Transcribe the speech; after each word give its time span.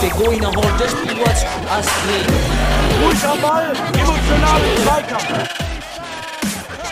Pegou 0.00 0.30
Ball, 3.40 3.72
emotional 3.98 4.60
Zweikampf. 4.82 5.48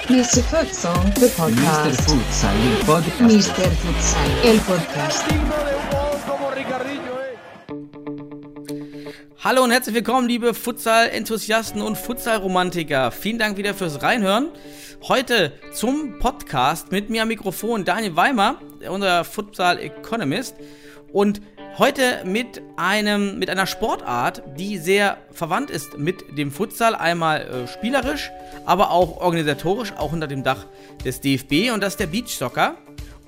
Mr. 0.09 0.43
Futsal, 0.43 0.95
the 1.15 1.27
Mr. 1.27 1.37
podcast. 1.37 2.01
Futsal, 2.03 2.57
il 2.65 2.77
podcast. 2.87 3.21
Mr. 3.21 3.71
Futsal, 3.83 4.31
el 4.45 4.59
podcast. 4.61 5.25
Hallo 9.45 9.63
und 9.63 9.71
herzlich 9.71 9.95
willkommen, 9.95 10.27
liebe 10.27 10.55
Futsal-Enthusiasten 10.55 11.81
und 11.83 11.97
Futsal-Romantiker. 11.97 13.13
Vielen 13.13 13.39
Dank 13.39 13.57
wieder 13.59 13.75
fürs 13.75 14.03
Reinhören. 14.03 14.49
Heute 15.09 15.53
zum 15.73 16.19
Podcast 16.19 16.91
mit 16.91 17.11
mir 17.11 17.23
am 17.23 17.29
Mikrofon 17.29 17.85
Daniel 17.85 18.17
Weimer, 18.17 18.57
unser 18.91 19.23
Futsal-Economist. 19.23 20.57
Und 21.13 21.41
heute 21.79 22.25
mit 22.25 22.61
einem, 22.77 23.39
mit 23.39 23.49
einer 23.49 23.69
Sportart, 23.69 24.43
die 24.59 24.79
sehr 24.79 25.19
verwandt 25.31 25.71
ist 25.71 25.97
mit 25.97 26.37
dem 26.37 26.51
Futsal. 26.51 26.97
Einmal 26.97 27.43
äh, 27.43 27.69
spielerisch, 27.69 28.33
aber 28.65 28.91
auch 28.91 29.19
organisatorisch, 29.19 29.93
auch 29.93 30.13
unter 30.13 30.27
dem 30.27 30.43
Dach 30.43 30.67
des 31.05 31.21
DFB. 31.21 31.71
Und 31.73 31.85
das 31.85 31.93
ist 31.93 32.01
der 32.01 32.09
Beachsoccer. 32.09 32.75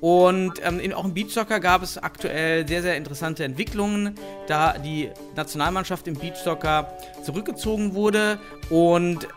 Und 0.01 0.55
ähm, 0.65 0.81
in, 0.81 0.93
auch 0.93 1.05
im 1.05 1.15
Beachsoccer 1.15 1.61
gab 1.61 1.85
es 1.85 1.97
aktuell 1.97 2.67
sehr, 2.67 2.83
sehr 2.83 2.97
interessante 2.97 3.45
Entwicklungen, 3.45 4.17
da 4.49 4.77
die 4.79 5.11
Nationalmannschaft 5.37 6.09
im 6.09 6.15
Beachsoccer 6.15 6.93
zurückgezogen 7.23 7.95
wurde. 7.95 8.41
Und 8.69 9.29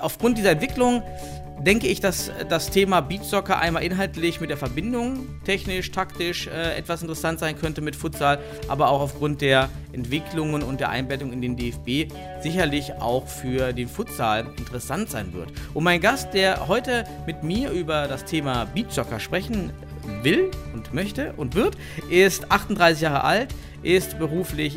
aufgrund 0.00 0.38
dieser 0.38 0.50
Entwicklung 0.50 1.02
denke 1.58 1.86
ich, 1.86 2.00
dass 2.00 2.30
das 2.48 2.70
Thema 2.70 3.00
Beachsoccer 3.00 3.58
einmal 3.58 3.82
inhaltlich 3.82 4.40
mit 4.40 4.50
der 4.50 4.56
Verbindung 4.56 5.26
technisch, 5.44 5.90
taktisch 5.90 6.46
äh, 6.46 6.76
etwas 6.76 7.02
interessant 7.02 7.38
sein 7.38 7.58
könnte 7.58 7.80
mit 7.80 7.96
Futsal, 7.96 8.38
aber 8.68 8.90
auch 8.90 9.00
aufgrund 9.00 9.40
der 9.40 9.68
Entwicklungen 9.92 10.62
und 10.62 10.80
der 10.80 10.90
Einbettung 10.90 11.32
in 11.32 11.40
den 11.40 11.56
DFB 11.56 12.12
sicherlich 12.42 12.92
auch 12.94 13.26
für 13.26 13.72
den 13.72 13.88
Futsal 13.88 14.46
interessant 14.58 15.10
sein 15.10 15.32
wird. 15.32 15.52
Und 15.74 15.84
mein 15.84 16.00
Gast, 16.00 16.34
der 16.34 16.68
heute 16.68 17.04
mit 17.26 17.42
mir 17.42 17.70
über 17.70 18.06
das 18.06 18.24
Thema 18.24 18.66
Beachsoccer 18.66 19.20
sprechen 19.20 19.72
will 20.22 20.50
und 20.74 20.94
möchte 20.94 21.32
und 21.36 21.54
wird, 21.54 21.76
ist 22.10 22.50
38 22.50 23.02
Jahre 23.02 23.24
alt, 23.24 23.54
ist 23.82 24.18
beruflich 24.18 24.76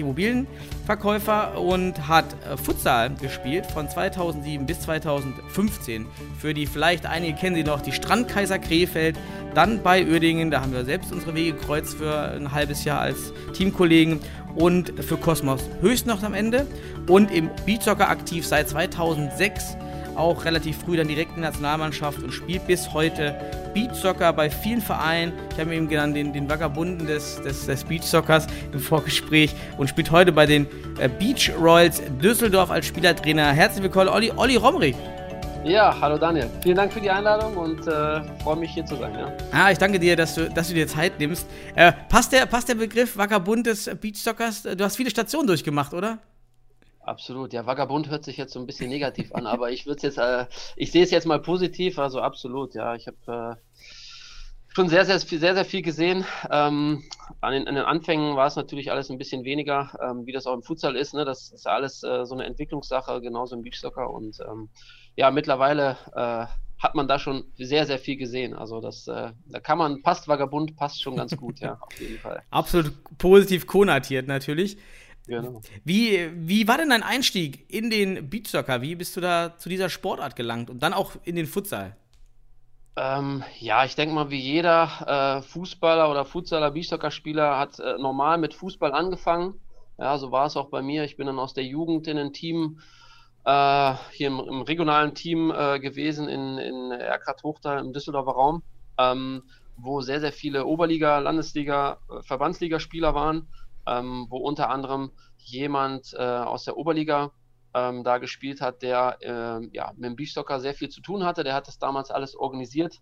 Immobilienverkäufer 0.89 1.59
und 1.59 2.07
hat 2.07 2.25
äh, 2.43 2.57
Futsal 2.57 3.11
gespielt 3.11 3.67
von 3.67 3.87
2007 3.87 4.65
bis 4.65 4.81
2015 4.81 6.07
für 6.39 6.53
die, 6.53 6.65
vielleicht 6.65 7.05
einige 7.05 7.37
kennen 7.37 7.55
sie 7.55 7.63
noch, 7.63 7.81
die 7.81 7.91
Strandkaiser 7.91 8.57
Krefeld, 8.57 9.15
dann 9.53 9.83
bei 9.83 10.05
Uerdingen, 10.05 10.49
da 10.49 10.61
haben 10.61 10.73
wir 10.73 10.85
selbst 10.85 11.11
unsere 11.11 11.35
Wege 11.35 11.53
gekreuzt 11.53 11.97
für 11.97 12.31
ein 12.31 12.51
halbes 12.51 12.85
Jahr 12.85 13.01
als 13.01 13.33
Teamkollegen 13.53 14.19
und 14.55 15.03
für 15.03 15.17
Kosmos 15.17 15.61
Höchst 15.81 16.07
noch 16.07 16.23
am 16.23 16.33
Ende. 16.33 16.65
Und 17.07 17.31
im 17.31 17.49
Beachsoccer 17.65 18.09
aktiv 18.09 18.45
seit 18.45 18.69
2006 18.69 19.77
auch 20.19 20.45
relativ 20.45 20.77
früh 20.77 20.97
dann 20.97 21.07
direkt 21.07 21.35
in 21.35 21.41
der 21.41 21.51
Nationalmannschaft 21.51 22.21
und 22.21 22.31
spielt 22.31 22.67
bis 22.67 22.93
heute 22.93 23.35
Beachsoccer 23.73 24.33
bei 24.33 24.49
vielen 24.49 24.81
Vereinen. 24.81 25.33
Ich 25.51 25.59
habe 25.59 25.73
eben 25.73 25.87
genannt, 25.87 26.15
den, 26.15 26.33
den 26.33 26.49
Vagabunden 26.49 27.07
des, 27.07 27.41
des, 27.41 27.65
des 27.65 27.83
Beachsoccers 27.83 28.47
im 28.73 28.79
Vorgespräch 28.79 29.55
und 29.77 29.89
spielt 29.89 30.11
heute 30.11 30.31
bei 30.31 30.45
den 30.45 30.67
äh, 30.99 31.07
Beach 31.07 31.51
Royals 31.59 32.01
Düsseldorf 32.21 32.69
als 32.69 32.85
Spielertrainer. 32.87 33.51
Herzlich 33.53 33.83
willkommen, 33.83 34.09
Olli, 34.09 34.31
Olli 34.35 34.57
Romrich. 34.57 34.95
Ja, 35.63 35.95
hallo 35.99 36.17
Daniel. 36.17 36.49
Vielen 36.63 36.77
Dank 36.77 36.93
für 36.93 37.01
die 37.01 37.09
Einladung 37.09 37.55
und 37.57 37.85
äh, 37.85 38.21
freue 38.43 38.55
mich 38.55 38.71
hier 38.71 38.85
zu 38.85 38.95
sein. 38.95 39.13
Ja. 39.13 39.31
Ah, 39.51 39.71
ich 39.71 39.77
danke 39.77 39.99
dir, 39.99 40.15
dass 40.15 40.35
du, 40.35 40.49
dass 40.49 40.69
du 40.69 40.73
dir 40.73 40.87
Zeit 40.87 41.19
nimmst. 41.19 41.47
Äh, 41.75 41.91
passt, 42.07 42.31
der, 42.31 42.45
passt 42.45 42.69
der 42.69 42.75
Begriff 42.75 43.17
Vagabund 43.17 43.67
des 43.67 43.89
Beachsoccers? 43.99 44.63
Du 44.63 44.83
hast 44.83 44.95
viele 44.95 45.09
Stationen 45.09 45.47
durchgemacht, 45.47 45.93
oder? 45.93 46.19
Absolut. 47.09 47.53
Ja, 47.53 47.65
Vagabund 47.65 48.11
hört 48.11 48.23
sich 48.23 48.37
jetzt 48.37 48.53
so 48.53 48.59
ein 48.59 48.67
bisschen 48.67 48.87
negativ 48.87 49.33
an, 49.33 49.47
aber 49.47 49.71
ich 49.71 49.87
würde 49.87 50.03
jetzt, 50.03 50.19
äh, 50.19 50.45
ich 50.75 50.91
sehe 50.91 51.01
es 51.01 51.09
jetzt 51.09 51.25
mal 51.25 51.41
positiv. 51.41 51.97
Also 51.97 52.21
absolut. 52.21 52.75
Ja, 52.75 52.93
ich 52.93 53.07
habe 53.07 53.57
äh, 53.57 53.81
schon 54.67 54.89
sehr, 54.89 55.05
sehr, 55.05 55.17
sehr, 55.17 55.55
sehr 55.55 55.65
viel 55.65 55.81
gesehen. 55.81 56.23
Ähm, 56.51 57.03
an, 57.41 57.53
den, 57.53 57.67
an 57.67 57.73
den 57.73 57.83
Anfängen 57.83 58.35
war 58.35 58.45
es 58.45 58.55
natürlich 58.55 58.91
alles 58.91 59.09
ein 59.09 59.17
bisschen 59.17 59.43
weniger, 59.43 59.91
ähm, 59.99 60.27
wie 60.27 60.31
das 60.31 60.45
auch 60.45 60.53
im 60.53 60.61
Futsal 60.61 60.95
ist. 60.95 61.15
Ne? 61.15 61.25
Das 61.25 61.51
ist 61.51 61.65
alles 61.65 62.03
äh, 62.03 62.27
so 62.27 62.35
eine 62.35 62.45
Entwicklungssache, 62.45 63.21
genauso 63.21 63.55
im 63.55 63.63
Beachsoccer. 63.63 64.07
Und 64.07 64.37
ähm, 64.47 64.69
ja, 65.15 65.31
mittlerweile 65.31 65.97
äh, 66.13 66.45
hat 66.77 66.93
man 66.93 67.07
da 67.07 67.17
schon 67.17 67.43
sehr, 67.57 67.87
sehr 67.87 67.97
viel 67.97 68.17
gesehen. 68.17 68.53
Also 68.53 68.81
das, 68.81 69.07
äh, 69.07 69.31
da 69.47 69.59
kann 69.59 69.79
man, 69.79 70.03
passt 70.03 70.27
Vagabund, 70.27 70.75
passt 70.75 71.01
schon 71.01 71.15
ganz 71.15 71.35
gut, 71.35 71.59
ja, 71.59 71.79
auf 71.81 71.99
jeden 71.99 72.19
Fall. 72.19 72.43
Absolut 72.51 72.93
positiv 73.17 73.65
konnotiert 73.65 74.27
natürlich. 74.27 74.77
Genau. 75.29 75.61
Wie, 75.83 76.31
wie 76.33 76.67
war 76.67 76.77
denn 76.77 76.89
dein 76.89 77.03
Einstieg 77.03 77.71
in 77.71 77.91
den 77.91 78.29
Beachsoccer? 78.29 78.81
Wie 78.81 78.95
bist 78.95 79.15
du 79.15 79.21
da 79.21 79.55
zu 79.57 79.69
dieser 79.69 79.89
Sportart 79.89 80.35
gelangt 80.35 80.69
und 80.69 80.81
dann 80.81 80.93
auch 80.93 81.11
in 81.23 81.35
den 81.35 81.45
Futsal? 81.45 81.95
Ähm, 82.95 83.43
ja, 83.59 83.85
ich 83.85 83.95
denke 83.95 84.15
mal, 84.15 84.31
wie 84.31 84.39
jeder 84.39 85.37
äh, 85.39 85.41
Fußballer 85.43 86.09
oder 86.09 86.25
Futsaler, 86.25 86.71
Beachsoccer-Spieler 86.71 87.59
hat 87.59 87.79
äh, 87.79 87.97
normal 87.99 88.39
mit 88.39 88.55
Fußball 88.55 88.91
angefangen. 88.91 89.53
Ja, 89.99 90.17
so 90.17 90.31
war 90.31 90.47
es 90.47 90.57
auch 90.57 90.69
bei 90.69 90.81
mir. 90.81 91.03
Ich 91.03 91.15
bin 91.15 91.27
dann 91.27 91.39
aus 91.39 91.53
der 91.53 91.63
Jugend 91.63 92.07
in 92.07 92.17
ein 92.17 92.33
Team, 92.33 92.79
äh, 93.45 93.93
hier 94.11 94.27
im, 94.27 94.39
im 94.39 94.61
regionalen 94.63 95.13
Team 95.13 95.51
äh, 95.51 95.79
gewesen 95.79 96.27
in, 96.27 96.57
in 96.57 96.91
Erkrath 96.91 97.43
Hochtal 97.43 97.79
im 97.79 97.93
Düsseldorfer 97.93 98.31
Raum, 98.31 98.63
ähm, 98.97 99.43
wo 99.77 100.01
sehr, 100.01 100.19
sehr 100.19 100.33
viele 100.33 100.65
Oberliga, 100.65 101.19
Landesliga, 101.19 101.99
äh, 102.09 102.23
Verbandsligaspieler 102.23 103.13
waren, 103.13 103.47
ähm, 103.87 104.27
wo 104.29 104.37
unter 104.37 104.69
anderem 104.69 105.11
jemand 105.37 106.13
äh, 106.13 106.21
aus 106.21 106.65
der 106.65 106.77
Oberliga 106.77 107.31
ähm, 107.73 108.03
da 108.03 108.17
gespielt 108.17 108.61
hat, 108.61 108.81
der 108.81 109.17
äh, 109.21 109.67
ja, 109.71 109.91
mit 109.95 110.05
dem 110.05 110.15
Beachsoccer 110.15 110.59
sehr 110.59 110.73
viel 110.73 110.89
zu 110.89 111.01
tun 111.01 111.23
hatte. 111.23 111.43
Der 111.43 111.53
hat 111.53 111.67
das 111.67 111.79
damals 111.79 112.11
alles 112.11 112.35
organisiert. 112.35 112.99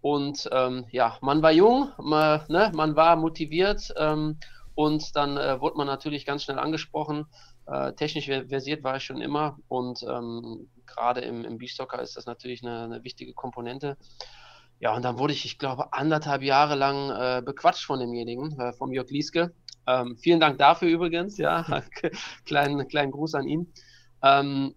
Und 0.00 0.48
ähm, 0.52 0.86
ja, 0.90 1.18
man 1.20 1.42
war 1.42 1.52
jung, 1.52 1.92
man, 1.98 2.42
ne, 2.48 2.72
man 2.74 2.96
war 2.96 3.16
motiviert 3.16 3.92
ähm, 3.98 4.38
und 4.74 5.14
dann 5.14 5.36
äh, 5.36 5.60
wurde 5.60 5.76
man 5.76 5.86
natürlich 5.86 6.24
ganz 6.24 6.44
schnell 6.44 6.58
angesprochen. 6.58 7.26
Äh, 7.66 7.92
technisch 7.92 8.26
versiert 8.26 8.82
war 8.82 8.96
ich 8.96 9.04
schon 9.04 9.20
immer 9.20 9.58
und 9.68 10.02
ähm, 10.02 10.70
gerade 10.86 11.20
im, 11.20 11.44
im 11.44 11.58
Beachsoccer 11.58 12.00
ist 12.00 12.16
das 12.16 12.26
natürlich 12.26 12.62
eine, 12.62 12.84
eine, 12.84 13.04
wichtige 13.04 13.34
Komponente. 13.34 13.98
Ja, 14.80 14.96
und 14.96 15.04
dann 15.04 15.18
wurde 15.18 15.34
ich, 15.34 15.44
ich 15.44 15.58
glaube, 15.58 15.92
anderthalb 15.92 16.42
Jahre 16.42 16.74
lang 16.74 17.10
äh, 17.10 17.42
bequatscht 17.42 17.84
von 17.84 18.00
demjenigen, 18.00 18.58
äh, 18.58 18.72
vom 18.72 18.92
Jörg 18.92 19.10
Lieske. 19.10 19.52
Ähm, 19.86 20.16
vielen 20.18 20.40
Dank 20.40 20.58
dafür 20.58 20.88
übrigens, 20.88 21.38
ja. 21.38 21.82
kleinen, 22.44 22.86
kleinen 22.88 23.12
Gruß 23.12 23.34
an 23.34 23.46
ihn. 23.46 23.72
Ähm, 24.22 24.74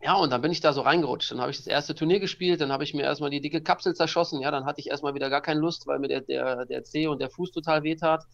ja, 0.00 0.14
und 0.14 0.30
dann 0.30 0.40
bin 0.42 0.52
ich 0.52 0.60
da 0.60 0.72
so 0.72 0.82
reingerutscht. 0.82 1.32
Dann 1.32 1.40
habe 1.40 1.50
ich 1.50 1.56
das 1.56 1.66
erste 1.66 1.94
Turnier 1.94 2.20
gespielt, 2.20 2.60
dann 2.60 2.70
habe 2.70 2.84
ich 2.84 2.94
mir 2.94 3.02
erstmal 3.02 3.30
die 3.30 3.40
dicke 3.40 3.62
Kapsel 3.62 3.94
zerschossen. 3.94 4.40
Ja, 4.40 4.52
dann 4.52 4.64
hatte 4.64 4.80
ich 4.80 4.88
erstmal 4.90 5.14
wieder 5.14 5.28
gar 5.28 5.40
keine 5.40 5.58
Lust, 5.58 5.88
weil 5.88 5.98
mir 5.98 6.06
der, 6.06 6.20
der, 6.20 6.66
der 6.66 6.84
Zeh 6.84 7.08
und 7.08 7.20
der 7.20 7.30
Fuß 7.30 7.50
total 7.50 7.82
wehtat. 7.82 8.24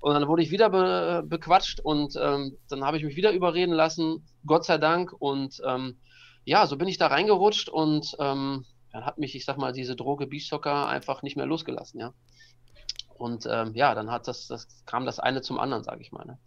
Und 0.00 0.14
dann 0.14 0.26
wurde 0.26 0.42
ich 0.42 0.50
wieder 0.50 0.70
be, 0.70 1.22
bequatscht 1.24 1.78
und 1.80 2.16
ähm, 2.20 2.56
dann 2.68 2.84
habe 2.84 2.96
ich 2.96 3.04
mich 3.04 3.14
wieder 3.14 3.30
überreden 3.30 3.72
lassen, 3.72 4.26
Gott 4.44 4.64
sei 4.64 4.78
Dank. 4.78 5.12
Und 5.16 5.62
ähm, 5.64 5.96
ja, 6.44 6.66
so 6.66 6.76
bin 6.76 6.88
ich 6.88 6.98
da 6.98 7.06
reingerutscht 7.06 7.68
und 7.68 8.16
ähm, 8.18 8.64
dann 8.92 9.06
hat 9.06 9.18
mich, 9.18 9.36
ich 9.36 9.44
sag 9.44 9.58
mal, 9.58 9.72
diese 9.72 9.94
Droge 9.94 10.26
Beachsoccer 10.26 10.88
einfach 10.88 11.22
nicht 11.22 11.36
mehr 11.36 11.46
losgelassen, 11.46 12.00
ja. 12.00 12.12
Und 13.22 13.46
ähm, 13.48 13.70
ja, 13.74 13.94
dann 13.94 14.10
hat 14.10 14.26
das, 14.26 14.48
das 14.48 14.66
kam 14.84 15.06
das 15.06 15.20
eine 15.20 15.42
zum 15.42 15.60
anderen, 15.60 15.84
sage 15.84 16.00
ich 16.00 16.10
mal. 16.10 16.26
Ne? 16.26 16.38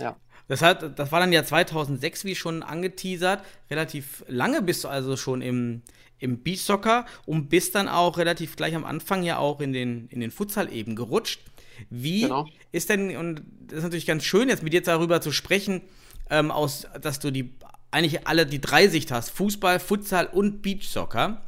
Ja. 0.00 0.16
Das, 0.48 0.60
hat, 0.60 0.98
das 0.98 1.12
war 1.12 1.20
dann 1.20 1.32
ja 1.32 1.44
2006, 1.44 2.24
wie 2.24 2.34
schon 2.34 2.64
angeteasert. 2.64 3.44
Relativ 3.70 4.24
lange 4.26 4.62
bist 4.62 4.82
du 4.82 4.88
also 4.88 5.16
schon 5.16 5.42
im, 5.42 5.82
im 6.18 6.42
Beachsoccer 6.42 7.06
und 7.24 7.50
bist 7.50 7.76
dann 7.76 7.88
auch 7.88 8.18
relativ 8.18 8.56
gleich 8.56 8.74
am 8.74 8.84
Anfang 8.84 9.22
ja 9.22 9.38
auch 9.38 9.60
in 9.60 9.72
den, 9.72 10.08
in 10.08 10.18
den 10.18 10.32
Futsal 10.32 10.72
eben 10.72 10.96
gerutscht. 10.96 11.40
Wie 11.88 12.22
genau. 12.22 12.48
ist 12.72 12.88
denn, 12.88 13.16
und 13.16 13.42
das 13.68 13.78
ist 13.78 13.84
natürlich 13.84 14.06
ganz 14.06 14.24
schön, 14.24 14.48
jetzt 14.48 14.64
mit 14.64 14.72
dir 14.72 14.82
darüber 14.82 15.20
zu 15.20 15.30
sprechen, 15.30 15.82
ähm, 16.30 16.50
aus, 16.50 16.88
dass 17.00 17.20
du 17.20 17.30
die 17.30 17.54
eigentlich 17.92 18.26
alle 18.26 18.44
die 18.44 18.60
drei 18.60 18.88
Sicht 18.88 19.12
hast: 19.12 19.30
Fußball, 19.30 19.78
Futsal 19.78 20.26
und 20.26 20.62
Beachsoccer. 20.62 21.42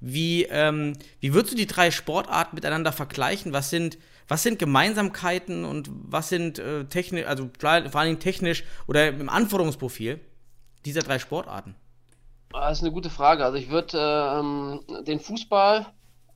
Wie, 0.00 0.44
ähm, 0.44 0.94
wie 1.20 1.34
würdest 1.34 1.54
du 1.54 1.56
die 1.56 1.66
drei 1.66 1.90
Sportarten 1.90 2.54
miteinander 2.54 2.92
vergleichen? 2.92 3.52
Was 3.52 3.70
sind, 3.70 3.98
was 4.28 4.42
sind 4.42 4.58
Gemeinsamkeiten 4.58 5.64
und 5.64 5.90
was 5.90 6.28
sind 6.28 6.58
äh, 6.58 6.84
technisch, 6.84 7.26
also 7.26 7.50
vor 7.58 8.00
allem 8.00 8.20
technisch 8.20 8.64
oder 8.86 9.08
im 9.08 9.28
Anforderungsprofil 9.28 10.20
dieser 10.84 11.02
drei 11.02 11.18
Sportarten? 11.18 11.74
Das 12.50 12.78
ist 12.78 12.84
eine 12.84 12.92
gute 12.92 13.10
Frage. 13.10 13.44
Also 13.44 13.58
ich 13.58 13.70
würde 13.70 13.98
ähm, 13.98 15.04
den 15.04 15.20
Fußball 15.20 15.86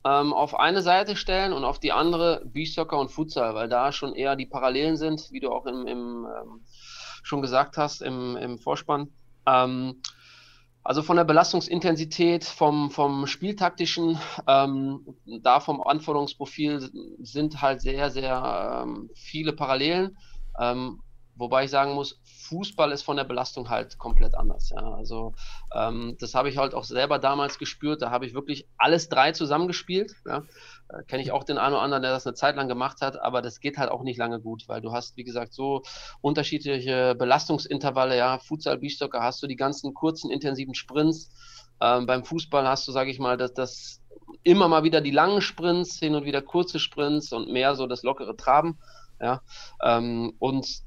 ähm, 0.05 0.33
auf 0.33 0.59
eine 0.59 0.81
Seite 0.81 1.15
stellen 1.15 1.53
und 1.53 1.63
auf 1.63 1.79
die 1.79 1.91
andere 1.91 2.41
Beachsoccer 2.45 2.99
und 2.99 3.09
Futsal, 3.09 3.55
weil 3.55 3.69
da 3.69 3.91
schon 3.91 4.13
eher 4.13 4.35
die 4.35 4.45
Parallelen 4.45 4.97
sind, 4.97 5.31
wie 5.31 5.39
du 5.39 5.49
auch 5.49 5.65
im, 5.65 5.87
im 5.87 6.25
ähm, 6.25 6.61
schon 7.23 7.41
gesagt 7.41 7.77
hast 7.77 8.01
im, 8.01 8.35
im 8.35 8.59
Vorspann. 8.59 9.09
Ähm, 9.45 10.01
Also 10.83 11.01
von 11.01 11.15
der 11.15 11.23
Belastungsintensität, 11.23 12.43
vom, 12.43 12.91
vom 12.91 13.25
Spieltaktischen, 13.25 14.19
ähm, 14.47 15.15
da 15.41 15.61
vom 15.61 15.81
Anforderungsprofil 15.81 16.89
sind 17.19 17.61
halt 17.61 17.81
sehr, 17.81 18.11
sehr 18.11 18.83
ähm, 18.83 19.09
viele 19.15 19.53
Parallelen. 19.53 20.17
Ähm, 20.59 20.99
wobei 21.35 21.65
ich 21.65 21.71
sagen 21.71 21.93
muss, 21.93 22.19
Fußball 22.23 22.91
ist 22.91 23.03
von 23.03 23.17
der 23.17 23.23
Belastung 23.23 23.69
halt 23.69 23.97
komplett 23.97 24.35
anders. 24.35 24.69
Ja. 24.69 24.93
Also 24.93 25.33
ähm, 25.73 26.15
das 26.19 26.35
habe 26.35 26.49
ich 26.49 26.57
halt 26.57 26.73
auch 26.73 26.83
selber 26.83 27.19
damals 27.19 27.57
gespürt. 27.57 28.01
Da 28.01 28.11
habe 28.11 28.25
ich 28.25 28.33
wirklich 28.33 28.67
alles 28.77 29.09
drei 29.09 29.31
zusammengespielt. 29.31 30.15
Ja. 30.25 30.43
Äh, 30.89 31.03
Kenne 31.03 31.23
ich 31.23 31.31
auch 31.31 31.43
den 31.43 31.57
einen 31.57 31.73
oder 31.73 31.83
anderen, 31.83 32.03
der 32.03 32.11
das 32.11 32.27
eine 32.27 32.35
Zeit 32.35 32.55
lang 32.55 32.67
gemacht 32.67 33.01
hat, 33.01 33.19
aber 33.19 33.41
das 33.41 33.59
geht 33.59 33.77
halt 33.77 33.89
auch 33.89 34.03
nicht 34.03 34.17
lange 34.17 34.39
gut, 34.39 34.67
weil 34.67 34.81
du 34.81 34.91
hast, 34.91 35.17
wie 35.17 35.23
gesagt, 35.23 35.53
so 35.53 35.83
unterschiedliche 36.21 37.15
Belastungsintervalle. 37.15 38.17
Ja, 38.17 38.39
Futsal, 38.39 38.77
Beachsoccer 38.77 39.21
hast 39.21 39.41
du 39.41 39.47
die 39.47 39.55
ganzen 39.55 39.93
kurzen, 39.93 40.29
intensiven 40.29 40.75
Sprints. 40.75 41.31
Ähm, 41.81 42.05
beim 42.05 42.23
Fußball 42.23 42.67
hast 42.67 42.87
du, 42.87 42.91
sage 42.91 43.11
ich 43.11 43.19
mal, 43.19 43.37
dass 43.37 43.53
das 43.53 44.01
immer 44.43 44.67
mal 44.67 44.83
wieder 44.83 45.01
die 45.01 45.11
langen 45.11 45.41
Sprints, 45.41 45.97
hin 45.97 46.15
und 46.15 46.25
wieder 46.25 46.41
kurze 46.41 46.79
Sprints 46.79 47.31
und 47.31 47.49
mehr 47.49 47.75
so 47.75 47.87
das 47.87 48.03
lockere 48.03 48.35
Traben. 48.35 48.77
Ja, 49.21 49.41
ähm, 49.81 50.33
und 50.39 50.83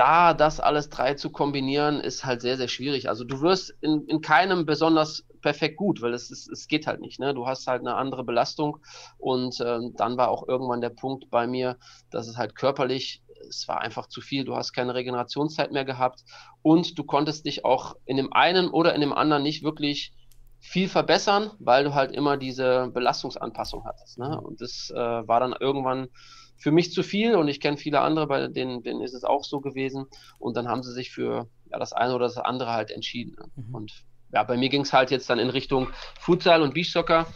da 0.00 0.32
das 0.32 0.60
alles 0.60 0.88
drei 0.88 1.12
zu 1.12 1.28
kombinieren, 1.28 2.00
ist 2.00 2.24
halt 2.24 2.40
sehr, 2.40 2.56
sehr 2.56 2.68
schwierig. 2.68 3.10
Also 3.10 3.22
du 3.22 3.42
wirst 3.42 3.74
in, 3.82 4.06
in 4.06 4.22
keinem 4.22 4.64
besonders 4.64 5.26
perfekt 5.42 5.76
gut, 5.76 6.00
weil 6.00 6.14
es, 6.14 6.30
ist, 6.30 6.48
es 6.48 6.68
geht 6.68 6.86
halt 6.86 7.02
nicht. 7.02 7.20
Ne? 7.20 7.34
Du 7.34 7.46
hast 7.46 7.66
halt 7.66 7.82
eine 7.82 7.96
andere 7.96 8.24
Belastung 8.24 8.78
und 9.18 9.60
äh, 9.60 9.78
dann 9.98 10.16
war 10.16 10.30
auch 10.30 10.48
irgendwann 10.48 10.80
der 10.80 10.88
Punkt 10.88 11.28
bei 11.28 11.46
mir, 11.46 11.76
dass 12.10 12.28
es 12.28 12.38
halt 12.38 12.54
körperlich, 12.54 13.22
es 13.46 13.68
war 13.68 13.82
einfach 13.82 14.06
zu 14.06 14.22
viel, 14.22 14.46
du 14.46 14.56
hast 14.56 14.72
keine 14.72 14.94
Regenerationszeit 14.94 15.70
mehr 15.70 15.84
gehabt 15.84 16.24
und 16.62 16.98
du 16.98 17.04
konntest 17.04 17.44
dich 17.44 17.66
auch 17.66 17.94
in 18.06 18.16
dem 18.16 18.32
einen 18.32 18.70
oder 18.70 18.94
in 18.94 19.02
dem 19.02 19.12
anderen 19.12 19.42
nicht 19.42 19.62
wirklich 19.62 20.14
viel 20.60 20.88
verbessern, 20.88 21.50
weil 21.58 21.84
du 21.84 21.94
halt 21.94 22.12
immer 22.12 22.38
diese 22.38 22.88
Belastungsanpassung 22.94 23.84
hattest. 23.84 24.16
Ne? 24.16 24.40
Und 24.40 24.62
das 24.62 24.90
äh, 24.90 24.96
war 24.96 25.40
dann 25.40 25.54
irgendwann 25.60 26.08
für 26.60 26.70
mich 26.70 26.92
zu 26.92 27.02
viel 27.02 27.36
und 27.36 27.48
ich 27.48 27.58
kenne 27.58 27.78
viele 27.78 28.00
andere, 28.00 28.26
bei 28.26 28.46
denen, 28.46 28.82
denen 28.82 29.00
ist 29.00 29.14
es 29.14 29.24
auch 29.24 29.44
so 29.44 29.60
gewesen. 29.60 30.06
Und 30.38 30.56
dann 30.56 30.68
haben 30.68 30.82
sie 30.82 30.92
sich 30.92 31.10
für 31.10 31.48
ja, 31.70 31.78
das 31.78 31.94
eine 31.94 32.14
oder 32.14 32.26
das 32.26 32.36
andere 32.36 32.72
halt 32.72 32.90
entschieden. 32.90 33.34
Ne? 33.38 33.46
Mhm. 33.56 33.74
Und 33.74 33.92
ja, 34.32 34.42
bei 34.44 34.58
mir 34.58 34.68
ging 34.68 34.82
es 34.82 34.92
halt 34.92 35.10
jetzt 35.10 35.28
dann 35.30 35.38
in 35.38 35.48
Richtung 35.48 35.88
Futsal 36.20 36.60
und 36.60 36.74
Beachsoccer, 36.74 37.26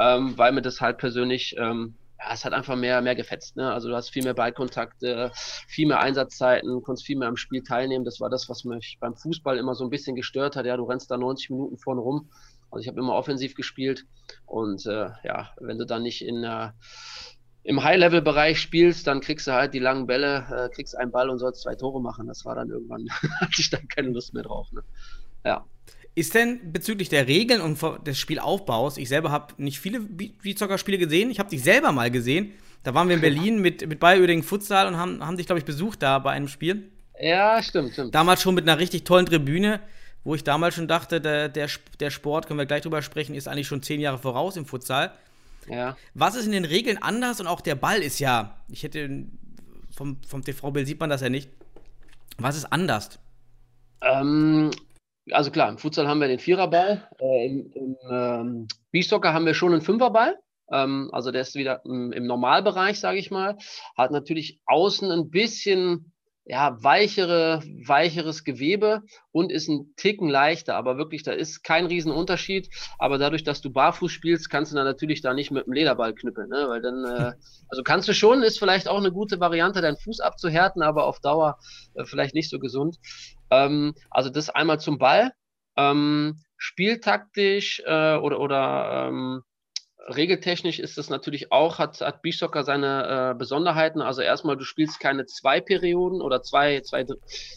ähm, 0.00 0.36
weil 0.36 0.50
mir 0.50 0.62
das 0.62 0.80
halt 0.80 0.98
persönlich, 0.98 1.54
ähm, 1.58 1.94
ja, 2.18 2.34
es 2.34 2.44
hat 2.44 2.54
einfach 2.54 2.74
mehr, 2.74 3.00
mehr 3.02 3.14
gefetzt. 3.14 3.56
Ne? 3.56 3.72
Also 3.72 3.88
du 3.88 3.94
hast 3.94 4.10
viel 4.10 4.24
mehr 4.24 4.34
Ballkontakte, 4.34 5.30
viel 5.68 5.86
mehr 5.86 6.00
Einsatzzeiten, 6.00 6.82
konntest 6.82 7.06
viel 7.06 7.16
mehr 7.16 7.28
am 7.28 7.36
Spiel 7.36 7.62
teilnehmen. 7.62 8.04
Das 8.04 8.18
war 8.18 8.30
das, 8.30 8.48
was 8.48 8.64
mich 8.64 8.98
beim 9.00 9.14
Fußball 9.14 9.58
immer 9.58 9.76
so 9.76 9.84
ein 9.84 9.90
bisschen 9.90 10.16
gestört 10.16 10.56
hat. 10.56 10.66
Ja, 10.66 10.76
du 10.76 10.84
rennst 10.84 11.08
da 11.08 11.16
90 11.16 11.50
Minuten 11.50 11.78
vorne 11.78 12.00
rum. 12.00 12.30
Also 12.72 12.82
ich 12.82 12.88
habe 12.88 12.98
immer 12.98 13.14
offensiv 13.14 13.54
gespielt 13.54 14.06
und 14.46 14.86
äh, 14.86 15.10
ja, 15.24 15.50
wenn 15.60 15.78
du 15.78 15.84
dann 15.84 16.02
nicht 16.02 16.24
in 16.24 16.42
äh, 16.42 16.70
im 17.64 17.82
High-Level-Bereich 17.82 18.60
spielst, 18.60 19.06
dann 19.06 19.20
kriegst 19.20 19.46
du 19.46 19.52
halt 19.52 19.72
die 19.74 19.78
langen 19.78 20.06
Bälle, 20.06 20.46
äh, 20.50 20.74
kriegst 20.74 20.96
einen 20.96 21.12
Ball 21.12 21.30
und 21.30 21.38
sollst 21.38 21.62
zwei 21.62 21.74
Tore 21.74 22.00
machen. 22.00 22.26
Das 22.26 22.44
war 22.44 22.54
dann 22.54 22.70
irgendwann, 22.70 23.08
hatte 23.40 23.52
ich 23.58 23.70
dann 23.70 23.86
keine 23.88 24.08
Lust 24.08 24.34
mehr 24.34 24.42
drauf. 24.42 24.66
Ne? 24.72 24.82
Ja. 25.44 25.64
Ist 26.14 26.34
denn 26.34 26.72
bezüglich 26.72 27.08
der 27.08 27.26
Regeln 27.26 27.60
und 27.60 27.78
des 28.06 28.18
Spielaufbaus, 28.18 28.98
ich 28.98 29.08
selber 29.08 29.30
habe 29.30 29.54
nicht 29.56 29.78
viele 29.80 30.00
Beachsoccer-Spiele 30.00 30.98
gesehen, 30.98 31.30
ich 31.30 31.38
habe 31.38 31.48
dich 31.48 31.62
selber 31.62 31.92
mal 31.92 32.10
gesehen. 32.10 32.52
Da 32.82 32.94
waren 32.94 33.08
wir 33.08 33.14
in 33.14 33.20
Berlin 33.22 33.60
mit, 33.60 33.86
mit 33.86 34.00
Bayer 34.00 34.20
Uerdingen 34.20 34.42
Futsal 34.42 34.88
und 34.88 34.96
haben, 34.96 35.24
haben 35.24 35.36
dich, 35.36 35.46
glaube 35.46 35.60
ich, 35.60 35.64
besucht 35.64 36.02
da 36.02 36.18
bei 36.18 36.32
einem 36.32 36.48
Spiel. 36.48 36.90
Ja, 37.18 37.62
stimmt, 37.62 37.92
stimmt. 37.92 38.14
Damals 38.14 38.42
schon 38.42 38.54
mit 38.54 38.68
einer 38.68 38.78
richtig 38.78 39.04
tollen 39.04 39.26
Tribüne, 39.26 39.80
wo 40.24 40.34
ich 40.34 40.44
damals 40.44 40.74
schon 40.74 40.88
dachte, 40.88 41.20
der, 41.20 41.48
der, 41.48 41.68
der 42.00 42.10
Sport, 42.10 42.46
können 42.46 42.58
wir 42.58 42.66
gleich 42.66 42.82
drüber 42.82 43.00
sprechen, 43.00 43.34
ist 43.34 43.48
eigentlich 43.48 43.68
schon 43.68 43.82
zehn 43.82 44.00
Jahre 44.00 44.18
voraus 44.18 44.56
im 44.56 44.66
Futsal. 44.66 45.12
Ja. 45.68 45.96
Was 46.14 46.34
ist 46.36 46.46
in 46.46 46.52
den 46.52 46.64
Regeln 46.64 46.98
anders 46.98 47.40
und 47.40 47.46
auch 47.46 47.60
der 47.60 47.74
Ball 47.74 48.02
ist 48.02 48.18
ja, 48.18 48.62
ich 48.68 48.82
hätte 48.82 49.26
vom, 49.90 50.20
vom 50.26 50.42
TV-Bild 50.42 50.86
sieht 50.86 51.00
man 51.00 51.10
das 51.10 51.20
ja 51.20 51.28
nicht. 51.28 51.50
Was 52.38 52.56
ist 52.56 52.72
anders? 52.72 53.18
Ähm, 54.00 54.70
also 55.30 55.50
klar, 55.50 55.68
im 55.68 55.78
Futsal 55.78 56.08
haben 56.08 56.20
wir 56.20 56.28
den 56.28 56.38
Viererball, 56.38 57.08
äh, 57.20 57.46
im, 57.46 57.70
im 57.72 57.96
ähm, 58.10 58.68
Beachsoccer 58.90 59.32
haben 59.32 59.46
wir 59.46 59.54
schon 59.54 59.72
einen 59.72 59.82
Fünferball. 59.82 60.38
Ähm, 60.70 61.10
also 61.12 61.30
der 61.30 61.42
ist 61.42 61.54
wieder 61.54 61.82
im, 61.84 62.12
im 62.12 62.26
Normalbereich, 62.26 62.98
sage 62.98 63.18
ich 63.18 63.30
mal. 63.30 63.56
Hat 63.96 64.10
natürlich 64.10 64.60
außen 64.66 65.10
ein 65.10 65.30
bisschen 65.30 66.11
ja, 66.44 66.82
weichere, 66.82 67.62
weicheres 67.86 68.42
Gewebe 68.42 69.02
und 69.30 69.52
ist 69.52 69.68
ein 69.68 69.94
Ticken 69.96 70.28
leichter, 70.28 70.74
aber 70.74 70.98
wirklich, 70.98 71.22
da 71.22 71.32
ist 71.32 71.62
kein 71.62 71.86
Riesenunterschied. 71.86 72.68
Aber 72.98 73.18
dadurch, 73.18 73.44
dass 73.44 73.60
du 73.60 73.70
barfuß 73.70 74.10
spielst, 74.10 74.50
kannst 74.50 74.72
du 74.72 74.76
dann 74.76 74.84
natürlich 74.84 75.20
da 75.20 75.34
nicht 75.34 75.52
mit 75.52 75.66
dem 75.66 75.72
Lederball 75.72 76.14
knüppeln, 76.14 76.48
ne? 76.48 76.66
Weil 76.68 76.82
dann, 76.82 77.04
äh, 77.04 77.32
also 77.68 77.82
kannst 77.84 78.08
du 78.08 78.14
schon, 78.14 78.42
ist 78.42 78.58
vielleicht 78.58 78.88
auch 78.88 78.98
eine 78.98 79.12
gute 79.12 79.38
Variante, 79.38 79.80
deinen 79.80 79.96
Fuß 79.96 80.20
abzuhärten, 80.20 80.82
aber 80.82 81.06
auf 81.06 81.20
Dauer 81.20 81.58
äh, 81.94 82.04
vielleicht 82.04 82.34
nicht 82.34 82.50
so 82.50 82.58
gesund. 82.58 82.96
Ähm, 83.50 83.94
also 84.10 84.28
das 84.28 84.50
einmal 84.50 84.80
zum 84.80 84.98
Ball. 84.98 85.32
Ähm, 85.76 86.42
spieltaktisch 86.56 87.82
äh, 87.86 88.16
oder, 88.16 88.40
oder 88.40 89.08
ähm, 89.08 89.42
regeltechnisch 90.08 90.78
ist 90.78 90.98
das 90.98 91.10
natürlich 91.10 91.52
auch, 91.52 91.78
hat, 91.78 92.00
hat 92.00 92.22
Beachsoccer 92.22 92.64
seine 92.64 93.32
äh, 93.32 93.38
Besonderheiten. 93.38 94.02
Also 94.02 94.22
erstmal, 94.22 94.56
du 94.56 94.64
spielst 94.64 95.00
keine 95.00 95.26
zwei 95.26 95.60
Perioden 95.60 96.20
oder 96.20 96.42
zwei, 96.42 96.80
zwei, 96.80 97.04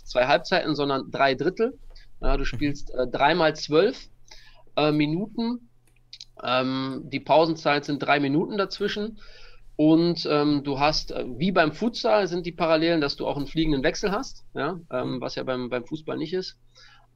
zwei 0.04 0.28
Halbzeiten, 0.28 0.76
sondern 0.76 1.12
drei 1.12 1.36
Drittel. 1.36 1.78
Ja, 2.22 2.38
du 2.38 2.46
spielst 2.46 2.94
äh, 2.94 3.08
dreimal 3.08 3.56
zwölf 3.56 4.08
äh, 4.76 4.92
Minuten. 4.92 5.70
Ähm, 6.44 7.04
die 7.06 7.20
Pausenzeit 7.20 7.86
sind 7.86 8.00
drei 8.00 8.20
Minuten 8.20 8.58
dazwischen. 8.58 9.20
Und 9.78 10.26
ähm, 10.30 10.64
du 10.64 10.80
hast, 10.80 11.12
äh, 11.12 11.26
wie 11.38 11.52
beim 11.52 11.74
Futsal 11.74 12.28
sind 12.28 12.46
die 12.46 12.54
Parallelen, 12.54 13.02
dass 13.02 13.18
du 13.18 13.28
auch 13.28 13.36
einen 13.36 13.48
fliegenden 13.48 13.84
Wechsel 13.84 14.12
hast, 14.12 14.46
ja, 14.54 14.80
ähm, 14.90 15.20
was 15.20 15.36
ja 15.36 15.44
beim, 15.44 15.70
beim 15.70 15.86
Fußball 15.86 16.18
nicht 16.18 16.34
ist. 16.34 16.58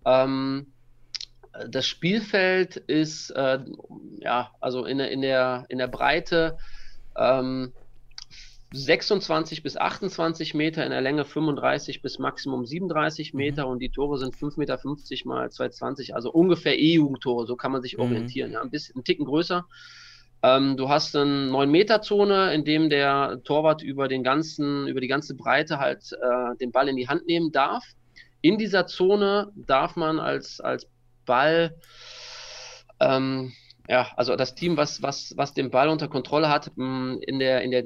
Ähm, 0.05 0.73
das 1.67 1.87
Spielfeld 1.87 2.77
ist 2.77 3.31
äh, 3.31 3.59
ja 4.19 4.51
also 4.59 4.85
in 4.85 4.97
der, 4.99 5.11
in 5.11 5.21
der, 5.21 5.65
in 5.69 5.77
der 5.77 5.87
Breite 5.87 6.57
ähm, 7.17 7.73
26 8.71 9.63
bis 9.63 9.77
28 9.77 10.53
Meter, 10.53 10.83
in 10.85 10.91
der 10.91 11.01
Länge 11.01 11.25
35 11.25 12.03
bis 12.03 12.19
Maximum 12.19 12.65
37 12.65 13.33
mhm. 13.33 13.37
Meter 13.37 13.65
mhm. 13.65 13.71
und 13.71 13.79
die 13.79 13.89
Tore 13.89 14.19
sind 14.19 14.35
5,50 14.35 14.59
Meter 14.59 14.79
mal 15.25 15.51
220, 15.51 16.15
also 16.15 16.31
ungefähr 16.31 16.77
E-Jugendtore, 16.77 17.47
so 17.47 17.55
kann 17.55 17.71
man 17.71 17.81
sich 17.81 17.97
mhm. 17.97 18.03
orientieren. 18.03 18.51
Ja, 18.51 18.61
ein 18.61 18.69
bisschen 18.69 18.99
ein 18.99 19.03
Ticken 19.03 19.25
größer. 19.25 19.65
Ähm, 20.41 20.77
du 20.77 20.87
hast 20.87 21.15
eine 21.15 21.49
9-Meter-Zone, 21.51 22.53
in 22.53 22.63
dem 22.63 22.89
der 22.89 23.41
Torwart 23.43 23.81
über 23.81 24.07
den 24.07 24.23
ganzen, 24.23 24.87
über 24.87 25.01
die 25.01 25.07
ganze 25.07 25.35
Breite 25.35 25.79
halt 25.79 26.13
äh, 26.13 26.55
den 26.57 26.71
Ball 26.71 26.87
in 26.87 26.95
die 26.95 27.07
Hand 27.07 27.25
nehmen 27.25 27.51
darf. 27.51 27.83
In 28.41 28.57
dieser 28.57 28.85
Zone 28.85 29.51
darf 29.55 29.97
man 29.97 30.19
als, 30.19 30.61
als 30.61 30.87
Ball, 31.29 31.75
ähm, 32.99 33.53
ja, 33.87 34.07
also 34.17 34.35
das 34.35 34.55
Team, 34.55 34.77
was, 34.77 35.01
was, 35.01 35.33
was 35.37 35.53
den 35.53 35.69
Ball 35.69 35.89
unter 35.89 36.07
Kontrolle 36.07 36.49
hat, 36.49 36.71
mm, 36.75 37.17
in 37.21 37.39
der, 37.39 37.61
in 37.61 37.71
der, 37.71 37.85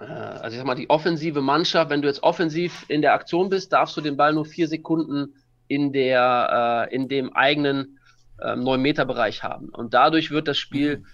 äh, 0.00 0.04
also 0.04 0.54
ich 0.54 0.58
sag 0.58 0.66
mal, 0.66 0.76
die 0.76 0.88
offensive 0.88 1.42
Mannschaft, 1.42 1.90
wenn 1.90 2.02
du 2.02 2.08
jetzt 2.08 2.22
offensiv 2.22 2.84
in 2.88 3.02
der 3.02 3.14
Aktion 3.14 3.50
bist, 3.50 3.72
darfst 3.72 3.96
du 3.96 4.00
den 4.00 4.16
Ball 4.16 4.32
nur 4.32 4.46
vier 4.46 4.68
Sekunden 4.68 5.34
in 5.68 5.92
der, 5.92 6.88
äh, 6.90 6.94
in 6.94 7.08
dem 7.08 7.32
eigenen 7.34 7.98
äh, 8.38 8.52
9-Meter-Bereich 8.52 9.42
haben. 9.42 9.68
Und 9.68 9.92
dadurch 9.92 10.30
wird 10.30 10.48
das 10.48 10.58
Spiel 10.58 11.04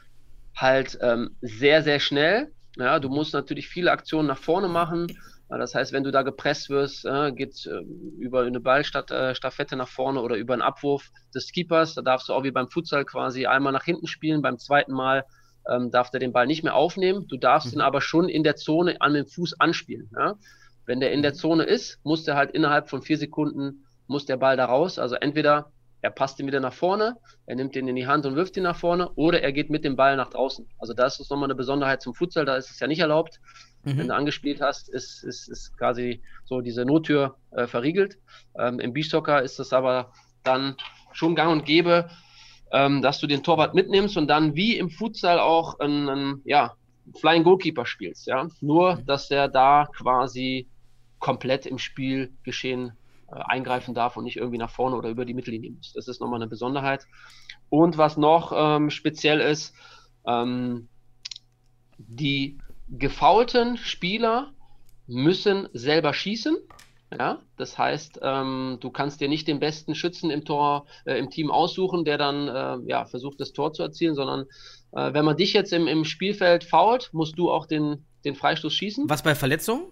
halt 0.54 0.98
ähm, 1.00 1.36
sehr, 1.40 1.82
sehr 1.82 2.00
schnell. 2.00 2.52
Ja, 2.76 2.98
du 2.98 3.08
musst 3.08 3.34
natürlich 3.34 3.68
viele 3.68 3.90
Aktionen 3.90 4.28
nach 4.28 4.38
vorne 4.38 4.68
machen. 4.68 5.06
Das 5.48 5.74
heißt, 5.74 5.92
wenn 5.92 6.02
du 6.02 6.10
da 6.10 6.22
gepresst 6.22 6.70
wirst, 6.70 7.04
äh, 7.04 7.32
geht 7.32 7.66
äh, 7.66 7.80
über 8.18 8.42
eine 8.42 8.60
Ballstaffette 8.60 9.76
nach 9.76 9.88
vorne 9.88 10.20
oder 10.20 10.36
über 10.36 10.54
einen 10.54 10.62
Abwurf 10.62 11.10
des 11.34 11.52
Keepers. 11.52 11.94
Da 11.94 12.02
darfst 12.02 12.28
du 12.28 12.32
auch 12.32 12.42
wie 12.42 12.50
beim 12.50 12.68
Futsal 12.68 13.04
quasi 13.04 13.46
einmal 13.46 13.72
nach 13.72 13.84
hinten 13.84 14.08
spielen. 14.08 14.42
Beim 14.42 14.58
zweiten 14.58 14.92
Mal 14.92 15.24
ähm, 15.68 15.90
darf 15.90 16.10
der 16.10 16.20
den 16.20 16.32
Ball 16.32 16.46
nicht 16.46 16.64
mehr 16.64 16.74
aufnehmen. 16.74 17.26
Du 17.28 17.36
darfst 17.36 17.68
mhm. 17.68 17.78
ihn 17.78 17.82
aber 17.82 18.00
schon 18.00 18.28
in 18.28 18.42
der 18.42 18.56
Zone 18.56 19.00
an 19.00 19.14
den 19.14 19.26
Fuß 19.26 19.60
anspielen. 19.60 20.10
Ja? 20.16 20.34
Wenn 20.84 20.98
der 21.00 21.12
in 21.12 21.22
der 21.22 21.32
mhm. 21.32 21.36
Zone 21.36 21.64
ist, 21.64 22.00
muss 22.02 22.24
der 22.24 22.34
halt 22.34 22.50
innerhalb 22.50 22.88
von 22.88 23.02
vier 23.02 23.18
Sekunden 23.18 23.86
muss 24.08 24.26
der 24.26 24.36
Ball 24.36 24.56
da 24.56 24.66
raus. 24.66 24.98
Also 24.98 25.14
entweder 25.16 25.70
er 26.02 26.10
passt 26.10 26.38
ihn 26.38 26.46
wieder 26.46 26.60
nach 26.60 26.72
vorne, 26.72 27.16
er 27.46 27.56
nimmt 27.56 27.74
ihn 27.74 27.88
in 27.88 27.96
die 27.96 28.06
Hand 28.06 28.26
und 28.26 28.36
wirft 28.36 28.56
ihn 28.56 28.62
nach 28.62 28.76
vorne, 28.76 29.10
oder 29.16 29.42
er 29.42 29.52
geht 29.52 29.70
mit 29.70 29.84
dem 29.84 29.96
Ball 29.96 30.16
nach 30.16 30.30
draußen. 30.30 30.68
Also 30.78 30.94
das 30.94 31.18
ist 31.18 31.30
nochmal 31.30 31.48
eine 31.48 31.56
Besonderheit 31.56 32.02
zum 32.02 32.14
Futsal, 32.14 32.44
da 32.44 32.56
ist 32.56 32.70
es 32.70 32.78
ja 32.78 32.86
nicht 32.86 33.00
erlaubt. 33.00 33.40
Mhm. 33.86 33.98
Wenn 33.98 34.08
du 34.08 34.14
angespielt 34.14 34.60
hast, 34.60 34.88
ist, 34.88 35.22
ist, 35.22 35.48
ist 35.48 35.78
quasi 35.78 36.20
so 36.44 36.60
diese 36.60 36.84
Nottür 36.84 37.36
äh, 37.52 37.66
verriegelt. 37.66 38.18
Ähm, 38.58 38.80
Im 38.80 38.92
Beachsoccer 38.92 39.42
ist 39.42 39.60
es 39.60 39.72
aber 39.72 40.12
dann 40.42 40.76
schon 41.12 41.36
gang 41.36 41.52
und 41.52 41.64
gäbe, 41.64 42.10
ähm, 42.72 43.00
dass 43.00 43.20
du 43.20 43.28
den 43.28 43.44
Torwart 43.44 43.74
mitnimmst 43.74 44.16
und 44.16 44.26
dann 44.26 44.56
wie 44.56 44.76
im 44.76 44.90
Futsal 44.90 45.38
auch 45.38 45.78
einen, 45.78 46.42
ja, 46.44 46.74
Flying 47.20 47.44
Goalkeeper 47.44 47.86
spielst. 47.86 48.26
Ja? 48.26 48.48
Nur, 48.60 48.96
mhm. 48.96 49.06
dass 49.06 49.28
der 49.28 49.46
da 49.46 49.86
quasi 49.96 50.68
komplett 51.20 51.64
im 51.64 51.78
Spiel 51.78 52.32
geschehen 52.42 52.92
äh, 53.30 53.36
eingreifen 53.36 53.94
darf 53.94 54.16
und 54.16 54.24
nicht 54.24 54.36
irgendwie 54.36 54.58
nach 54.58 54.70
vorne 54.70 54.96
oder 54.96 55.08
über 55.08 55.24
die 55.24 55.34
Mittellinie 55.34 55.70
muss. 55.70 55.92
Das 55.92 56.08
ist 56.08 56.20
nochmal 56.20 56.40
eine 56.40 56.48
Besonderheit. 56.48 57.06
Und 57.68 57.98
was 57.98 58.16
noch 58.16 58.52
ähm, 58.54 58.90
speziell 58.90 59.40
ist, 59.40 59.74
ähm, 60.26 60.88
die 61.98 62.58
gefaulten 62.88 63.76
Spieler 63.76 64.52
müssen 65.06 65.68
selber 65.72 66.12
schießen. 66.12 66.56
Ja, 67.16 67.40
das 67.56 67.78
heißt, 67.78 68.18
ähm, 68.22 68.78
du 68.80 68.90
kannst 68.90 69.20
dir 69.20 69.28
nicht 69.28 69.46
den 69.46 69.60
besten 69.60 69.94
Schützen 69.94 70.30
im 70.30 70.44
Tor, 70.44 70.86
äh, 71.04 71.16
im 71.18 71.30
Team 71.30 71.52
aussuchen, 71.52 72.04
der 72.04 72.18
dann 72.18 72.48
äh, 72.48 72.90
ja, 72.90 73.04
versucht, 73.04 73.40
das 73.40 73.52
Tor 73.52 73.72
zu 73.72 73.84
erzielen, 73.84 74.16
sondern 74.16 74.46
äh, 74.90 75.12
wenn 75.12 75.24
man 75.24 75.36
dich 75.36 75.52
jetzt 75.52 75.72
im, 75.72 75.86
im 75.86 76.04
Spielfeld 76.04 76.64
fault, 76.64 77.10
musst 77.12 77.38
du 77.38 77.50
auch 77.50 77.66
den, 77.66 78.04
den 78.24 78.34
Freistoß 78.34 78.74
schießen. 78.74 79.08
Was 79.08 79.22
bei 79.22 79.36
Verletzungen? 79.36 79.84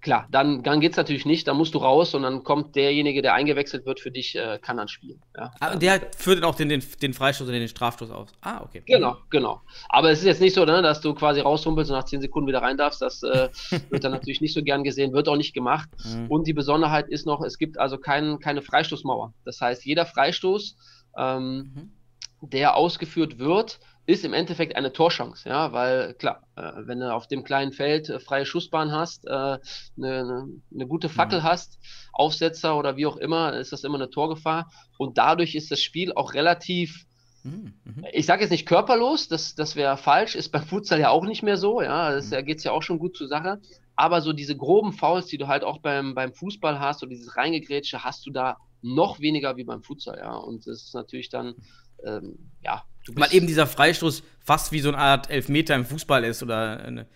Klar, 0.00 0.26
dann, 0.30 0.62
dann 0.62 0.80
geht 0.80 0.92
es 0.92 0.96
natürlich 0.96 1.26
nicht, 1.26 1.46
dann 1.46 1.58
musst 1.58 1.74
du 1.74 1.78
raus 1.78 2.14
und 2.14 2.22
dann 2.22 2.42
kommt 2.42 2.74
derjenige, 2.74 3.20
der 3.20 3.34
eingewechselt 3.34 3.84
wird 3.84 4.00
für 4.00 4.10
dich, 4.10 4.34
äh, 4.34 4.58
kann 4.60 4.78
dann 4.78 4.88
spielen. 4.88 5.20
Ja. 5.36 5.52
Ah, 5.60 5.74
und 5.74 5.82
der 5.82 6.00
führt 6.16 6.38
dann 6.38 6.44
auch 6.44 6.54
den, 6.54 6.70
den, 6.70 6.82
den 7.02 7.12
Freistoß 7.12 7.46
oder 7.46 7.58
den 7.58 7.68
Strafstoß 7.68 8.10
aus. 8.10 8.30
Ah, 8.40 8.62
okay. 8.62 8.82
Genau, 8.86 9.18
genau. 9.28 9.60
Aber 9.90 10.10
es 10.10 10.20
ist 10.20 10.24
jetzt 10.24 10.40
nicht 10.40 10.54
so, 10.54 10.64
ne, 10.64 10.80
dass 10.80 11.02
du 11.02 11.12
quasi 11.12 11.40
raushumpelst 11.40 11.90
und 11.90 11.98
nach 11.98 12.04
10 12.04 12.22
Sekunden 12.22 12.48
wieder 12.48 12.62
rein 12.62 12.78
darfst. 12.78 13.02
Das 13.02 13.22
äh, 13.22 13.50
wird 13.90 14.02
dann 14.02 14.12
natürlich 14.12 14.40
nicht 14.40 14.54
so 14.54 14.62
gern 14.62 14.84
gesehen, 14.84 15.12
wird 15.12 15.28
auch 15.28 15.36
nicht 15.36 15.52
gemacht. 15.52 15.90
Mhm. 16.04 16.28
Und 16.28 16.46
die 16.46 16.54
Besonderheit 16.54 17.08
ist 17.08 17.26
noch, 17.26 17.42
es 17.42 17.58
gibt 17.58 17.78
also 17.78 17.98
kein, 17.98 18.38
keine 18.38 18.62
Freistoßmauer. 18.62 19.34
Das 19.44 19.60
heißt, 19.60 19.84
jeder 19.84 20.06
Freistoß, 20.06 20.76
ähm, 21.18 21.72
mhm. 21.74 22.48
der 22.48 22.74
ausgeführt 22.74 23.38
wird, 23.38 23.80
ist 24.10 24.24
im 24.24 24.32
Endeffekt 24.32 24.76
eine 24.76 24.92
Torchance, 24.92 25.48
ja, 25.48 25.72
weil 25.72 26.14
klar, 26.14 26.42
äh, 26.56 26.72
wenn 26.86 27.00
du 27.00 27.12
auf 27.14 27.28
dem 27.28 27.44
kleinen 27.44 27.72
Feld 27.72 28.08
äh, 28.08 28.18
freie 28.18 28.44
Schussbahn 28.44 28.92
hast, 28.92 29.26
äh, 29.26 29.30
eine, 29.30 29.58
eine, 29.96 30.48
eine, 30.74 30.86
gute 30.86 31.08
Fackel 31.08 31.40
mhm. 31.40 31.44
hast, 31.44 31.78
Aufsetzer 32.12 32.76
oder 32.76 32.96
wie 32.96 33.06
auch 33.06 33.16
immer, 33.16 33.54
ist 33.54 33.72
das 33.72 33.84
immer 33.84 33.96
eine 33.96 34.10
Torgefahr 34.10 34.70
und 34.98 35.18
dadurch 35.18 35.54
ist 35.54 35.70
das 35.70 35.80
Spiel 35.80 36.12
auch 36.12 36.34
relativ 36.34 37.06
mhm. 37.44 37.74
mhm. 37.84 38.06
ich 38.12 38.26
sage 38.26 38.42
jetzt 38.42 38.50
nicht 38.50 38.66
körperlos, 38.66 39.28
das, 39.28 39.54
das 39.54 39.76
wäre 39.76 39.96
falsch, 39.96 40.34
ist 40.34 40.50
beim 40.50 40.64
Futsal 40.64 41.00
ja 41.00 41.10
auch 41.10 41.24
nicht 41.24 41.42
mehr 41.42 41.56
so, 41.56 41.80
ja, 41.80 42.10
das, 42.10 42.26
mhm. 42.26 42.30
da 42.30 42.42
geht 42.42 42.58
es 42.58 42.64
ja 42.64 42.72
auch 42.72 42.82
schon 42.82 42.98
gut 42.98 43.16
zur 43.16 43.28
Sache, 43.28 43.60
aber 43.96 44.22
so 44.22 44.32
diese 44.32 44.56
groben 44.56 44.92
Fouls, 44.92 45.26
die 45.26 45.38
du 45.38 45.46
halt 45.46 45.62
auch 45.62 45.78
beim, 45.78 46.14
beim 46.14 46.32
Fußball 46.32 46.80
hast, 46.80 47.02
oder 47.02 47.10
dieses 47.10 47.36
Reingegrätsche, 47.36 48.02
hast 48.02 48.26
du 48.26 48.30
da 48.30 48.56
noch 48.82 49.20
weniger 49.20 49.56
wie 49.56 49.64
beim 49.64 49.82
Futsal, 49.82 50.18
ja, 50.18 50.34
und 50.34 50.66
das 50.66 50.84
ist 50.84 50.94
natürlich 50.94 51.28
dann, 51.28 51.54
ähm, 52.04 52.50
ja, 52.62 52.84
weil 53.14 53.34
eben 53.34 53.46
dieser 53.46 53.66
Freistoß 53.66 54.22
fast 54.40 54.72
wie 54.72 54.80
so 54.80 54.88
eine 54.88 54.98
Art 54.98 55.30
Elfmeter 55.30 55.74
im 55.74 55.84
Fußball 55.84 56.24
ist 56.24 56.42
oder 56.42 56.84
eine, 56.84 57.06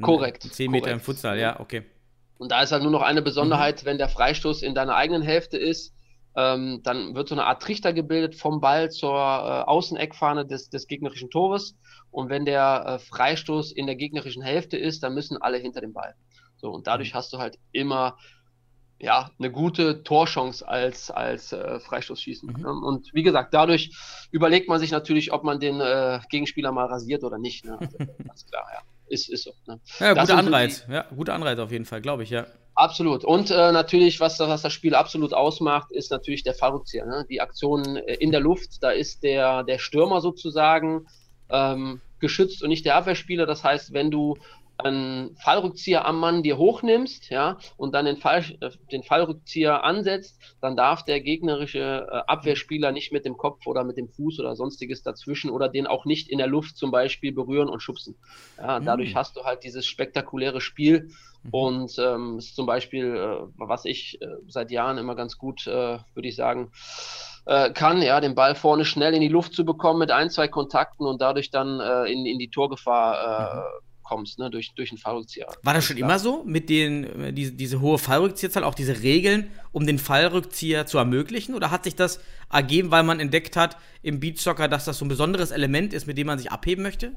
korrekt, 0.00 0.42
10 0.42 0.70
Meter 0.70 0.84
korrekt. 0.84 1.00
im 1.00 1.04
Futsal, 1.04 1.38
ja, 1.38 1.60
okay. 1.60 1.82
Und 2.38 2.50
da 2.50 2.62
ist 2.62 2.72
halt 2.72 2.82
nur 2.82 2.92
noch 2.92 3.02
eine 3.02 3.22
Besonderheit, 3.22 3.82
mhm. 3.82 3.86
wenn 3.86 3.98
der 3.98 4.08
Freistoß 4.08 4.62
in 4.62 4.74
deiner 4.74 4.96
eigenen 4.96 5.22
Hälfte 5.22 5.58
ist, 5.58 5.94
ähm, 6.36 6.80
dann 6.84 7.14
wird 7.14 7.28
so 7.28 7.34
eine 7.34 7.44
Art 7.44 7.62
Trichter 7.62 7.92
gebildet 7.92 8.34
vom 8.34 8.60
Ball 8.60 8.90
zur 8.90 9.14
äh, 9.14 9.68
Außeneckfahne 9.68 10.46
des, 10.46 10.70
des 10.70 10.86
gegnerischen 10.86 11.30
Tores. 11.30 11.76
Und 12.10 12.28
wenn 12.28 12.44
der 12.44 12.84
äh, 12.86 12.98
Freistoß 12.98 13.72
in 13.72 13.86
der 13.86 13.96
gegnerischen 13.96 14.42
Hälfte 14.42 14.76
ist, 14.76 15.02
dann 15.02 15.14
müssen 15.14 15.36
alle 15.36 15.58
hinter 15.58 15.80
dem 15.80 15.92
Ball. 15.92 16.14
So, 16.56 16.70
und 16.70 16.86
dadurch 16.86 17.12
mhm. 17.12 17.18
hast 17.18 17.32
du 17.32 17.38
halt 17.38 17.58
immer 17.72 18.16
ja, 19.00 19.30
eine 19.38 19.50
gute 19.50 20.02
Torchance 20.02 20.66
als, 20.66 21.10
als 21.10 21.52
äh, 21.52 21.80
Freistoßschießen. 21.80 22.52
Mhm. 22.58 22.84
Und 22.84 23.14
wie 23.14 23.22
gesagt, 23.22 23.54
dadurch 23.54 23.90
überlegt 24.30 24.68
man 24.68 24.78
sich 24.78 24.90
natürlich, 24.90 25.32
ob 25.32 25.42
man 25.42 25.58
den 25.58 25.80
äh, 25.80 26.20
Gegenspieler 26.28 26.70
mal 26.70 26.86
rasiert 26.86 27.24
oder 27.24 27.38
nicht. 27.38 27.64
Ne? 27.64 27.78
Also, 27.80 27.96
ganz 28.26 28.46
klar, 28.46 28.66
ja. 28.72 28.80
Ist, 29.08 29.28
ist 29.28 29.44
so. 29.44 29.52
Ne? 29.66 29.80
Ja, 29.98 30.14
guter 30.14 30.36
Anreiz. 30.36 30.86
Die, 30.86 30.92
ja, 30.92 31.04
guter 31.14 31.34
Anreiz 31.34 31.58
auf 31.58 31.72
jeden 31.72 31.86
Fall, 31.86 32.00
glaube 32.00 32.22
ich, 32.22 32.30
ja. 32.30 32.46
Absolut. 32.74 33.24
Und 33.24 33.50
äh, 33.50 33.72
natürlich, 33.72 34.20
was, 34.20 34.38
was 34.38 34.62
das 34.62 34.72
Spiel 34.72 34.94
absolut 34.94 35.34
ausmacht, 35.34 35.90
ist 35.90 36.10
natürlich 36.10 36.44
der 36.44 36.54
Fallrückzieher. 36.54 37.06
Ne? 37.06 37.26
Die 37.28 37.40
Aktion 37.40 37.96
äh, 37.96 38.14
in 38.14 38.30
der 38.30 38.40
Luft, 38.40 38.82
da 38.82 38.90
ist 38.90 39.22
der, 39.22 39.64
der 39.64 39.78
Stürmer 39.78 40.20
sozusagen 40.20 41.06
ähm, 41.48 42.00
geschützt 42.20 42.62
und 42.62 42.68
nicht 42.68 42.84
der 42.84 42.96
Abwehrspieler. 42.96 43.46
Das 43.46 43.64
heißt, 43.64 43.92
wenn 43.92 44.10
du 44.10 44.38
einen 44.84 45.36
Fallrückzieher 45.36 46.04
am 46.04 46.18
Mann 46.18 46.42
dir 46.42 46.58
hochnimmst, 46.58 47.30
ja, 47.30 47.58
und 47.76 47.94
dann 47.94 48.04
den, 48.04 48.16
Fall, 48.16 48.44
äh, 48.60 48.70
den 48.92 49.02
Fallrückzieher 49.02 49.84
ansetzt, 49.84 50.38
dann 50.60 50.76
darf 50.76 51.04
der 51.04 51.20
gegnerische 51.20 52.06
äh, 52.10 52.16
Abwehrspieler 52.26 52.92
nicht 52.92 53.12
mit 53.12 53.24
dem 53.24 53.36
Kopf 53.36 53.66
oder 53.66 53.84
mit 53.84 53.96
dem 53.96 54.08
Fuß 54.08 54.40
oder 54.40 54.56
sonstiges 54.56 55.02
dazwischen 55.02 55.50
oder 55.50 55.68
den 55.68 55.86
auch 55.86 56.04
nicht 56.04 56.28
in 56.28 56.38
der 56.38 56.46
Luft 56.46 56.76
zum 56.76 56.90
Beispiel 56.90 57.32
berühren 57.32 57.68
und 57.68 57.80
schubsen. 57.80 58.16
Ja, 58.58 58.80
dadurch 58.80 59.14
mhm. 59.14 59.18
hast 59.18 59.36
du 59.36 59.44
halt 59.44 59.64
dieses 59.64 59.86
spektakuläre 59.86 60.60
Spiel 60.60 61.10
mhm. 61.42 61.50
und 61.50 61.98
ähm, 61.98 62.38
ist 62.38 62.56
zum 62.56 62.66
Beispiel, 62.66 63.16
äh, 63.16 63.46
was 63.56 63.84
ich 63.84 64.20
äh, 64.20 64.26
seit 64.48 64.70
Jahren 64.70 64.98
immer 64.98 65.14
ganz 65.14 65.38
gut, 65.38 65.66
äh, 65.66 65.98
würde 66.14 66.28
ich 66.28 66.36
sagen, 66.36 66.72
äh, 67.46 67.70
kann, 67.72 68.02
ja, 68.02 68.20
den 68.20 68.34
Ball 68.34 68.54
vorne 68.54 68.84
schnell 68.84 69.14
in 69.14 69.20
die 69.20 69.28
Luft 69.28 69.54
zu 69.54 69.64
bekommen 69.64 69.98
mit 69.98 70.10
ein, 70.10 70.30
zwei 70.30 70.48
Kontakten 70.48 71.06
und 71.06 71.20
dadurch 71.20 71.50
dann 71.50 71.80
in, 72.06 72.26
in 72.26 72.38
die 72.38 72.50
Torgefahr 72.50 73.56
mhm 73.56 73.89
kommst, 74.10 74.40
ne, 74.40 74.50
durch, 74.50 74.74
durch 74.74 74.90
einen 74.90 74.98
Fallrückzieher. 74.98 75.46
War 75.62 75.74
das 75.74 75.84
schon 75.84 75.96
immer 75.96 76.18
so, 76.18 76.42
mit 76.44 76.68
den, 76.68 77.04
äh, 77.04 77.32
diese, 77.32 77.52
diese 77.52 77.80
hohe 77.80 77.96
Fallrückzieherzahl, 77.96 78.64
auch 78.64 78.74
diese 78.74 79.02
Regeln, 79.02 79.52
um 79.70 79.86
den 79.86 80.00
Fallrückzieher 80.00 80.84
zu 80.84 80.98
ermöglichen? 80.98 81.54
Oder 81.54 81.70
hat 81.70 81.84
sich 81.84 81.94
das 81.94 82.20
ergeben, 82.52 82.90
weil 82.90 83.04
man 83.04 83.20
entdeckt 83.20 83.56
hat 83.56 83.76
im 84.02 84.18
Beachsoccer, 84.18 84.66
dass 84.66 84.84
das 84.84 84.98
so 84.98 85.04
ein 85.04 85.08
besonderes 85.08 85.52
Element 85.52 85.92
ist, 85.92 86.08
mit 86.08 86.18
dem 86.18 86.26
man 86.26 86.38
sich 86.38 86.50
abheben 86.50 86.82
möchte? 86.82 87.12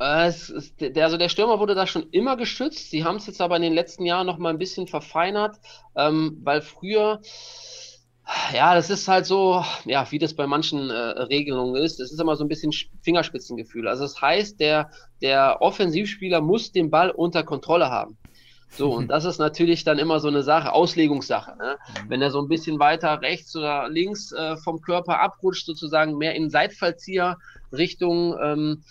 Äh, 0.00 0.30
ist, 0.30 0.80
der, 0.80 1.04
also 1.04 1.16
der 1.16 1.28
Stürmer 1.28 1.60
wurde 1.60 1.76
da 1.76 1.86
schon 1.86 2.08
immer 2.10 2.36
geschützt. 2.36 2.90
Sie 2.90 3.04
haben 3.04 3.16
es 3.16 3.28
jetzt 3.28 3.40
aber 3.40 3.54
in 3.54 3.62
den 3.62 3.72
letzten 3.72 4.04
Jahren 4.04 4.26
noch 4.26 4.38
mal 4.38 4.50
ein 4.50 4.58
bisschen 4.58 4.88
verfeinert, 4.88 5.60
ähm, 5.94 6.38
weil 6.42 6.60
früher 6.60 7.20
ja, 8.54 8.74
das 8.74 8.90
ist 8.90 9.08
halt 9.08 9.26
so, 9.26 9.64
ja, 9.84 10.10
wie 10.10 10.18
das 10.18 10.34
bei 10.34 10.46
manchen 10.46 10.90
äh, 10.90 10.94
Regelungen 10.94 11.76
ist. 11.76 11.98
Das 11.98 12.12
ist 12.12 12.20
immer 12.20 12.36
so 12.36 12.44
ein 12.44 12.48
bisschen 12.48 12.72
Fingerspitzengefühl. 13.02 13.88
Also 13.88 14.04
das 14.04 14.20
heißt, 14.20 14.60
der, 14.60 14.90
der 15.20 15.60
Offensivspieler 15.60 16.40
muss 16.40 16.72
den 16.72 16.90
Ball 16.90 17.10
unter 17.10 17.42
Kontrolle 17.42 17.90
haben. 17.90 18.16
So, 18.74 18.94
und 18.94 19.08
das 19.08 19.26
ist 19.26 19.38
natürlich 19.38 19.84
dann 19.84 19.98
immer 19.98 20.18
so 20.18 20.28
eine 20.28 20.42
Sache, 20.42 20.72
Auslegungssache. 20.72 21.56
Ne? 21.58 21.76
Mhm. 21.76 22.10
Wenn 22.10 22.22
er 22.22 22.30
so 22.30 22.40
ein 22.40 22.48
bisschen 22.48 22.78
weiter 22.78 23.20
rechts 23.20 23.54
oder 23.54 23.88
links 23.90 24.32
äh, 24.32 24.56
vom 24.56 24.80
Körper 24.80 25.20
abrutscht, 25.20 25.66
sozusagen 25.66 26.16
mehr 26.16 26.34
in 26.34 26.48
Seitfallzieher 26.48 27.36
Richtung, 27.70 28.34
ähm, 28.42 28.84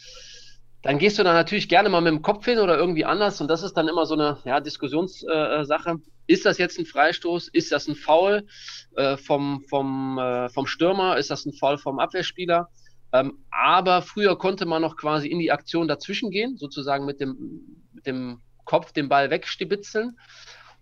dann 0.83 0.97
gehst 0.97 1.19
du 1.19 1.23
da 1.23 1.33
natürlich 1.33 1.69
gerne 1.69 1.89
mal 1.89 2.01
mit 2.01 2.11
dem 2.11 2.21
Kopf 2.21 2.45
hin 2.45 2.59
oder 2.59 2.77
irgendwie 2.77 3.05
anders. 3.05 3.39
Und 3.39 3.47
das 3.47 3.61
ist 3.61 3.73
dann 3.73 3.87
immer 3.87 4.05
so 4.05 4.15
eine 4.15 4.37
ja, 4.45 4.59
Diskussionssache. 4.59 5.89
Äh, 5.91 5.95
ist 6.27 6.45
das 6.45 6.57
jetzt 6.57 6.79
ein 6.79 6.85
Freistoß? 6.85 7.49
Ist 7.49 7.71
das 7.71 7.87
ein 7.87 7.95
Foul 7.95 8.47
äh, 8.95 9.17
vom, 9.17 9.63
vom, 9.69 10.17
äh, 10.17 10.49
vom 10.49 10.65
Stürmer? 10.65 11.17
Ist 11.17 11.29
das 11.29 11.45
ein 11.45 11.53
Foul 11.53 11.77
vom 11.77 11.99
Abwehrspieler? 11.99 12.69
Ähm, 13.13 13.43
aber 13.51 14.01
früher 14.01 14.37
konnte 14.37 14.65
man 14.65 14.81
noch 14.81 14.95
quasi 14.95 15.27
in 15.27 15.39
die 15.39 15.51
Aktion 15.51 15.87
dazwischen 15.87 16.31
gehen, 16.31 16.57
sozusagen 16.57 17.05
mit 17.05 17.19
dem, 17.19 17.61
mit 17.93 18.07
dem 18.07 18.41
Kopf 18.65 18.91
den 18.93 19.09
Ball 19.09 19.29
wegstibitzeln. 19.29 20.17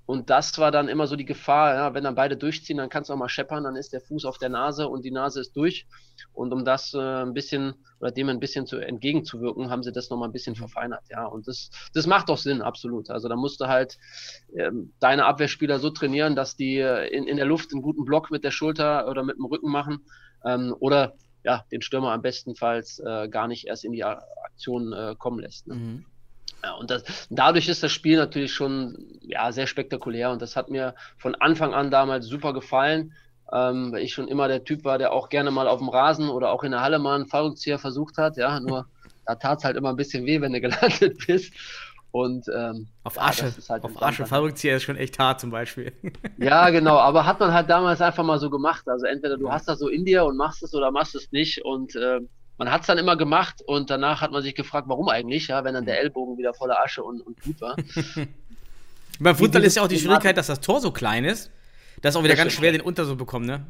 Und 0.10 0.32
das 0.32 0.58
war 0.58 0.72
dann 0.72 0.88
immer 0.88 1.06
so 1.06 1.16
die 1.16 1.24
Gefahr, 1.24 1.75
ja, 1.75 1.94
wenn 1.94 2.04
dann 2.04 2.16
beide 2.16 2.36
durchziehen, 2.36 2.78
dann 2.78 2.89
kann 2.89 3.04
es 3.04 3.12
auch 3.12 3.16
mal 3.16 3.30
scheppern, 3.30 3.66
dann 3.66 3.75
ist 3.75 3.94
der 3.94 4.01
Fuß 4.01 4.25
auf 4.25 4.39
der 4.39 4.50
Nase 4.50 4.88
und 4.88 5.06
die 5.06 5.12
Nase 5.12 5.39
ist 5.39 5.56
durch. 5.56 5.86
Und 6.34 6.51
um 6.51 6.66
das 6.66 6.96
äh, 6.96 6.98
ein 6.98 7.36
bisschen 7.36 7.75
oder 8.00 8.10
dem 8.10 8.28
ein 8.28 8.39
bisschen 8.39 8.66
zu 8.66 8.78
entgegenzuwirken, 8.78 9.70
haben 9.70 9.84
sie 9.84 9.92
das 9.92 10.10
nochmal 10.10 10.28
ein 10.28 10.32
bisschen 10.32 10.56
verfeinert, 10.56 11.04
ja. 11.12 11.28
Und 11.28 11.48
das, 11.48 11.70
das 11.94 12.08
macht 12.08 12.30
doch 12.30 12.39
Sinn, 12.39 12.63
absolut. 12.63 13.12
Also 13.12 13.30
da 13.30 13.36
musst 13.36 13.62
du 13.62 13.68
halt 13.68 14.00
ähm, 14.58 14.94
deine 15.00 15.25
Abwehrspieler 15.25 15.78
so 15.78 15.92
trainieren, 15.92 16.36
dass 16.36 16.56
die 16.56 16.78
äh, 16.80 17.08
in, 17.16 17.28
in 17.28 17.38
der 17.38 17.46
Luft 17.46 17.72
einen 17.72 17.84
guten 17.84 18.04
Block 18.04 18.32
mit 18.32 18.44
der 18.44 18.50
Schulter 18.50 19.08
oder 19.08 19.22
mit 19.22 19.38
dem 19.38 19.46
Rücken 19.46 19.70
machen. 19.70 20.08
Ähm, 20.44 20.75
oder 20.80 21.13
ja, 21.44 21.66
den 21.72 21.84
Stürmer 21.84 22.13
am 22.13 22.24
bestenfalls 22.24 22.98
äh, 22.98 23.30
gar 23.30 23.48
nicht 23.48 23.68
erst 23.68 23.86
in 23.86 23.92
die 23.92 24.04
Aktion 24.04 24.92
äh, 24.92 25.13
kommen 25.20 25.38
lässt. 25.38 25.68
Ne? 25.68 25.75
Mhm. 25.75 26.06
Ja, 26.63 26.74
und 26.74 26.92
das, 26.92 27.28
dadurch 27.30 27.70
ist 27.70 27.84
das 27.84 27.92
Spiel 27.92 28.18
natürlich 28.18 28.54
schon 28.54 29.20
ja, 29.22 29.51
sehr 29.51 29.68
spektakulär 29.68 30.32
und 30.32 30.42
das 30.42 30.56
hat 30.56 30.70
mir 30.70 30.96
von 31.18 31.36
Anfang 31.36 31.74
an 31.74 31.92
damals 31.92 32.25
super 32.25 32.54
gefallen, 32.54 33.13
ähm, 33.54 33.92
weil 33.94 34.04
ich 34.04 34.13
schon 34.13 34.28
immer 34.28 34.48
der 34.48 34.63
Typ 34.63 34.84
war, 34.84 34.98
der 34.98 35.13
auch 35.13 35.30
gerne 35.30 35.51
mal 35.51 35.68
auf 35.68 35.80
dem 35.80 35.89
Rasen 35.89 36.30
oder 36.30 36.51
auch 36.51 36.63
in 36.63 36.72
der 36.72 36.82
Halle 36.82 37.00
mal 37.00 37.16
einen 37.16 37.28
Fallrückzieher 37.28 37.80
versucht 37.80 38.18
hat. 38.18 38.38
Ja, 38.38 38.60
nur 38.60 38.88
da 39.25 39.36
tat 39.36 39.60
es 39.60 39.63
halt 39.66 39.78
immer 39.78 39.89
ein 39.89 39.96
bisschen 39.96 40.25
weh, 40.25 40.42
wenn 40.42 40.54
du 40.54 40.62
gelandet 40.62 41.18
bist. 41.25 41.54
Und 42.12 42.48
ähm, 42.56 42.88
auf 43.04 43.22
Asche, 43.22 43.46
ja, 43.46 43.70
halt 43.70 43.84
auf 43.84 44.01
Asche, 44.01 44.25
Fallrückzieher 44.25 44.78
ist 44.78 44.84
schon 44.84 44.98
echt 44.98 45.20
hart 45.20 45.39
zum 45.39 45.51
Beispiel. 45.51 45.94
Ja, 46.39 46.70
genau, 46.70 46.98
aber 46.98 47.25
hat 47.25 47.39
man 47.39 47.54
halt 47.54 47.70
damals 47.70 48.01
einfach 48.01 48.24
mal 48.24 48.39
so 48.39 48.50
gemacht. 48.50 48.88
Also 48.88 49.06
entweder 49.06 49.38
du 49.38 49.51
hast 49.51 49.68
das 49.68 49.78
so 49.80 49.89
in 49.89 50.06
dir 50.06 50.25
und 50.25 50.38
machst 50.38 50.63
es 50.63 50.74
oder 50.74 50.89
machst 50.89 51.13
es 51.16 51.32
nicht 51.32 51.63
und 51.63 51.96
äh, 51.96 52.22
man 52.60 52.70
hat 52.70 52.82
es 52.82 52.88
dann 52.88 52.98
immer 52.98 53.16
gemacht 53.16 53.63
und 53.66 53.89
danach 53.89 54.20
hat 54.20 54.32
man 54.32 54.44
sich 54.44 54.54
gefragt, 54.54 54.88
warum 54.89 55.08
eigentlich, 55.08 55.48
ja, 55.48 55.63
wenn 55.63 55.74
dann 55.74 55.86
der 55.86 56.00
Ellbogen 56.00 56.38
wieder 56.38 56.54
voller 56.54 56.80
Asche 56.84 57.01
und, 57.01 57.22
und 57.22 57.38
Blut 57.38 57.62
war. 57.62 57.78
Beim 59.20 59.36
Fußball 59.36 59.63
ist 59.63 59.78
ja 59.78 59.84
auch 59.84 59.88
die 59.88 59.98
Schwierigkeit, 59.98 60.38
dass 60.38 60.48
das 60.48 60.60
Tor 60.60 60.82
so 60.82 60.92
klein 60.92 61.24
ist. 61.24 61.51
Das 62.01 62.13
ist 62.13 62.20
auch 62.20 62.24
wieder 62.24 62.36
ganz 62.36 62.54
schwer, 62.54 62.74
den 62.74 62.82
Unter 62.82 63.06
so 63.06 63.16
bekommen, 63.16 63.46
ne? 63.46 63.66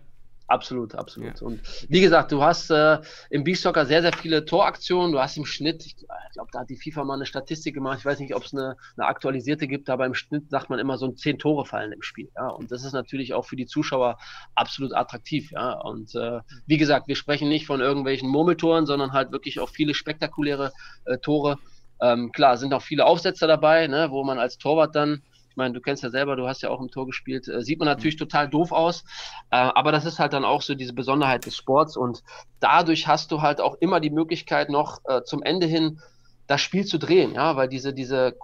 Absolut, 0.50 0.96
absolut. 0.96 1.40
Ja. 1.40 1.46
Und 1.46 1.62
wie 1.90 2.02
gesagt, 2.02 2.32
du 2.32 2.42
hast 2.42 2.72
äh, 2.72 2.98
im 3.30 3.44
Beachsoccer 3.44 3.86
sehr, 3.86 4.02
sehr 4.02 4.14
viele 4.14 4.46
Toraktionen. 4.46 5.12
Du 5.12 5.20
hast 5.20 5.38
im 5.38 5.46
Schnitt, 5.46 5.86
ich 5.86 5.96
glaube, 6.34 6.50
da 6.52 6.62
hat 6.62 6.72
die 6.72 6.76
FIFA 6.76 7.04
mal 7.04 7.14
eine 7.14 7.28
Statistik 7.28 7.76
gemacht. 7.76 8.00
Ich 8.00 8.06
weiß 8.06 8.20
nicht, 8.20 8.36
ob 8.36 8.44
es 8.44 8.54
eine, 8.54 8.76
eine, 8.98 9.06
aktualisierte 9.06 9.68
gibt, 9.68 9.92
aber 9.92 10.08
im 10.08 10.16
Schnitt 10.16 10.50
sagt 10.50 10.72
man 10.72 10.80
immer 10.80 10.98
so 10.98 11.12
zehn 11.12 11.38
Tore 11.38 11.68
fallen 11.68 11.92
im 11.92 12.02
Spiel. 12.02 12.32
Ja, 12.36 12.48
und 12.48 12.72
das 12.72 12.84
ist 12.84 12.94
natürlich 12.94 13.36
auch 13.36 13.46
für 13.46 13.56
die 13.56 13.68
Zuschauer 13.68 14.18
absolut 14.56 14.96
attraktiv. 14.96 15.52
Ja, 15.52 15.74
und 15.74 16.16
äh, 16.16 16.40
wie 16.66 16.78
gesagt, 16.78 17.08
wir 17.08 17.16
sprechen 17.16 17.48
nicht 17.48 17.68
von 17.68 17.80
irgendwelchen 17.80 18.28
Murmeltoren, 18.28 18.88
sondern 18.88 19.14
halt 19.14 19.32
wirklich 19.32 19.60
auch 19.60 19.70
viele 19.70 19.94
spektakuläre 19.94 20.72
äh, 21.06 21.20
Tore. 21.20 21.60
Ähm, 22.02 22.32
klar, 22.32 22.58
sind 22.58 22.74
auch 22.74 22.82
viele 22.82 23.06
Aufsetzer 23.06 23.46
dabei, 23.46 23.86
ne, 23.86 24.08
wo 24.10 24.24
man 24.24 24.40
als 24.40 24.58
Torwart 24.58 24.96
dann 24.96 25.22
meine, 25.60 25.76
du 25.76 25.82
kennst 25.82 26.02
ja 26.02 26.10
selber, 26.10 26.36
du 26.36 26.48
hast 26.48 26.64
ja 26.64 26.70
auch 26.70 26.82
im 26.82 26.90
Tor 26.90 27.06
gespielt, 27.06 27.48
äh, 27.48 27.62
sieht 27.62 27.78
man 27.78 27.88
natürlich 27.88 28.16
mhm. 28.16 28.26
total 28.26 28.50
doof 28.50 28.72
aus, 28.72 29.04
äh, 29.52 29.58
aber 29.58 29.92
das 29.92 30.06
ist 30.06 30.18
halt 30.18 30.34
dann 30.34 30.46
auch 30.46 30.64
so 30.64 30.74
diese 30.74 30.94
Besonderheit 30.94 31.46
des 31.46 31.56
Sports 31.56 31.96
und 31.96 32.24
dadurch 32.60 33.08
hast 33.08 33.32
du 33.32 33.42
halt 33.42 33.62
auch 33.62 33.76
immer 33.80 34.00
die 34.00 34.10
Möglichkeit 34.10 34.70
noch 34.70 35.00
äh, 35.06 35.22
zum 35.24 35.44
Ende 35.44 35.68
hin 35.68 36.00
das 36.48 36.62
Spiel 36.62 36.84
zu 36.84 36.98
drehen, 36.98 37.36
ja, 37.36 37.56
weil 37.56 37.68
diese, 37.68 37.94
diese, 37.94 38.36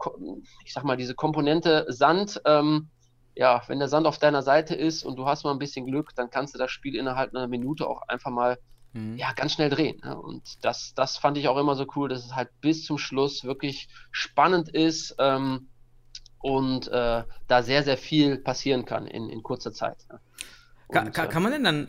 ich 0.64 0.74
sag 0.74 0.84
mal, 0.84 0.96
diese 0.96 1.16
Komponente 1.16 1.88
Sand, 1.90 2.40
ähm, 2.46 2.90
ja, 3.36 3.64
wenn 3.68 3.80
der 3.80 3.88
Sand 3.88 4.06
auf 4.06 4.20
deiner 4.20 4.44
Seite 4.44 4.76
ist 4.76 5.04
und 5.04 5.18
du 5.18 5.26
hast 5.26 5.44
mal 5.44 5.52
ein 5.52 5.60
bisschen 5.60 5.88
Glück, 5.88 6.12
dann 6.16 6.30
kannst 6.30 6.54
du 6.54 6.60
das 6.60 6.70
Spiel 6.70 6.96
innerhalb 6.96 7.36
einer 7.36 7.48
Minute 7.48 7.88
auch 7.88 8.04
einfach 8.08 8.30
mal 8.30 8.60
mhm. 8.94 9.18
ja, 9.18 9.34
ganz 9.34 9.54
schnell 9.54 9.70
drehen. 9.70 10.02
Und 10.02 10.64
das, 10.64 10.94
das 10.96 11.18
fand 11.18 11.38
ich 11.38 11.48
auch 11.48 11.58
immer 11.58 11.76
so 11.76 11.86
cool, 11.96 12.10
dass 12.10 12.26
es 12.26 12.36
halt 12.36 12.50
bis 12.62 12.86
zum 12.86 12.98
Schluss 12.98 13.44
wirklich 13.44 13.90
spannend 14.12 14.70
ist. 14.70 15.16
Ähm, 15.20 15.68
und 16.46 16.88
äh, 16.90 17.24
da 17.48 17.64
sehr, 17.64 17.82
sehr 17.82 17.98
viel 17.98 18.38
passieren 18.38 18.86
kann 18.86 19.08
in, 19.08 19.30
in 19.30 19.42
kurzer 19.42 19.74
Zeit. 19.74 19.98
Ja. 20.12 20.20
Und, 20.86 21.12
kann, 21.12 21.30
kann, 21.30 21.42
man 21.42 21.52
denn 21.52 21.64
dann, 21.64 21.88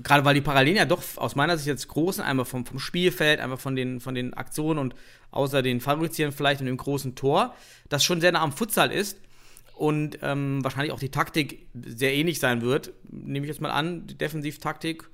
gerade 0.00 0.24
weil 0.24 0.34
die 0.34 0.40
Parallelen 0.40 0.76
ja 0.76 0.84
doch 0.84 1.02
aus 1.16 1.34
meiner 1.34 1.56
Sicht 1.56 1.66
jetzt 1.66 1.88
groß 1.88 2.16
sind, 2.16 2.24
einmal 2.24 2.46
vom, 2.46 2.64
vom 2.64 2.78
Spielfeld, 2.78 3.40
einmal 3.40 3.58
von 3.58 3.74
den, 3.74 3.98
von 3.98 4.14
den 4.14 4.32
Aktionen 4.32 4.78
und 4.78 4.94
außer 5.32 5.60
den 5.62 5.80
Fallrückziehern 5.80 6.30
vielleicht 6.30 6.60
und 6.60 6.66
dem 6.66 6.76
großen 6.76 7.16
Tor, 7.16 7.52
das 7.88 8.04
schon 8.04 8.20
sehr 8.20 8.30
nah 8.30 8.42
am 8.42 8.52
Futsal 8.52 8.92
ist 8.92 9.18
und 9.74 10.20
ähm, 10.22 10.62
wahrscheinlich 10.62 10.92
auch 10.92 11.00
die 11.00 11.10
Taktik 11.10 11.66
sehr 11.74 12.14
ähnlich 12.14 12.38
sein 12.38 12.62
wird, 12.62 12.92
nehme 13.10 13.44
ich 13.44 13.48
jetzt 13.50 13.60
mal 13.60 13.72
an, 13.72 14.06
die 14.06 14.16
Defensivtaktik. 14.16 15.10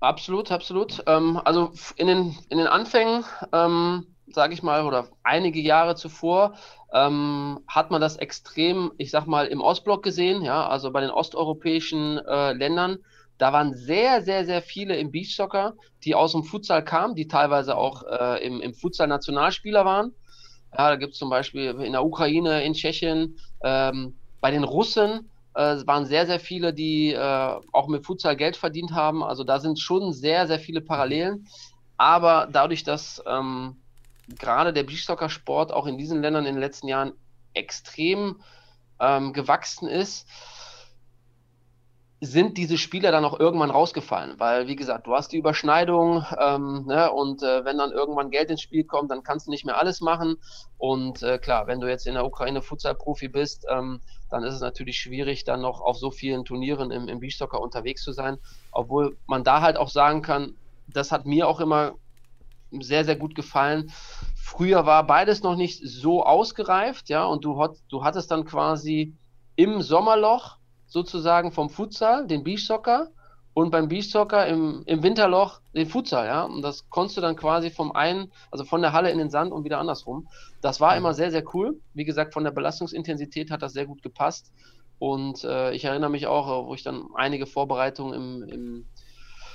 Absolut, 0.00 0.50
absolut. 0.50 1.02
Ähm, 1.06 1.38
also 1.44 1.74
in 1.96 2.06
den, 2.06 2.38
in 2.48 2.56
den 2.56 2.68
Anfängen 2.68 3.22
ähm, 3.52 4.06
sage 4.34 4.54
ich 4.54 4.62
mal, 4.62 4.84
oder 4.84 5.08
einige 5.22 5.60
Jahre 5.60 5.94
zuvor, 5.94 6.54
ähm, 6.92 7.60
hat 7.66 7.90
man 7.90 8.00
das 8.00 8.16
extrem, 8.16 8.92
ich 8.98 9.10
sag 9.10 9.26
mal, 9.26 9.46
im 9.46 9.60
Ostblock 9.60 10.02
gesehen, 10.02 10.42
ja, 10.42 10.66
also 10.66 10.90
bei 10.90 11.00
den 11.00 11.10
osteuropäischen 11.10 12.18
äh, 12.18 12.52
Ländern. 12.52 12.98
Da 13.38 13.52
waren 13.52 13.74
sehr, 13.74 14.22
sehr, 14.22 14.44
sehr 14.44 14.62
viele 14.62 14.96
im 14.96 15.10
Beachsoccer, 15.10 15.74
die 16.04 16.14
aus 16.14 16.32
dem 16.32 16.44
Futsal 16.44 16.84
kamen, 16.84 17.14
die 17.14 17.28
teilweise 17.28 17.76
auch 17.76 18.04
äh, 18.04 18.44
im, 18.46 18.60
im 18.60 18.74
Futsal 18.74 19.08
Nationalspieler 19.08 19.84
waren. 19.84 20.14
Ja, 20.76 20.90
da 20.90 20.96
gibt 20.96 21.14
es 21.14 21.18
zum 21.18 21.30
Beispiel 21.30 21.70
in 21.80 21.92
der 21.92 22.04
Ukraine, 22.04 22.62
in 22.62 22.74
Tschechien, 22.74 23.36
ähm, 23.62 24.18
bei 24.40 24.50
den 24.50 24.64
Russen 24.64 25.30
äh, 25.54 25.76
waren 25.86 26.06
sehr, 26.06 26.26
sehr 26.26 26.40
viele, 26.40 26.72
die 26.72 27.12
äh, 27.12 27.60
auch 27.72 27.88
mit 27.88 28.04
Futsal 28.06 28.36
Geld 28.36 28.56
verdient 28.56 28.92
haben. 28.92 29.22
Also 29.22 29.44
da 29.44 29.60
sind 29.60 29.78
schon 29.78 30.12
sehr, 30.12 30.46
sehr 30.46 30.58
viele 30.58 30.80
Parallelen. 30.80 31.46
Aber 31.96 32.48
dadurch, 32.50 32.84
dass 32.84 33.22
ähm, 33.26 33.81
gerade 34.38 34.72
der 34.72 34.84
Beachsoccer-Sport 34.84 35.72
auch 35.72 35.86
in 35.86 35.98
diesen 35.98 36.22
Ländern 36.22 36.46
in 36.46 36.54
den 36.54 36.60
letzten 36.60 36.88
Jahren 36.88 37.12
extrem 37.54 38.40
ähm, 39.00 39.32
gewachsen 39.32 39.88
ist, 39.88 40.26
sind 42.24 42.56
diese 42.56 42.78
Spieler 42.78 43.10
dann 43.10 43.24
auch 43.24 43.40
irgendwann 43.40 43.72
rausgefallen, 43.72 44.38
weil 44.38 44.68
wie 44.68 44.76
gesagt, 44.76 45.08
du 45.08 45.14
hast 45.14 45.32
die 45.32 45.38
Überschneidung 45.38 46.24
ähm, 46.38 46.84
ne, 46.86 47.10
und 47.10 47.42
äh, 47.42 47.64
wenn 47.64 47.78
dann 47.78 47.90
irgendwann 47.90 48.30
Geld 48.30 48.48
ins 48.48 48.62
Spiel 48.62 48.84
kommt, 48.84 49.10
dann 49.10 49.24
kannst 49.24 49.48
du 49.48 49.50
nicht 49.50 49.66
mehr 49.66 49.76
alles 49.76 50.00
machen. 50.00 50.36
Und 50.78 51.24
äh, 51.24 51.38
klar, 51.38 51.66
wenn 51.66 51.80
du 51.80 51.88
jetzt 51.88 52.06
in 52.06 52.14
der 52.14 52.24
Ukraine 52.24 52.62
Futsal-Profi 52.62 53.26
bist, 53.26 53.66
ähm, 53.68 54.00
dann 54.30 54.44
ist 54.44 54.54
es 54.54 54.60
natürlich 54.60 54.98
schwierig, 54.98 55.42
dann 55.42 55.62
noch 55.62 55.80
auf 55.80 55.98
so 55.98 56.12
vielen 56.12 56.44
Turnieren 56.44 56.92
im, 56.92 57.08
im 57.08 57.18
Beachsoccer 57.18 57.60
unterwegs 57.60 58.04
zu 58.04 58.12
sein, 58.12 58.38
obwohl 58.70 59.16
man 59.26 59.42
da 59.42 59.60
halt 59.60 59.76
auch 59.76 59.88
sagen 59.88 60.22
kann, 60.22 60.54
das 60.86 61.10
hat 61.10 61.26
mir 61.26 61.48
auch 61.48 61.58
immer 61.58 61.94
sehr, 62.80 63.04
sehr 63.04 63.16
gut 63.16 63.34
gefallen. 63.34 63.92
Früher 64.34 64.86
war 64.86 65.06
beides 65.06 65.42
noch 65.42 65.56
nicht 65.56 65.80
so 65.84 66.24
ausgereift, 66.24 67.08
ja, 67.08 67.24
und 67.24 67.44
du, 67.44 67.60
hat, 67.60 67.76
du 67.88 68.04
hattest 68.04 68.30
dann 68.30 68.44
quasi 68.44 69.14
im 69.56 69.82
Sommerloch 69.82 70.58
sozusagen 70.86 71.52
vom 71.52 71.70
Futsal 71.70 72.26
den 72.26 72.44
Beachsoccer 72.44 73.08
und 73.54 73.70
beim 73.70 73.88
Beachsoccer 73.88 74.46
im, 74.46 74.82
im 74.86 75.02
Winterloch 75.02 75.60
den 75.74 75.86
Futsal, 75.86 76.26
ja. 76.26 76.44
Und 76.44 76.62
das 76.62 76.88
konntest 76.88 77.18
du 77.18 77.20
dann 77.20 77.36
quasi 77.36 77.70
vom 77.70 77.92
einen, 77.92 78.32
also 78.50 78.64
von 78.64 78.80
der 78.80 78.92
Halle 78.92 79.10
in 79.10 79.18
den 79.18 79.30
Sand 79.30 79.52
und 79.52 79.64
wieder 79.64 79.78
andersrum. 79.78 80.28
Das 80.60 80.80
war 80.80 80.96
immer 80.96 81.12
sehr, 81.12 81.30
sehr 81.30 81.44
cool. 81.54 81.80
Wie 81.92 82.04
gesagt, 82.04 82.32
von 82.32 82.44
der 82.44 82.50
Belastungsintensität 82.50 83.50
hat 83.50 83.62
das 83.62 83.72
sehr 83.72 83.86
gut 83.86 84.02
gepasst. 84.02 84.52
Und 84.98 85.44
äh, 85.44 85.72
ich 85.72 85.84
erinnere 85.84 86.10
mich 86.10 86.26
auch, 86.26 86.66
wo 86.66 86.74
ich 86.74 86.82
dann 86.82 87.08
einige 87.14 87.46
Vorbereitungen 87.46 88.14
im, 88.14 88.48
im 88.48 88.86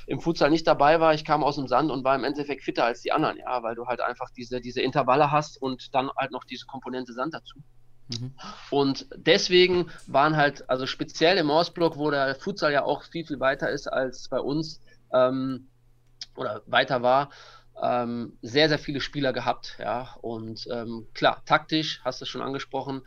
im 0.07 0.21
Futsal 0.21 0.49
nicht 0.49 0.65
dabei 0.65 0.99
war, 1.01 1.13
ich 1.13 1.25
kam 1.25 1.43
aus 1.43 1.55
dem 1.55 1.67
Sand 1.67 1.91
und 1.91 2.03
war 2.05 2.15
im 2.15 2.23
Endeffekt 2.23 2.63
fitter 2.63 2.85
als 2.85 3.01
die 3.01 3.11
anderen, 3.11 3.37
ja, 3.37 3.61
weil 3.61 3.75
du 3.75 3.85
halt 3.87 3.99
einfach 3.99 4.29
diese, 4.29 4.61
diese 4.61 4.81
Intervalle 4.81 5.31
hast 5.31 5.61
und 5.61 5.93
dann 5.93 6.09
halt 6.15 6.31
noch 6.31 6.45
diese 6.45 6.65
Komponente 6.65 7.13
Sand 7.13 7.33
dazu. 7.33 7.59
Mhm. 8.07 8.33
Und 8.69 9.07
deswegen 9.17 9.91
waren 10.07 10.37
halt, 10.37 10.69
also 10.69 10.87
speziell 10.87 11.37
im 11.37 11.49
Ostblock, 11.49 11.97
wo 11.97 12.09
der 12.09 12.35
Futsal 12.35 12.71
ja 12.71 12.83
auch 12.83 13.03
viel, 13.03 13.25
viel 13.25 13.41
weiter 13.41 13.69
ist 13.69 13.87
als 13.87 14.29
bei 14.29 14.39
uns 14.39 14.81
ähm, 15.11 15.67
oder 16.37 16.61
weiter 16.67 17.01
war, 17.01 17.29
ähm, 17.81 18.37
sehr, 18.41 18.69
sehr 18.69 18.79
viele 18.79 19.01
Spieler 19.01 19.33
gehabt, 19.33 19.75
ja. 19.77 20.15
Und 20.21 20.67
ähm, 20.71 21.07
klar, 21.13 21.43
taktisch, 21.45 21.99
hast 22.05 22.21
du 22.21 22.23
es 22.23 22.29
schon 22.29 22.41
angesprochen, 22.41 23.01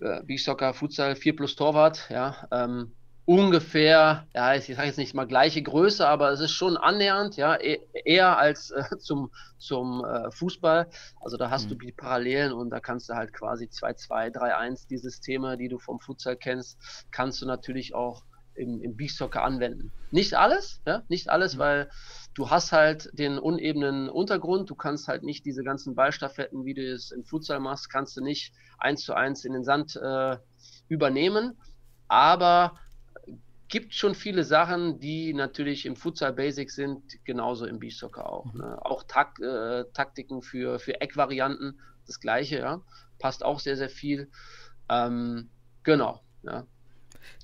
äh, 0.00 0.22
Beachsoccer, 0.22 0.74
Futsal, 0.74 1.16
4 1.16 1.34
plus 1.34 1.56
Torwart, 1.56 2.10
ja. 2.10 2.46
Ähm, 2.52 2.92
ungefähr, 3.30 4.26
ja, 4.34 4.56
ich 4.56 4.66
sage 4.66 4.88
jetzt 4.88 4.96
nicht 4.96 5.14
mal 5.14 5.24
gleiche 5.24 5.62
Größe, 5.62 6.04
aber 6.04 6.32
es 6.32 6.40
ist 6.40 6.50
schon 6.50 6.76
annähernd, 6.76 7.36
ja, 7.36 7.54
e 7.54 7.78
eher 8.04 8.38
als 8.38 8.72
äh, 8.72 8.82
zum, 8.98 9.30
zum 9.56 10.04
äh, 10.04 10.32
Fußball. 10.32 10.88
Also 11.20 11.36
da 11.36 11.48
hast 11.48 11.66
mhm. 11.66 11.68
du 11.68 11.74
die 11.86 11.92
Parallelen 11.92 12.52
und 12.52 12.70
da 12.70 12.80
kannst 12.80 13.08
du 13.08 13.14
halt 13.14 13.32
quasi 13.32 13.66
2-2, 13.66 14.34
3-1, 14.34 14.88
die 14.88 14.98
Systeme, 14.98 15.56
die 15.56 15.68
du 15.68 15.78
vom 15.78 16.00
Futsal 16.00 16.34
kennst, 16.34 16.76
kannst 17.12 17.40
du 17.40 17.46
natürlich 17.46 17.94
auch 17.94 18.24
im, 18.56 18.82
im 18.82 18.96
Beachsoccer 18.96 19.44
anwenden. 19.44 19.92
Nicht 20.10 20.34
alles, 20.34 20.80
ja, 20.84 21.04
nicht 21.06 21.30
alles, 21.30 21.54
mhm. 21.54 21.58
weil 21.60 21.90
du 22.34 22.50
hast 22.50 22.72
halt 22.72 23.10
den 23.12 23.38
unebenen 23.38 24.08
Untergrund, 24.08 24.68
du 24.70 24.74
kannst 24.74 25.06
halt 25.06 25.22
nicht 25.22 25.46
diese 25.46 25.62
ganzen 25.62 25.94
Ballstaffetten, 25.94 26.64
wie 26.64 26.74
du 26.74 26.82
es 26.82 27.12
im 27.12 27.24
Futsal 27.24 27.60
machst, 27.60 27.90
kannst 27.90 28.16
du 28.16 28.24
nicht 28.24 28.52
eins 28.78 29.02
zu 29.02 29.14
eins 29.14 29.44
in 29.44 29.52
den 29.52 29.62
Sand 29.62 29.94
äh, 29.94 30.36
übernehmen. 30.88 31.56
Aber 32.08 32.74
gibt 33.70 33.94
schon 33.94 34.14
viele 34.14 34.44
Sachen, 34.44 34.98
die 34.98 35.32
natürlich 35.32 35.86
im 35.86 35.96
Futsal 35.96 36.32
Basic 36.32 36.70
sind, 36.70 37.24
genauso 37.24 37.66
im 37.66 37.78
Beachsoccer 37.78 38.30
auch. 38.30 38.52
Ne? 38.52 38.78
Auch 38.82 39.04
Tak 39.04 39.38
äh, 39.40 39.84
Taktiken 39.94 40.42
für, 40.42 40.78
für 40.78 41.00
Eckvarianten, 41.00 41.80
das 42.06 42.20
gleiche, 42.20 42.58
ja. 42.58 42.82
Passt 43.18 43.44
auch 43.44 43.60
sehr, 43.60 43.76
sehr 43.76 43.88
viel. 43.88 44.30
Ähm, 44.88 45.48
genau, 45.84 46.20
ja. 46.42 46.66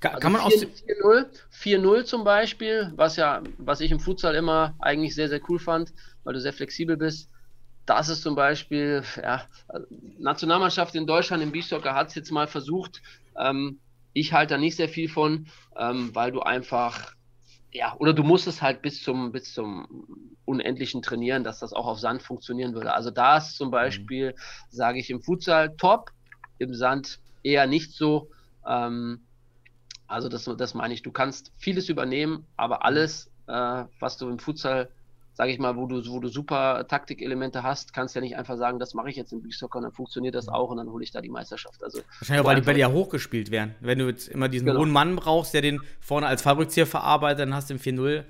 Kann, 0.00 0.14
also 0.14 0.20
kann 0.20 0.32
man 0.32 0.42
4-0, 0.42 1.26
4-0 1.52 2.04
zum 2.04 2.24
Beispiel, 2.24 2.92
was 2.96 3.16
ja, 3.16 3.42
was 3.58 3.80
ich 3.80 3.90
im 3.92 4.00
Futsal 4.00 4.34
immer 4.34 4.74
eigentlich 4.80 5.14
sehr, 5.14 5.28
sehr 5.28 5.40
cool 5.48 5.58
fand, 5.58 5.92
weil 6.24 6.34
du 6.34 6.40
sehr 6.40 6.52
flexibel 6.52 6.96
bist. 6.96 7.30
Das 7.84 8.08
ist 8.08 8.22
zum 8.22 8.34
Beispiel, 8.34 9.04
ja, 9.22 9.46
Nationalmannschaft 10.18 10.96
in 10.96 11.06
Deutschland 11.06 11.42
im 11.42 11.52
Beachsoccer 11.52 11.94
hat 11.94 12.08
es 12.08 12.16
jetzt 12.16 12.32
mal 12.32 12.48
versucht, 12.48 13.00
ähm, 13.38 13.78
ich 14.16 14.32
halte 14.32 14.54
da 14.54 14.58
nicht 14.58 14.76
sehr 14.76 14.88
viel 14.88 15.10
von, 15.10 15.46
ähm, 15.76 16.14
weil 16.14 16.32
du 16.32 16.40
einfach, 16.40 17.12
ja, 17.70 17.94
oder 17.98 18.14
du 18.14 18.22
musst 18.22 18.46
es 18.46 18.62
halt 18.62 18.80
bis 18.80 19.02
zum, 19.02 19.30
bis 19.30 19.52
zum 19.52 20.06
Unendlichen 20.46 21.02
trainieren, 21.02 21.44
dass 21.44 21.58
das 21.58 21.74
auch 21.74 21.86
auf 21.86 21.98
Sand 21.98 22.22
funktionieren 22.22 22.72
würde. 22.72 22.94
Also 22.94 23.10
da 23.10 23.36
ist 23.36 23.56
zum 23.56 23.70
Beispiel, 23.70 24.30
mhm. 24.30 24.34
sage 24.70 24.98
ich 25.00 25.10
im 25.10 25.20
Futsal 25.20 25.76
top, 25.76 26.12
im 26.58 26.72
Sand 26.72 27.18
eher 27.42 27.66
nicht 27.66 27.92
so. 27.92 28.30
Ähm, 28.66 29.20
also 30.06 30.30
das, 30.30 30.44
das 30.56 30.72
meine 30.72 30.94
ich, 30.94 31.02
du 31.02 31.12
kannst 31.12 31.52
vieles 31.58 31.90
übernehmen, 31.90 32.46
aber 32.56 32.86
alles, 32.86 33.30
äh, 33.48 33.84
was 34.00 34.16
du 34.16 34.30
im 34.30 34.38
Futsal 34.38 34.88
sage 35.36 35.52
ich 35.52 35.58
mal, 35.58 35.76
wo 35.76 35.86
du, 35.86 36.02
wo 36.08 36.18
du 36.18 36.28
super 36.28 36.86
Taktikelemente 36.88 37.62
hast, 37.62 37.92
kannst 37.92 38.14
ja 38.14 38.22
nicht 38.22 38.36
einfach 38.36 38.56
sagen, 38.56 38.78
das 38.78 38.94
mache 38.94 39.10
ich 39.10 39.16
jetzt 39.16 39.34
im 39.34 39.42
Beachsoccer 39.42 39.76
und 39.76 39.82
dann 39.82 39.92
funktioniert 39.92 40.34
das 40.34 40.48
auch 40.48 40.70
und 40.70 40.78
dann 40.78 40.88
hole 40.88 41.04
ich 41.04 41.10
da 41.10 41.20
die 41.20 41.28
Meisterschaft. 41.28 41.84
Also, 41.84 42.00
Wahrscheinlich 42.20 42.42
auch, 42.42 42.48
weil 42.48 42.56
die 42.56 42.62
Bälle 42.62 42.78
ja 42.78 42.90
hochgespielt 42.90 43.50
werden. 43.50 43.74
Wenn 43.80 43.98
du 43.98 44.06
jetzt 44.06 44.28
immer 44.28 44.48
diesen 44.48 44.66
genau. 44.66 44.80
hohen 44.80 44.90
Mann 44.90 45.14
brauchst, 45.14 45.52
der 45.52 45.60
den 45.60 45.80
vorne 46.00 46.26
als 46.26 46.40
Fallrückzieher 46.40 46.86
verarbeitet, 46.86 47.40
dann 47.40 47.54
hast 47.54 47.68
du 47.68 47.74
im 47.74 47.80
4-0. 47.80 48.08
Ist 48.16 48.24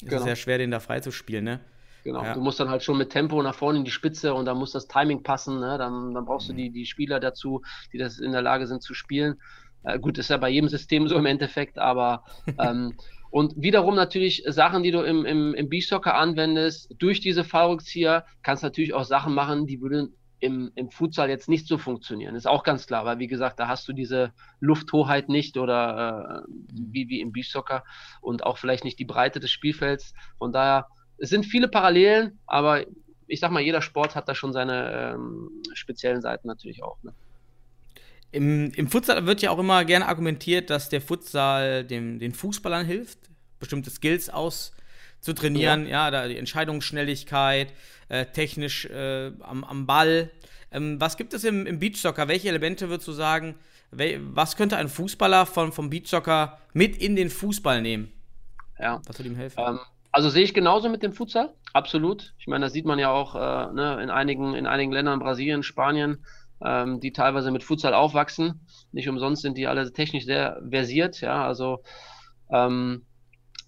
genau. 0.00 0.22
sehr 0.24 0.34
schwer, 0.34 0.58
den 0.58 0.72
da 0.72 0.80
frei 0.80 0.98
zu 0.98 1.12
spielen, 1.12 1.44
ne? 1.44 1.60
Genau, 2.02 2.24
ja. 2.24 2.34
du 2.34 2.40
musst 2.40 2.58
dann 2.58 2.68
halt 2.68 2.82
schon 2.82 2.98
mit 2.98 3.10
Tempo 3.10 3.40
nach 3.40 3.54
vorne 3.54 3.78
in 3.78 3.84
die 3.84 3.92
Spitze 3.92 4.34
und 4.34 4.44
dann 4.46 4.58
muss 4.58 4.72
das 4.72 4.88
Timing 4.88 5.22
passen, 5.22 5.60
ne? 5.60 5.78
dann, 5.78 6.12
dann 6.12 6.24
brauchst 6.24 6.48
mhm. 6.48 6.56
du 6.56 6.62
die, 6.62 6.70
die 6.70 6.86
Spieler 6.86 7.20
dazu, 7.20 7.62
die 7.92 7.98
das 7.98 8.18
in 8.18 8.32
der 8.32 8.42
Lage 8.42 8.66
sind 8.66 8.82
zu 8.82 8.94
spielen. 8.94 9.40
Äh, 9.84 10.00
gut, 10.00 10.18
ist 10.18 10.30
ja 10.30 10.36
bei 10.38 10.48
jedem 10.48 10.68
System 10.68 11.06
so 11.06 11.16
im 11.16 11.26
Endeffekt, 11.26 11.78
aber 11.78 12.24
ähm, 12.58 12.94
Und 13.32 13.54
wiederum 13.56 13.94
natürlich 13.94 14.44
Sachen, 14.46 14.82
die 14.82 14.90
du 14.90 15.00
im, 15.00 15.24
im, 15.24 15.54
im 15.54 15.68
Beachsoccer 15.70 16.14
anwendest, 16.14 16.94
durch 16.98 17.20
diese 17.20 17.44
Fallrückzieher 17.44 18.26
kannst 18.42 18.62
du 18.62 18.66
natürlich 18.66 18.92
auch 18.92 19.04
Sachen 19.04 19.32
machen, 19.32 19.66
die 19.66 19.80
würden 19.80 20.14
im, 20.38 20.70
im 20.74 20.90
Futsal 20.90 21.30
jetzt 21.30 21.48
nicht 21.48 21.66
so 21.66 21.78
funktionieren. 21.78 22.34
Ist 22.34 22.46
auch 22.46 22.62
ganz 22.62 22.86
klar, 22.86 23.06
weil 23.06 23.20
wie 23.20 23.28
gesagt, 23.28 23.58
da 23.58 23.68
hast 23.68 23.88
du 23.88 23.94
diese 23.94 24.32
Lufthoheit 24.60 25.30
nicht 25.30 25.56
oder 25.56 26.44
äh, 26.46 26.52
wie, 26.74 27.08
wie 27.08 27.22
im 27.22 27.32
Beachsoccer 27.32 27.84
und 28.20 28.44
auch 28.44 28.58
vielleicht 28.58 28.84
nicht 28.84 28.98
die 28.98 29.06
Breite 29.06 29.40
des 29.40 29.50
Spielfelds. 29.50 30.12
Von 30.36 30.52
daher, 30.52 30.88
es 31.16 31.30
sind 31.30 31.46
viele 31.46 31.68
Parallelen, 31.68 32.38
aber 32.46 32.84
ich 33.28 33.40
sag 33.40 33.50
mal, 33.50 33.62
jeder 33.62 33.80
Sport 33.80 34.14
hat 34.14 34.28
da 34.28 34.34
schon 34.34 34.52
seine 34.52 35.14
ähm, 35.14 35.62
speziellen 35.72 36.20
Seiten 36.20 36.48
natürlich 36.48 36.82
auch. 36.82 37.02
Ne? 37.02 37.14
Im, 38.32 38.72
Im 38.72 38.88
Futsal 38.88 39.26
wird 39.26 39.42
ja 39.42 39.50
auch 39.50 39.58
immer 39.58 39.84
gerne 39.84 40.08
argumentiert, 40.08 40.70
dass 40.70 40.88
der 40.88 41.00
Futsal 41.00 41.84
dem, 41.84 42.18
den 42.18 42.32
Fußballern 42.32 42.86
hilft, 42.86 43.18
bestimmte 43.60 43.90
Skills 43.90 44.30
auszutrainieren, 44.30 45.84
ja, 45.84 46.06
ja 46.06 46.10
da 46.10 46.28
die 46.28 46.38
Entscheidungsschnelligkeit, 46.38 47.72
äh, 48.08 48.26
technisch 48.26 48.86
äh, 48.86 49.32
am, 49.40 49.64
am 49.64 49.86
Ball. 49.86 50.30
Ähm, 50.70 50.98
was 50.98 51.18
gibt 51.18 51.34
es 51.34 51.44
im, 51.44 51.66
im 51.66 51.78
Beachsoccer? 51.78 52.26
Welche 52.26 52.48
Elemente 52.48 52.88
würdest 52.88 53.06
du 53.06 53.12
sagen, 53.12 53.54
was 53.90 54.56
könnte 54.56 54.78
ein 54.78 54.88
Fußballer 54.88 55.44
von, 55.44 55.70
vom 55.70 55.90
Beachsoccer 55.90 56.58
mit 56.72 56.96
in 56.96 57.14
den 57.14 57.28
Fußball 57.28 57.82
nehmen? 57.82 58.10
Ja. 58.78 59.02
Was 59.06 59.18
würde 59.18 59.28
ihm 59.28 59.36
helfen? 59.36 59.60
Ähm, 59.60 59.78
also 60.10 60.30
sehe 60.30 60.44
ich 60.44 60.54
genauso 60.54 60.88
mit 60.88 61.02
dem 61.02 61.12
Futsal, 61.12 61.52
absolut. 61.72 62.34
Ich 62.38 62.46
meine, 62.46 62.66
das 62.66 62.72
sieht 62.72 62.86
man 62.86 62.98
ja 62.98 63.10
auch 63.10 63.34
äh, 63.34 63.72
ne, 63.72 64.02
in, 64.02 64.10
einigen, 64.10 64.54
in 64.54 64.66
einigen 64.66 64.92
Ländern, 64.92 65.18
Brasilien, 65.20 65.62
Spanien, 65.62 66.24
ähm, 66.64 67.00
die 67.00 67.12
teilweise 67.12 67.50
mit 67.50 67.62
Futsal 67.62 67.94
aufwachsen. 67.94 68.66
Nicht 68.92 69.08
umsonst 69.08 69.42
sind 69.42 69.56
die 69.56 69.66
alle 69.66 69.92
technisch 69.92 70.24
sehr 70.24 70.60
versiert, 70.70 71.20
ja, 71.20 71.46
also 71.46 71.82
ähm, 72.50 73.06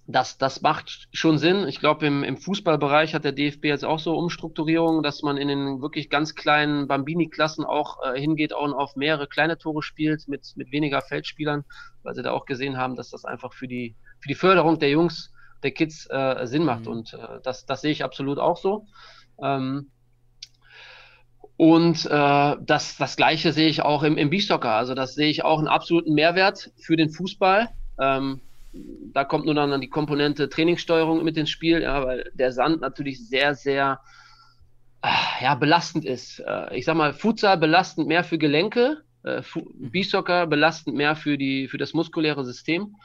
das, 0.07 0.37
das 0.37 0.61
macht 0.61 1.09
schon 1.12 1.38
Sinn. 1.38 1.66
Ich 1.66 1.80
glaube, 1.80 2.07
im, 2.07 2.24
im 2.24 2.37
Fußballbereich 2.37 3.14
hat 3.14 3.24
der 3.24 3.33
DFB 3.33 3.64
jetzt 3.64 3.85
auch 3.85 3.98
so 3.98 4.16
Umstrukturierungen, 4.16 5.02
dass 5.02 5.22
man 5.22 5.38
in 5.38 5.48
den 5.48 5.80
wirklich 5.80 6.11
ganz 6.11 6.35
kleinen 6.35 6.87
Bambini-Klassen 6.88 7.64
auch 7.64 7.98
äh, 8.04 8.20
hingeht 8.20 8.52
und 8.52 8.74
auf 8.74 8.96
mehrere 8.96 9.26
kleine 9.26 9.57
Tore 9.57 9.83
spielt 9.83 10.28
mit, 10.28 10.52
mit 10.57 10.72
weniger 10.72 11.00
Feldspielern, 11.00 11.64
weil 12.02 12.14
sie 12.14 12.22
da 12.22 12.33
auch 12.33 12.44
gesehen 12.44 12.76
haben, 12.76 12.96
dass 12.96 13.11
das 13.11 13.24
einfach 13.24 13.54
für 13.54 13.66
die, 13.66 13.96
für 14.20 14.28
die 14.28 14.35
Förderung 14.35 14.78
der 14.78 14.90
Jungs, 14.90 15.33
der 15.62 15.70
Kids 15.70 16.07
äh, 16.11 16.46
Sinn 16.46 16.64
macht. 16.64 16.85
Mhm. 16.85 16.92
Und 16.92 17.14
äh, 17.14 17.40
das, 17.42 17.64
das 17.64 17.80
sehe 17.80 17.92
ich 17.92 18.04
absolut 18.04 18.38
auch 18.38 18.59
so. 18.59 18.87
Ähm, 19.42 19.90
und 21.56 22.06
äh, 22.06 22.56
das, 22.60 22.96
das 22.96 23.16
Gleiche 23.16 23.52
sehe 23.52 23.68
ich 23.68 23.82
auch 23.82 24.02
im, 24.02 24.16
im 24.16 24.30
Beachsoccer. 24.30 24.72
Also 24.72 24.94
das 24.94 25.14
sehe 25.14 25.28
ich 25.28 25.44
auch 25.44 25.58
einen 25.58 25.68
absoluten 25.68 26.14
Mehrwert 26.14 26.72
für 26.76 26.96
den 26.96 27.10
Fußball. 27.10 27.68
Ähm, 28.00 28.40
da 29.12 29.24
kommt 29.24 29.44
nur 29.44 29.54
dann 29.54 29.80
die 29.80 29.88
Komponente 29.88 30.48
Trainingssteuerung 30.48 31.22
mit 31.22 31.36
ins 31.36 31.50
Spiel, 31.50 31.82
ja, 31.82 32.04
weil 32.04 32.30
der 32.34 32.52
Sand 32.52 32.80
natürlich 32.80 33.28
sehr, 33.28 33.54
sehr 33.54 34.00
äh, 35.02 35.44
ja, 35.44 35.54
belastend 35.54 36.04
ist. 36.04 36.40
Äh, 36.40 36.76
ich 36.76 36.84
sag 36.84 36.96
mal, 36.96 37.12
Futsal 37.12 37.56
belastend 37.56 38.08
mehr 38.08 38.24
für 38.24 38.38
Gelenke, 38.38 39.02
äh, 39.22 39.42
Beachsoccer 39.76 40.48
belastend 40.48 40.96
mehr 40.96 41.14
für, 41.14 41.38
die, 41.38 41.68
für 41.68 41.78
das 41.78 41.94
muskuläre 41.94 42.44
System. 42.44 42.96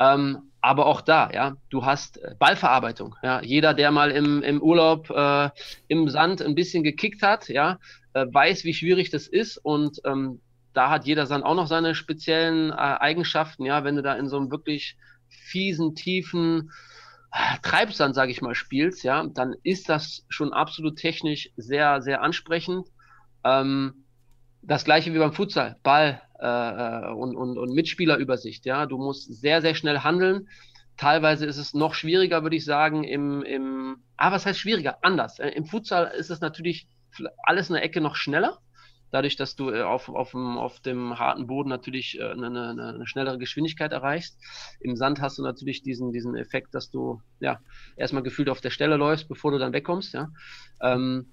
Ähm, 0.00 0.50
aber 0.64 0.86
auch 0.86 1.02
da, 1.02 1.28
ja, 1.30 1.58
du 1.68 1.84
hast 1.84 2.16
äh, 2.16 2.34
Ballverarbeitung. 2.38 3.16
Ja, 3.22 3.42
jeder, 3.42 3.74
der 3.74 3.90
mal 3.90 4.10
im, 4.10 4.42
im 4.42 4.62
Urlaub 4.62 5.10
äh, 5.10 5.50
im 5.88 6.08
Sand 6.08 6.40
ein 6.40 6.54
bisschen 6.54 6.82
gekickt 6.82 7.20
hat, 7.20 7.50
ja, 7.50 7.78
äh, 8.14 8.24
weiß, 8.26 8.64
wie 8.64 8.72
schwierig 8.72 9.10
das 9.10 9.26
ist. 9.26 9.58
Und 9.58 10.00
ähm, 10.06 10.40
da 10.72 10.88
hat 10.88 11.04
jeder 11.04 11.26
Sand 11.26 11.44
auch 11.44 11.54
noch 11.54 11.66
seine 11.66 11.94
speziellen 11.94 12.70
äh, 12.70 12.76
Eigenschaften. 12.76 13.66
Ja, 13.66 13.84
wenn 13.84 13.96
du 13.96 14.02
da 14.02 14.14
in 14.14 14.26
so 14.26 14.38
einem 14.38 14.50
wirklich 14.50 14.96
fiesen, 15.28 15.94
tiefen 15.94 16.70
äh, 17.30 17.58
Treibsand, 17.60 18.14
sage 18.14 18.30
ich 18.30 18.40
mal, 18.40 18.54
spielst, 18.54 19.04
ja, 19.04 19.22
dann 19.26 19.54
ist 19.64 19.90
das 19.90 20.24
schon 20.30 20.54
absolut 20.54 20.96
technisch 20.96 21.50
sehr, 21.58 22.00
sehr 22.00 22.22
ansprechend. 22.22 22.88
Ähm, 23.44 24.06
das 24.62 24.86
gleiche 24.86 25.12
wie 25.12 25.18
beim 25.18 25.34
Futsal, 25.34 25.76
Ball 25.82 26.22
äh, 26.44 27.08
äh, 27.08 27.12
und, 27.14 27.36
und, 27.36 27.56
und 27.56 27.72
Mitspielerübersicht. 27.72 28.66
Ja, 28.66 28.84
du 28.84 28.98
musst 28.98 29.32
sehr, 29.32 29.62
sehr 29.62 29.74
schnell 29.74 30.00
handeln. 30.00 30.48
Teilweise 30.98 31.46
ist 31.46 31.56
es 31.56 31.72
noch 31.72 31.94
schwieriger, 31.94 32.42
würde 32.42 32.56
ich 32.56 32.66
sagen, 32.66 33.02
im, 33.02 33.42
im 33.42 33.96
ah, 34.18 34.30
was 34.30 34.44
heißt 34.44 34.58
schwieriger? 34.58 34.98
Anders. 35.00 35.38
Äh, 35.38 35.48
Im 35.48 35.64
Futsal 35.64 36.12
ist 36.18 36.30
es 36.30 36.42
natürlich 36.42 36.86
alles 37.44 37.70
eine 37.70 37.80
Ecke 37.80 38.02
noch 38.02 38.14
schneller. 38.14 38.58
Dadurch, 39.10 39.36
dass 39.36 39.56
du 39.56 39.70
äh, 39.70 39.80
auf, 39.84 40.10
auf, 40.10 40.32
dem, 40.32 40.58
auf 40.58 40.80
dem 40.80 41.18
harten 41.18 41.46
Boden 41.46 41.70
natürlich 41.70 42.22
eine, 42.22 42.46
eine, 42.46 42.94
eine 42.94 43.06
schnellere 43.06 43.38
Geschwindigkeit 43.38 43.92
erreichst. 43.92 44.38
Im 44.80 44.96
Sand 44.96 45.22
hast 45.22 45.38
du 45.38 45.42
natürlich 45.42 45.82
diesen, 45.82 46.12
diesen 46.12 46.36
Effekt, 46.36 46.74
dass 46.74 46.90
du 46.90 47.22
ja 47.40 47.58
erstmal 47.96 48.22
gefühlt 48.22 48.50
auf 48.50 48.60
der 48.60 48.70
Stelle 48.70 48.96
läufst, 48.96 49.28
bevor 49.28 49.50
du 49.50 49.58
dann 49.58 49.72
wegkommst. 49.72 50.12
Ja. 50.12 50.28
Ähm, 50.82 51.32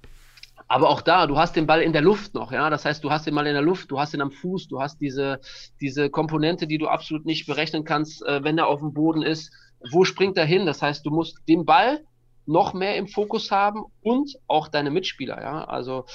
aber 0.71 0.87
auch 0.87 1.01
da, 1.01 1.27
du 1.27 1.37
hast 1.37 1.57
den 1.57 1.67
Ball 1.67 1.81
in 1.81 1.91
der 1.91 2.01
Luft 2.01 2.33
noch, 2.33 2.53
ja. 2.53 2.69
Das 2.69 2.85
heißt, 2.85 3.03
du 3.03 3.11
hast 3.11 3.27
den 3.27 3.35
Ball 3.35 3.45
in 3.45 3.55
der 3.55 3.61
Luft, 3.61 3.91
du 3.91 3.99
hast 3.99 4.13
ihn 4.13 4.21
am 4.21 4.31
Fuß, 4.31 4.69
du 4.69 4.79
hast 4.79 5.01
diese, 5.01 5.41
diese 5.81 6.09
Komponente, 6.09 6.65
die 6.65 6.77
du 6.77 6.87
absolut 6.87 7.25
nicht 7.25 7.45
berechnen 7.45 7.83
kannst, 7.83 8.25
äh, 8.25 8.41
wenn 8.45 8.57
er 8.57 8.67
auf 8.67 8.79
dem 8.79 8.93
Boden 8.93 9.21
ist. 9.21 9.51
Wo 9.91 10.05
springt 10.05 10.37
er 10.37 10.45
hin? 10.45 10.65
Das 10.65 10.81
heißt, 10.81 11.05
du 11.05 11.09
musst 11.09 11.37
den 11.49 11.65
Ball 11.65 11.99
noch 12.45 12.73
mehr 12.73 12.95
im 12.95 13.09
Fokus 13.09 13.51
haben 13.51 13.83
und 14.01 14.37
auch 14.47 14.69
deine 14.69 14.91
Mitspieler, 14.91 15.41
ja. 15.41 15.65
Also 15.65 16.05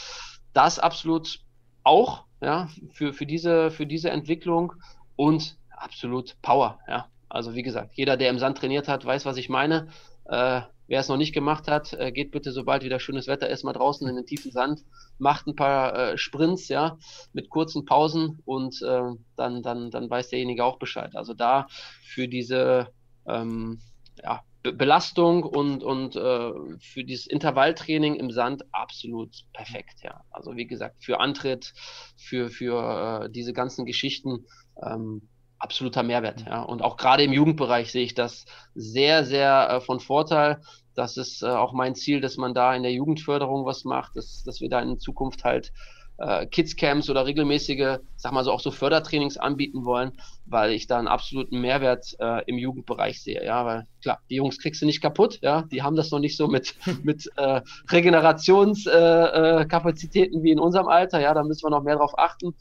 das 0.54 0.78
absolut 0.78 1.40
auch, 1.84 2.24
ja, 2.40 2.70
für, 2.92 3.12
für 3.12 3.26
diese, 3.26 3.70
für 3.70 3.84
diese 3.84 4.08
Entwicklung 4.08 4.72
und 5.16 5.58
absolut 5.70 6.40
Power, 6.40 6.78
ja. 6.88 7.08
Also 7.28 7.54
wie 7.54 7.62
gesagt, 7.62 7.90
jeder, 7.92 8.16
der 8.16 8.30
im 8.30 8.38
Sand 8.38 8.56
trainiert 8.56 8.88
hat, 8.88 9.04
weiß, 9.04 9.26
was 9.26 9.36
ich 9.36 9.50
meine. 9.50 9.88
Äh, 10.24 10.62
Wer 10.88 11.00
es 11.00 11.08
noch 11.08 11.16
nicht 11.16 11.32
gemacht 11.32 11.68
hat, 11.68 11.92
äh, 11.94 12.12
geht 12.12 12.30
bitte, 12.30 12.52
sobald 12.52 12.84
wieder 12.84 13.00
schönes 13.00 13.26
Wetter 13.26 13.48
ist, 13.48 13.64
mal 13.64 13.72
draußen 13.72 14.08
in 14.08 14.16
den 14.16 14.26
tiefen 14.26 14.52
Sand, 14.52 14.84
macht 15.18 15.46
ein 15.46 15.56
paar 15.56 16.12
äh, 16.12 16.18
Sprints, 16.18 16.68
ja, 16.68 16.98
mit 17.32 17.50
kurzen 17.50 17.84
Pausen 17.84 18.40
und 18.44 18.80
äh, 18.82 19.12
dann, 19.36 19.62
dann, 19.62 19.90
dann 19.90 20.10
weiß 20.10 20.30
derjenige 20.30 20.64
auch 20.64 20.78
Bescheid. 20.78 21.16
Also 21.16 21.34
da 21.34 21.66
für 22.02 22.28
diese 22.28 22.88
ähm, 23.26 23.80
ja, 24.22 24.42
Be 24.66 24.72
Belastung 24.72 25.44
und, 25.44 25.84
und 25.84 26.16
äh, 26.16 26.52
für 26.80 27.04
dieses 27.04 27.28
Intervalltraining 27.28 28.16
im 28.16 28.32
Sand 28.32 28.64
absolut 28.72 29.44
perfekt, 29.52 30.02
ja. 30.02 30.22
Also 30.30 30.56
wie 30.56 30.66
gesagt, 30.66 31.04
für 31.04 31.20
Antritt, 31.20 31.72
für, 32.16 32.48
für 32.48 33.24
äh, 33.26 33.30
diese 33.30 33.52
ganzen 33.52 33.86
Geschichten 33.86 34.46
ähm, 34.82 35.28
absoluter 35.66 36.04
Mehrwert. 36.04 36.44
Ja. 36.46 36.62
Und 36.62 36.82
auch 36.82 36.96
gerade 36.96 37.24
im 37.24 37.32
Jugendbereich 37.32 37.90
sehe 37.90 38.04
ich 38.04 38.14
das 38.14 38.44
sehr, 38.74 39.24
sehr 39.24 39.70
äh, 39.70 39.80
von 39.80 39.98
Vorteil. 39.98 40.60
Das 40.94 41.16
ist 41.16 41.42
äh, 41.42 41.46
auch 41.46 41.72
mein 41.72 41.96
Ziel, 41.96 42.20
dass 42.20 42.36
man 42.36 42.54
da 42.54 42.74
in 42.74 42.84
der 42.84 42.92
Jugendförderung 42.92 43.66
was 43.66 43.84
macht, 43.84 44.14
dass, 44.14 44.44
dass 44.44 44.60
wir 44.60 44.68
da 44.68 44.80
in 44.80 45.00
Zukunft 45.00 45.42
halt 45.42 45.72
äh, 46.18 46.46
Kids-Camps 46.46 47.10
oder 47.10 47.26
regelmäßige, 47.26 47.98
sag 48.16 48.32
mal 48.32 48.42
so, 48.44 48.52
auch 48.52 48.60
so 48.60 48.70
Fördertrainings 48.70 49.36
anbieten 49.36 49.84
wollen, 49.84 50.12
weil 50.46 50.70
ich 50.72 50.86
da 50.86 50.98
einen 50.98 51.08
absoluten 51.08 51.60
Mehrwert 51.60 52.16
äh, 52.18 52.42
im 52.46 52.56
Jugendbereich 52.58 53.22
sehe. 53.22 53.44
Ja, 53.44 53.66
weil 53.66 53.86
klar, 54.00 54.20
die 54.30 54.36
Jungs 54.36 54.58
kriegst 54.58 54.80
du 54.80 54.86
nicht 54.86 55.02
kaputt, 55.02 55.40
ja, 55.42 55.62
die 55.62 55.82
haben 55.82 55.96
das 55.96 56.12
noch 56.12 56.20
nicht 56.20 56.36
so 56.36 56.46
mit, 56.48 56.74
mit 57.02 57.28
äh, 57.36 57.60
Regenerationskapazitäten 57.90 60.36
äh, 60.36 60.40
äh, 60.40 60.42
wie 60.42 60.52
in 60.52 60.60
unserem 60.60 60.88
Alter, 60.88 61.20
ja, 61.20 61.34
da 61.34 61.42
müssen 61.42 61.66
wir 61.66 61.70
noch 61.70 61.82
mehr 61.82 61.96
drauf 61.96 62.18
achten. 62.18 62.54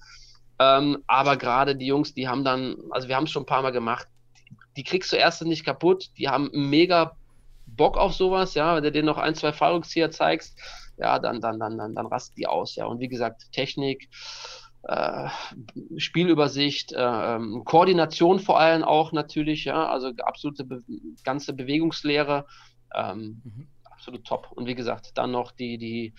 Ähm, 0.60 1.04
aber 1.08 1.38
gerade 1.38 1.76
die 1.76 1.88
Jungs, 1.88 2.14
die 2.14 2.28
haben 2.28 2.44
dann, 2.44 2.78
also 2.92 3.08
wir 3.08 3.16
haben 3.16 3.26
es 3.26 3.32
schon 3.32 3.44
ein 3.44 3.48
paar 3.48 3.62
Mal 3.62 3.72
gemacht, 3.72 4.08
die, 4.78 4.84
kriegst 4.84 5.12
du 5.12 5.18
erst 5.18 5.44
nicht 5.44 5.66
kaputt, 5.66 6.12
die 6.18 6.30
haben 6.30 6.50
mega 6.54 7.16
Bock 7.66 7.98
auf 7.98 8.14
sowas, 8.14 8.54
ja, 8.54 8.76
wenn 8.76 8.84
du 8.84 8.92
denen 8.92 9.06
noch 9.06 9.18
ein, 9.18 9.36
zwei 9.36 9.52
Fallrückzieher 9.52 10.12
zeigst, 10.12 10.58
ja, 10.98 11.20
dann, 11.20 11.42
dann, 11.42 11.60
dann, 11.60 11.78
dann, 11.78 11.96
dann 11.96 12.06
rasten 12.08 12.36
die 12.38 12.48
aus, 12.48 12.76
ja. 12.76 12.86
Und 12.86 13.00
wie 13.00 13.08
gesagt, 13.08 13.52
Technik, 13.52 14.10
äh, 14.84 15.28
Spielübersicht, 15.98 16.94
äh, 16.94 17.36
ähm, 17.36 17.64
Koordination 17.66 18.40
vor 18.40 18.60
allem 18.60 18.84
auch 18.84 19.12
natürlich, 19.12 19.66
ja, 19.66 19.88
also 19.90 20.12
absolute 20.24 20.64
Be 20.64 20.84
ganze 21.24 21.54
Bewegungslehre. 21.54 22.46
Ähm, 22.94 23.42
mhm 23.44 23.68
absolut 24.06 24.26
top. 24.26 24.52
Und 24.52 24.68
wie 24.68 24.76
gesagt, 24.76 25.12
dann 25.16 25.32
noch 25.32 25.52
die, 25.52 25.78
die, 25.78 26.14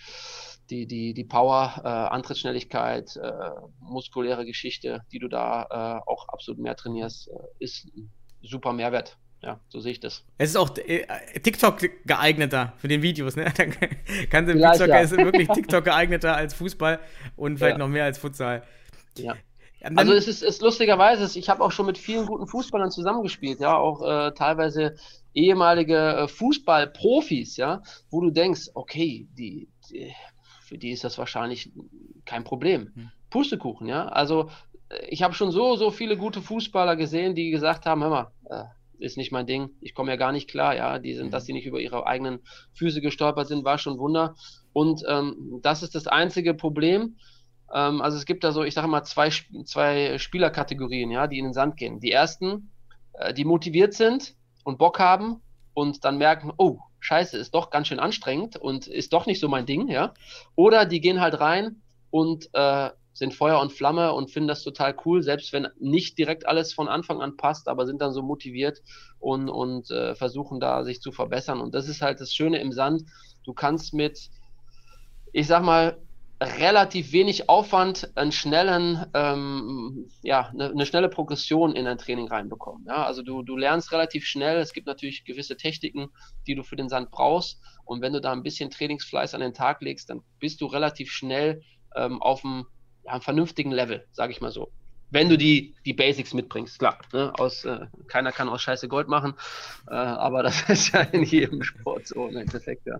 die, 0.69 0.85
die, 0.87 1.13
die 1.13 1.23
Power, 1.23 1.81
äh, 1.83 1.87
Antrittsschnelligkeit, 1.87 3.15
äh, 3.15 3.31
muskuläre 3.79 4.45
Geschichte, 4.45 5.03
die 5.11 5.19
du 5.19 5.29
da 5.29 6.01
äh, 6.03 6.09
auch 6.09 6.27
absolut 6.27 6.59
mehr 6.59 6.75
trainierst, 6.75 7.29
äh, 7.29 7.33
ist 7.59 7.85
ein 7.95 8.11
super 8.41 8.73
Mehrwert. 8.73 9.17
Ja, 9.41 9.59
so 9.69 9.79
sehe 9.79 9.91
ich 9.91 9.99
das. 9.99 10.25
Es 10.39 10.49
ist 10.49 10.55
auch 10.55 10.75
äh, 10.77 11.05
TikTok 11.39 11.77
geeigneter 12.05 12.73
für 12.77 12.87
den 12.87 13.03
Videos, 13.03 13.35
ne? 13.35 13.53
Dann 13.57 13.71
kann 14.29 14.49
im 14.49 14.59
TikTok 14.59 14.87
ja. 14.87 14.99
ist 14.99 15.15
wirklich 15.15 15.47
TikTok 15.53 15.85
geeigneter 15.85 16.35
als 16.35 16.55
Fußball 16.55 16.99
und 17.35 17.57
vielleicht 17.57 17.75
ja. 17.75 17.77
noch 17.77 17.87
mehr 17.87 18.05
als 18.05 18.17
Futsal. 18.17 18.63
Ja. 19.15 19.35
Also 19.95 20.13
es 20.13 20.27
ist, 20.27 20.43
ist 20.43 20.61
lustigerweise, 20.61 21.37
ich 21.37 21.49
habe 21.49 21.63
auch 21.63 21.71
schon 21.71 21.85
mit 21.85 21.97
vielen 21.97 22.25
guten 22.25 22.47
Fußballern 22.47 22.89
zusammengespielt, 22.89 23.59
ja, 23.59 23.77
auch 23.77 24.01
äh, 24.01 24.31
teilweise 24.33 24.95
ehemalige 25.33 25.95
äh, 25.95 26.27
Fußballprofis, 26.27 27.57
ja, 27.57 27.83
wo 28.09 28.21
du 28.21 28.31
denkst, 28.31 28.69
okay, 28.73 29.27
die, 29.37 29.69
die, 29.89 30.11
für 30.61 30.77
die 30.77 30.91
ist 30.91 31.03
das 31.03 31.17
wahrscheinlich 31.17 31.71
kein 32.25 32.43
Problem. 32.43 32.91
Hm. 32.95 33.11
Pustekuchen, 33.29 33.87
ja. 33.87 34.07
Also 34.07 34.49
äh, 34.89 35.05
ich 35.09 35.21
habe 35.21 35.33
schon 35.33 35.51
so, 35.51 35.75
so 35.75 35.91
viele 35.91 36.17
gute 36.17 36.41
Fußballer 36.41 36.95
gesehen, 36.95 37.35
die 37.35 37.51
gesagt 37.51 37.85
haben, 37.85 38.01
hör 38.01 38.09
mal, 38.09 38.31
äh, 38.49 38.63
ist 38.99 39.17
nicht 39.17 39.31
mein 39.31 39.45
Ding. 39.45 39.69
Ich 39.79 39.93
komme 39.93 40.11
ja 40.11 40.17
gar 40.17 40.31
nicht 40.31 40.49
klar, 40.49 40.75
ja. 40.75 40.97
Die 40.97 41.13
sind, 41.13 41.31
dass 41.33 41.45
die 41.45 41.53
nicht 41.53 41.67
über 41.67 41.79
ihre 41.79 42.07
eigenen 42.07 42.39
Füße 42.73 43.01
gestolpert 43.01 43.47
sind, 43.47 43.63
war 43.63 43.77
schon 43.77 43.99
Wunder. 43.99 44.35
Und 44.73 45.03
ähm, 45.07 45.59
das 45.61 45.83
ist 45.83 45.93
das 45.93 46.07
einzige 46.07 46.53
Problem. 46.53 47.17
Ähm, 47.73 48.01
also 48.01 48.17
es 48.17 48.25
gibt 48.25 48.43
da 48.43 48.51
so, 48.51 48.63
ich 48.63 48.73
sage 48.73 48.87
mal, 48.87 49.03
zwei, 49.03 49.29
zwei 49.65 50.17
Spielerkategorien, 50.17 51.11
ja, 51.11 51.27
die 51.27 51.39
in 51.39 51.45
den 51.45 51.53
Sand 51.53 51.77
gehen. 51.77 51.99
Die 51.99 52.11
ersten, 52.11 52.71
äh, 53.13 53.33
die 53.33 53.45
motiviert 53.45 53.93
sind 53.93 54.35
und 54.63 54.77
Bock 54.77 54.99
haben 54.99 55.41
und 55.73 56.03
dann 56.05 56.17
merken, 56.17 56.53
oh, 56.57 56.79
scheiße, 56.99 57.37
ist 57.37 57.53
doch 57.53 57.69
ganz 57.69 57.87
schön 57.87 57.99
anstrengend 57.99 58.57
und 58.57 58.87
ist 58.87 59.13
doch 59.13 59.25
nicht 59.25 59.39
so 59.39 59.47
mein 59.47 59.65
Ding, 59.65 59.87
ja. 59.89 60.13
Oder 60.55 60.85
die 60.85 61.01
gehen 61.01 61.21
halt 61.21 61.39
rein 61.39 61.81
und 62.09 62.49
äh, 62.53 62.89
sind 63.13 63.33
Feuer 63.33 63.59
und 63.59 63.73
Flamme 63.73 64.13
und 64.13 64.29
finden 64.29 64.47
das 64.47 64.63
total 64.63 64.95
cool, 65.05 65.23
selbst 65.23 65.51
wenn 65.51 65.67
nicht 65.79 66.17
direkt 66.17 66.45
alles 66.45 66.73
von 66.73 66.87
Anfang 66.87 67.21
an 67.21 67.35
passt, 67.35 67.67
aber 67.67 67.85
sind 67.85 68.01
dann 68.01 68.13
so 68.13 68.21
motiviert 68.21 68.81
und, 69.19 69.49
und 69.49 69.89
äh, 69.89 70.13
versuchen 70.15 70.59
da 70.59 70.83
sich 70.83 71.01
zu 71.01 71.11
verbessern. 71.11 71.59
Und 71.59 71.73
das 71.73 71.87
ist 71.87 72.01
halt 72.01 72.21
das 72.21 72.31
Schöne 72.33 72.59
im 72.59 72.71
Sand. 72.71 73.03
Du 73.43 73.53
kannst 73.53 73.93
mit, 73.93 74.29
ich 75.33 75.47
sag 75.47 75.63
mal, 75.63 75.97
relativ 76.41 77.11
wenig 77.11 77.49
Aufwand 77.49 78.15
einen 78.15 78.31
schnellen, 78.31 79.05
ähm, 79.13 80.07
ja, 80.21 80.49
eine, 80.49 80.69
eine, 80.69 80.85
schnelle 80.85 81.09
Progression 81.09 81.75
in 81.75 81.85
dein 81.85 81.97
Training 81.97 82.27
reinbekommen. 82.27 82.85
Ja, 82.87 83.05
also 83.05 83.23
du, 83.23 83.41
du 83.41 83.57
lernst 83.57 83.91
relativ 83.91 84.25
schnell. 84.25 84.57
Es 84.57 84.73
gibt 84.73 84.85
natürlich 84.85 85.25
gewisse 85.25 85.57
Techniken, 85.57 86.09
die 86.45 86.53
du 86.53 86.63
für 86.63 86.75
den 86.75 86.89
Sand 86.89 87.09
brauchst. 87.09 87.59
Und 87.85 88.01
wenn 88.01 88.13
du 88.13 88.21
da 88.21 88.33
ein 88.33 88.43
bisschen 88.43 88.69
Trainingsfleiß 88.69 89.33
an 89.33 89.41
den 89.41 89.53
Tag 89.53 89.81
legst, 89.81 90.09
dann 90.09 90.21
bist 90.39 90.61
du 90.61 90.67
relativ 90.67 91.11
schnell 91.11 91.63
ähm, 91.95 92.21
auf 92.21 92.45
einem, 92.45 92.67
ja, 93.03 93.13
einem 93.13 93.21
vernünftigen 93.21 93.71
Level, 93.71 94.05
sage 94.11 94.31
ich 94.31 94.41
mal 94.41 94.51
so. 94.51 94.71
Wenn 95.09 95.29
du 95.29 95.37
die, 95.37 95.73
die 95.85 95.93
Basics 95.93 96.33
mitbringst, 96.33 96.77
klar. 96.77 96.99
Ne? 97.13 97.33
Aus, 97.37 97.65
äh, 97.65 97.87
keiner 98.07 98.31
kann 98.31 98.49
aus 98.49 98.61
Scheiße 98.61 98.89
Gold 98.89 99.07
machen, 99.07 99.33
äh, 99.89 99.95
aber 99.95 100.43
das 100.43 100.61
ist 100.69 100.93
ja 100.93 101.01
in 101.01 101.23
jedem 101.23 101.63
Sport 101.63 102.07
so 102.07 102.27
im 102.27 102.37
Endeffekt, 102.37 102.85
ja. 102.85 102.99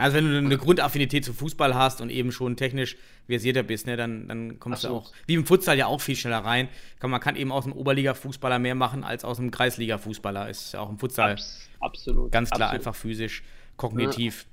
Also 0.00 0.16
wenn 0.16 0.30
du 0.30 0.38
eine 0.38 0.58
Grundaffinität 0.58 1.24
zu 1.24 1.32
Fußball 1.32 1.74
hast 1.74 2.00
und 2.00 2.10
eben 2.10 2.32
schon 2.32 2.56
technisch 2.56 2.96
versierter 3.26 3.62
bist, 3.62 3.86
ne, 3.86 3.96
dann, 3.96 4.28
dann 4.28 4.58
kommst 4.58 4.84
Absolut. 4.84 5.04
du 5.04 5.08
auch, 5.08 5.12
wie 5.26 5.34
im 5.34 5.46
Futsal 5.46 5.78
ja 5.78 5.86
auch 5.86 6.00
viel 6.00 6.16
schneller 6.16 6.38
rein. 6.38 6.68
Man 7.02 7.20
kann 7.20 7.36
eben 7.36 7.52
aus 7.52 7.64
einem 7.64 7.74
Oberliga-Fußballer 7.74 8.58
mehr 8.58 8.74
machen 8.74 9.04
als 9.04 9.24
aus 9.24 9.38
einem 9.38 9.50
Kreisliga-Fußballer. 9.50 10.48
Ist 10.48 10.72
ja 10.72 10.80
auch 10.80 10.90
im 10.90 10.98
Futsal 10.98 11.32
Abs 11.32 11.68
absolut. 11.80 12.32
ganz 12.32 12.50
klar 12.50 12.68
absolut. 12.68 12.86
einfach 12.86 12.98
physisch, 12.98 13.42
kognitiv. 13.76 14.46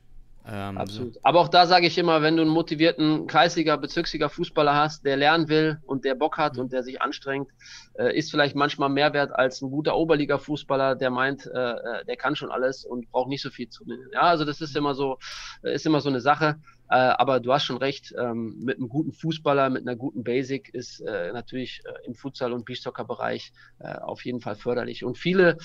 Ähm, 0.50 0.78
Absolut. 0.78 1.16
So. 1.16 1.20
Aber 1.24 1.42
auch 1.42 1.50
da 1.50 1.68
sage 1.68 1.88
ich 1.88 1.98
immer, 1.98 2.22
wenn 2.22 2.38
du 2.38 2.44
einen 2.44 2.52
motivierten 2.52 3.28
Kreisliga, 3.28 3.76
Bezirksliga 3.76 4.30
Fußballer 4.30 4.76
hast, 4.76 5.04
der 5.06 5.18
lernen 5.18 5.50
will 5.50 5.80
und 5.86 6.06
der 6.06 6.16
Bock 6.16 6.38
hat 6.38 6.56
mhm. 6.56 6.62
und 6.62 6.72
der 6.72 6.84
sich 6.84 7.02
anstrengt, 7.02 7.52
äh, 7.96 8.18
ist 8.18 8.32
vielleicht 8.32 8.56
manchmal 8.56 8.90
mehr 8.90 9.14
wert 9.14 9.34
als 9.34 9.62
ein 9.62 9.70
guter 9.70 9.98
Oberliga 9.98 10.38
Fußballer, 10.38 10.96
der 10.96 11.10
meint, 11.10 11.46
äh, 11.48 11.50
äh, 11.50 12.06
der 12.06 12.16
kann 12.16 12.38
schon 12.38 12.50
alles 12.50 12.86
und 12.86 13.12
braucht 13.12 13.28
nicht 13.28 13.42
so 13.42 13.50
viel 13.50 13.68
zu 13.68 13.84
nehmen. 13.86 14.08
Ja, 14.14 14.22
also 14.22 14.46
das 14.46 14.62
ist 14.62 14.76
immer 14.78 14.96
so, 14.96 15.18
äh, 15.64 15.74
ist 15.74 15.86
immer 15.86 16.00
so 16.00 16.10
eine 16.10 16.22
Sache. 16.22 16.56
Äh, 16.90 16.96
aber 16.96 17.42
du 17.42 17.52
hast 17.52 17.66
schon 17.66 17.78
recht, 17.78 18.14
ähm, 18.18 18.56
mit 18.60 18.78
einem 18.78 18.88
guten 18.88 19.12
Fußballer, 19.12 19.70
mit 19.70 19.82
einer 19.82 19.98
guten 19.98 20.24
Basic 20.24 20.74
ist 20.74 21.02
äh, 21.02 21.34
natürlich 21.34 21.82
im 22.06 22.16
Futsal- 22.16 22.54
und 22.54 22.64
Beachsoccer-Bereich 22.64 23.52
auf 23.80 24.24
jeden 24.26 24.40
Fall 24.40 24.56
förderlich. 24.56 25.04
Und 25.04 25.18
viele 25.18 25.58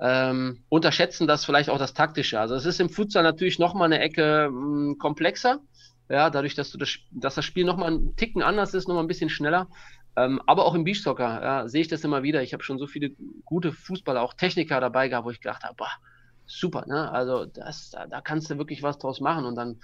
ähm, 0.00 0.64
unterschätzen 0.68 1.26
das 1.26 1.44
vielleicht 1.44 1.70
auch 1.70 1.78
das 1.78 1.94
Taktische. 1.94 2.38
Also 2.38 2.54
es 2.54 2.66
ist 2.66 2.80
im 2.80 2.88
Futsal 2.88 3.22
natürlich 3.22 3.58
nochmal 3.58 3.86
eine 3.86 4.00
Ecke 4.00 4.48
mh, 4.50 4.60
hm, 4.60 4.98
komplexer. 4.98 5.60
Ja, 6.08 6.30
dadurch, 6.30 6.54
dass, 6.54 6.70
du 6.70 6.78
das, 6.78 6.96
dass 7.10 7.34
das 7.34 7.44
Spiel 7.44 7.66
nochmal 7.66 7.88
einen 7.88 8.16
Ticken 8.16 8.42
anders 8.42 8.72
ist, 8.72 8.88
nochmal 8.88 9.04
ein 9.04 9.08
bisschen 9.08 9.28
schneller. 9.28 9.68
Ähm, 10.16 10.40
aber 10.46 10.64
auch 10.64 10.74
im 10.74 10.84
Beachsoccer 10.84 11.42
ja, 11.42 11.68
sehe 11.68 11.82
ich 11.82 11.88
das 11.88 12.02
immer 12.02 12.22
wieder. 12.22 12.42
Ich 12.42 12.52
habe 12.52 12.62
schon 12.62 12.78
so 12.78 12.86
viele 12.86 13.10
gute 13.44 13.72
Fußballer, 13.72 14.22
auch 14.22 14.34
Techniker 14.34 14.80
dabei 14.80 15.08
gehabt, 15.08 15.26
wo 15.26 15.30
ich 15.30 15.40
gedacht 15.40 15.64
habe, 15.64 15.74
boah, 15.76 15.90
super, 16.46 16.86
ne? 16.86 17.10
Also 17.10 17.44
das, 17.44 17.90
da, 17.90 18.06
da 18.06 18.20
kannst 18.20 18.50
du 18.50 18.56
wirklich 18.56 18.82
was 18.82 18.98
draus 18.98 19.20
machen. 19.20 19.44
Und 19.44 19.56
dann 19.56 19.80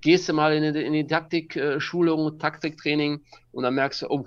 gehst 0.00 0.28
du 0.28 0.32
mal 0.32 0.54
in 0.54 0.72
die, 0.72 0.82
in 0.82 0.92
die 0.94 1.06
Taktikschulung, 1.06 2.38
Taktiktraining 2.38 3.20
und 3.52 3.62
dann 3.62 3.74
merkst 3.74 4.02
du, 4.02 4.06
oh, 4.08 4.26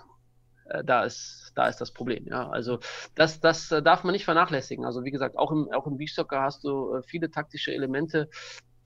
äh, 0.70 0.84
da 0.84 1.04
ist 1.04 1.41
da 1.56 1.68
ist 1.68 1.78
das 1.78 1.92
Problem. 1.92 2.26
Ja, 2.28 2.50
also 2.50 2.80
das, 3.16 3.40
das 3.40 3.72
äh, 3.72 3.82
darf 3.82 4.04
man 4.04 4.14
nicht 4.14 4.26
vernachlässigen. 4.26 4.86
Also 4.86 5.04
wie 5.04 5.12
gesagt, 5.12 5.38
auch 5.38 5.52
im, 5.52 5.70
auch 5.72 5.88
im 5.88 5.98
Beachsoccer 5.98 6.42
hast 6.42 6.64
du 6.64 6.96
äh, 6.96 7.04
viele 7.04 7.32
taktische 7.32 7.74
Elemente, 7.74 8.30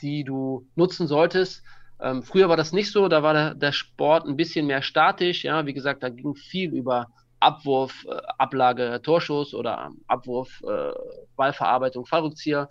die 0.02 0.24
du 0.24 0.68
nutzen 0.76 1.08
solltest. 1.08 1.64
Ähm, 2.00 2.24
früher 2.24 2.50
war 2.50 2.58
das 2.58 2.74
nicht 2.74 2.92
so, 2.92 3.08
da 3.08 3.24
war 3.24 3.34
der, 3.34 3.56
der, 3.56 3.72
Sport 3.72 4.28
ein 4.28 4.36
bisschen 4.36 4.68
mehr 4.68 4.82
statisch. 4.82 5.44
Ja, 5.44 5.66
wie 5.66 5.74
gesagt, 5.74 6.04
da 6.04 6.10
ging 6.10 6.36
viel 6.36 6.74
über 6.74 7.08
Abwurf, 7.40 8.06
äh, 8.10 8.18
Ablage, 8.38 9.02
Torschuss 9.02 9.54
oder 9.54 9.92
Abwurf, 10.08 10.62
äh, 10.68 10.92
Ballverarbeitung, 11.36 12.06
Fallrückzieher 12.06 12.70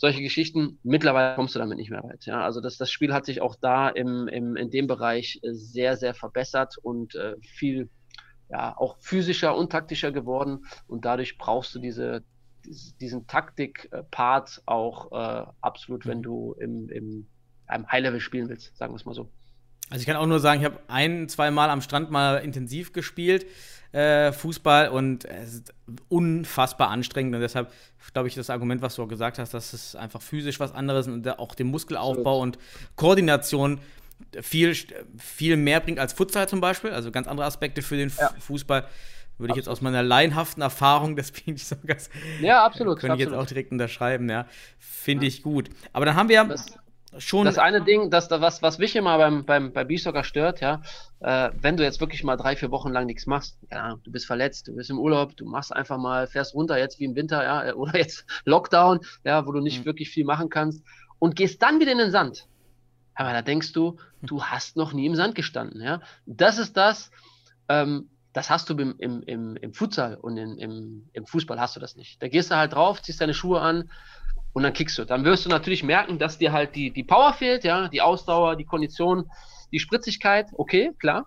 solche 0.00 0.22
Geschichten. 0.22 0.78
Mittlerweile 0.82 1.34
kommst 1.34 1.54
du 1.54 1.58
damit 1.58 1.76
nicht 1.76 1.90
mehr 1.90 2.02
weit. 2.02 2.24
Ja? 2.24 2.42
Also 2.42 2.62
das, 2.62 2.78
das 2.78 2.90
Spiel 2.90 3.12
hat 3.12 3.26
sich 3.26 3.42
auch 3.42 3.54
da 3.54 3.90
im, 3.90 4.28
im, 4.28 4.56
in 4.56 4.70
dem 4.70 4.86
Bereich 4.86 5.40
sehr, 5.42 5.96
sehr 5.98 6.14
verbessert 6.14 6.76
und 6.80 7.14
äh, 7.14 7.34
viel 7.42 7.90
ja, 8.50 8.76
auch 8.76 8.96
physischer 8.98 9.56
und 9.56 9.70
taktischer 9.70 10.12
geworden 10.12 10.64
und 10.86 11.04
dadurch 11.04 11.38
brauchst 11.38 11.74
du 11.74 11.78
diese, 11.78 12.24
diesen 13.00 13.26
Taktik-Part 13.26 14.62
auch 14.66 15.12
äh, 15.12 15.46
absolut, 15.60 16.06
wenn 16.06 16.18
mhm. 16.18 16.22
du 16.22 16.56
im, 16.58 16.88
im 16.88 17.26
einem 17.70 17.90
High-Level 17.90 18.20
spielen 18.20 18.48
willst, 18.48 18.76
sagen 18.76 18.92
wir 18.92 18.96
es 18.96 19.04
mal 19.04 19.14
so. 19.14 19.30
Also 19.88 20.02
ich 20.02 20.06
kann 20.06 20.16
auch 20.16 20.26
nur 20.26 20.40
sagen, 20.40 20.60
ich 20.60 20.64
habe 20.64 20.78
ein, 20.88 21.28
zwei 21.28 21.50
Mal 21.50 21.68
am 21.70 21.80
Strand 21.80 22.10
mal 22.10 22.36
intensiv 22.38 22.92
gespielt, 22.92 23.46
äh, 23.92 24.30
Fußball, 24.30 24.88
und 24.88 25.24
es 25.24 25.54
ist 25.54 25.74
unfassbar 26.08 26.90
anstrengend. 26.90 27.34
Und 27.34 27.40
deshalb 27.40 27.72
glaube 28.12 28.28
ich, 28.28 28.34
das 28.34 28.50
Argument, 28.50 28.82
was 28.82 28.94
du 28.94 29.02
auch 29.02 29.08
gesagt 29.08 29.38
hast, 29.38 29.52
dass 29.52 29.72
es 29.72 29.96
einfach 29.96 30.22
physisch 30.22 30.60
was 30.60 30.72
anderes 30.72 31.08
und 31.08 31.28
auch 31.38 31.54
den 31.54 31.68
Muskelaufbau 31.68 32.40
und 32.40 32.58
Koordination 32.94 33.80
viel, 34.40 34.74
viel 35.18 35.56
mehr 35.56 35.80
bringt 35.80 35.98
als 35.98 36.12
Futsal 36.12 36.48
zum 36.48 36.60
Beispiel, 36.60 36.90
also 36.90 37.10
ganz 37.10 37.26
andere 37.28 37.46
Aspekte 37.46 37.82
für 37.82 37.96
den 37.96 38.12
ja. 38.18 38.30
Fußball. 38.38 38.86
Würde 39.38 39.52
ich 39.52 39.56
jetzt 39.56 39.68
aus 39.68 39.80
meiner 39.80 40.02
laienhaften 40.02 40.62
Erfahrung, 40.62 41.16
das 41.16 41.30
finde 41.30 41.52
ich 41.52 41.66
so 41.66 41.76
ganz. 41.86 42.10
Ja, 42.42 42.64
absolut. 42.64 42.98
Könnte 42.98 43.16
ich 43.16 43.22
jetzt 43.22 43.32
auch 43.32 43.46
direkt 43.46 43.72
unterschreiben, 43.72 44.28
ja. 44.28 44.46
Finde 44.78 45.24
ja. 45.24 45.28
ich 45.28 45.42
gut. 45.42 45.70
Aber 45.94 46.04
dann 46.04 46.14
haben 46.14 46.28
wir 46.28 46.44
das, 46.44 46.78
schon. 47.18 47.46
Das 47.46 47.58
eine 47.58 47.82
Ding, 47.82 48.10
das, 48.10 48.30
was, 48.30 48.62
was 48.62 48.78
mich 48.78 48.94
immer 48.96 49.16
beim, 49.18 49.44
beim, 49.44 49.72
bei 49.72 49.84
B-Soccer 49.84 50.24
stört, 50.24 50.60
ja, 50.60 50.82
äh, 51.20 51.50
wenn 51.60 51.76
du 51.76 51.82
jetzt 51.82 52.00
wirklich 52.00 52.22
mal 52.22 52.36
drei, 52.36 52.54
vier 52.54 52.70
Wochen 52.70 52.90
lang 52.90 53.06
nichts 53.06 53.26
machst, 53.26 53.58
ja, 53.70 53.96
du 54.02 54.12
bist 54.12 54.26
verletzt, 54.26 54.68
du 54.68 54.76
bist 54.76 54.90
im 54.90 54.98
Urlaub, 54.98 55.36
du 55.36 55.46
machst 55.46 55.74
einfach 55.74 55.98
mal, 55.98 56.26
fährst 56.26 56.54
runter, 56.54 56.78
jetzt 56.78 57.00
wie 57.00 57.04
im 57.04 57.14
Winter, 57.14 57.42
ja, 57.42 57.74
oder 57.74 57.96
jetzt 57.96 58.26
Lockdown, 58.44 59.00
ja, 59.24 59.46
wo 59.46 59.52
du 59.52 59.60
nicht 59.60 59.80
mhm. 59.80 59.84
wirklich 59.86 60.10
viel 60.10 60.24
machen 60.24 60.50
kannst 60.50 60.84
und 61.18 61.36
gehst 61.36 61.62
dann 61.62 61.80
wieder 61.80 61.92
in 61.92 61.98
den 61.98 62.10
Sand. 62.10 62.46
Aber 63.20 63.34
da 63.34 63.42
denkst 63.42 63.74
du, 63.74 63.98
du 64.22 64.42
hast 64.44 64.78
noch 64.78 64.94
nie 64.94 65.04
im 65.04 65.14
Sand 65.14 65.34
gestanden. 65.34 65.82
Ja? 65.82 66.00
Das 66.24 66.56
ist 66.56 66.74
das, 66.74 67.10
ähm, 67.68 68.08
das 68.32 68.48
hast 68.48 68.70
du 68.70 68.74
im, 68.78 68.94
im, 68.96 69.22
im, 69.24 69.56
im 69.56 69.74
Futsal 69.74 70.14
und 70.14 70.38
im, 70.38 71.06
im 71.12 71.26
Fußball 71.26 71.60
hast 71.60 71.76
du 71.76 71.80
das 71.80 71.96
nicht. 71.96 72.22
Da 72.22 72.28
gehst 72.28 72.50
du 72.50 72.56
halt 72.56 72.72
drauf, 72.72 73.02
ziehst 73.02 73.20
deine 73.20 73.34
Schuhe 73.34 73.60
an 73.60 73.90
und 74.54 74.62
dann 74.62 74.72
kickst 74.72 74.96
du. 74.96 75.04
Dann 75.04 75.26
wirst 75.26 75.44
du 75.44 75.50
natürlich 75.50 75.82
merken, 75.82 76.18
dass 76.18 76.38
dir 76.38 76.52
halt 76.52 76.74
die, 76.74 76.92
die 76.92 77.04
Power 77.04 77.34
fehlt, 77.34 77.62
ja, 77.62 77.88
die 77.88 78.00
Ausdauer, 78.00 78.56
die 78.56 78.64
Kondition, 78.64 79.30
die 79.70 79.80
Spritzigkeit, 79.80 80.46
okay, 80.54 80.94
klar. 80.98 81.26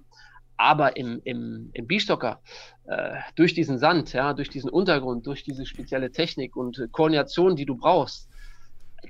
Aber 0.57 0.97
im, 0.97 1.21
im, 1.25 1.69
im 1.73 1.85
Beachstocker, 1.85 2.41
äh, 2.85 3.17
durch 3.35 3.53
diesen 3.53 3.77
Sand, 3.77 4.13
ja, 4.13 4.33
durch 4.33 4.49
diesen 4.49 4.71
Untergrund, 4.71 5.27
durch 5.27 5.43
diese 5.43 5.67
spezielle 5.67 6.11
Technik 6.11 6.55
und 6.55 6.87
Koordination, 6.91 7.55
die 7.55 7.67
du 7.67 7.75
brauchst, 7.75 8.32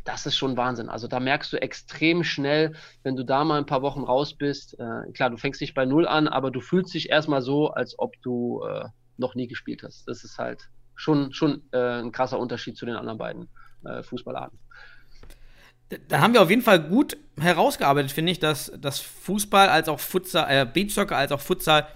das 0.06 0.26
ist 0.26 0.38
schon 0.38 0.58
Wahnsinn. 0.58 0.90
Also 0.90 1.08
da 1.08 1.20
merkst 1.20 1.54
du 1.54 1.62
extrem 1.62 2.24
schnell, 2.24 2.74
wenn 3.04 3.16
du 3.16 3.24
da 3.24 3.44
mal 3.44 3.58
ein 3.58 3.66
paar 3.66 3.82
Wochen 3.82 4.04
raus 4.04 4.34
bist. 4.34 4.80
Äh, 4.80 5.12
klar, 5.14 5.30
du 5.30 5.38
fängst 5.38 5.62
nicht 5.62 5.74
bei 5.74 5.86
Null 5.86 6.08
an, 6.08 6.28
aber 6.28 6.52
du 6.52 6.62
fühlst 6.62 6.94
dich 6.94 7.10
erstmal 7.10 7.42
so, 7.42 7.70
als 7.70 7.98
ob 7.98 8.14
du 8.22 8.64
äh, 8.64 8.86
noch 9.18 9.36
nie 9.36 9.48
gespielt 9.48 9.84
hast. 9.84 10.08
Das 10.08 10.24
ist 10.24 10.38
halt 10.38 10.70
schon, 10.96 11.34
schon 11.34 11.64
äh, 11.72 12.02
ein 12.02 12.12
krasser 12.12 12.40
Unterschied 12.40 12.78
zu 12.78 12.86
den 12.86 12.96
anderen 12.96 13.18
beiden 13.18 13.50
äh, 13.86 14.04
Fußballarten. 14.04 14.60
Da 16.08 16.22
haben 16.22 16.34
wir 16.34 16.42
auf 16.42 16.50
jeden 16.50 16.62
Fall 16.62 16.82
gut 16.82 17.18
herausgearbeitet, 17.40 18.12
finde 18.12 18.32
ich, 18.32 18.40
dass 18.40 18.72
das 18.78 19.00
Fußball 19.00 19.70
als 19.70 19.90
auch 19.90 20.00
Futsal, 20.00 20.48
äh, 20.50 20.66
Beachsoccer 20.66 21.16
als 21.16 21.32
auch 21.32 21.42
Futsal 21.42 21.88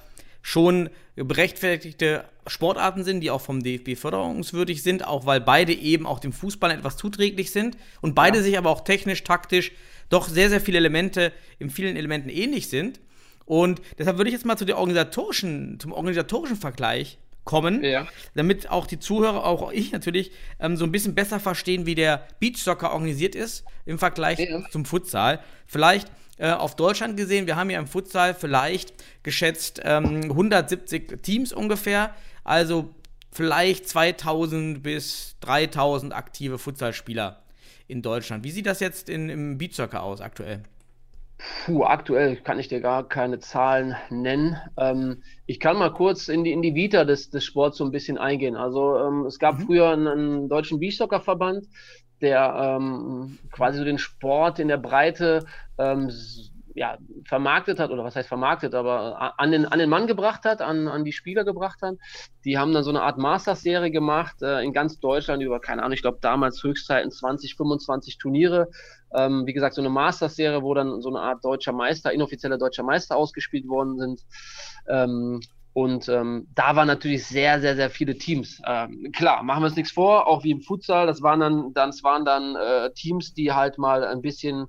schon 0.48 0.90
berechtfertigte 1.18 2.24
Sportarten 2.48 3.04
sind, 3.04 3.20
die 3.20 3.32
auch 3.32 3.42
vom 3.42 3.62
DFB 3.62 3.98
förderungswürdig 3.98 4.82
sind, 4.82 5.06
auch 5.06 5.26
weil 5.26 5.42
beide 5.42 5.74
eben 5.74 6.08
auch 6.08 6.20
dem 6.20 6.32
Fußball 6.32 6.72
etwas 6.72 6.96
zuträglich 6.96 7.52
sind 7.52 7.76
und 8.00 8.16
beide 8.16 8.38
ja. 8.38 8.44
sich 8.46 8.58
aber 8.58 8.70
auch 8.70 8.86
technisch, 8.86 9.26
taktisch 9.26 9.74
doch 10.08 10.30
sehr, 10.30 10.50
sehr 10.50 10.62
viele 10.62 10.78
Elemente, 10.78 11.34
in 11.60 11.70
vielen 11.70 11.98
Elementen 11.98 12.30
ähnlich 12.30 12.70
sind. 12.70 13.02
Und 13.44 13.82
deshalb 14.00 14.16
würde 14.16 14.30
ich 14.30 14.34
jetzt 14.36 14.46
mal 14.46 14.56
zu 14.56 14.64
der 14.64 14.78
organisatorischen, 14.78 15.82
zum 15.82 15.92
organisatorischen 15.92 16.56
Vergleich 16.56 17.18
kommen, 17.44 17.84
ja. 17.84 18.08
damit 18.34 18.70
auch 18.70 18.88
die 18.88 19.00
Zuhörer, 19.00 19.44
auch 19.44 19.74
ich 19.74 19.92
natürlich, 19.92 20.32
ähm, 20.62 20.78
so 20.78 20.86
ein 20.86 20.94
bisschen 20.94 21.14
besser 21.14 21.42
verstehen, 21.42 21.86
wie 21.86 21.96
der 21.96 22.26
Beachsoccer 22.40 22.94
organisiert 22.94 23.36
ist 23.36 23.66
im 23.86 24.00
Vergleich 24.00 24.40
ja. 24.40 24.64
zum 24.70 24.86
Futsal. 24.86 25.42
Vielleicht 25.66 26.10
äh, 26.38 26.52
auf 26.52 26.76
Deutschland 26.76 27.18
gesehen, 27.18 27.48
wir 27.48 27.56
haben 27.56 27.70
ja 27.70 27.80
im 27.80 27.88
Futsal 27.88 28.34
vielleicht 28.34 28.94
geschätzt 29.24 29.82
ähm, 29.84 30.24
170 30.24 31.22
Teams 31.22 31.54
ungefähr, 31.54 32.14
also 32.44 32.94
vielleicht 33.32 33.88
2000 33.88 34.82
bis 34.82 35.36
3000 35.42 36.14
aktive 36.14 36.58
Futsalspieler 36.58 37.44
in 37.88 38.02
Deutschland. 38.02 38.44
Wie 38.44 38.52
sieht 38.52 38.66
das 38.66 38.80
jetzt 38.80 39.10
in, 39.10 39.30
im 39.30 39.58
Beachsoccer 39.58 40.04
aus 40.04 40.22
aktuell? 40.22 40.64
Puh, 41.66 41.84
aktuell 41.84 42.38
kann 42.38 42.60
ich 42.60 42.68
dir 42.68 42.82
gar 42.82 43.08
keine 43.08 43.40
Zahlen 43.40 43.96
nennen. 44.10 44.58
Ähm, 44.76 45.22
ich 45.46 45.60
kann 45.60 45.78
mal 45.78 45.94
kurz 45.94 46.30
in 46.30 46.44
die, 46.44 46.52
in 46.52 46.64
die 46.64 46.74
Vita 46.74 47.06
des, 47.06 47.30
des 47.30 47.46
Sports 47.46 47.78
so 47.78 47.86
ein 47.86 47.92
bisschen 47.92 48.18
eingehen. 48.18 48.56
Also 48.56 48.98
ähm, 48.98 49.26
es 49.26 49.38
gab 49.38 49.60
mhm. 49.60 49.66
früher 49.66 49.92
einen, 49.92 50.08
einen 50.08 50.50
deutschen 50.50 50.80
Beachsoccer-Verband, 50.80 51.68
der 52.22 52.78
ähm, 52.80 53.38
quasi 53.52 53.78
so 53.80 53.84
den 53.84 53.98
Sport 53.98 54.60
in 54.60 54.68
der 54.68 54.78
Breite 54.78 55.46
ähm, 55.78 56.10
ja, 56.78 57.00
vermarktet 57.26 57.80
hat, 57.80 57.90
oder 57.90 58.04
was 58.04 58.16
heißt 58.16 58.30
vermarktet, 58.30 58.76
aber 58.76 59.40
an 59.40 59.52
den, 59.52 59.66
an 59.66 59.80
den 59.80 59.90
Mann 59.90 60.06
gebracht 60.06 60.46
hat, 60.46 60.62
an, 60.62 60.88
an 60.88 61.04
die 61.04 61.12
Spieler 61.12 61.44
gebracht 61.44 61.82
hat. 61.82 61.96
Die 62.46 62.60
haben 62.60 62.72
dann 62.72 62.84
so 62.84 62.92
eine 62.92 63.02
Art 63.02 63.18
Masters-Serie 63.18 63.90
gemacht, 63.90 64.44
äh, 64.44 64.62
in 64.64 64.74
ganz 64.74 65.00
Deutschland 65.00 65.42
über, 65.42 65.60
keine 65.60 65.82
Ahnung, 65.82 65.94
ich 65.94 66.04
glaube 66.04 66.20
damals 66.22 66.62
Höchstzeiten 66.62 67.10
20, 67.10 67.56
25 67.56 68.20
Turniere. 68.20 68.70
Ähm, 69.12 69.48
wie 69.48 69.54
gesagt, 69.54 69.74
so 69.74 69.82
eine 69.82 69.90
Masters-Serie, 69.90 70.62
wo 70.62 70.76
dann 70.76 71.02
so 71.02 71.10
eine 71.10 71.20
Art 71.20 71.44
deutscher 71.44 71.74
Meister, 71.74 72.14
inoffizieller 72.14 72.60
deutscher 72.60 72.84
Meister 72.84 73.16
ausgespielt 73.16 73.68
worden 73.68 73.98
sind. 73.98 74.22
Ähm, 74.88 75.42
und 75.78 76.10
ähm, 76.10 76.48
da 76.56 76.76
waren 76.76 76.88
natürlich 76.88 77.28
sehr, 77.28 77.62
sehr, 77.62 77.76
sehr 77.76 77.92
viele 77.92 78.18
Teams. 78.18 78.60
Ähm, 78.66 79.12
klar, 79.14 79.44
machen 79.44 79.62
wir 79.62 79.68
uns 79.68 79.76
nichts 79.76 79.92
vor, 79.92 80.26
auch 80.26 80.44
wie 80.44 80.50
im 80.50 80.62
Futsal, 80.62 81.06
das 81.06 81.22
waren 81.22 81.40
dann, 81.40 81.72
das 81.76 82.02
waren 82.02 82.26
dann 82.26 82.56
äh, 82.56 82.92
Teams, 82.96 83.36
die 83.36 83.54
halt 83.54 83.78
mal 83.78 84.04
ein 84.04 84.24
bisschen 84.24 84.66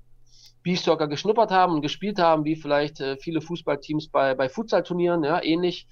Beachsoccer 0.61 1.07
geschnuppert 1.07 1.49
haben 1.49 1.73
und 1.73 1.81
gespielt 1.81 2.19
haben, 2.19 2.45
wie 2.45 2.55
vielleicht 2.55 2.99
äh, 2.99 3.17
viele 3.17 3.41
Fußballteams 3.41 4.09
bei, 4.09 4.35
bei 4.35 4.49
Futsal-Turnieren, 4.49 5.23
ja, 5.23 5.43
ähnlich. 5.43 5.87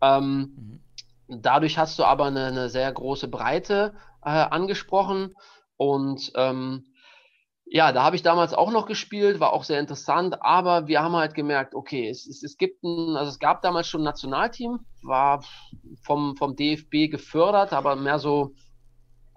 Ähm, 0.00 0.80
mhm. 1.26 1.40
Dadurch 1.42 1.76
hast 1.76 1.98
du 1.98 2.04
aber 2.04 2.26
eine, 2.26 2.46
eine 2.46 2.68
sehr 2.68 2.92
große 2.92 3.26
Breite 3.26 3.94
äh, 4.24 4.28
angesprochen 4.28 5.34
und 5.76 6.30
ähm, 6.36 6.84
ja, 7.74 7.90
da 7.90 8.02
habe 8.02 8.16
ich 8.16 8.22
damals 8.22 8.52
auch 8.52 8.70
noch 8.70 8.84
gespielt, 8.84 9.40
war 9.40 9.54
auch 9.54 9.64
sehr 9.64 9.80
interessant, 9.80 10.42
aber 10.42 10.88
wir 10.88 11.00
haben 11.02 11.16
halt 11.16 11.32
gemerkt, 11.32 11.74
okay, 11.74 12.06
es, 12.06 12.26
es, 12.26 12.42
es 12.42 12.58
gibt 12.58 12.84
ein, 12.84 13.16
also 13.16 13.30
es 13.30 13.38
gab 13.38 13.62
damals 13.62 13.88
schon 13.88 14.02
ein 14.02 14.04
Nationalteam, 14.04 14.80
war 15.02 15.42
vom, 16.02 16.36
vom 16.36 16.54
DFB 16.54 17.10
gefördert, 17.10 17.72
aber 17.72 17.96
mehr 17.96 18.18
so 18.18 18.52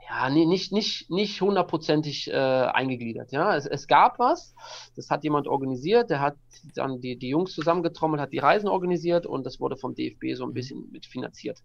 ja, 0.09 0.29
nicht, 0.29 0.73
nicht, 0.73 1.09
nicht 1.09 1.41
hundertprozentig 1.41 2.29
äh, 2.29 2.33
eingegliedert. 2.33 3.31
Ja, 3.31 3.55
es, 3.55 3.65
es 3.67 3.87
gab 3.87 4.19
was, 4.19 4.53
das 4.97 5.09
hat 5.09 5.23
jemand 5.23 5.47
organisiert, 5.47 6.09
der 6.09 6.19
hat 6.19 6.35
dann 6.75 6.99
die, 6.99 7.17
die 7.17 7.29
Jungs 7.29 7.53
zusammengetrommelt, 7.53 8.21
hat 8.21 8.33
die 8.33 8.39
Reisen 8.39 8.67
organisiert 8.67 9.25
und 9.25 9.45
das 9.45 9.61
wurde 9.61 9.77
vom 9.77 9.95
DFB 9.95 10.35
so 10.35 10.43
ein 10.43 10.49
mhm. 10.49 10.53
bisschen 10.53 10.91
mitfinanziert. 10.91 11.63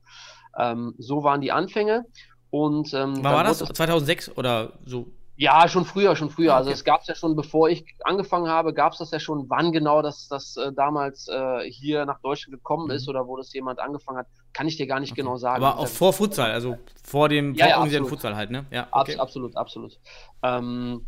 Ähm, 0.56 0.94
so 0.98 1.24
waren 1.24 1.40
die 1.40 1.50
Anfänge. 1.50 2.06
Und, 2.48 2.94
ähm, 2.94 3.16
Wann 3.16 3.34
war 3.34 3.44
das? 3.44 3.58
2006 3.58 4.36
oder 4.36 4.78
so? 4.84 5.12
Ja, 5.40 5.66
schon 5.68 5.86
früher, 5.86 6.16
schon 6.16 6.28
früher. 6.28 6.54
Also 6.54 6.68
okay. 6.68 6.72
Also 6.72 6.80
es 6.80 6.84
gab 6.84 7.00
es 7.00 7.06
ja 7.06 7.14
schon, 7.14 7.34
bevor 7.34 7.70
ich 7.70 7.86
angefangen 8.04 8.46
habe, 8.46 8.74
gab 8.74 8.92
es 8.92 8.98
das 8.98 9.10
ja 9.10 9.18
schon. 9.18 9.48
Wann 9.48 9.72
genau 9.72 10.02
das, 10.02 10.28
das 10.28 10.58
äh, 10.58 10.70
damals 10.70 11.28
äh, 11.28 11.62
hier 11.70 12.04
nach 12.04 12.20
Deutschland 12.20 12.52
gekommen 12.52 12.88
mhm. 12.88 12.90
ist 12.90 13.08
oder 13.08 13.26
wo 13.26 13.38
das 13.38 13.50
jemand 13.54 13.78
angefangen 13.78 14.18
hat, 14.18 14.26
kann 14.52 14.68
ich 14.68 14.76
dir 14.76 14.86
gar 14.86 15.00
nicht 15.00 15.12
okay. 15.12 15.22
genau 15.22 15.38
sagen. 15.38 15.64
Aber 15.64 15.78
auch 15.78 15.88
vor 15.88 16.12
Futsal, 16.12 16.50
also 16.50 16.76
vor 17.02 17.30
dem 17.30 17.54
ja, 17.54 17.68
vororganisierten 17.68 18.04
ja, 18.04 18.10
Futsal 18.10 18.36
halt, 18.36 18.50
ne? 18.50 18.66
Ja, 18.70 18.88
okay. 18.90 19.12
Abs 19.12 19.18
absolut, 19.18 19.56
absolut. 19.56 19.98
Ähm, 20.42 21.06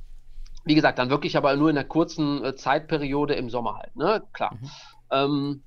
wie 0.64 0.76
gesagt, 0.76 0.98
dann 0.98 1.10
wirklich 1.10 1.36
aber 1.36 1.54
nur 1.54 1.68
in 1.68 1.76
einer 1.76 1.86
kurzen 1.86 2.42
äh, 2.42 2.56
Zeitperiode 2.56 3.34
im 3.34 3.50
Sommer 3.50 3.76
halt, 3.76 3.94
ne? 3.96 4.22
Klar. 4.32 4.54
Mhm. 4.54 4.70
Ähm, 5.10 5.62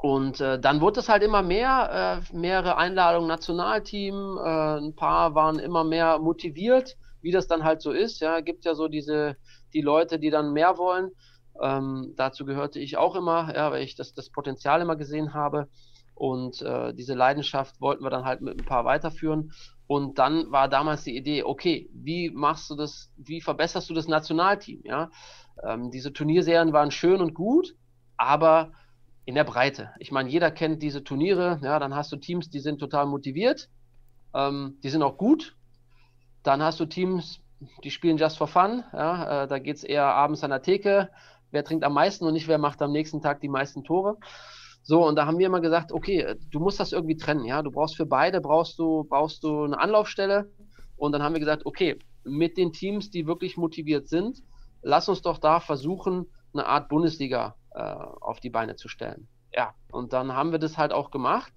und 0.00 0.40
äh, 0.40 0.60
dann 0.60 0.80
wurde 0.80 1.00
es 1.00 1.08
halt 1.08 1.24
immer 1.24 1.42
mehr, 1.42 2.22
äh, 2.32 2.36
mehrere 2.36 2.76
Einladungen, 2.76 3.26
Nationalteam, 3.26 4.38
äh, 4.38 4.78
ein 4.78 4.94
paar 4.94 5.34
waren 5.34 5.58
immer 5.58 5.82
mehr 5.82 6.20
motiviert 6.20 6.96
wie 7.22 7.32
das 7.32 7.46
dann 7.46 7.64
halt 7.64 7.82
so 7.82 7.92
ist. 7.92 8.20
Ja, 8.20 8.40
gibt 8.40 8.64
ja 8.64 8.74
so 8.74 8.88
diese, 8.88 9.36
die 9.72 9.82
Leute, 9.82 10.18
die 10.18 10.30
dann 10.30 10.52
mehr 10.52 10.78
wollen. 10.78 11.10
Ähm, 11.60 12.14
dazu 12.16 12.44
gehörte 12.44 12.78
ich 12.78 12.96
auch 12.96 13.16
immer, 13.16 13.54
ja, 13.54 13.70
weil 13.70 13.82
ich 13.82 13.96
das, 13.96 14.14
das 14.14 14.30
Potenzial 14.30 14.80
immer 14.80 14.96
gesehen 14.96 15.34
habe. 15.34 15.68
Und 16.14 16.60
äh, 16.62 16.92
diese 16.94 17.14
Leidenschaft 17.14 17.80
wollten 17.80 18.04
wir 18.04 18.10
dann 18.10 18.24
halt 18.24 18.40
mit 18.42 18.58
ein 18.58 18.66
paar 18.66 18.84
weiterführen. 18.84 19.52
Und 19.86 20.18
dann 20.18 20.52
war 20.52 20.68
damals 20.68 21.02
die 21.02 21.16
Idee, 21.16 21.42
okay, 21.42 21.90
wie 21.92 22.30
machst 22.30 22.70
du 22.70 22.76
das, 22.76 23.10
wie 23.16 23.40
verbesserst 23.40 23.90
du 23.90 23.94
das 23.94 24.06
Nationalteam? 24.06 24.82
Ja? 24.84 25.10
Ähm, 25.64 25.90
diese 25.90 26.12
Turnierserien 26.12 26.72
waren 26.72 26.90
schön 26.90 27.20
und 27.20 27.34
gut, 27.34 27.74
aber 28.16 28.72
in 29.24 29.34
der 29.34 29.44
Breite. 29.44 29.90
Ich 29.98 30.12
meine, 30.12 30.28
jeder 30.28 30.50
kennt 30.50 30.82
diese 30.82 31.04
Turniere, 31.04 31.58
ja, 31.62 31.78
dann 31.78 31.94
hast 31.94 32.12
du 32.12 32.16
Teams, 32.16 32.50
die 32.50 32.60
sind 32.60 32.78
total 32.78 33.06
motiviert, 33.06 33.68
ähm, 34.34 34.78
die 34.82 34.90
sind 34.90 35.02
auch 35.02 35.16
gut, 35.16 35.56
dann 36.42 36.62
hast 36.62 36.80
du 36.80 36.86
Teams, 36.86 37.40
die 37.84 37.90
spielen 37.90 38.16
just 38.16 38.38
for 38.38 38.46
fun. 38.46 38.84
Ja, 38.92 39.44
äh, 39.44 39.48
da 39.48 39.58
geht 39.58 39.76
es 39.76 39.84
eher 39.84 40.04
abends 40.04 40.42
an 40.44 40.50
der 40.50 40.62
Theke. 40.62 41.10
Wer 41.50 41.64
trinkt 41.64 41.84
am 41.84 41.94
meisten 41.94 42.24
und 42.24 42.32
nicht 42.32 42.48
wer 42.48 42.58
macht 42.58 42.80
am 42.80 42.92
nächsten 42.92 43.20
Tag 43.20 43.40
die 43.40 43.48
meisten 43.48 43.84
Tore. 43.84 44.16
So, 44.82 45.06
und 45.06 45.16
da 45.16 45.26
haben 45.26 45.38
wir 45.38 45.46
immer 45.46 45.60
gesagt, 45.60 45.92
okay, 45.92 46.34
du 46.50 46.58
musst 46.58 46.80
das 46.80 46.92
irgendwie 46.92 47.16
trennen, 47.16 47.44
ja. 47.44 47.62
Du 47.62 47.70
brauchst 47.70 47.96
für 47.96 48.06
beide, 48.06 48.40
brauchst 48.40 48.78
du, 48.78 49.04
brauchst 49.04 49.42
du 49.42 49.64
eine 49.64 49.78
Anlaufstelle. 49.78 50.50
Und 50.96 51.12
dann 51.12 51.22
haben 51.22 51.34
wir 51.34 51.40
gesagt, 51.40 51.66
okay, 51.66 51.98
mit 52.24 52.56
den 52.56 52.72
Teams, 52.72 53.10
die 53.10 53.26
wirklich 53.26 53.56
motiviert 53.56 54.08
sind, 54.08 54.42
lass 54.82 55.08
uns 55.08 55.22
doch 55.22 55.38
da 55.38 55.60
versuchen, 55.60 56.26
eine 56.52 56.66
Art 56.66 56.88
Bundesliga 56.88 57.56
äh, 57.74 57.80
auf 57.80 58.40
die 58.40 58.50
Beine 58.50 58.76
zu 58.76 58.88
stellen. 58.88 59.28
Ja, 59.54 59.74
und 59.90 60.12
dann 60.12 60.32
haben 60.34 60.52
wir 60.52 60.58
das 60.58 60.78
halt 60.78 60.92
auch 60.92 61.10
gemacht. 61.10 61.52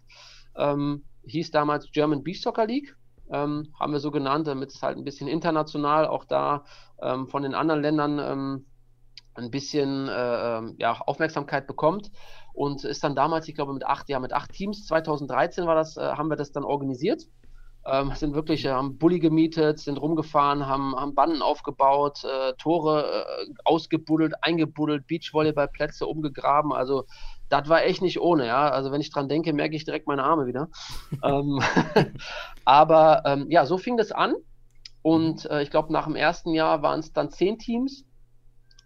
Ähm, 0.56 1.06
hieß 1.26 1.52
damals 1.52 1.92
German 1.92 2.24
Beach 2.24 2.42
Soccer 2.42 2.66
League 2.66 2.96
ähm, 3.32 3.74
haben 3.80 3.94
wir 3.94 4.00
so 4.00 4.12
genannt, 4.12 4.48
damit 4.48 4.72
es 4.72 4.82
halt 4.82 4.98
ein 4.98 5.04
bisschen 5.04 5.28
international 5.28 6.08
auch 6.08 6.26
da 6.26 6.66
ähm, 7.02 7.28
von 7.28 7.44
den 7.44 7.56
anderen 7.56 7.82
Ländern 7.82 8.20
ähm, 8.20 8.66
ein 9.36 9.52
bisschen 9.52 10.08
äh, 10.08 10.58
ähm, 10.58 10.76
ja, 10.78 11.00
Aufmerksamkeit 11.02 11.68
bekommt 11.68 12.12
und 12.54 12.84
ist 12.84 13.04
dann 13.04 13.16
damals, 13.16 13.48
ich 13.48 13.56
glaube, 13.56 13.74
mit 13.74 13.86
acht, 13.86 14.10
ja, 14.10 14.20
mit 14.20 14.34
acht 14.34 14.54
Teams, 14.54 14.86
2013 14.86 15.66
war 15.66 15.76
das, 15.76 15.98
äh, 15.98 16.02
haben 16.02 16.30
wir 16.30 16.38
das 16.38 16.52
dann 16.52 16.64
organisiert. 16.64 17.24
Ähm, 17.86 18.14
sind 18.16 18.34
wirklich, 18.34 18.64
äh, 18.64 18.70
haben 18.70 18.98
Bulli 18.98 19.20
gemietet, 19.20 19.80
sind 19.80 19.98
rumgefahren, 19.98 20.68
haben, 20.68 20.96
haben 20.96 21.16
Banden 21.16 21.42
aufgebaut, 21.42 22.24
äh, 22.24 22.54
Tore 22.54 23.26
äh, 23.26 23.54
ausgebuddelt, 23.66 24.36
eingebuddelt, 24.42 25.06
Beachvolleyballplätze 25.08 26.06
umgegraben. 26.06 26.72
Also 26.72 27.06
das 27.62 27.70
war 27.70 27.84
echt 27.84 28.02
nicht 28.02 28.20
ohne, 28.20 28.48
ja. 28.48 28.70
Also 28.70 28.92
wenn 28.92 29.02
ich 29.02 29.12
dran 29.12 29.30
denke, 29.30 29.54
merke 29.54 29.76
ich 29.76 29.86
direkt 29.86 30.08
meine 30.08 30.24
Arme 30.24 30.46
wieder. 30.46 30.70
ähm, 31.24 31.62
aber 32.66 33.24
ähm, 33.26 33.48
ja, 33.50 33.66
so 33.66 33.78
fing 33.78 33.98
das 33.98 34.12
an. 34.12 34.36
Und 35.02 35.46
äh, 35.50 35.62
ich 35.62 35.70
glaube, 35.70 35.92
nach 35.92 36.06
dem 36.06 36.16
ersten 36.16 36.54
Jahr 36.54 36.82
waren 36.82 37.00
es 37.00 37.12
dann 37.12 37.30
zehn 37.30 37.60
Teams, 37.60 38.06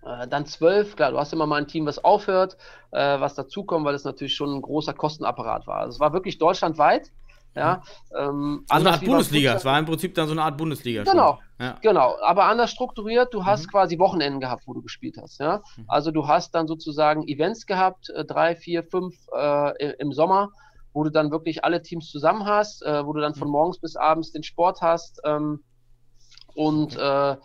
äh, 0.03 0.27
dann 0.27 0.45
zwölf. 0.45 0.95
Klar, 0.95 1.12
du 1.12 1.19
hast 1.19 1.34
immer 1.34 1.45
mal 1.45 1.58
ein 1.58 1.67
Team, 1.67 1.86
was 1.86 2.03
aufhört, 2.03 2.58
äh, 2.91 3.19
was 3.19 3.36
dazukommt, 3.36 3.86
weil 3.86 3.95
es 3.95 4.03
natürlich 4.03 4.36
schon 4.36 4.56
ein 4.56 4.62
großer 4.62 4.93
Kostenapparat 4.93 5.67
war. 5.67 5.77
Also 5.77 5.95
es 5.95 5.99
war 5.99 6.13
wirklich 6.13 6.39
deutschlandweit. 6.39 7.12
Ja, 7.57 7.81
ähm, 8.15 8.65
also 8.69 8.85
eine 8.85 8.95
Art 8.95 9.05
Bundesliga. 9.05 9.55
Es 9.55 9.65
war 9.65 9.79
im 9.79 9.85
Prinzip 9.85 10.13
dann 10.15 10.27
so 10.27 10.33
eine 10.33 10.43
Art 10.43 10.57
Bundesliga. 10.57 11.03
Genau, 11.03 11.39
ja. 11.59 11.77
genau. 11.81 12.15
Aber 12.21 12.45
anders 12.45 12.71
strukturiert. 12.71 13.33
Du 13.33 13.45
hast 13.45 13.65
mhm. 13.65 13.71
quasi 13.71 13.99
Wochenenden 13.99 14.39
gehabt, 14.39 14.63
wo 14.67 14.73
du 14.73 14.81
gespielt 14.81 15.17
hast. 15.19 15.39
Ja, 15.39 15.63
mhm. 15.75 15.85
also 15.87 16.11
du 16.11 16.27
hast 16.27 16.53
dann 16.55 16.67
sozusagen 16.67 17.27
Events 17.27 17.65
gehabt, 17.65 18.09
äh, 18.09 18.23
drei, 18.25 18.55
vier, 18.55 18.83
fünf 18.83 19.15
äh, 19.35 19.93
im 19.99 20.11
Sommer, 20.13 20.51
wo 20.93 21.03
du 21.03 21.09
dann 21.09 21.31
wirklich 21.31 21.63
alle 21.63 21.81
Teams 21.81 22.09
zusammen 22.09 22.45
hast, 22.45 22.83
äh, 22.83 23.05
wo 23.05 23.13
du 23.13 23.21
dann 23.21 23.35
von 23.35 23.47
mhm. 23.47 23.53
morgens 23.53 23.79
bis 23.79 23.95
abends 23.95 24.31
den 24.31 24.43
Sport 24.43 24.81
hast 24.81 25.19
ähm, 25.25 25.63
und 26.53 26.95
äh, 26.95 27.35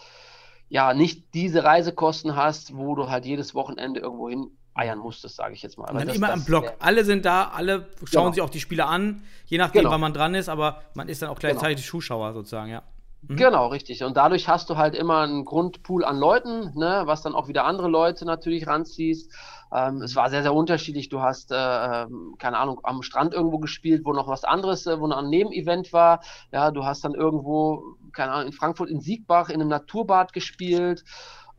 ja 0.68 0.94
nicht 0.94 1.34
diese 1.34 1.64
Reisekosten 1.64 2.34
hast, 2.34 2.76
wo 2.76 2.94
du 2.94 3.10
halt 3.10 3.26
jedes 3.26 3.54
Wochenende 3.54 4.00
irgendwo 4.00 4.28
hin 4.28 4.56
eiern 4.74 4.98
musstest, 4.98 5.36
sage 5.36 5.54
ich 5.54 5.62
jetzt 5.62 5.78
mal. 5.78 5.90
Und 5.90 5.98
dann 5.98 6.08
das, 6.08 6.16
immer 6.16 6.28
das, 6.28 6.40
am 6.40 6.44
Block. 6.44 6.72
alle 6.78 7.04
sind 7.04 7.24
da, 7.24 7.48
alle 7.54 7.86
schauen 8.04 8.24
genau. 8.24 8.32
sich 8.32 8.42
auch 8.42 8.50
die 8.50 8.60
Spiele 8.60 8.86
an, 8.86 9.22
je 9.46 9.58
nachdem, 9.58 9.80
genau. 9.80 9.92
wann 9.92 10.00
man 10.00 10.12
dran 10.12 10.34
ist, 10.34 10.48
aber 10.48 10.82
man 10.94 11.08
ist 11.08 11.22
dann 11.22 11.28
auch 11.28 11.38
gleichzeitig 11.38 11.84
genau. 11.84 11.90
Zuschauer 11.90 12.32
sozusagen, 12.32 12.70
ja. 12.70 12.82
Mhm. 13.22 13.36
Genau, 13.36 13.68
richtig. 13.68 14.02
Und 14.02 14.16
dadurch 14.16 14.48
hast 14.48 14.68
du 14.68 14.76
halt 14.76 14.94
immer 14.94 15.20
einen 15.20 15.44
Grundpool 15.44 16.04
an 16.04 16.18
Leuten, 16.18 16.72
ne, 16.76 17.02
was 17.04 17.22
dann 17.22 17.34
auch 17.34 17.48
wieder 17.48 17.64
andere 17.64 17.88
Leute 17.88 18.24
natürlich 18.24 18.66
ranziehst. 18.66 19.32
Ähm, 19.72 20.02
es 20.02 20.16
war 20.16 20.28
sehr, 20.28 20.42
sehr 20.42 20.52
unterschiedlich. 20.52 21.08
Du 21.08 21.20
hast, 21.20 21.52
äh, 21.52 21.56
ähm, 21.56 22.34
keine 22.38 22.58
Ahnung, 22.58 22.80
am 22.82 23.02
Strand 23.02 23.32
irgendwo 23.32 23.58
gespielt, 23.58 24.02
wo 24.04 24.12
noch 24.12 24.28
was 24.28 24.44
anderes, 24.44 24.86
äh, 24.86 25.00
wo 25.00 25.06
noch 25.06 25.18
ein 25.18 25.28
Nebenevent 25.28 25.92
war. 25.92 26.20
Ja, 26.50 26.70
du 26.70 26.84
hast 26.84 27.04
dann 27.04 27.14
irgendwo, 27.14 27.96
keine 28.12 28.32
Ahnung, 28.32 28.48
in 28.48 28.52
Frankfurt 28.52 28.90
in 28.90 29.00
Siegbach 29.00 29.48
in 29.48 29.60
einem 29.60 29.68
Naturbad 29.68 30.32
gespielt. 30.32 31.04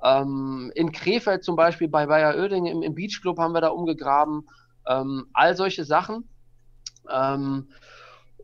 Ähm, 0.04 0.72
in 0.76 0.92
Krefeld 0.92 1.44
zum 1.44 1.56
Beispiel 1.56 1.88
bei 1.88 2.06
Bayer 2.08 2.36
Oeding 2.36 2.66
im, 2.66 2.82
im 2.82 2.96
Beachclub 2.96 3.38
haben 3.40 3.54
wir 3.54 3.62
da 3.62 3.70
umgegraben. 3.70 4.48
Ähm, 4.88 5.28
all 5.34 5.56
solche 5.56 5.86
Sachen. 5.86 6.28
Ähm, 7.10 7.70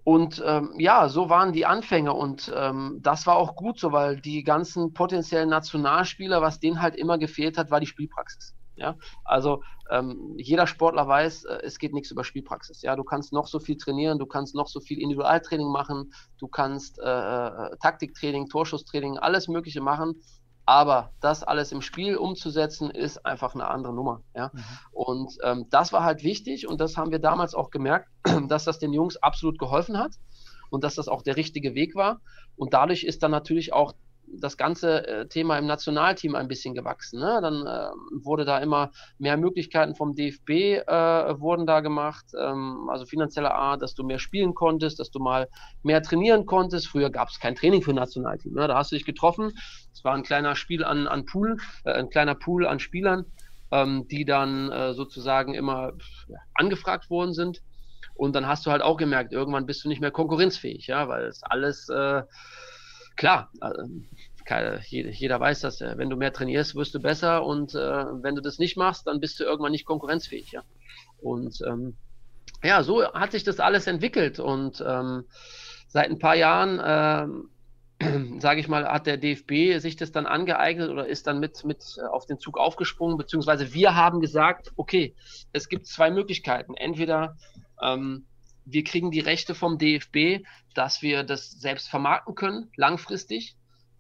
und 0.04 0.42
ähm, 0.46 0.74
ja, 0.78 1.10
so 1.10 1.30
waren 1.30 1.54
die 1.54 1.66
Anfänge 1.66 2.14
und 2.14 2.52
ähm, 2.56 3.00
das 3.02 3.28
war 3.28 3.36
auch 3.36 3.56
gut 3.56 3.80
so, 3.80 3.92
weil 3.92 4.20
die 4.20 4.44
ganzen 4.44 4.94
potenziellen 4.94 5.50
Nationalspieler, 5.50 6.42
was 6.42 6.60
denen 6.60 6.82
halt 6.82 6.96
immer 6.96 7.18
gefehlt 7.18 7.58
hat, 7.58 7.70
war 7.70 7.80
die 7.80 7.86
Spielpraxis. 7.86 8.56
Ja? 8.80 8.96
Also 9.26 9.62
ähm, 9.92 10.36
jeder 10.38 10.66
Sportler 10.68 11.08
weiß, 11.08 11.46
äh, 11.46 11.60
es 11.64 11.78
geht 11.78 11.94
nichts 11.94 12.12
über 12.12 12.24
Spielpraxis. 12.24 12.82
Ja? 12.82 12.96
Du 12.96 13.04
kannst 13.04 13.34
noch 13.34 13.48
so 13.48 13.60
viel 13.60 13.78
trainieren, 13.78 14.18
du 14.18 14.26
kannst 14.26 14.56
noch 14.56 14.68
so 14.68 14.80
viel 14.80 15.00
Individualtraining 15.00 15.70
machen, 15.70 16.14
du 16.40 16.48
kannst 16.48 17.00
äh, 17.00 17.04
äh 17.04 17.78
Taktiktraining, 17.82 18.48
Torschusstraining, 18.48 19.18
alles 19.18 19.48
Mögliche 19.48 19.82
machen. 19.82 20.16
Aber 20.70 21.14
das 21.20 21.42
alles 21.42 21.72
im 21.72 21.82
Spiel 21.82 22.16
umzusetzen, 22.16 22.92
ist 22.92 23.26
einfach 23.26 23.56
eine 23.56 23.68
andere 23.70 23.92
Nummer. 23.92 24.22
Ja? 24.36 24.52
Mhm. 24.54 24.64
Und 24.92 25.38
ähm, 25.44 25.66
das 25.72 25.92
war 25.92 26.04
halt 26.04 26.24
wichtig 26.24 26.68
und 26.68 26.80
das 26.80 26.96
haben 26.96 27.10
wir 27.10 27.18
damals 27.18 27.56
auch 27.56 27.72
gemerkt, 27.72 28.08
dass 28.50 28.66
das 28.66 28.78
den 28.78 28.94
Jungs 28.94 29.18
absolut 29.18 29.58
geholfen 29.58 29.98
hat 29.98 30.12
und 30.70 30.84
dass 30.84 30.94
das 30.94 31.08
auch 31.08 31.24
der 31.24 31.38
richtige 31.38 31.74
Weg 31.74 31.96
war. 31.96 32.22
Und 32.56 32.76
dadurch 32.76 33.04
ist 33.04 33.24
dann 33.24 33.32
natürlich 33.32 33.74
auch 33.74 33.94
das 34.38 34.58
ganze 34.58 35.08
äh, 35.08 35.28
Thema 35.28 35.58
im 35.58 35.66
Nationalteam 35.66 36.36
ein 36.36 36.48
bisschen 36.48 36.74
gewachsen. 36.74 37.20
Ne? 37.20 37.40
Dann 37.42 37.66
äh, 37.66 38.24
wurde 38.24 38.46
da 38.46 38.60
immer 38.60 38.92
mehr 39.18 39.38
Möglichkeiten 39.38 39.96
vom 39.96 40.16
DFB 40.16 40.50
äh, 40.50 41.40
wurden 41.40 41.66
da 41.66 41.80
gemacht, 41.80 42.26
ähm, 42.38 42.90
also 42.90 43.06
finanzieller 43.06 43.54
Art, 43.54 43.82
dass 43.82 43.96
du 43.96 44.04
mehr 44.04 44.20
spielen 44.20 44.54
konntest, 44.54 45.00
dass 45.00 45.12
du 45.12 45.20
mal 45.20 45.48
mehr 45.84 46.02
trainieren 46.02 46.46
konntest. 46.46 46.88
Früher 46.88 47.10
gab 47.10 47.30
es 47.30 47.40
kein 47.40 47.56
Training 47.56 47.82
für 47.82 47.94
Nationalteam. 47.94 48.54
Ne? 48.54 48.68
Da 48.68 48.78
hast 48.78 48.92
du 48.92 48.96
dich 48.96 49.06
getroffen. 49.06 49.52
Es 49.94 50.04
war 50.04 50.14
ein 50.14 50.24
kleiner 50.24 50.56
Spiel 50.56 50.84
an, 50.84 51.08
an 51.08 51.26
Pool, 51.26 51.58
äh, 51.86 51.94
ein 51.94 52.10
kleiner 52.10 52.36
Pool 52.36 52.68
an 52.68 52.80
Spielern, 52.80 53.26
ähm, 53.72 54.08
die 54.08 54.26
dann 54.26 54.72
äh, 54.72 54.94
sozusagen 54.94 55.54
immer 55.54 55.94
angefragt 56.54 57.10
worden 57.10 57.34
sind. 57.34 57.62
Und 58.16 58.36
dann 58.36 58.48
hast 58.48 58.66
du 58.66 58.72
halt 58.72 58.82
auch 58.82 58.98
gemerkt, 58.98 59.32
irgendwann 59.32 59.66
bist 59.66 59.84
du 59.86 59.88
nicht 59.88 60.02
mehr 60.02 60.12
konkurrenzfähig, 60.12 60.88
ja, 60.88 61.08
weil 61.08 61.26
es 61.26 61.42
alles 61.42 61.88
äh, 61.88 62.24
klar, 63.20 63.52
äh, 63.62 64.80
jeder 64.82 65.40
weiß 65.40 65.60
das, 65.60 65.82
äh, 65.82 65.98
wenn 65.98 66.10
du 66.10 66.16
mehr 66.16 66.34
trainierst, 66.34 66.74
wirst 66.76 66.96
du 66.96 67.00
besser 67.00 67.46
und 67.46 67.76
äh, 67.76 67.78
wenn 67.78 68.36
du 68.36 68.42
das 68.42 68.58
nicht 68.58 68.78
machst, 68.78 69.06
dann 69.06 69.20
bist 69.20 69.40
du 69.40 69.44
irgendwann 69.44 69.74
nicht 69.74 69.86
konkurrenzfähig. 69.86 70.58
Und 71.22 71.62
ähm, 71.68 71.98
ja, 72.64 72.82
so 72.82 73.04
hat 73.14 73.34
sich 73.34 73.44
das 73.44 73.60
alles 73.60 73.88
entwickelt 73.88 74.40
und 74.40 74.84
ähm, 74.88 75.26
seit 75.88 76.10
ein 76.10 76.18
paar 76.18 76.36
Jahren, 76.36 76.82
ähm, 78.02 78.40
sage 78.40 78.62
ich 78.62 78.70
mal, 78.70 78.88
hat 78.88 79.06
der 79.06 79.18
DFB 79.18 79.80
sich 79.80 79.98
das 79.98 80.14
dann 80.14 80.26
angeeignet 80.26 80.90
oder 80.90 81.06
ist 81.06 81.28
dann 81.28 81.40
mit, 81.40 81.66
mit 81.66 81.98
auf 82.10 82.26
den 82.26 82.40
Zug 82.40 82.58
aufgesprungen, 82.58 83.18
beziehungsweise 83.18 83.74
wir 83.74 83.96
haben 83.96 84.22
gesagt, 84.22 84.72
okay, 84.78 85.14
es 85.52 85.68
gibt 85.68 85.88
zwei 85.88 86.10
Möglichkeiten. 86.10 86.74
Entweder 86.76 87.36
wir 88.72 88.84
kriegen 88.84 89.12
die 89.12 89.20
Rechte 89.20 89.56
vom 89.56 89.78
DFB, 89.78 90.46
dass 90.74 91.02
wir 91.02 91.24
das 91.24 91.52
selbst 91.52 91.90
vermarkten 91.90 92.36
können, 92.36 92.72
langfristig. 92.76 93.56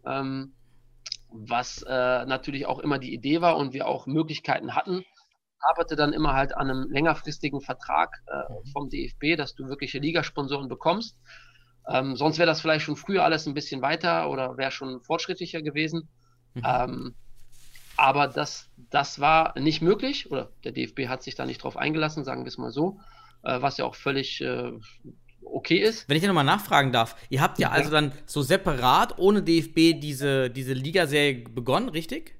Ähm, 0.05 0.53
was 1.31 1.83
äh, 1.83 2.25
natürlich 2.25 2.65
auch 2.65 2.79
immer 2.79 2.97
die 2.97 3.13
Idee 3.13 3.41
war 3.41 3.57
und 3.57 3.73
wir 3.73 3.87
auch 3.87 4.07
Möglichkeiten 4.07 4.75
hatten, 4.75 5.03
arbeite 5.59 5.95
dann 5.95 6.13
immer 6.13 6.33
halt 6.33 6.55
an 6.55 6.69
einem 6.69 6.89
längerfristigen 6.89 7.61
Vertrag 7.61 8.23
äh, 8.27 8.53
mhm. 8.53 8.71
vom 8.71 8.89
DFB, 8.89 9.37
dass 9.37 9.53
du 9.55 9.67
wirkliche 9.67 9.99
Ligasponsoren 9.99 10.69
bekommst. 10.69 11.17
Ähm, 11.87 12.15
sonst 12.15 12.37
wäre 12.37 12.47
das 12.47 12.61
vielleicht 12.61 12.85
schon 12.85 12.95
früher 12.95 13.23
alles 13.23 13.45
ein 13.45 13.53
bisschen 13.53 13.81
weiter 13.81 14.29
oder 14.29 14.57
wäre 14.57 14.71
schon 14.71 15.01
fortschrittlicher 15.01 15.61
gewesen. 15.61 16.09
Mhm. 16.53 16.63
Ähm, 16.65 17.15
aber 17.97 18.27
das, 18.27 18.69
das 18.89 19.19
war 19.19 19.57
nicht 19.59 19.81
möglich 19.81 20.31
oder 20.31 20.51
der 20.63 20.71
DFB 20.71 21.07
hat 21.07 21.21
sich 21.21 21.35
da 21.35 21.45
nicht 21.45 21.63
drauf 21.63 21.77
eingelassen, 21.77 22.23
sagen 22.23 22.43
wir 22.43 22.47
es 22.47 22.57
mal 22.57 22.71
so 22.71 22.99
was 23.41 23.77
ja 23.77 23.85
auch 23.85 23.95
völlig 23.95 24.41
äh, 24.41 24.71
okay 25.43 25.77
ist. 25.77 26.07
Wenn 26.07 26.17
ich 26.17 26.23
ja 26.23 26.27
nochmal 26.27 26.43
nachfragen 26.43 26.91
darf, 26.91 27.15
ihr 27.29 27.41
habt 27.41 27.59
ja, 27.59 27.69
ja, 27.69 27.73
also 27.73 27.91
dann 27.91 28.11
so 28.25 28.41
separat 28.41 29.17
ohne 29.17 29.41
DFB 29.41 29.99
diese, 29.99 30.49
diese 30.49 30.73
Ligaserie 30.73 31.43
begonnen, 31.49 31.89
richtig? 31.89 32.35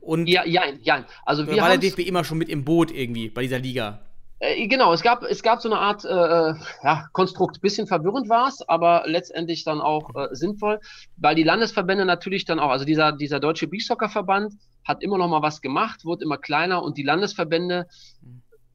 Und 0.00 0.26
ja, 0.26 0.44
ja, 0.44 0.62
ja. 0.82 1.04
Also 1.24 1.46
wir 1.46 1.56
war 1.56 1.68
der 1.68 1.78
DFB 1.78 2.00
immer 2.00 2.24
schon 2.24 2.38
mit 2.38 2.48
im 2.48 2.64
Boot 2.64 2.90
irgendwie 2.90 3.30
bei 3.30 3.42
dieser 3.42 3.58
Liga? 3.58 4.00
Äh, 4.38 4.66
genau, 4.66 4.92
es 4.92 5.02
gab, 5.02 5.22
es 5.22 5.42
gab 5.42 5.62
so 5.62 5.70
eine 5.70 5.80
Art 5.80 6.04
äh, 6.04 6.08
äh 6.08 6.54
ja, 6.82 7.06
Konstrukt. 7.12 7.60
Bisschen 7.60 7.86
verwirrend 7.86 8.28
war 8.28 8.48
es, 8.48 8.66
aber 8.68 9.04
letztendlich 9.06 9.64
dann 9.64 9.80
auch 9.80 10.14
äh, 10.14 10.28
sinnvoll, 10.32 10.80
weil 11.16 11.34
die 11.34 11.42
Landesverbände 11.42 12.04
natürlich 12.04 12.44
dann 12.44 12.58
auch, 12.58 12.70
also 12.70 12.84
dieser, 12.84 13.12
dieser 13.12 13.40
deutsche 13.40 13.66
Beachsoccer-Verband 13.66 14.54
hat 14.84 15.02
immer 15.02 15.16
noch 15.16 15.28
mal 15.28 15.42
was 15.42 15.62
gemacht, 15.62 16.04
wurde 16.04 16.24
immer 16.24 16.36
kleiner 16.36 16.82
und 16.82 16.98
die 16.98 17.02
Landesverbände 17.02 17.86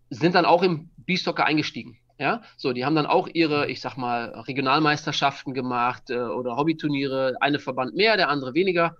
sind 0.09 0.33
dann 0.33 0.45
auch 0.45 0.63
im 0.63 0.89
Beachsoccer 1.09 1.45
eingestiegen. 1.45 1.97
Ja, 2.19 2.41
so, 2.57 2.73
die 2.73 2.85
haben 2.85 2.95
dann 2.95 3.05
auch 3.05 3.29
ihre, 3.33 3.69
ich 3.69 3.79
sag 3.79 3.95
mal, 3.95 4.25
Regionalmeisterschaften 4.47 5.53
gemacht 5.53 6.09
äh, 6.09 6.19
oder 6.19 6.57
Hobbyturniere, 6.57 7.37
eine 7.39 7.59
Verband 7.59 7.95
mehr, 7.95 8.17
der 8.17 8.29
andere 8.29 8.53
weniger. 8.53 8.95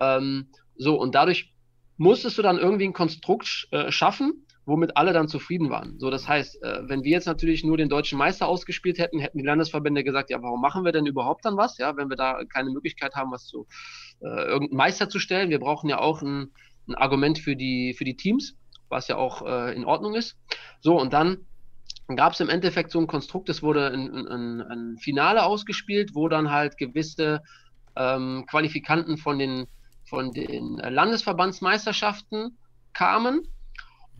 Ähm, 0.00 0.48
so, 0.76 1.00
und 1.00 1.14
dadurch 1.14 1.54
musstest 1.96 2.36
du 2.36 2.42
dann 2.42 2.58
irgendwie 2.58 2.84
ein 2.84 2.92
Konstrukt 2.92 3.68
äh, 3.70 3.90
schaffen, 3.92 4.46
womit 4.66 4.96
alle 4.96 5.12
dann 5.12 5.28
zufrieden 5.28 5.70
waren. 5.70 5.98
So, 6.00 6.10
das 6.10 6.26
heißt, 6.26 6.60
äh, 6.62 6.88
wenn 6.88 7.04
wir 7.04 7.12
jetzt 7.12 7.26
natürlich 7.26 7.62
nur 7.62 7.76
den 7.76 7.88
deutschen 7.88 8.18
Meister 8.18 8.48
ausgespielt 8.48 8.98
hätten, 8.98 9.20
hätten 9.20 9.38
die 9.38 9.44
Landesverbände 9.44 10.02
gesagt, 10.02 10.28
ja, 10.28 10.42
warum 10.42 10.60
machen 10.60 10.84
wir 10.84 10.90
denn 10.90 11.06
überhaupt 11.06 11.44
dann 11.44 11.56
was? 11.56 11.78
Ja, 11.78 11.96
wenn 11.96 12.10
wir 12.10 12.16
da 12.16 12.42
keine 12.52 12.70
Möglichkeit 12.70 13.14
haben, 13.14 13.30
was 13.30 13.46
zu 13.46 13.66
äh, 14.20 14.26
irgendeinen 14.26 14.76
Meister 14.76 15.08
zu 15.08 15.20
stellen. 15.20 15.50
Wir 15.50 15.60
brauchen 15.60 15.88
ja 15.88 16.00
auch 16.00 16.20
ein, 16.20 16.50
ein 16.88 16.96
Argument 16.96 17.38
für 17.38 17.54
die, 17.54 17.94
für 17.96 18.04
die 18.04 18.16
Teams 18.16 18.56
was 18.88 19.08
ja 19.08 19.16
auch 19.16 19.42
äh, 19.46 19.74
in 19.74 19.84
Ordnung 19.84 20.14
ist. 20.14 20.36
So, 20.80 21.00
und 21.00 21.12
dann 21.12 21.38
gab 22.14 22.34
es 22.34 22.40
im 22.40 22.48
Endeffekt 22.48 22.90
so 22.90 23.00
ein 23.00 23.06
Konstrukt, 23.06 23.48
es 23.48 23.62
wurde 23.62 23.88
ein, 23.88 24.26
ein, 24.26 24.60
ein, 24.60 24.98
Finale 24.98 25.44
ausgespielt, 25.44 26.14
wo 26.14 26.28
dann 26.28 26.50
halt 26.50 26.78
gewisse 26.78 27.42
ähm, 27.96 28.44
Qualifikanten 28.48 29.18
von 29.18 29.38
den, 29.38 29.66
von 30.04 30.32
den 30.32 30.76
Landesverbandsmeisterschaften 30.76 32.56
kamen 32.92 33.48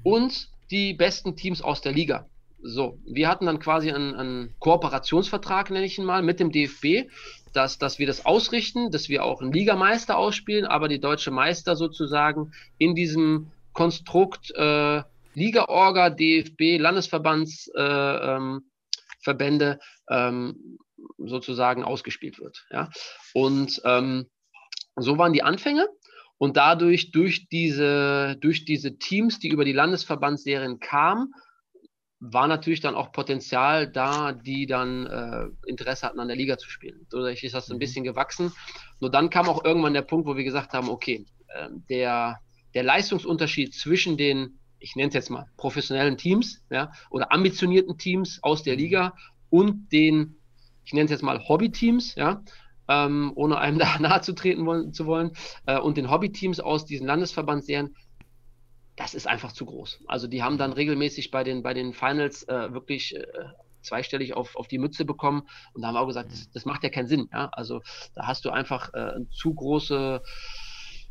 und 0.02 0.48
die 0.70 0.94
besten 0.94 1.36
Teams 1.36 1.62
aus 1.62 1.80
der 1.80 1.92
Liga. 1.92 2.26
So, 2.62 2.98
wir 3.06 3.28
hatten 3.28 3.46
dann 3.46 3.60
quasi 3.60 3.92
einen, 3.92 4.14
einen 4.14 4.54
Kooperationsvertrag, 4.58 5.70
nenne 5.70 5.86
ich 5.86 5.98
ihn 5.98 6.04
mal, 6.04 6.22
mit 6.22 6.40
dem 6.40 6.50
DFB, 6.50 7.08
dass, 7.52 7.78
dass 7.78 7.98
wir 7.98 8.06
das 8.06 8.26
ausrichten, 8.26 8.90
dass 8.90 9.08
wir 9.08 9.24
auch 9.24 9.40
einen 9.40 9.52
Ligameister 9.52 10.18
ausspielen, 10.18 10.64
aber 10.64 10.88
die 10.88 10.98
deutsche 10.98 11.30
Meister 11.30 11.76
sozusagen 11.76 12.52
in 12.78 12.94
diesem 12.94 13.52
Konstrukt 13.76 14.50
äh, 14.56 15.02
Liga-Orga, 15.34 16.08
DFB, 16.08 16.78
Landesverbandsverbände 16.78 19.78
äh, 20.08 20.10
ähm, 20.10 20.10
ähm, 20.10 20.78
sozusagen 21.18 21.84
ausgespielt 21.84 22.40
wird. 22.40 22.66
Ja? 22.70 22.88
Und 23.34 23.82
ähm, 23.84 24.30
so 24.96 25.18
waren 25.18 25.34
die 25.34 25.42
Anfänge. 25.42 25.86
Und 26.38 26.56
dadurch, 26.56 27.10
durch 27.12 27.48
diese, 27.48 28.36
durch 28.40 28.64
diese 28.64 28.98
Teams, 28.98 29.38
die 29.38 29.48
über 29.48 29.66
die 29.66 29.72
Landesverbandsserien 29.72 30.80
kamen, 30.80 31.34
war 32.18 32.48
natürlich 32.48 32.80
dann 32.80 32.94
auch 32.94 33.12
Potenzial 33.12 33.90
da, 33.90 34.32
die 34.32 34.66
dann 34.66 35.06
äh, 35.06 35.48
Interesse 35.68 36.06
hatten, 36.06 36.20
an 36.20 36.28
der 36.28 36.36
Liga 36.36 36.56
zu 36.56 36.70
spielen. 36.70 37.06
Dadurch 37.10 37.44
ist 37.44 37.54
das 37.54 37.68
ein 37.68 37.76
mhm. 37.76 37.80
bisschen 37.80 38.04
gewachsen. 38.04 38.54
Nur 39.00 39.10
dann 39.10 39.28
kam 39.28 39.50
auch 39.50 39.66
irgendwann 39.66 39.92
der 39.92 40.02
Punkt, 40.02 40.26
wo 40.26 40.34
wir 40.34 40.44
gesagt 40.44 40.72
haben, 40.72 40.88
okay, 40.88 41.26
äh, 41.48 41.68
der, 41.90 42.40
der 42.76 42.82
Leistungsunterschied 42.82 43.74
zwischen 43.74 44.18
den, 44.18 44.58
ich 44.78 44.96
nenne 44.96 45.08
es 45.08 45.14
jetzt 45.14 45.30
mal, 45.30 45.46
professionellen 45.56 46.18
Teams 46.18 46.62
ja, 46.68 46.92
oder 47.08 47.32
ambitionierten 47.32 47.96
Teams 47.96 48.38
aus 48.42 48.62
der 48.62 48.76
Liga 48.76 49.14
und 49.48 49.90
den, 49.92 50.36
ich 50.84 50.92
nenne 50.92 51.06
es 51.06 51.10
jetzt 51.10 51.22
mal 51.22 51.48
Hobby-Teams, 51.48 52.16
ja, 52.16 52.44
ähm, 52.86 53.32
ohne 53.34 53.56
einem 53.56 53.78
da 53.78 53.98
nahe 53.98 54.20
zu 54.20 54.34
treten 54.34 54.66
wollen, 54.66 54.92
zu 54.92 55.06
wollen, 55.06 55.30
äh, 55.64 55.78
und 55.78 55.96
den 55.96 56.10
Hobby-Teams 56.10 56.60
aus 56.60 56.84
diesen 56.84 57.06
Landesverbandsserien, 57.06 57.96
das 58.94 59.14
ist 59.14 59.26
einfach 59.26 59.52
zu 59.52 59.64
groß. 59.64 60.00
Also 60.06 60.26
die 60.26 60.42
haben 60.42 60.58
dann 60.58 60.74
regelmäßig 60.74 61.30
bei 61.30 61.44
den, 61.44 61.62
bei 61.62 61.72
den 61.72 61.94
Finals 61.94 62.42
äh, 62.42 62.74
wirklich 62.74 63.16
äh, 63.16 63.24
zweistellig 63.80 64.34
auf, 64.34 64.54
auf 64.54 64.68
die 64.68 64.78
Mütze 64.78 65.06
bekommen 65.06 65.48
und 65.72 65.80
da 65.80 65.88
haben 65.88 65.94
wir 65.94 66.02
auch 66.02 66.08
gesagt, 66.08 66.30
das, 66.30 66.50
das 66.50 66.66
macht 66.66 66.82
ja 66.82 66.90
keinen 66.90 67.08
Sinn. 67.08 67.30
Ja? 67.32 67.48
Also 67.52 67.80
da 68.14 68.26
hast 68.26 68.44
du 68.44 68.50
einfach 68.50 68.92
äh, 68.92 69.14
zu 69.30 69.54
große 69.54 70.20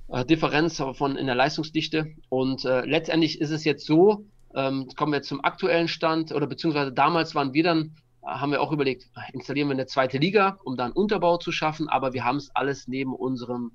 äh, 0.10 0.26
Differenz 0.26 0.82
von 0.94 1.16
in 1.16 1.26
der 1.26 1.36
Leistungsdichte. 1.36 2.14
Und 2.30 2.66
äh, 2.66 2.86
letztendlich 2.86 3.42
ist 3.42 3.52
es 3.52 3.64
jetzt 3.64 3.86
so, 3.86 4.26
ähm, 4.56 4.88
kommen 4.96 5.14
wir 5.14 5.22
zum 5.22 5.44
aktuellen 5.44 5.88
Stand, 5.88 6.32
oder 6.32 6.48
beziehungsweise 6.48 6.92
damals 6.92 7.36
waren 7.36 7.54
wir 7.54 7.64
dann, 7.64 7.96
haben 8.26 8.52
wir 8.52 8.62
auch 8.62 8.72
überlegt, 8.72 9.08
installieren 9.34 9.68
wir 9.68 9.74
eine 9.74 9.86
zweite 9.86 10.18
Liga, 10.18 10.58
um 10.64 10.78
da 10.78 10.86
einen 10.86 10.94
Unterbau 10.94 11.38
zu 11.38 11.52
schaffen, 11.52 11.90
aber 11.90 12.14
wir 12.14 12.24
haben 12.24 12.38
es 12.38 12.50
alles 12.56 12.88
neben 12.88 13.14
unserem 13.14 13.72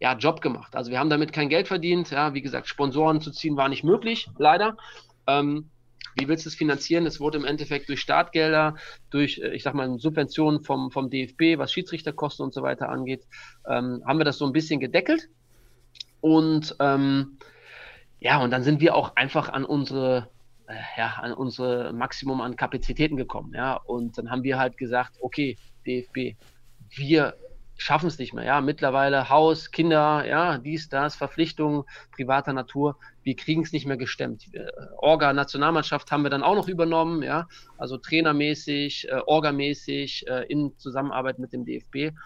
ja, 0.00 0.14
Job 0.14 0.42
gemacht. 0.42 0.76
Also 0.76 0.90
wir 0.90 0.98
haben 0.98 1.10
damit 1.10 1.32
kein 1.32 1.48
Geld 1.48 1.68
verdient. 1.68 2.10
Ja, 2.10 2.34
wie 2.34 2.42
gesagt, 2.42 2.68
Sponsoren 2.68 3.20
zu 3.20 3.30
ziehen 3.30 3.56
war 3.56 3.68
nicht 3.68 3.84
möglich, 3.84 4.28
leider. 4.36 4.76
Ähm, 5.26 5.70
wie 6.18 6.28
willst 6.28 6.46
du 6.46 6.48
es 6.48 6.54
finanzieren? 6.54 7.06
Es 7.06 7.20
wurde 7.20 7.38
im 7.38 7.44
Endeffekt 7.44 7.88
durch 7.88 8.00
Startgelder, 8.00 8.76
durch, 9.10 9.38
äh, 9.38 9.54
ich 9.54 9.62
sag 9.62 9.74
mal, 9.74 9.98
Subventionen 9.98 10.62
vom, 10.62 10.90
vom 10.90 11.10
DFB, 11.10 11.58
was 11.58 11.72
Schiedsrichterkosten 11.72 12.44
und 12.44 12.54
so 12.54 12.62
weiter 12.62 12.88
angeht, 12.88 13.26
ähm, 13.68 14.02
haben 14.06 14.18
wir 14.18 14.24
das 14.24 14.38
so 14.38 14.46
ein 14.46 14.52
bisschen 14.52 14.80
gedeckelt. 14.80 15.28
Und 16.20 16.74
ähm, 16.80 17.38
ja, 18.20 18.40
und 18.42 18.50
dann 18.50 18.62
sind 18.62 18.80
wir 18.80 18.94
auch 18.94 19.14
einfach 19.16 19.48
an 19.48 19.64
unsere, 19.64 20.30
äh, 20.66 20.74
ja, 20.96 21.14
an 21.20 21.32
unsere 21.32 21.92
Maximum 21.92 22.40
an 22.40 22.56
Kapazitäten 22.56 23.16
gekommen. 23.16 23.52
Ja, 23.54 23.74
und 23.74 24.18
dann 24.18 24.30
haben 24.30 24.42
wir 24.42 24.58
halt 24.58 24.76
gesagt, 24.76 25.16
okay, 25.20 25.56
DFB, 25.86 26.36
wir 26.90 27.34
schaffen 27.78 28.06
es 28.06 28.18
nicht 28.18 28.32
mehr. 28.32 28.44
Ja, 28.44 28.60
mittlerweile 28.60 29.28
Haus, 29.28 29.70
Kinder, 29.70 30.24
ja, 30.26 30.58
dies, 30.58 30.88
das, 30.88 31.14
Verpflichtungen 31.14 31.84
privater 32.12 32.52
Natur. 32.52 32.96
Wir 33.22 33.36
kriegen 33.36 33.62
es 33.62 33.72
nicht 33.72 33.86
mehr 33.86 33.96
gestemmt. 33.96 34.46
Äh, 34.54 34.66
Orga, 34.98 35.32
Nationalmannschaft 35.32 36.10
haben 36.10 36.22
wir 36.22 36.30
dann 36.30 36.42
auch 36.42 36.54
noch 36.54 36.68
übernommen, 36.68 37.22
ja, 37.22 37.46
also 37.76 37.98
trainermäßig, 37.98 39.08
äh, 39.08 39.20
Orgamäßig, 39.26 40.26
äh, 40.28 40.46
in 40.48 40.76
Zusammenarbeit 40.78 41.38
mit 41.38 41.52
dem 41.52 41.64
DFB. 41.64 42.16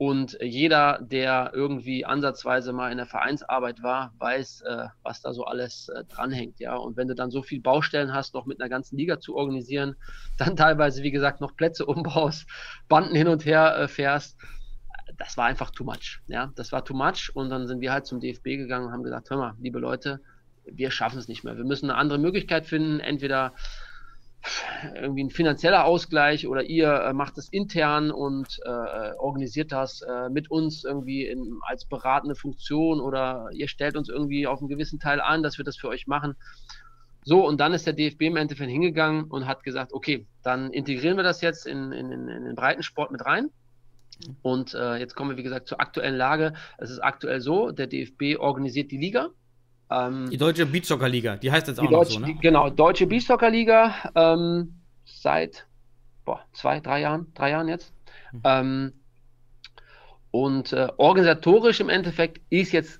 Und 0.00 0.38
jeder, 0.40 0.98
der 1.02 1.50
irgendwie 1.52 2.06
ansatzweise 2.06 2.72
mal 2.72 2.90
in 2.90 2.96
der 2.96 3.04
Vereinsarbeit 3.04 3.82
war, 3.82 4.14
weiß, 4.16 4.62
äh, 4.62 4.86
was 5.02 5.20
da 5.20 5.34
so 5.34 5.44
alles 5.44 5.90
äh, 5.90 6.04
dranhängt. 6.04 6.58
Ja? 6.58 6.74
Und 6.76 6.96
wenn 6.96 7.06
du 7.06 7.14
dann 7.14 7.30
so 7.30 7.42
viele 7.42 7.60
Baustellen 7.60 8.14
hast, 8.14 8.32
noch 8.32 8.46
mit 8.46 8.62
einer 8.62 8.70
ganzen 8.70 8.96
Liga 8.96 9.20
zu 9.20 9.36
organisieren, 9.36 9.96
dann 10.38 10.56
teilweise, 10.56 11.02
wie 11.02 11.10
gesagt, 11.10 11.42
noch 11.42 11.54
Plätze 11.54 11.84
umbaust, 11.84 12.48
Banden 12.88 13.14
hin 13.14 13.28
und 13.28 13.44
her 13.44 13.76
äh, 13.76 13.88
fährst, 13.88 14.38
das 15.18 15.36
war 15.36 15.44
einfach 15.44 15.70
too 15.70 15.84
much. 15.84 16.22
Ja? 16.28 16.50
Das 16.56 16.72
war 16.72 16.82
too 16.82 16.94
much. 16.94 17.30
Und 17.34 17.50
dann 17.50 17.66
sind 17.66 17.82
wir 17.82 17.92
halt 17.92 18.06
zum 18.06 18.20
DFB 18.20 18.44
gegangen 18.56 18.86
und 18.86 18.92
haben 18.92 19.02
gesagt, 19.02 19.28
hör 19.28 19.36
mal, 19.36 19.54
liebe 19.60 19.80
Leute, 19.80 20.22
wir 20.64 20.90
schaffen 20.90 21.18
es 21.18 21.28
nicht 21.28 21.44
mehr. 21.44 21.58
Wir 21.58 21.64
müssen 21.64 21.90
eine 21.90 21.98
andere 21.98 22.18
Möglichkeit 22.18 22.64
finden. 22.64 23.00
Entweder 23.00 23.52
irgendwie 24.94 25.24
ein 25.24 25.30
finanzieller 25.30 25.84
Ausgleich 25.84 26.46
oder 26.46 26.62
ihr 26.62 26.92
äh, 26.92 27.12
macht 27.12 27.38
es 27.38 27.48
intern 27.48 28.10
und 28.10 28.58
äh, 28.64 29.12
organisiert 29.18 29.72
das 29.72 30.02
äh, 30.02 30.28
mit 30.30 30.50
uns 30.50 30.84
irgendwie 30.84 31.26
in, 31.26 31.58
als 31.62 31.84
beratende 31.84 32.34
Funktion 32.34 33.00
oder 33.00 33.48
ihr 33.52 33.68
stellt 33.68 33.96
uns 33.96 34.08
irgendwie 34.08 34.46
auf 34.46 34.60
einen 34.60 34.68
gewissen 34.68 34.98
Teil 34.98 35.20
an, 35.20 35.42
dass 35.42 35.58
wir 35.58 35.64
das 35.64 35.76
für 35.76 35.88
euch 35.88 36.06
machen. 36.06 36.36
So, 37.22 37.46
und 37.46 37.60
dann 37.60 37.74
ist 37.74 37.86
der 37.86 37.92
DFB 37.92 38.22
im 38.22 38.36
Endeffekt 38.36 38.70
hingegangen 38.70 39.24
und 39.24 39.46
hat 39.46 39.62
gesagt, 39.62 39.92
okay, 39.92 40.26
dann 40.42 40.70
integrieren 40.70 41.18
wir 41.18 41.24
das 41.24 41.42
jetzt 41.42 41.66
in, 41.66 41.92
in, 41.92 42.10
in 42.10 42.44
den 42.44 42.54
Breitensport 42.54 43.10
mit 43.10 43.24
rein. 43.26 43.50
Und 44.42 44.74
äh, 44.74 44.96
jetzt 44.96 45.14
kommen 45.14 45.30
wir, 45.30 45.36
wie 45.36 45.42
gesagt, 45.42 45.68
zur 45.68 45.80
aktuellen 45.80 46.16
Lage. 46.16 46.54
Es 46.78 46.90
ist 46.90 47.00
aktuell 47.00 47.40
so, 47.40 47.70
der 47.70 47.86
DFB 47.86 48.38
organisiert 48.38 48.90
die 48.90 48.98
Liga 48.98 49.30
ähm, 49.90 50.30
die 50.30 50.36
Deutsche 50.36 50.66
Beachsoccer-Liga, 50.66 51.36
die 51.36 51.50
heißt 51.50 51.68
jetzt 51.68 51.80
auch 51.80 51.90
noch 51.90 52.04
so, 52.04 52.18
ne? 52.18 52.26
Die, 52.26 52.34
genau, 52.36 52.70
Deutsche 52.70 53.06
Beachsoccer-Liga 53.06 53.94
ähm, 54.14 54.74
seit 55.04 55.66
boah, 56.24 56.44
zwei, 56.52 56.80
drei 56.80 57.00
Jahren, 57.00 57.32
drei 57.34 57.50
Jahren 57.50 57.68
jetzt. 57.68 57.92
Mhm. 58.32 58.40
Ähm, 58.44 58.92
und 60.30 60.72
äh, 60.72 60.88
organisatorisch 60.96 61.80
im 61.80 61.88
Endeffekt 61.88 62.40
ist 62.50 62.72
jetzt 62.72 62.99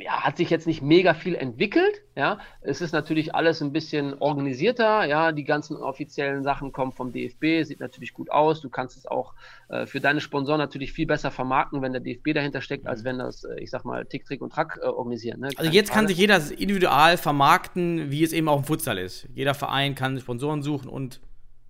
ja, 0.00 0.22
hat 0.22 0.36
sich 0.36 0.48
jetzt 0.48 0.68
nicht 0.68 0.80
mega 0.80 1.12
viel 1.12 1.34
entwickelt. 1.34 2.02
Ja, 2.14 2.38
es 2.60 2.80
ist 2.80 2.92
natürlich 2.92 3.34
alles 3.34 3.60
ein 3.60 3.72
bisschen 3.72 4.14
organisierter. 4.14 5.04
Ja, 5.06 5.32
die 5.32 5.42
ganzen 5.42 5.76
offiziellen 5.76 6.44
Sachen 6.44 6.70
kommen 6.70 6.92
vom 6.92 7.12
DFB, 7.12 7.64
sieht 7.64 7.80
natürlich 7.80 8.14
gut 8.14 8.30
aus. 8.30 8.60
Du 8.60 8.68
kannst 8.70 8.96
es 8.96 9.06
auch 9.06 9.34
äh, 9.68 9.86
für 9.86 9.98
deine 9.98 10.20
Sponsoren 10.20 10.58
natürlich 10.58 10.92
viel 10.92 11.06
besser 11.06 11.32
vermarkten, 11.32 11.82
wenn 11.82 11.92
der 11.92 12.00
DFB 12.00 12.32
dahinter 12.32 12.60
steckt, 12.60 12.86
als 12.86 13.02
wenn 13.02 13.18
das, 13.18 13.42
äh, 13.42 13.58
ich 13.58 13.70
sag 13.70 13.84
mal, 13.84 14.06
Tick, 14.06 14.24
Trick 14.24 14.40
und 14.40 14.52
Track 14.52 14.78
äh, 14.80 14.86
organisieren. 14.86 15.40
Ne? 15.40 15.50
Also 15.56 15.70
jetzt 15.70 15.90
kann 15.90 16.06
sich 16.06 16.16
jeder 16.16 16.40
individual 16.56 17.16
vermarkten, 17.16 18.12
wie 18.12 18.22
es 18.22 18.32
eben 18.32 18.48
auch 18.48 18.58
im 18.58 18.64
Futsal 18.64 18.98
ist. 18.98 19.28
Jeder 19.34 19.54
Verein 19.54 19.96
kann 19.96 20.18
Sponsoren 20.20 20.62
suchen 20.62 20.88
und 20.88 21.20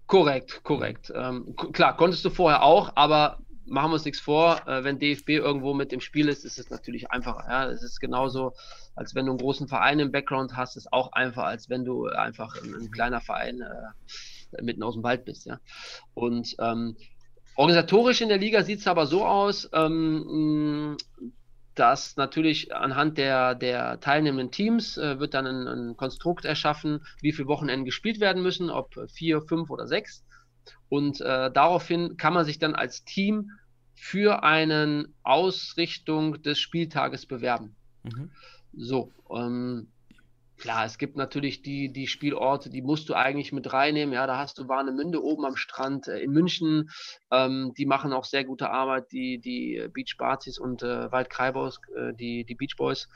Korrekt, 0.06 0.62
korrekt. 0.64 1.12
Ähm, 1.14 1.54
klar, 1.72 1.94
konntest 1.94 2.24
du 2.24 2.30
vorher 2.30 2.62
auch, 2.62 2.92
aber 2.94 3.40
machen 3.68 3.90
wir 3.90 3.94
uns 3.94 4.04
nichts 4.04 4.20
vor, 4.20 4.66
äh, 4.66 4.84
wenn 4.84 4.98
DFB 4.98 5.30
irgendwo 5.30 5.74
mit 5.74 5.92
im 5.92 6.00
Spiel 6.00 6.28
ist, 6.28 6.44
ist 6.44 6.58
es 6.58 6.70
natürlich 6.70 7.10
einfacher. 7.10 7.44
Ja? 7.48 7.70
Es 7.70 7.82
ist 7.82 8.00
genauso, 8.00 8.54
als 8.94 9.14
wenn 9.14 9.26
du 9.26 9.32
einen 9.32 9.38
großen 9.38 9.68
Verein 9.68 9.98
im 9.98 10.12
Background 10.12 10.56
hast, 10.56 10.76
ist 10.76 10.92
auch 10.92 11.12
einfacher, 11.12 11.46
als 11.46 11.68
wenn 11.68 11.84
du 11.84 12.06
einfach 12.06 12.54
ein, 12.62 12.74
ein 12.74 12.90
kleiner 12.90 13.20
Verein 13.20 13.60
äh, 13.60 14.62
mitten 14.62 14.82
aus 14.82 14.94
dem 14.94 15.02
Wald 15.02 15.24
bist. 15.24 15.46
Ja? 15.46 15.60
Und 16.14 16.56
ähm, 16.58 16.96
organisatorisch 17.56 18.20
in 18.20 18.28
der 18.28 18.38
Liga 18.38 18.62
sieht 18.62 18.80
es 18.80 18.86
aber 18.86 19.06
so 19.06 19.24
aus, 19.24 19.68
ähm, 19.72 20.96
dass 21.74 22.16
natürlich 22.16 22.74
anhand 22.74 23.18
der, 23.18 23.54
der 23.54 24.00
teilnehmenden 24.00 24.50
Teams 24.50 24.96
äh, 24.96 25.20
wird 25.20 25.34
dann 25.34 25.46
ein, 25.46 25.68
ein, 25.68 25.96
Konstrukt 25.96 26.44
erschaffen, 26.44 27.04
wie 27.20 27.32
viele 27.32 27.48
Wochenenden 27.48 27.84
gespielt 27.84 28.18
werden 28.18 28.42
müssen, 28.42 28.70
ob 28.70 28.94
vier, 29.08 29.42
fünf 29.42 29.70
oder 29.70 29.86
sechs. 29.86 30.24
Und 30.88 31.20
äh, 31.20 31.50
daraufhin 31.50 32.16
kann 32.16 32.34
man 32.34 32.44
sich 32.44 32.58
dann 32.58 32.74
als 32.74 33.04
Team 33.04 33.50
für 33.94 34.42
eine 34.42 35.08
Ausrichtung 35.22 36.42
des 36.42 36.58
Spieltages 36.58 37.26
bewerben. 37.26 37.74
Mhm. 38.04 38.30
So, 38.72 39.12
ähm, 39.30 39.88
klar, 40.56 40.84
es 40.84 40.98
gibt 40.98 41.16
natürlich 41.16 41.62
die, 41.62 41.92
die 41.92 42.06
Spielorte, 42.06 42.70
die 42.70 42.82
musst 42.82 43.08
du 43.08 43.14
eigentlich 43.14 43.52
mit 43.52 43.72
reinnehmen. 43.72 44.14
Ja, 44.14 44.26
da 44.26 44.38
hast 44.38 44.58
du 44.58 44.68
Warnemünde 44.68 45.22
oben 45.22 45.44
am 45.44 45.56
Strand 45.56 46.08
äh, 46.08 46.20
in 46.20 46.32
München. 46.32 46.90
Ähm, 47.30 47.72
die 47.76 47.86
machen 47.86 48.12
auch 48.12 48.24
sehr 48.24 48.44
gute 48.44 48.70
Arbeit, 48.70 49.10
die, 49.12 49.38
die 49.38 49.88
Beach 49.92 50.16
Bazis 50.16 50.58
und 50.58 50.82
äh, 50.82 51.10
Waldkreibaus, 51.10 51.80
äh, 51.96 52.14
die, 52.14 52.44
die 52.44 52.54
Beach 52.54 52.76
Boys. 52.76 53.08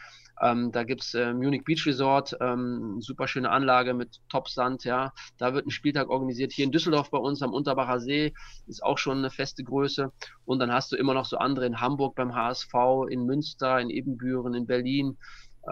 Ähm, 0.42 0.72
da 0.72 0.82
gibt 0.82 1.02
es 1.02 1.14
äh, 1.14 1.32
Munich 1.32 1.62
Beach 1.64 1.86
Resort, 1.86 2.36
ähm, 2.40 3.00
super 3.00 3.28
schöne 3.28 3.50
Anlage 3.50 3.94
mit 3.94 4.20
Top-Sand, 4.28 4.84
ja. 4.84 5.12
Da 5.38 5.54
wird 5.54 5.66
ein 5.66 5.70
Spieltag 5.70 6.10
organisiert. 6.10 6.52
Hier 6.52 6.64
in 6.64 6.72
Düsseldorf 6.72 7.10
bei 7.10 7.18
uns 7.18 7.42
am 7.42 7.52
Unterbacher 7.52 8.00
See 8.00 8.34
ist 8.66 8.82
auch 8.82 8.98
schon 8.98 9.18
eine 9.18 9.30
feste 9.30 9.62
Größe. 9.62 10.12
Und 10.44 10.58
dann 10.58 10.72
hast 10.72 10.90
du 10.90 10.96
immer 10.96 11.14
noch 11.14 11.26
so 11.26 11.38
andere 11.38 11.66
in 11.66 11.80
Hamburg 11.80 12.16
beim 12.16 12.34
HSV, 12.34 12.74
in 13.08 13.24
Münster, 13.24 13.80
in 13.80 13.90
Ebenbüren, 13.90 14.54
in 14.54 14.66
Berlin. 14.66 15.16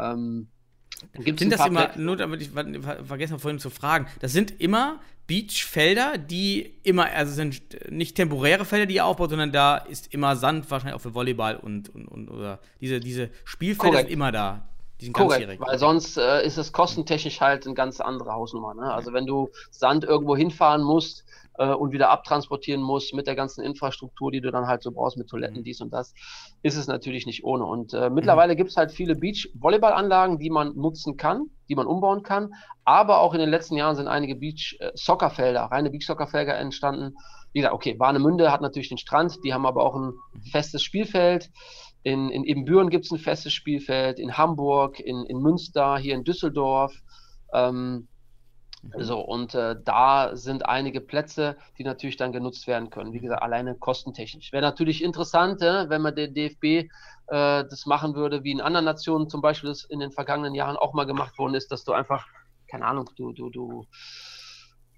Ähm, 0.01 0.49
sind 1.25 1.53
das 1.53 1.67
immer, 1.67 1.91
nur 1.97 2.17
damit 2.17 2.43
ich 2.43 2.51
vergessen 2.51 3.33
habe 3.33 3.41
vorhin 3.41 3.59
zu 3.59 3.71
fragen, 3.71 4.07
das 4.21 4.33
sind 4.33 4.61
immer 4.61 5.01
Beachfelder, 5.27 6.19
die 6.19 6.75
immer, 6.83 7.07
also 7.07 7.33
sind 7.33 7.61
nicht 7.89 8.17
temporäre 8.17 8.65
Felder, 8.65 8.87
die 8.87 8.97
ihr 8.97 9.05
aufbaut, 9.05 9.31
sondern 9.31 9.53
da 9.53 9.77
ist 9.77 10.13
immer 10.13 10.35
Sand, 10.35 10.69
wahrscheinlich 10.71 10.97
auch 10.97 11.01
für 11.01 11.15
Volleyball 11.15 11.57
und, 11.57 11.89
und, 11.89 12.09
und 12.09 12.29
oder 12.29 12.59
diese, 12.81 12.99
diese 12.99 13.31
Spielfelder 13.45 13.91
Korrekt. 13.91 14.09
sind 14.09 14.15
immer 14.15 14.33
da. 14.33 14.69
Die 15.01 15.07
sind 15.07 15.15
Korrekt, 15.15 15.61
weil 15.61 15.79
sonst 15.79 16.17
äh, 16.17 16.45
ist 16.45 16.59
es 16.59 16.73
kostentechnisch 16.73 17.41
halt 17.41 17.67
eine 17.67 17.75
ganz 17.75 18.01
andere 18.01 18.33
Hausnummer. 18.33 18.75
Ne? 18.75 18.93
Also 18.93 19.13
wenn 19.13 19.27
du 19.27 19.49
Sand 19.71 20.05
irgendwo 20.05 20.37
hinfahren 20.37 20.83
musst, 20.83 21.25
äh, 21.61 21.75
und 21.75 21.93
wieder 21.93 22.11
abtransportieren 22.11 22.83
muss 22.83 23.13
mit 23.13 23.27
der 23.27 23.37
ganzen 23.37 23.63
Infrastruktur, 23.63 24.33
die 24.33 24.41
du 24.41 24.51
dann 24.51 24.67
halt 24.67 24.83
so 24.83 24.93
brauchst 24.93 25.19
mit 25.19 25.29
Toiletten, 25.29 25.59
mhm. 25.59 25.65
dies 25.65 25.81
und 25.81 25.93
das, 25.93 26.15
ist 26.63 26.77
es 26.77 26.87
natürlich 26.87 27.27
nicht 27.27 27.45
ohne. 27.45 27.67
Und 27.67 27.93
äh, 27.93 28.09
mittlerweile 28.09 28.55
mhm. 28.55 28.57
gibt 28.57 28.71
es 28.71 28.77
halt 28.77 28.91
viele 28.91 29.15
Beach-Volleyballanlagen, 29.15 30.39
die 30.39 30.51
man 30.51 30.75
nutzen 30.75 31.19
kann, 31.19 31.51
die 31.69 31.75
man 31.75 31.87
umbauen 31.87 32.23
kann. 32.23 32.55
Aber 32.85 33.21
auch 33.21 33.35
in 33.35 33.41
den 33.41 33.51
letzten 33.51 33.77
Jahren 33.77 33.95
sind 33.95 34.09
einige 34.09 34.37
Beach-Soccerfelder, 34.37 35.65
reine 35.65 35.91
Beach-Soccerfelder 35.91 36.57
entstanden. 36.57 37.15
Wie 37.53 37.61
gesagt, 37.61 37.75
okay, 37.75 37.99
Warnemünde 37.99 38.51
hat 38.51 38.63
natürlich 38.63 38.89
den 38.89 38.99
Strand, 38.99 39.39
die 39.45 39.53
haben 39.53 39.67
aber 39.67 39.85
auch 39.85 39.95
ein 39.95 40.13
mhm. 40.33 40.43
festes 40.51 40.83
Spielfeld. 40.83 41.51
In, 42.03 42.31
in 42.31 42.45
Ebenbüren 42.45 42.91
gibt 42.91 43.05
es 43.05 43.11
ein 43.11 43.19
festes 43.19 43.53
Spielfeld, 43.53 44.19
in 44.19 44.39
Hamburg, 44.39 45.01
in, 45.01 45.25
in 45.27 45.39
Münster, 45.39 45.99
hier 45.99 46.15
in 46.15 46.25
Düsseldorf. 46.25 46.95
Ähm, 47.53 48.09
Mhm. 48.83 49.03
So, 49.03 49.21
und 49.21 49.55
äh, 49.55 49.77
da 49.85 50.35
sind 50.37 50.67
einige 50.67 51.01
Plätze, 51.01 51.57
die 51.79 51.85
natürlich 51.85 52.17
dann 52.17 52.33
genutzt 52.33 52.67
werden 52.67 52.91
können. 52.91 53.13
Wie 53.13 53.21
gesagt, 53.21 53.43
alleine 53.43 53.75
kostentechnisch. 53.75 54.53
Wäre 54.53 54.63
natürlich 54.63 55.03
interessant, 55.03 55.61
äh, 55.63 55.89
wenn 55.91 56.03
man 56.03 56.15
der 56.15 56.29
DFB 56.29 56.65
äh, 56.65 56.89
das 57.29 57.85
machen 57.87 58.15
würde, 58.15 58.43
wie 58.43 58.53
in 58.53 58.61
anderen 58.61 58.87
Nationen 58.87 59.29
zum 59.29 59.43
Beispiel 59.43 59.69
das 59.69 59.85
in 59.85 60.01
den 60.01 60.13
vergangenen 60.13 60.55
Jahren 60.55 60.77
auch 60.77 60.95
mal 60.95 61.05
gemacht 61.05 61.39
worden 61.39 61.55
ist, 61.55 61.71
dass 61.71 61.85
du 61.85 61.93
einfach, 61.93 62.27
keine 62.69 62.87
Ahnung, 62.87 63.11
du, 63.17 63.33
du, 63.33 63.51
du 63.51 63.87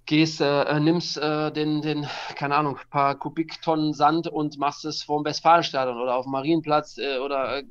gehst, 0.07 0.40
äh, 0.40 0.80
nimmst 0.80 1.16
äh, 1.16 1.53
den, 1.53 1.82
den, 1.82 2.07
keine 2.34 2.57
Ahnung, 2.57 2.78
paar 2.90 3.18
Kubiktonnen 3.18 3.94
Sand 3.94 4.26
und 4.26 4.59
machst 4.59 4.84
es 4.84 5.03
vor 5.03 5.20
dem 5.20 5.24
Westfalenstadion 5.24 5.98
oder 5.98 6.16
auf 6.16 6.24
dem 6.24 6.32
Marienplatz 6.32 6.98
äh, 6.98 7.18
oder 7.18 7.59
äh, 7.59 7.64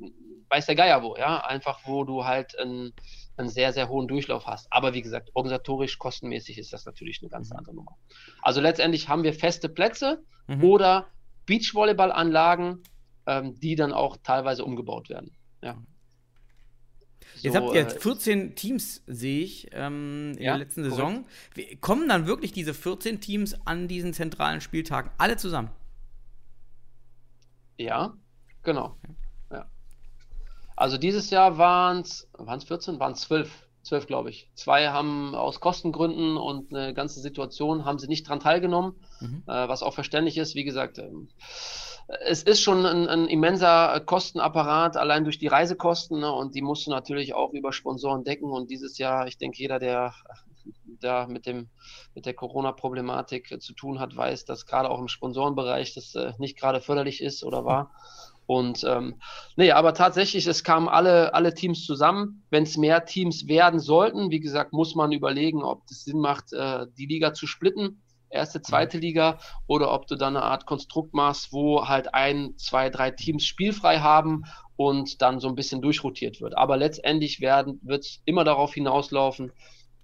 weiß 0.48 0.66
der 0.66 0.74
Geier 0.74 1.02
wo, 1.02 1.16
ja, 1.16 1.44
einfach 1.44 1.80
wo 1.84 2.04
du 2.04 2.24
halt 2.24 2.58
ein 2.58 2.92
einen 3.36 3.48
sehr, 3.48 3.72
sehr 3.72 3.88
hohen 3.88 4.08
Durchlauf 4.08 4.46
hast. 4.46 4.66
Aber 4.70 4.94
wie 4.94 5.02
gesagt, 5.02 5.30
organisatorisch, 5.34 5.98
kostenmäßig 5.98 6.58
ist 6.58 6.72
das 6.72 6.84
natürlich 6.84 7.20
eine 7.22 7.30
ganz 7.30 7.50
mhm. 7.50 7.56
andere 7.56 7.74
Nummer. 7.74 7.96
Also 8.42 8.60
letztendlich 8.60 9.08
haben 9.08 9.22
wir 9.22 9.34
feste 9.34 9.68
Plätze 9.68 10.22
mhm. 10.46 10.64
oder 10.64 11.06
Beachvolleyballanlagen, 11.46 12.82
ähm, 13.26 13.58
die 13.58 13.74
dann 13.74 13.92
auch 13.92 14.16
teilweise 14.22 14.64
umgebaut 14.64 15.08
werden. 15.08 15.36
Ja. 15.62 15.76
Jetzt 17.42 17.56
habt 17.56 17.68
ihr 17.74 17.80
jetzt 17.80 18.02
14 18.02 18.40
äh, 18.40 18.54
Teams, 18.54 19.02
sehe 19.06 19.42
ich, 19.42 19.68
ähm, 19.72 20.32
in 20.36 20.42
ja, 20.42 20.52
der 20.52 20.58
letzten 20.58 20.84
Saison. 20.84 21.24
Wie, 21.54 21.76
kommen 21.76 22.08
dann 22.08 22.26
wirklich 22.26 22.52
diese 22.52 22.74
14 22.74 23.20
Teams 23.20 23.56
an 23.66 23.88
diesen 23.88 24.12
zentralen 24.14 24.60
Spieltagen 24.60 25.10
alle 25.18 25.36
zusammen? 25.36 25.70
Ja, 27.78 28.14
genau. 28.62 28.96
Also 30.76 30.98
dieses 30.98 31.30
Jahr 31.30 31.58
waren 31.58 32.00
es, 32.00 32.28
waren 32.32 32.58
es 32.58 32.64
14, 32.64 32.98
waren 32.98 33.12
es 33.12 33.20
12, 33.20 33.50
12 33.82 34.06
glaube 34.06 34.30
ich. 34.30 34.48
Zwei 34.54 34.88
haben 34.88 35.34
aus 35.34 35.60
Kostengründen 35.60 36.36
und 36.36 36.74
eine 36.74 36.94
ganze 36.94 37.20
Situation 37.20 37.84
haben 37.84 37.98
sie 37.98 38.08
nicht 38.08 38.28
dran 38.28 38.40
teilgenommen, 38.40 38.94
mhm. 39.20 39.42
äh, 39.46 39.68
was 39.68 39.82
auch 39.82 39.94
verständlich 39.94 40.38
ist. 40.38 40.54
Wie 40.54 40.64
gesagt, 40.64 40.98
ähm, 40.98 41.28
es 42.26 42.42
ist 42.42 42.60
schon 42.60 42.84
ein, 42.84 43.08
ein, 43.08 43.28
immenser 43.28 44.00
Kostenapparat, 44.00 44.96
allein 44.96 45.24
durch 45.24 45.38
die 45.38 45.46
Reisekosten 45.46 46.20
ne, 46.20 46.32
und 46.32 46.54
die 46.54 46.62
musst 46.62 46.86
du 46.86 46.90
natürlich 46.90 47.34
auch 47.34 47.52
über 47.52 47.72
Sponsoren 47.72 48.24
decken 48.24 48.50
und 48.50 48.70
dieses 48.70 48.98
Jahr, 48.98 49.26
ich 49.26 49.38
denke, 49.38 49.58
jeder, 49.58 49.78
der 49.78 50.14
der 51.02 51.26
mit 51.26 51.46
dem 51.46 51.68
mit 52.14 52.26
der 52.26 52.34
Corona-Problematik 52.34 53.60
zu 53.60 53.72
tun 53.74 53.98
hat, 53.98 54.16
weiß, 54.16 54.44
dass 54.44 54.66
gerade 54.66 54.90
auch 54.90 55.00
im 55.00 55.08
Sponsorenbereich 55.08 55.94
das 55.94 56.14
äh, 56.14 56.32
nicht 56.38 56.58
gerade 56.58 56.80
förderlich 56.80 57.20
ist 57.22 57.42
oder 57.42 57.64
war. 57.64 57.90
Und 58.46 58.84
ähm, 58.84 59.20
nee, 59.56 59.70
aber 59.70 59.94
tatsächlich, 59.94 60.46
es 60.46 60.64
kamen 60.64 60.88
alle, 60.88 61.32
alle 61.32 61.54
Teams 61.54 61.84
zusammen. 61.84 62.44
Wenn 62.50 62.64
es 62.64 62.76
mehr 62.76 63.04
Teams 63.04 63.46
werden 63.46 63.80
sollten, 63.80 64.30
wie 64.30 64.40
gesagt, 64.40 64.72
muss 64.72 64.94
man 64.94 65.12
überlegen, 65.12 65.62
ob 65.62 65.84
es 65.90 66.04
Sinn 66.04 66.18
macht, 66.18 66.52
äh, 66.52 66.86
die 66.98 67.06
Liga 67.06 67.34
zu 67.34 67.46
splitten, 67.46 68.02
erste, 68.32 68.62
zweite 68.62 68.98
Liga, 68.98 69.38
oder 69.66 69.92
ob 69.92 70.06
du 70.06 70.16
dann 70.16 70.36
eine 70.36 70.44
Art 70.44 70.66
Konstrukt 70.66 71.14
machst, 71.14 71.52
wo 71.52 71.86
halt 71.86 72.14
ein, 72.14 72.54
zwei, 72.56 72.90
drei 72.90 73.10
Teams 73.10 73.44
spielfrei 73.44 74.00
haben 74.00 74.44
und 74.76 75.22
dann 75.22 75.38
so 75.38 75.48
ein 75.48 75.54
bisschen 75.54 75.82
durchrotiert 75.82 76.40
wird. 76.40 76.56
Aber 76.56 76.76
letztendlich 76.76 77.40
wird 77.40 78.04
es 78.04 78.20
immer 78.24 78.44
darauf 78.44 78.74
hinauslaufen, 78.74 79.52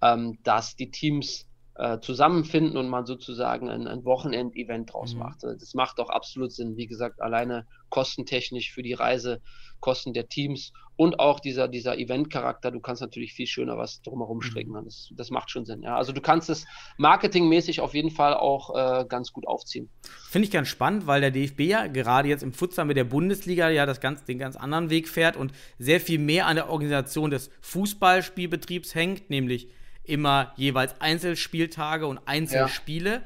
ähm, 0.01 0.39
dass 0.43 0.75
die 0.75 0.91
Teams 0.91 1.48
äh, 1.79 2.01
zusammenfinden 2.01 2.75
und 2.75 2.89
man 2.89 3.05
sozusagen 3.05 3.69
ein, 3.69 3.87
ein 3.87 4.03
Wochenend-Event 4.03 4.91
draus 4.91 5.13
mhm. 5.13 5.19
macht. 5.19 5.43
Das 5.43 5.73
macht 5.73 6.01
auch 6.01 6.09
absolut 6.09 6.51
Sinn. 6.51 6.75
Wie 6.75 6.87
gesagt, 6.87 7.21
alleine 7.21 7.65
kostentechnisch 7.89 8.73
für 8.73 8.83
die 8.83 8.91
Reise, 8.91 9.41
Kosten 9.79 10.11
der 10.11 10.27
Teams 10.27 10.73
und 10.97 11.21
auch 11.21 11.39
dieser, 11.39 11.69
dieser 11.69 11.97
Event-Charakter. 11.97 12.71
Du 12.71 12.81
kannst 12.81 13.01
natürlich 13.01 13.31
viel 13.31 13.47
schöner 13.47 13.77
was 13.77 14.01
drumherum 14.01 14.41
stricken. 14.41 14.73
Mhm. 14.73 14.83
Das, 14.83 15.09
das 15.15 15.29
macht 15.29 15.51
schon 15.51 15.63
Sinn. 15.63 15.81
Ja. 15.81 15.95
Also 15.95 16.11
du 16.11 16.19
kannst 16.19 16.49
es 16.49 16.65
marketingmäßig 16.97 17.79
auf 17.79 17.93
jeden 17.93 18.11
Fall 18.11 18.33
auch 18.33 18.75
äh, 18.75 19.05
ganz 19.05 19.31
gut 19.31 19.47
aufziehen. 19.47 19.89
Finde 20.29 20.47
ich 20.47 20.51
ganz 20.51 20.67
spannend, 20.67 21.07
weil 21.07 21.21
der 21.21 21.31
DFB 21.31 21.61
ja 21.61 21.87
gerade 21.87 22.27
jetzt 22.27 22.43
im 22.43 22.51
Futsal 22.51 22.83
mit 22.83 22.97
der 22.97 23.05
Bundesliga 23.05 23.69
ja 23.69 23.85
das 23.85 24.01
ganz, 24.01 24.25
den 24.25 24.37
ganz 24.37 24.57
anderen 24.57 24.89
Weg 24.89 25.07
fährt 25.07 25.37
und 25.37 25.53
sehr 25.77 26.01
viel 26.01 26.19
mehr 26.19 26.45
an 26.45 26.57
der 26.57 26.69
Organisation 26.69 27.31
des 27.31 27.49
Fußballspielbetriebs 27.61 28.95
hängt, 28.95 29.29
nämlich 29.29 29.69
immer 30.09 30.53
jeweils 30.55 30.99
Einzelspieltage 30.99 32.07
und 32.07 32.19
Einzelspiele. 32.25 33.11
Ja. 33.13 33.21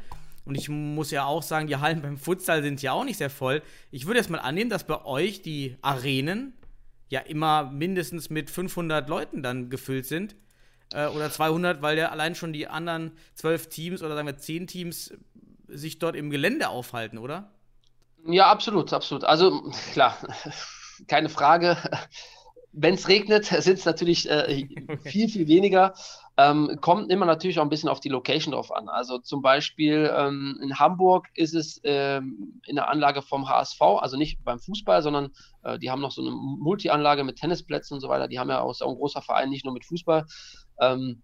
Und 0.45 0.55
ich 0.55 0.67
muss 0.69 1.11
ja 1.11 1.25
auch 1.25 1.41
sagen, 1.41 1.67
die 1.67 1.77
Hallen 1.77 2.01
beim 2.01 2.17
Futsal 2.17 2.61
sind 2.63 2.81
ja 2.81 2.91
auch 2.91 3.05
nicht 3.05 3.17
sehr 3.17 3.29
voll. 3.29 3.61
Ich 3.91 4.05
würde 4.05 4.19
jetzt 4.19 4.29
mal 4.29 4.39
annehmen, 4.39 4.69
dass 4.69 4.85
bei 4.85 5.03
euch 5.05 5.41
die 5.41 5.77
Arenen 5.81 6.53
ja 7.09 7.21
immer 7.21 7.63
mindestens 7.63 8.29
mit 8.29 8.49
500 8.49 9.07
Leuten 9.07 9.41
dann 9.41 9.69
gefüllt 9.69 10.05
sind. 10.05 10.35
Äh, 10.93 11.07
oder 11.07 11.31
200, 11.31 11.81
weil 11.81 11.97
ja 11.97 12.09
allein 12.09 12.35
schon 12.35 12.53
die 12.53 12.67
anderen 12.67 13.13
zwölf 13.35 13.67
Teams 13.69 14.03
oder 14.03 14.15
sagen 14.15 14.27
wir 14.27 14.37
zehn 14.37 14.67
Teams 14.67 15.13
sich 15.67 15.99
dort 15.99 16.15
im 16.15 16.29
Gelände 16.29 16.69
aufhalten, 16.69 17.17
oder? 17.17 17.51
Ja, 18.25 18.47
absolut, 18.47 18.93
absolut. 18.93 19.23
Also 19.23 19.71
klar, 19.91 20.17
keine 21.07 21.29
Frage. 21.29 21.77
Wenn 22.73 22.95
es 22.95 23.07
regnet, 23.07 23.45
sind 23.45 23.79
es 23.79 23.85
natürlich 23.85 24.29
äh, 24.29 24.67
viel, 25.03 25.29
viel 25.29 25.47
weniger. 25.47 25.93
Ähm, 26.35 26.79
kommt 26.81 27.11
immer 27.11 27.27
natürlich 27.27 27.59
auch 27.59 27.63
ein 27.63 27.69
bisschen 27.69 27.89
auf 27.89 27.99
die 27.99 28.09
Location 28.09 28.53
drauf 28.53 28.71
an. 28.71 28.89
Also 28.89 29.19
zum 29.19 29.43
Beispiel 29.43 30.11
ähm, 30.17 30.59
in 30.63 30.79
Hamburg 30.79 31.27
ist 31.35 31.53
es 31.53 31.79
ähm, 31.83 32.59
in 32.65 32.75
der 32.75 32.89
Anlage 32.89 33.21
vom 33.21 33.47
HSV, 33.47 33.79
also 33.81 34.17
nicht 34.17 34.43
beim 34.43 34.59
Fußball, 34.59 35.03
sondern 35.03 35.29
äh, 35.61 35.77
die 35.77 35.91
haben 35.91 36.01
noch 36.01 36.11
so 36.11 36.23
eine 36.23 36.31
Multi-Anlage 36.31 37.23
mit 37.23 37.35
Tennisplätzen 37.35 37.95
und 37.95 38.01
so 38.01 38.09
weiter. 38.09 38.27
Die 38.27 38.39
haben 38.39 38.49
ja 38.49 38.61
auch, 38.61 38.81
auch 38.81 38.89
ein 38.89 38.95
großer 38.95 39.21
Verein, 39.21 39.51
nicht 39.51 39.63
nur 39.63 39.75
mit 39.75 39.85
Fußball. 39.85 40.25
Ähm, 40.81 41.21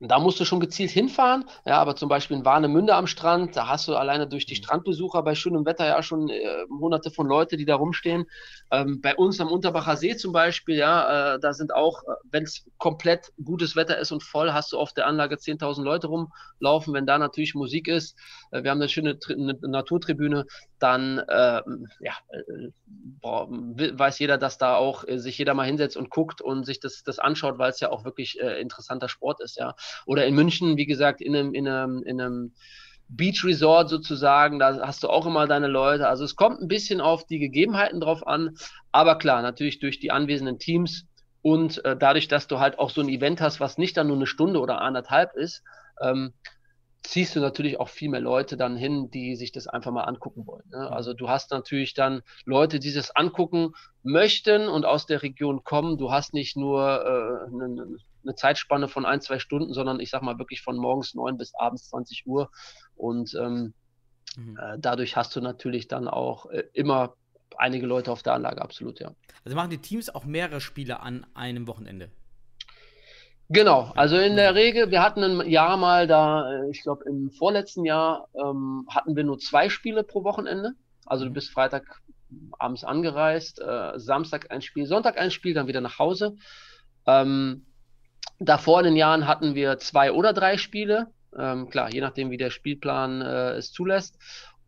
da 0.00 0.18
musst 0.18 0.38
du 0.38 0.44
schon 0.44 0.60
gezielt 0.60 0.90
hinfahren, 0.90 1.44
ja, 1.64 1.78
aber 1.78 1.96
zum 1.96 2.08
Beispiel 2.08 2.36
in 2.36 2.44
Warnemünde 2.44 2.94
am 2.94 3.06
Strand, 3.06 3.56
da 3.56 3.68
hast 3.68 3.88
du 3.88 3.96
alleine 3.96 4.26
durch 4.26 4.44
die 4.44 4.54
mhm. 4.54 4.58
Strandbesucher 4.58 5.22
bei 5.22 5.34
schönem 5.34 5.64
Wetter 5.64 5.86
ja 5.86 6.02
schon 6.02 6.28
äh, 6.28 6.64
hunderte 6.68 7.10
von 7.10 7.26
Leute, 7.26 7.56
die 7.56 7.64
da 7.64 7.76
rumstehen. 7.76 8.26
Ähm, 8.70 9.00
bei 9.00 9.14
uns 9.16 9.40
am 9.40 9.48
Unterbacher 9.48 9.96
See 9.96 10.16
zum 10.16 10.32
Beispiel, 10.32 10.76
ja, 10.76 11.34
äh, 11.34 11.40
da 11.40 11.54
sind 11.54 11.74
auch, 11.74 12.02
äh, 12.02 12.12
wenn 12.30 12.42
es 12.42 12.66
komplett 12.78 13.32
gutes 13.42 13.74
Wetter 13.76 13.98
ist 13.98 14.12
und 14.12 14.22
voll, 14.22 14.52
hast 14.52 14.72
du 14.72 14.78
auf 14.78 14.92
der 14.92 15.06
Anlage 15.06 15.36
10.000 15.36 15.82
Leute 15.82 16.08
rumlaufen. 16.08 16.92
Wenn 16.92 17.06
da 17.06 17.18
natürlich 17.18 17.54
Musik 17.54 17.88
ist, 17.88 18.18
äh, 18.50 18.62
wir 18.62 18.70
haben 18.70 18.80
eine 18.80 18.88
schöne 18.88 19.18
Tri 19.18 19.34
eine 19.34 19.58
Naturtribüne, 19.62 20.46
dann 20.78 21.22
ähm, 21.30 21.88
ja, 22.00 22.12
äh, 22.30 22.68
boah, 23.22 23.48
weiß 23.48 24.18
jeder, 24.18 24.36
dass 24.36 24.58
da 24.58 24.76
auch 24.76 25.04
äh, 25.06 25.18
sich 25.18 25.38
jeder 25.38 25.54
mal 25.54 25.66
hinsetzt 25.66 25.96
und 25.96 26.10
guckt 26.10 26.42
und 26.42 26.64
sich 26.64 26.80
das, 26.80 27.02
das 27.02 27.18
anschaut, 27.18 27.58
weil 27.58 27.70
es 27.70 27.80
ja 27.80 27.90
auch 27.90 28.04
wirklich 28.04 28.38
interessanter 28.38 29.08
Sport 29.08 29.40
ist, 29.40 29.56
ja. 29.56 29.74
Oder 30.06 30.26
in 30.26 30.34
München, 30.34 30.76
wie 30.76 30.86
gesagt, 30.86 31.20
in 31.20 31.34
einem, 31.34 31.54
in 31.54 31.68
einem, 31.68 32.02
in 32.02 32.20
einem 32.20 32.52
Beach 33.08 33.44
Resort 33.44 33.88
sozusagen, 33.88 34.58
da 34.58 34.86
hast 34.86 35.04
du 35.04 35.08
auch 35.08 35.26
immer 35.26 35.46
deine 35.46 35.68
Leute. 35.68 36.08
Also 36.08 36.24
es 36.24 36.34
kommt 36.34 36.60
ein 36.60 36.68
bisschen 36.68 37.00
auf 37.00 37.26
die 37.26 37.38
Gegebenheiten 37.38 38.00
drauf 38.00 38.26
an, 38.26 38.56
aber 38.90 39.16
klar, 39.18 39.42
natürlich 39.42 39.78
durch 39.78 40.00
die 40.00 40.10
anwesenden 40.10 40.58
Teams 40.58 41.06
und 41.42 41.84
äh, 41.84 41.96
dadurch, 41.96 42.26
dass 42.26 42.48
du 42.48 42.58
halt 42.58 42.78
auch 42.78 42.90
so 42.90 43.00
ein 43.00 43.08
Event 43.08 43.40
hast, 43.40 43.60
was 43.60 43.78
nicht 43.78 43.96
dann 43.96 44.08
nur 44.08 44.16
eine 44.16 44.26
Stunde 44.26 44.58
oder 44.58 44.80
anderthalb 44.80 45.34
ist, 45.36 45.62
ähm, 46.00 46.32
ziehst 47.06 47.36
du 47.36 47.40
natürlich 47.40 47.78
auch 47.78 47.88
viel 47.88 48.10
mehr 48.10 48.20
Leute 48.20 48.56
dann 48.56 48.76
hin, 48.76 49.10
die 49.10 49.36
sich 49.36 49.52
das 49.52 49.68
einfach 49.68 49.92
mal 49.92 50.02
angucken 50.02 50.46
wollen. 50.46 50.68
Ne? 50.70 50.90
Also 50.90 51.14
du 51.14 51.28
hast 51.28 51.52
natürlich 51.52 51.94
dann 51.94 52.22
Leute, 52.44 52.80
die 52.80 52.92
das 52.92 53.14
angucken 53.14 53.74
möchten 54.02 54.68
und 54.68 54.84
aus 54.84 55.06
der 55.06 55.22
Region 55.22 55.62
kommen. 55.62 55.98
Du 55.98 56.10
hast 56.10 56.34
nicht 56.34 56.56
nur 56.56 56.82
äh, 56.82 57.54
eine, 57.54 57.96
eine 58.26 58.34
Zeitspanne 58.34 58.88
von 58.88 59.06
ein, 59.06 59.20
zwei 59.20 59.38
Stunden, 59.38 59.72
sondern 59.72 60.00
ich 60.00 60.10
sag 60.10 60.22
mal 60.22 60.38
wirklich 60.38 60.62
von 60.62 60.76
morgens 60.76 61.14
neun 61.14 61.36
bis 61.36 61.54
abends 61.54 61.88
20 61.88 62.26
Uhr. 62.26 62.50
Und 62.96 63.34
ähm, 63.34 63.74
mhm. 64.36 64.58
äh, 64.60 64.78
dadurch 64.78 65.16
hast 65.16 65.34
du 65.36 65.40
natürlich 65.40 65.88
dann 65.88 66.08
auch 66.08 66.46
äh, 66.46 66.64
immer 66.72 67.14
einige 67.56 67.86
Leute 67.86 68.10
auf 68.10 68.22
der 68.22 68.34
Anlage, 68.34 68.60
absolut, 68.60 69.00
ja. 69.00 69.12
Also 69.44 69.56
machen 69.56 69.70
die 69.70 69.78
Teams 69.78 70.14
auch 70.14 70.24
mehrere 70.24 70.60
Spiele 70.60 71.00
an 71.00 71.26
einem 71.34 71.66
Wochenende? 71.68 72.10
Genau, 73.48 73.92
also 73.94 74.16
in 74.16 74.34
der 74.34 74.56
Regel, 74.56 74.90
wir 74.90 75.02
hatten 75.02 75.22
ein 75.22 75.48
Jahr 75.48 75.76
mal 75.76 76.08
da, 76.08 76.50
äh, 76.50 76.70
ich 76.70 76.82
glaube 76.82 77.04
im 77.08 77.30
vorletzten 77.30 77.84
Jahr 77.84 78.28
ähm, 78.34 78.86
hatten 78.90 79.14
wir 79.14 79.22
nur 79.22 79.38
zwei 79.38 79.68
Spiele 79.68 80.02
pro 80.02 80.24
Wochenende. 80.24 80.72
Also 81.04 81.24
du 81.24 81.30
mhm. 81.30 81.34
bist 81.34 81.50
Freitag 81.50 82.02
abends 82.58 82.82
angereist, 82.82 83.60
äh, 83.60 83.92
Samstag 83.98 84.50
ein 84.50 84.62
Spiel, 84.62 84.86
Sonntag 84.86 85.16
ein 85.16 85.30
Spiel, 85.30 85.54
dann 85.54 85.68
wieder 85.68 85.80
nach 85.80 86.00
Hause. 86.00 86.36
Ähm, 87.06 87.66
Davor 88.38 88.80
in 88.80 88.86
den 88.86 88.96
Jahren 88.96 89.26
hatten 89.26 89.54
wir 89.54 89.78
zwei 89.78 90.12
oder 90.12 90.32
drei 90.32 90.58
Spiele. 90.58 91.08
Ähm, 91.38 91.68
klar, 91.70 91.92
je 91.92 92.00
nachdem, 92.00 92.30
wie 92.30 92.36
der 92.36 92.50
Spielplan 92.50 93.22
äh, 93.22 93.52
es 93.52 93.72
zulässt. 93.72 94.18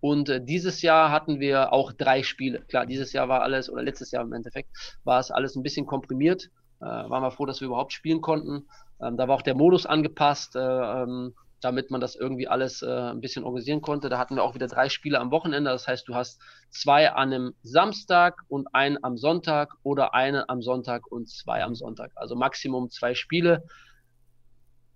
Und 0.00 0.28
äh, 0.28 0.42
dieses 0.42 0.82
Jahr 0.82 1.10
hatten 1.10 1.40
wir 1.40 1.72
auch 1.72 1.92
drei 1.92 2.22
Spiele. 2.22 2.60
Klar, 2.68 2.86
dieses 2.86 3.12
Jahr 3.12 3.28
war 3.28 3.42
alles, 3.42 3.68
oder 3.68 3.82
letztes 3.82 4.10
Jahr 4.10 4.22
im 4.22 4.32
Endeffekt, 4.32 4.70
war 5.04 5.18
es 5.18 5.30
alles 5.30 5.56
ein 5.56 5.62
bisschen 5.62 5.86
komprimiert. 5.86 6.50
Äh, 6.80 6.84
waren 6.84 7.22
wir 7.22 7.30
froh, 7.30 7.46
dass 7.46 7.60
wir 7.60 7.66
überhaupt 7.66 7.92
spielen 7.92 8.20
konnten. 8.20 8.68
Ähm, 9.02 9.16
da 9.16 9.28
war 9.28 9.36
auch 9.36 9.42
der 9.42 9.56
Modus 9.56 9.86
angepasst. 9.86 10.56
Äh, 10.56 10.60
ähm, 10.60 11.34
damit 11.61 11.90
man 11.90 12.00
das 12.00 12.14
irgendwie 12.14 12.48
alles 12.48 12.82
äh, 12.82 12.86
ein 12.86 13.20
bisschen 13.20 13.44
organisieren 13.44 13.80
konnte. 13.80 14.09
Da 14.09 14.18
hatten 14.18 14.36
wir 14.36 14.44
auch 14.44 14.54
wieder 14.54 14.68
drei 14.68 14.88
Spiele 14.88 15.18
am 15.18 15.30
Wochenende. 15.30 15.70
Das 15.70 15.88
heißt, 15.88 16.06
du 16.09 16.14
hast 16.14 16.40
zwei 16.70 17.11
an 17.11 17.32
einem 17.32 17.54
Samstag 17.62 18.42
und 18.48 18.74
einen 18.74 19.02
am 19.02 19.16
Sonntag 19.16 19.74
oder 19.82 20.14
einen 20.14 20.44
am 20.48 20.62
Sonntag 20.62 21.11
und 21.11 21.28
zwei 21.28 21.62
am 21.64 21.74
Sonntag. 21.74 22.12
Also 22.14 22.36
Maximum 22.36 22.90
zwei 22.90 23.14
Spiele. 23.14 23.64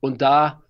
Und 0.01 0.23
da 0.23 0.63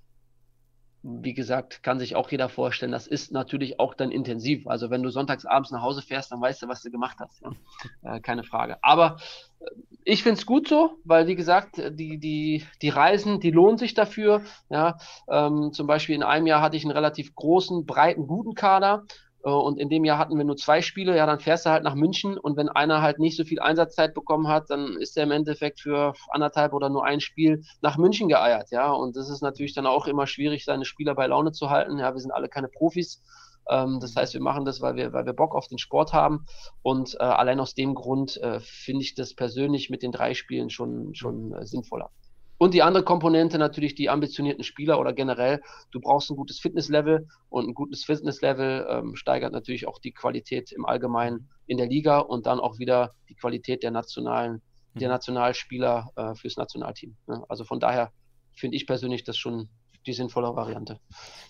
wie 1.03 1.35
gesagt, 1.35 1.83
kann 1.83 1.99
sich 1.99 2.15
auch 2.15 2.31
jeder 2.31 2.49
vorstellen, 2.49 2.93
das 2.93 3.07
ist 3.07 3.33
natürlich 3.33 3.81
auch 3.81 3.95
dann 3.95 4.13
intensiv. 4.13 4.67
Also 4.69 4.89
wenn 4.91 5.03
du 5.03 5.11
sonntags 5.11 5.45
abends 5.45 5.73
nach 5.73 5.83
Hause 5.83 6.01
fährst, 6.01 6.31
dann 6.31 6.41
weißt 6.41 6.63
du, 6.63 6.69
was 6.69 6.83
du 6.83 6.91
gemacht 6.91 7.19
hast. 7.21 7.43
Ja? 7.43 7.51
Äh, 8.05 8.21
keine 8.21 8.43
Frage. 8.43 8.79
Aber 8.83 9.19
äh, 9.61 9.65
ich 10.05 10.23
finde 10.23 10.39
es 10.39 10.47
gut 10.47 10.69
so, 10.69 10.99
weil 11.05 11.27
wie 11.27 11.37
gesagt, 11.37 11.81
die, 11.91 12.19
die, 12.19 12.65
die 12.81 12.89
Reisen, 12.89 13.39
die 13.41 13.51
lohnen 13.51 13.79
sich 13.79 13.95
dafür. 13.95 14.43
Ja? 14.69 14.99
Ähm, 15.29 15.73
zum 15.73 15.87
Beispiel 15.87 16.15
in 16.15 16.23
einem 16.23 16.47
Jahr 16.47 16.63
hatte 16.63 16.77
ich 16.77 16.85
einen 16.85 16.93
relativ 16.93 17.35
großen, 17.35 17.87
breiten, 17.87 18.27
guten 18.27 18.55
Kader 18.55 19.05
und 19.51 19.79
in 19.79 19.89
dem 19.89 20.05
Jahr 20.05 20.19
hatten 20.19 20.37
wir 20.37 20.45
nur 20.45 20.57
zwei 20.57 20.83
Spiele, 20.83 21.17
ja, 21.17 21.27
dann 21.27 21.41
fährst 21.41 21.67
du 21.67 21.71
halt 21.71 21.83
nach 21.83 21.95
München 21.95 22.39
und 22.39 22.57
wenn 22.57 22.69
einer 22.69 23.03
halt 23.03 23.19
nicht 23.19 23.37
so 23.37 23.45
viel 23.45 23.61
Einsatzzeit 23.61 24.15
bekommen 24.15 24.49
hat, 24.49 24.71
dann 24.71 24.97
ist 24.97 25.17
er 25.17 25.25
im 25.25 25.33
Endeffekt 25.33 25.81
für 25.81 26.15
anderthalb 26.31 26.73
oder 26.73 26.89
nur 26.89 27.05
ein 27.05 27.21
Spiel 27.21 27.65
nach 27.81 27.99
München 27.99 28.29
geeiert, 28.29 28.71
ja. 28.71 28.91
Und 28.93 29.17
das 29.17 29.29
ist 29.29 29.43
natürlich 29.43 29.75
dann 29.75 29.87
auch 29.87 30.07
immer 30.07 30.27
schwierig, 30.27 30.65
seine 30.65 30.85
Spieler 30.85 31.15
bei 31.15 31.27
Laune 31.27 31.53
zu 31.53 31.71
halten. 31.71 31.99
Ja, 31.99 32.15
wir 32.15 32.21
sind 32.21 32.31
alle 32.31 32.49
keine 32.49 32.69
Profis. 32.69 33.23
Ähm, 33.69 33.99
das 34.01 34.17
heißt, 34.17 34.35
wir 34.35 34.41
machen 34.41 34.65
das, 34.65 34.81
weil 34.81 34.97
wir, 34.97 35.13
weil 35.13 35.27
wir 35.27 35.33
Bock 35.33 35.55
auf 35.55 35.69
den 35.69 35.79
Sport 35.79 36.13
haben. 36.13 36.47
Und 36.83 37.15
äh, 37.15 37.25
allein 37.25 37.61
aus 37.61 37.75
dem 37.75 37.95
Grund 37.95 38.37
äh, 38.39 38.61
finde 38.61 39.03
ich 39.03 39.15
das 39.15 39.35
persönlich 39.35 39.91
mit 39.91 40.03
den 40.03 40.13
drei 40.13 40.35
Spielen 40.35 40.71
schon, 40.71 41.15
schon 41.15 41.53
äh, 41.53 41.67
sinnvoller. 41.67 42.11
Und 42.63 42.75
die 42.75 42.83
andere 42.85 43.03
Komponente 43.03 43.59
natürlich 43.59 43.97
die 43.97 44.09
ambitionierten 44.09 44.63
Spieler 44.63 45.01
oder 45.01 45.13
generell, 45.13 45.61
du 45.91 45.99
brauchst 45.99 46.31
ein 46.31 46.37
gutes 46.37 46.61
Fitnesslevel 46.61 47.27
und 47.49 47.67
ein 47.67 47.75
gutes 47.75 48.05
Fitnesslevel 48.05 48.87
ähm, 48.89 49.17
steigert 49.17 49.53
natürlich 49.53 49.89
auch 49.89 49.99
die 49.99 50.13
Qualität 50.13 50.71
im 50.71 50.87
Allgemeinen 50.87 51.49
in 51.67 51.77
der 51.77 51.89
Liga 51.89 52.21
und 52.21 52.47
dann 52.47 52.61
auch 52.61 52.79
wieder 52.79 53.17
die 53.29 53.35
Qualität 53.35 53.83
der 53.83 53.91
nationalen, 53.91 54.63
der 54.95 55.09
mhm. 55.09 55.15
Nationalspieler 55.15 56.13
äh, 56.15 56.37
fürs 56.37 56.57
Nationalteam. 56.57 57.17
Ne? 57.27 57.43
Also 57.49 57.65
von 57.65 57.81
daher 57.81 58.13
finde 58.55 58.77
ich 58.77 58.87
persönlich 58.87 59.25
das 59.25 59.37
schon 59.37 59.69
die 60.07 60.13
sinnvolle 60.13 60.55
Variante. 60.55 61.01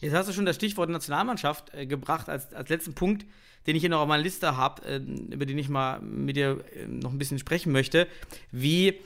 Jetzt 0.01 0.15
hast 0.15 0.31
du 0.31 0.33
schon 0.33 0.47
das 0.47 0.57
Stichwort 0.57 0.89
Nationalmannschaft 0.89 1.75
äh, 1.75 1.85
gebracht 1.85 2.31
als, 2.31 2.55
als 2.55 2.71
letzten 2.71 2.95
Punkt, 2.95 3.27
den 3.67 3.77
ich 3.77 3.83
hier 3.83 3.91
noch 3.91 4.01
auf 4.01 4.09
meiner 4.09 4.23
Liste 4.23 4.57
habe, 4.57 4.83
äh, 4.87 4.97
über 4.97 5.45
den 5.45 5.59
ich 5.59 5.69
mal 5.69 6.01
mit 6.01 6.37
dir 6.37 6.65
äh, 6.75 6.87
noch 6.87 7.13
ein 7.13 7.19
bisschen 7.19 7.39
sprechen 7.39 7.71
möchte. 7.71 8.09
Wie 8.51 8.99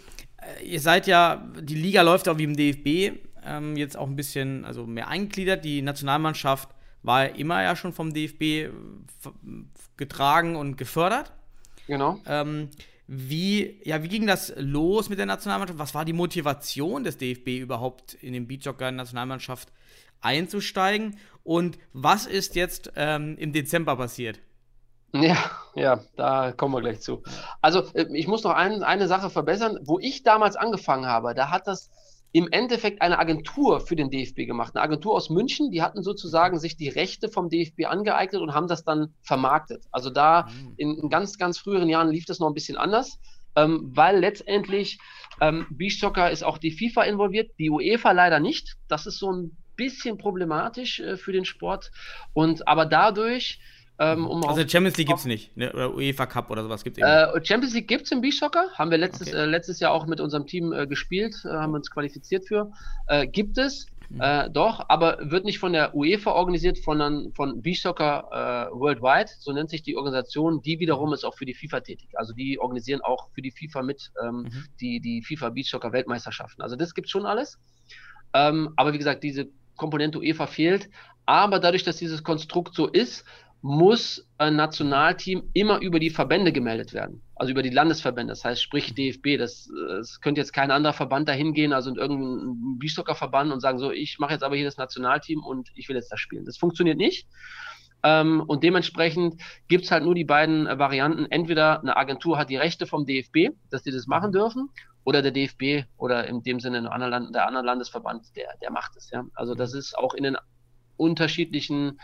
ihr 0.62 0.80
seid 0.80 1.06
ja, 1.06 1.48
die 1.60 1.74
Liga 1.74 2.02
läuft 2.02 2.28
auch 2.28 2.38
wie 2.38 2.44
im 2.44 2.56
DFB. 2.56 3.18
ähm, 3.44 3.76
jetzt 3.76 3.96
auch 3.96 4.06
ein 4.06 4.16
bisschen 4.16 4.64
also 4.64 4.86
mehr 4.86 5.08
eingliedert. 5.08 5.64
Die 5.64 5.82
Nationalmannschaft 5.82 6.68
war 7.02 7.36
immer 7.36 7.62
ja 7.62 7.76
schon 7.76 7.92
vom 7.92 8.12
DFB 8.12 8.42
äh, 8.42 8.70
getragen 9.96 10.56
und 10.56 10.76
gefördert. 10.76 11.32
Genau. 11.86 12.20
Ähm, 12.26 12.70
wie, 13.06 13.80
ja, 13.84 14.02
wie 14.02 14.08
ging 14.08 14.26
das 14.26 14.52
los 14.56 15.08
mit 15.08 15.18
der 15.18 15.26
Nationalmannschaft? 15.26 15.78
Was 15.78 15.94
war 15.94 16.04
die 16.04 16.12
Motivation 16.12 17.04
des 17.04 17.16
DFB 17.16 17.60
überhaupt 17.60 18.14
in 18.14 18.32
den 18.32 18.48
Beachsoccer-Nationalmannschaft 18.48 19.72
einzusteigen? 20.20 21.16
Und 21.44 21.78
was 21.92 22.26
ist 22.26 22.56
jetzt 22.56 22.92
ähm, 22.96 23.36
im 23.38 23.52
Dezember 23.52 23.96
passiert? 23.96 24.40
Ja, 25.22 25.36
ja, 25.74 26.00
da 26.16 26.52
kommen 26.52 26.74
wir 26.74 26.80
gleich 26.80 27.00
zu. 27.00 27.22
Also, 27.60 27.84
äh, 27.94 28.06
ich 28.14 28.26
muss 28.26 28.44
noch 28.44 28.52
ein, 28.52 28.82
eine 28.82 29.08
Sache 29.08 29.30
verbessern. 29.30 29.78
Wo 29.84 29.98
ich 29.98 30.22
damals 30.22 30.56
angefangen 30.56 31.06
habe, 31.06 31.34
da 31.34 31.50
hat 31.50 31.66
das 31.66 31.90
im 32.32 32.48
Endeffekt 32.50 33.00
eine 33.00 33.18
Agentur 33.18 33.80
für 33.80 33.96
den 33.96 34.10
DFB 34.10 34.46
gemacht. 34.46 34.74
Eine 34.74 34.82
Agentur 34.82 35.14
aus 35.14 35.30
München, 35.30 35.70
die 35.70 35.80
hatten 35.80 36.02
sozusagen 36.02 36.58
sich 36.58 36.76
die 36.76 36.88
Rechte 36.88 37.28
vom 37.28 37.48
DFB 37.48 37.86
angeeignet 37.86 38.42
und 38.42 38.52
haben 38.52 38.68
das 38.68 38.84
dann 38.84 39.14
vermarktet. 39.22 39.84
Also 39.90 40.10
da 40.10 40.42
mhm. 40.42 40.74
in, 40.76 40.98
in 40.98 41.08
ganz, 41.08 41.38
ganz 41.38 41.58
früheren 41.58 41.88
Jahren 41.88 42.10
lief 42.10 42.26
das 42.26 42.38
noch 42.38 42.48
ein 42.48 42.54
bisschen 42.54 42.76
anders, 42.76 43.18
ähm, 43.54 43.90
weil 43.94 44.18
letztendlich 44.18 44.98
ähm, 45.40 45.66
Beachsoccer 45.70 46.30
ist 46.30 46.44
auch 46.44 46.58
die 46.58 46.72
FIFA 46.72 47.04
involviert, 47.04 47.52
die 47.58 47.70
UEFA 47.70 48.12
leider 48.12 48.38
nicht. 48.38 48.76
Das 48.88 49.06
ist 49.06 49.18
so 49.18 49.32
ein 49.32 49.56
bisschen 49.76 50.18
problematisch 50.18 51.00
äh, 51.00 51.16
für 51.16 51.32
den 51.32 51.44
Sport. 51.44 51.90
Und 52.34 52.68
aber 52.68 52.86
dadurch 52.86 53.60
ähm, 53.98 54.26
um 54.26 54.44
also 54.44 54.66
Champions 54.68 54.98
League 54.98 55.08
gibt 55.08 55.20
es 55.20 55.24
nicht, 55.24 55.56
ne? 55.56 55.72
oder 55.72 55.94
UEFA 55.94 56.26
Cup 56.26 56.50
oder 56.50 56.62
sowas 56.62 56.84
gibt 56.84 56.98
es 56.98 57.02
äh, 57.02 57.44
Champions 57.44 57.74
League 57.74 57.88
gibt 57.88 58.04
es 58.04 58.12
im 58.12 58.20
Beachsoccer, 58.20 58.68
haben 58.74 58.90
wir 58.90 58.98
letztes, 58.98 59.28
okay. 59.28 59.38
äh, 59.38 59.46
letztes 59.46 59.80
Jahr 59.80 59.92
auch 59.92 60.06
mit 60.06 60.20
unserem 60.20 60.46
Team 60.46 60.72
äh, 60.72 60.86
gespielt, 60.86 61.34
äh, 61.44 61.48
haben 61.48 61.72
uns 61.72 61.90
qualifiziert 61.90 62.46
für. 62.46 62.70
Äh, 63.06 63.26
gibt 63.26 63.56
es, 63.56 63.86
mhm. 64.10 64.20
Äh, 64.20 64.50
doch, 64.50 64.84
aber 64.88 65.18
wird 65.22 65.46
nicht 65.46 65.58
von 65.58 65.72
der 65.72 65.94
UEFA 65.94 66.32
organisiert, 66.32 66.76
sondern 66.76 67.32
von 67.32 67.62
Beachsoccer 67.62 68.68
Worldwide, 68.72 69.30
so 69.38 69.52
nennt 69.52 69.70
sich 69.70 69.82
die 69.82 69.96
Organisation, 69.96 70.60
die 70.60 70.78
wiederum 70.78 71.14
ist 71.14 71.24
auch 71.24 71.34
für 71.34 71.46
die 71.46 71.54
FIFA 71.54 71.80
tätig. 71.80 72.10
Also 72.14 72.34
die 72.34 72.58
organisieren 72.58 73.00
auch 73.00 73.30
für 73.32 73.40
die 73.40 73.50
FIFA 73.50 73.82
mit 73.82 74.10
ähm, 74.22 74.42
mhm. 74.42 74.64
die, 74.78 75.00
die 75.00 75.22
FIFA 75.22 75.50
Beachsoccer 75.50 75.92
Weltmeisterschaften. 75.92 76.60
Also 76.60 76.76
das 76.76 76.92
gibt 76.92 77.08
schon 77.08 77.24
alles. 77.24 77.58
Ähm, 78.34 78.74
aber 78.76 78.92
wie 78.92 78.98
gesagt, 78.98 79.24
diese 79.24 79.48
Komponente 79.76 80.18
UEFA 80.18 80.46
fehlt. 80.46 80.90
Aber 81.26 81.58
dadurch, 81.58 81.82
dass 81.82 81.96
dieses 81.96 82.22
Konstrukt 82.22 82.74
so 82.74 82.86
ist, 82.86 83.24
muss 83.66 84.24
ein 84.38 84.54
Nationalteam 84.54 85.50
immer 85.52 85.80
über 85.80 85.98
die 85.98 86.10
Verbände 86.10 86.52
gemeldet 86.52 86.92
werden, 86.92 87.22
also 87.34 87.50
über 87.50 87.62
die 87.62 87.70
Landesverbände, 87.70 88.30
das 88.30 88.44
heißt 88.44 88.62
sprich 88.62 88.94
DFB. 88.94 89.38
Das, 89.38 89.68
das 89.88 90.20
könnte 90.20 90.40
jetzt 90.40 90.52
kein 90.52 90.70
anderer 90.70 90.92
Verband 90.92 91.28
dahin 91.28 91.52
gehen, 91.52 91.72
also 91.72 91.90
in 91.90 91.96
irgendein 91.96 92.78
Beachsoccer-Verband 92.78 93.52
und 93.52 93.58
sagen 93.58 93.78
so, 93.78 93.90
ich 93.90 94.20
mache 94.20 94.34
jetzt 94.34 94.44
aber 94.44 94.54
hier 94.54 94.64
das 94.64 94.76
Nationalteam 94.76 95.42
und 95.42 95.70
ich 95.74 95.88
will 95.88 95.96
jetzt 95.96 96.12
das 96.12 96.20
spielen. 96.20 96.44
Das 96.44 96.56
funktioniert 96.56 96.96
nicht. 96.96 97.26
Ähm, 98.04 98.40
und 98.46 98.62
dementsprechend 98.62 99.42
gibt 99.66 99.86
es 99.86 99.90
halt 99.90 100.04
nur 100.04 100.14
die 100.14 100.24
beiden 100.24 100.68
äh, 100.68 100.78
Varianten. 100.78 101.26
Entweder 101.26 101.80
eine 101.80 101.96
Agentur 101.96 102.38
hat 102.38 102.50
die 102.50 102.56
Rechte 102.56 102.86
vom 102.86 103.04
DFB, 103.04 103.56
dass 103.70 103.82
die 103.82 103.90
das 103.90 104.06
machen 104.06 104.30
dürfen, 104.30 104.70
oder 105.02 105.22
der 105.22 105.32
DFB 105.32 105.88
oder 105.96 106.28
in 106.28 106.44
dem 106.44 106.60
Sinne 106.60 106.90
anderen 106.92 107.10
Land, 107.10 107.34
der 107.34 107.48
andere 107.48 107.64
Landesverband, 107.64 108.36
der, 108.36 108.46
der 108.62 108.70
macht 108.70 108.96
es. 108.96 109.10
Ja? 109.10 109.24
Also 109.34 109.56
das 109.56 109.74
ist 109.74 109.98
auch 109.98 110.14
in 110.14 110.22
den 110.22 110.36
unterschiedlichen 110.96 111.98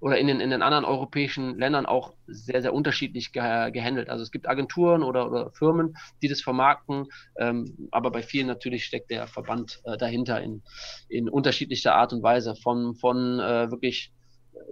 oder 0.00 0.18
in 0.18 0.26
den, 0.26 0.40
in 0.40 0.50
den 0.50 0.62
anderen 0.62 0.84
europäischen 0.84 1.58
Ländern 1.58 1.86
auch 1.86 2.14
sehr, 2.26 2.62
sehr 2.62 2.74
unterschiedlich 2.74 3.32
ge 3.32 3.70
gehandelt. 3.70 4.08
Also 4.08 4.22
es 4.22 4.30
gibt 4.30 4.48
Agenturen 4.48 5.02
oder, 5.02 5.26
oder 5.30 5.50
Firmen, 5.52 5.96
die 6.22 6.28
das 6.28 6.40
vermarkten, 6.40 7.06
ähm, 7.38 7.88
aber 7.90 8.10
bei 8.10 8.22
vielen 8.22 8.46
natürlich 8.46 8.84
steckt 8.84 9.10
der 9.10 9.26
Verband 9.26 9.80
äh, 9.84 9.96
dahinter 9.96 10.40
in, 10.40 10.62
in 11.08 11.28
unterschiedlicher 11.28 11.94
Art 11.94 12.12
und 12.12 12.22
Weise, 12.22 12.54
von, 12.56 12.94
von 12.94 13.40
äh, 13.40 13.70
wirklich 13.70 14.12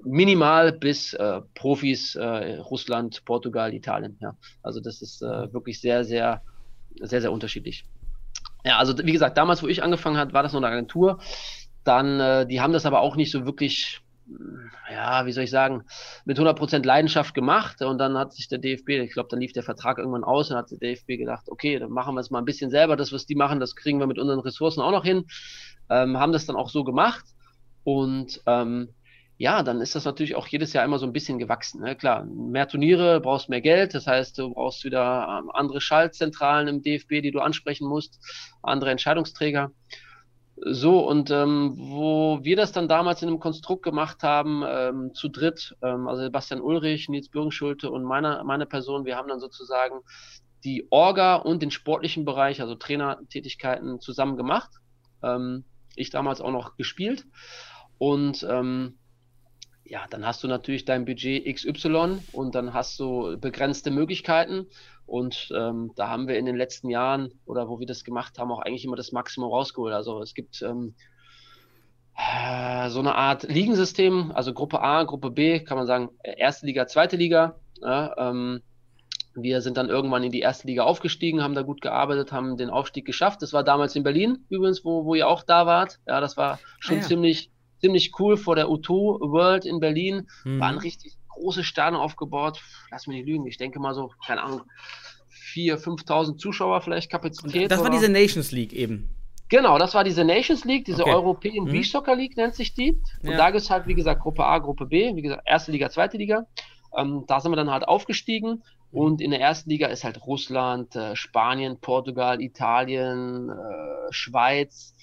minimal 0.04 0.72
bis 0.72 1.14
äh, 1.14 1.40
Profis, 1.54 2.14
äh, 2.14 2.56
Russland, 2.56 3.24
Portugal, 3.24 3.74
Italien. 3.74 4.18
Ja. 4.20 4.36
Also 4.62 4.80
das 4.80 5.02
ist 5.02 5.22
äh, 5.22 5.52
wirklich 5.52 5.80
sehr, 5.80 6.04
sehr, 6.04 6.42
sehr, 7.00 7.20
sehr 7.20 7.32
unterschiedlich. 7.32 7.84
Ja, 8.64 8.78
also 8.78 8.96
wie 8.98 9.12
gesagt, 9.12 9.38
damals, 9.38 9.62
wo 9.62 9.68
ich 9.68 9.82
angefangen 9.82 10.16
habe, 10.16 10.32
war 10.32 10.42
das 10.42 10.52
noch 10.52 10.60
eine 10.60 10.68
Agentur. 10.68 11.20
Dann, 11.84 12.20
äh, 12.20 12.46
die 12.46 12.60
haben 12.60 12.72
das 12.72 12.86
aber 12.86 13.00
auch 13.00 13.16
nicht 13.16 13.30
so 13.30 13.46
wirklich 13.46 14.00
ja, 14.90 15.26
wie 15.26 15.32
soll 15.32 15.44
ich 15.44 15.50
sagen, 15.50 15.84
mit 16.24 16.38
100% 16.38 16.84
Leidenschaft 16.84 17.34
gemacht 17.34 17.82
und 17.82 17.98
dann 17.98 18.18
hat 18.18 18.32
sich 18.32 18.48
der 18.48 18.58
DFB, 18.58 18.90
ich 18.90 19.12
glaube, 19.12 19.28
dann 19.30 19.40
lief 19.40 19.52
der 19.52 19.62
Vertrag 19.62 19.98
irgendwann 19.98 20.24
aus 20.24 20.50
und 20.50 20.56
hat 20.56 20.70
der 20.70 20.78
DFB 20.78 21.18
gedacht, 21.18 21.48
okay, 21.48 21.78
dann 21.78 21.90
machen 21.90 22.14
wir 22.14 22.20
es 22.20 22.30
mal 22.30 22.38
ein 22.38 22.44
bisschen 22.44 22.70
selber, 22.70 22.96
das, 22.96 23.12
was 23.12 23.26
die 23.26 23.34
machen, 23.34 23.60
das 23.60 23.76
kriegen 23.76 24.00
wir 24.00 24.06
mit 24.06 24.18
unseren 24.18 24.40
Ressourcen 24.40 24.80
auch 24.80 24.90
noch 24.90 25.04
hin, 25.04 25.26
ähm, 25.90 26.18
haben 26.18 26.32
das 26.32 26.46
dann 26.46 26.56
auch 26.56 26.68
so 26.68 26.84
gemacht 26.84 27.24
und 27.84 28.42
ähm, 28.46 28.88
ja, 29.38 29.62
dann 29.62 29.80
ist 29.80 29.94
das 29.94 30.06
natürlich 30.06 30.34
auch 30.34 30.46
jedes 30.46 30.72
Jahr 30.72 30.84
immer 30.84 30.98
so 30.98 31.04
ein 31.04 31.12
bisschen 31.12 31.38
gewachsen. 31.38 31.82
Ne? 31.82 31.94
Klar, 31.94 32.24
mehr 32.24 32.68
Turniere, 32.68 33.20
brauchst 33.20 33.50
mehr 33.50 33.60
Geld, 33.60 33.94
das 33.94 34.06
heißt, 34.06 34.38
du 34.38 34.54
brauchst 34.54 34.82
wieder 34.84 35.40
ähm, 35.42 35.50
andere 35.52 35.80
Schaltzentralen 35.80 36.68
im 36.68 36.82
DFB, 36.82 37.20
die 37.22 37.32
du 37.32 37.40
ansprechen 37.40 37.86
musst, 37.86 38.18
andere 38.62 38.90
Entscheidungsträger. 38.90 39.72
So, 40.58 41.06
und 41.06 41.30
ähm, 41.30 41.74
wo 41.76 42.38
wir 42.42 42.56
das 42.56 42.72
dann 42.72 42.88
damals 42.88 43.22
in 43.22 43.28
einem 43.28 43.40
Konstrukt 43.40 43.82
gemacht 43.82 44.22
haben, 44.22 44.62
ähm, 44.66 45.14
zu 45.14 45.28
dritt, 45.28 45.76
ähm, 45.82 46.08
also 46.08 46.22
Sebastian 46.22 46.62
Ulrich, 46.62 47.10
Nils 47.10 47.28
Bürgenschulte 47.28 47.90
und 47.90 48.04
meine, 48.04 48.42
meine 48.44 48.64
Person, 48.64 49.04
wir 49.04 49.16
haben 49.16 49.28
dann 49.28 49.40
sozusagen 49.40 50.00
die 50.64 50.86
Orga 50.90 51.36
und 51.36 51.62
den 51.62 51.70
sportlichen 51.70 52.24
Bereich, 52.24 52.62
also 52.62 52.74
Trainertätigkeiten 52.74 54.00
zusammen 54.00 54.36
gemacht. 54.38 54.70
Ähm, 55.22 55.64
ich 55.94 56.10
damals 56.10 56.40
auch 56.40 56.50
noch 56.50 56.76
gespielt. 56.76 57.26
Und 57.98 58.46
ähm, 58.48 58.98
ja, 59.84 60.06
dann 60.10 60.26
hast 60.26 60.42
du 60.42 60.48
natürlich 60.48 60.84
dein 60.84 61.04
Budget 61.04 61.44
XY 61.54 62.18
und 62.32 62.54
dann 62.54 62.72
hast 62.72 62.98
du 62.98 63.38
begrenzte 63.38 63.90
Möglichkeiten. 63.90 64.66
Und 65.06 65.48
ähm, 65.54 65.92
da 65.94 66.08
haben 66.08 66.26
wir 66.26 66.36
in 66.36 66.46
den 66.46 66.56
letzten 66.56 66.90
Jahren 66.90 67.30
oder 67.44 67.68
wo 67.68 67.78
wir 67.78 67.86
das 67.86 68.04
gemacht 68.04 68.38
haben, 68.38 68.50
auch 68.50 68.60
eigentlich 68.60 68.84
immer 68.84 68.96
das 68.96 69.12
Maximum 69.12 69.50
rausgeholt. 69.50 69.94
Also 69.94 70.20
es 70.20 70.34
gibt 70.34 70.62
ähm, 70.62 70.94
äh, 72.16 72.88
so 72.90 72.98
eine 72.98 73.14
Art 73.14 73.44
Ligensystem, 73.44 74.32
also 74.32 74.52
Gruppe 74.52 74.80
A, 74.80 75.04
Gruppe 75.04 75.30
B, 75.30 75.60
kann 75.60 75.78
man 75.78 75.86
sagen, 75.86 76.10
erste 76.22 76.66
Liga, 76.66 76.86
zweite 76.86 77.16
Liga. 77.16 77.56
Ja, 77.80 78.14
ähm, 78.30 78.62
wir 79.34 79.60
sind 79.60 79.76
dann 79.76 79.90
irgendwann 79.90 80.24
in 80.24 80.32
die 80.32 80.40
erste 80.40 80.66
Liga 80.66 80.84
aufgestiegen, 80.84 81.42
haben 81.42 81.54
da 81.54 81.62
gut 81.62 81.82
gearbeitet, 81.82 82.32
haben 82.32 82.56
den 82.56 82.70
Aufstieg 82.70 83.04
geschafft. 83.04 83.42
Das 83.42 83.52
war 83.52 83.62
damals 83.62 83.94
in 83.94 84.02
Berlin 84.02 84.44
übrigens, 84.48 84.84
wo, 84.84 85.04
wo 85.04 85.14
ihr 85.14 85.28
auch 85.28 85.42
da 85.42 85.66
wart. 85.66 85.98
Ja, 86.06 86.20
das 86.20 86.36
war 86.36 86.58
schon 86.80 86.96
ah, 86.96 87.00
ja. 87.00 87.06
ziemlich, 87.06 87.50
ziemlich 87.80 88.12
cool 88.18 88.38
vor 88.38 88.56
der 88.56 88.66
U2 88.66 89.30
World 89.30 89.66
in 89.66 89.78
Berlin. 89.78 90.26
Mhm. 90.44 90.60
War 90.60 90.68
ein 90.68 90.78
richtig 90.78 91.18
große 91.36 91.64
Sterne 91.64 91.98
aufgebaut. 91.98 92.60
Lass 92.90 93.06
mich 93.06 93.18
nicht 93.18 93.28
lügen. 93.28 93.46
Ich 93.46 93.58
denke 93.58 93.78
mal 93.78 93.94
so, 93.94 94.10
keine 94.26 94.42
Ahnung, 94.42 94.62
4.000, 95.54 96.04
5.000 96.04 96.38
Zuschauer 96.38 96.80
vielleicht 96.80 97.10
Kapazität. 97.10 97.70
Das 97.70 97.82
war 97.82 97.90
diese 97.90 98.08
Nations 98.08 98.52
League 98.52 98.72
eben. 98.72 99.16
Genau, 99.48 99.78
das 99.78 99.94
war 99.94 100.02
diese 100.02 100.24
Nations 100.24 100.64
League, 100.64 100.84
diese 100.84 101.02
okay. 101.02 101.12
European 101.12 101.66
mhm. 101.66 101.70
Beach 101.70 101.90
Soccer 101.90 102.16
League 102.16 102.36
nennt 102.36 102.54
sich 102.54 102.74
die. 102.74 103.00
Und 103.22 103.30
ja. 103.30 103.36
da 103.36 103.50
gibt 103.50 103.62
es 103.62 103.70
halt, 103.70 103.86
wie 103.86 103.94
gesagt, 103.94 104.22
Gruppe 104.22 104.44
A, 104.44 104.58
Gruppe 104.58 104.86
B, 104.86 105.14
wie 105.14 105.22
gesagt, 105.22 105.42
erste 105.46 105.72
Liga, 105.72 105.88
zweite 105.88 106.16
Liga. 106.16 106.46
Ähm, 106.96 107.24
da 107.26 107.40
sind 107.40 107.52
wir 107.52 107.56
dann 107.56 107.70
halt 107.70 107.86
aufgestiegen. 107.86 108.62
Mhm. 108.90 108.98
Und 108.98 109.20
in 109.20 109.30
der 109.30 109.40
ersten 109.40 109.70
Liga 109.70 109.86
ist 109.86 110.02
halt 110.02 110.26
Russland, 110.26 110.96
äh, 110.96 111.14
Spanien, 111.14 111.78
Portugal, 111.80 112.40
Italien, 112.40 113.50
äh, 113.50 114.12
Schweiz, 114.12 114.94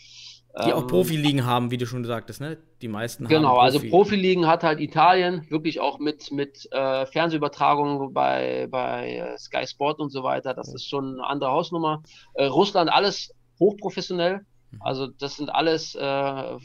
die 0.61 0.69
ähm, 0.69 0.75
auch 0.75 0.87
Profiligen 0.87 1.45
haben, 1.45 1.71
wie 1.71 1.77
du 1.77 1.87
schon 1.87 2.05
sagtest, 2.05 2.39
ne? 2.39 2.57
Die 2.81 2.87
meisten 2.87 3.27
genau, 3.27 3.35
haben. 3.35 3.41
Genau, 3.41 3.53
Profi. 3.55 3.65
also 3.65 3.89
Profiligen 3.89 4.47
hat 4.47 4.63
halt 4.63 4.79
Italien, 4.79 5.47
wirklich 5.49 5.79
auch 5.79 5.97
mit, 5.97 6.31
mit 6.31 6.71
äh, 6.71 7.07
Fernsehübertragungen 7.07 8.13
bei, 8.13 8.67
bei 8.69 9.15
äh, 9.15 9.37
Sky 9.39 9.65
Sport 9.65 9.99
und 9.99 10.11
so 10.11 10.23
weiter. 10.23 10.53
Das 10.53 10.71
ist 10.71 10.87
schon 10.87 11.19
eine 11.19 11.25
andere 11.25 11.51
Hausnummer. 11.51 12.03
Äh, 12.35 12.45
Russland 12.45 12.91
alles 12.91 13.33
hochprofessionell. 13.59 14.41
Mhm. 14.69 14.81
Also 14.81 15.07
das 15.07 15.37
sind 15.37 15.49
alles 15.49 15.95
äh, 15.95 16.57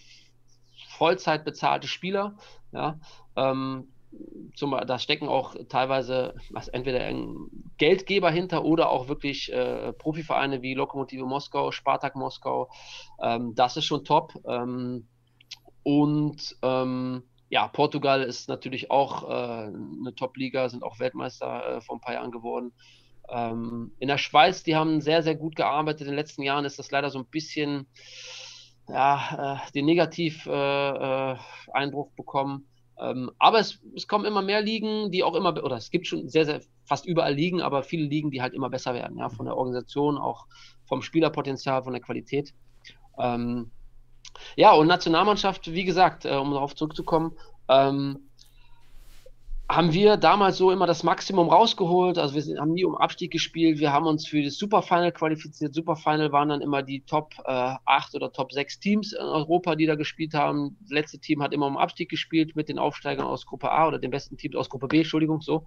Vollzeit 0.90 1.46
bezahlte 1.46 1.88
Spieler. 1.88 2.36
Ja? 2.72 2.98
Ähm, 3.36 3.88
zum, 4.54 4.76
da 4.86 4.98
stecken 4.98 5.28
auch 5.28 5.54
teilweise 5.68 6.34
was, 6.50 6.68
entweder 6.68 7.04
ein 7.04 7.36
Geldgeber 7.76 8.30
hinter 8.30 8.64
oder 8.64 8.90
auch 8.90 9.08
wirklich 9.08 9.52
äh, 9.52 9.92
Profivereine 9.92 10.62
wie 10.62 10.74
Lokomotive 10.74 11.26
Moskau, 11.26 11.70
Spartak 11.70 12.16
Moskau. 12.16 12.70
Ähm, 13.22 13.54
das 13.54 13.76
ist 13.76 13.84
schon 13.84 14.04
top. 14.04 14.34
Ähm, 14.46 15.06
und 15.82 16.56
ähm, 16.62 17.22
ja, 17.50 17.68
Portugal 17.68 18.22
ist 18.22 18.48
natürlich 18.48 18.90
auch 18.90 19.28
äh, 19.28 19.68
eine 19.68 20.14
Top-Liga, 20.14 20.68
sind 20.68 20.82
auch 20.82 20.98
Weltmeister 20.98 21.76
äh, 21.76 21.80
vor 21.80 21.96
ein 21.96 22.00
paar 22.00 22.14
Jahren 22.14 22.30
geworden. 22.30 22.72
Ähm, 23.30 23.92
in 23.98 24.08
der 24.08 24.18
Schweiz, 24.18 24.62
die 24.62 24.76
haben 24.76 25.00
sehr, 25.00 25.22
sehr 25.22 25.34
gut 25.34 25.56
gearbeitet. 25.56 26.02
In 26.02 26.08
den 26.08 26.16
letzten 26.16 26.42
Jahren 26.42 26.64
ist 26.64 26.78
das 26.78 26.90
leider 26.90 27.10
so 27.10 27.18
ein 27.18 27.26
bisschen 27.26 27.86
ja, 28.88 29.60
äh, 29.66 29.72
den 29.72 29.86
Negativ-Einbruch 29.86 32.08
äh, 32.08 32.16
bekommen. 32.16 32.68
Ähm, 33.00 33.30
aber 33.38 33.60
es, 33.60 33.80
es, 33.94 34.08
kommen 34.08 34.24
immer 34.24 34.42
mehr 34.42 34.60
Ligen, 34.60 35.10
die 35.10 35.22
auch 35.22 35.34
immer, 35.34 35.50
oder 35.62 35.76
es 35.76 35.90
gibt 35.90 36.06
schon 36.06 36.28
sehr, 36.28 36.44
sehr, 36.44 36.60
fast 36.84 37.06
überall 37.06 37.34
Ligen, 37.34 37.60
aber 37.60 37.82
viele 37.82 38.06
Ligen, 38.06 38.30
die 38.30 38.42
halt 38.42 38.54
immer 38.54 38.70
besser 38.70 38.94
werden, 38.94 39.18
ja, 39.18 39.28
von 39.28 39.46
der 39.46 39.56
Organisation, 39.56 40.18
auch 40.18 40.46
vom 40.86 41.02
Spielerpotenzial, 41.02 41.82
von 41.82 41.92
der 41.92 42.02
Qualität. 42.02 42.54
Ähm, 43.18 43.70
ja, 44.56 44.72
und 44.72 44.86
Nationalmannschaft, 44.86 45.72
wie 45.72 45.84
gesagt, 45.84 46.24
äh, 46.24 46.34
um 46.36 46.50
darauf 46.52 46.74
zurückzukommen, 46.74 47.36
ähm, 47.68 48.27
haben 49.70 49.92
wir 49.92 50.16
damals 50.16 50.56
so 50.56 50.70
immer 50.70 50.86
das 50.86 51.02
Maximum 51.02 51.50
rausgeholt. 51.50 52.16
Also 52.16 52.34
wir 52.34 52.42
sind, 52.42 52.58
haben 52.58 52.72
nie 52.72 52.86
um 52.86 52.96
Abstieg 52.96 53.30
gespielt. 53.30 53.78
Wir 53.78 53.92
haben 53.92 54.06
uns 54.06 54.26
für 54.26 54.42
das 54.42 54.56
Superfinal 54.56 55.12
qualifiziert. 55.12 55.74
Superfinal 55.74 56.32
waren 56.32 56.48
dann 56.48 56.62
immer 56.62 56.82
die 56.82 57.02
Top 57.02 57.34
äh, 57.44 57.74
8 57.84 58.14
oder 58.14 58.32
Top 58.32 58.50
6 58.50 58.80
Teams 58.80 59.12
in 59.12 59.26
Europa, 59.26 59.76
die 59.76 59.84
da 59.84 59.94
gespielt 59.94 60.32
haben. 60.32 60.78
Das 60.80 60.90
letzte 60.90 61.18
Team 61.18 61.42
hat 61.42 61.52
immer 61.52 61.66
um 61.66 61.76
Abstieg 61.76 62.08
gespielt 62.08 62.56
mit 62.56 62.70
den 62.70 62.78
Aufsteigern 62.78 63.26
aus 63.26 63.44
Gruppe 63.44 63.70
A 63.70 63.86
oder 63.88 63.98
den 63.98 64.10
besten 64.10 64.38
Teams 64.38 64.56
aus 64.56 64.70
Gruppe 64.70 64.88
B, 64.88 64.98
Entschuldigung, 64.98 65.42
so. 65.42 65.66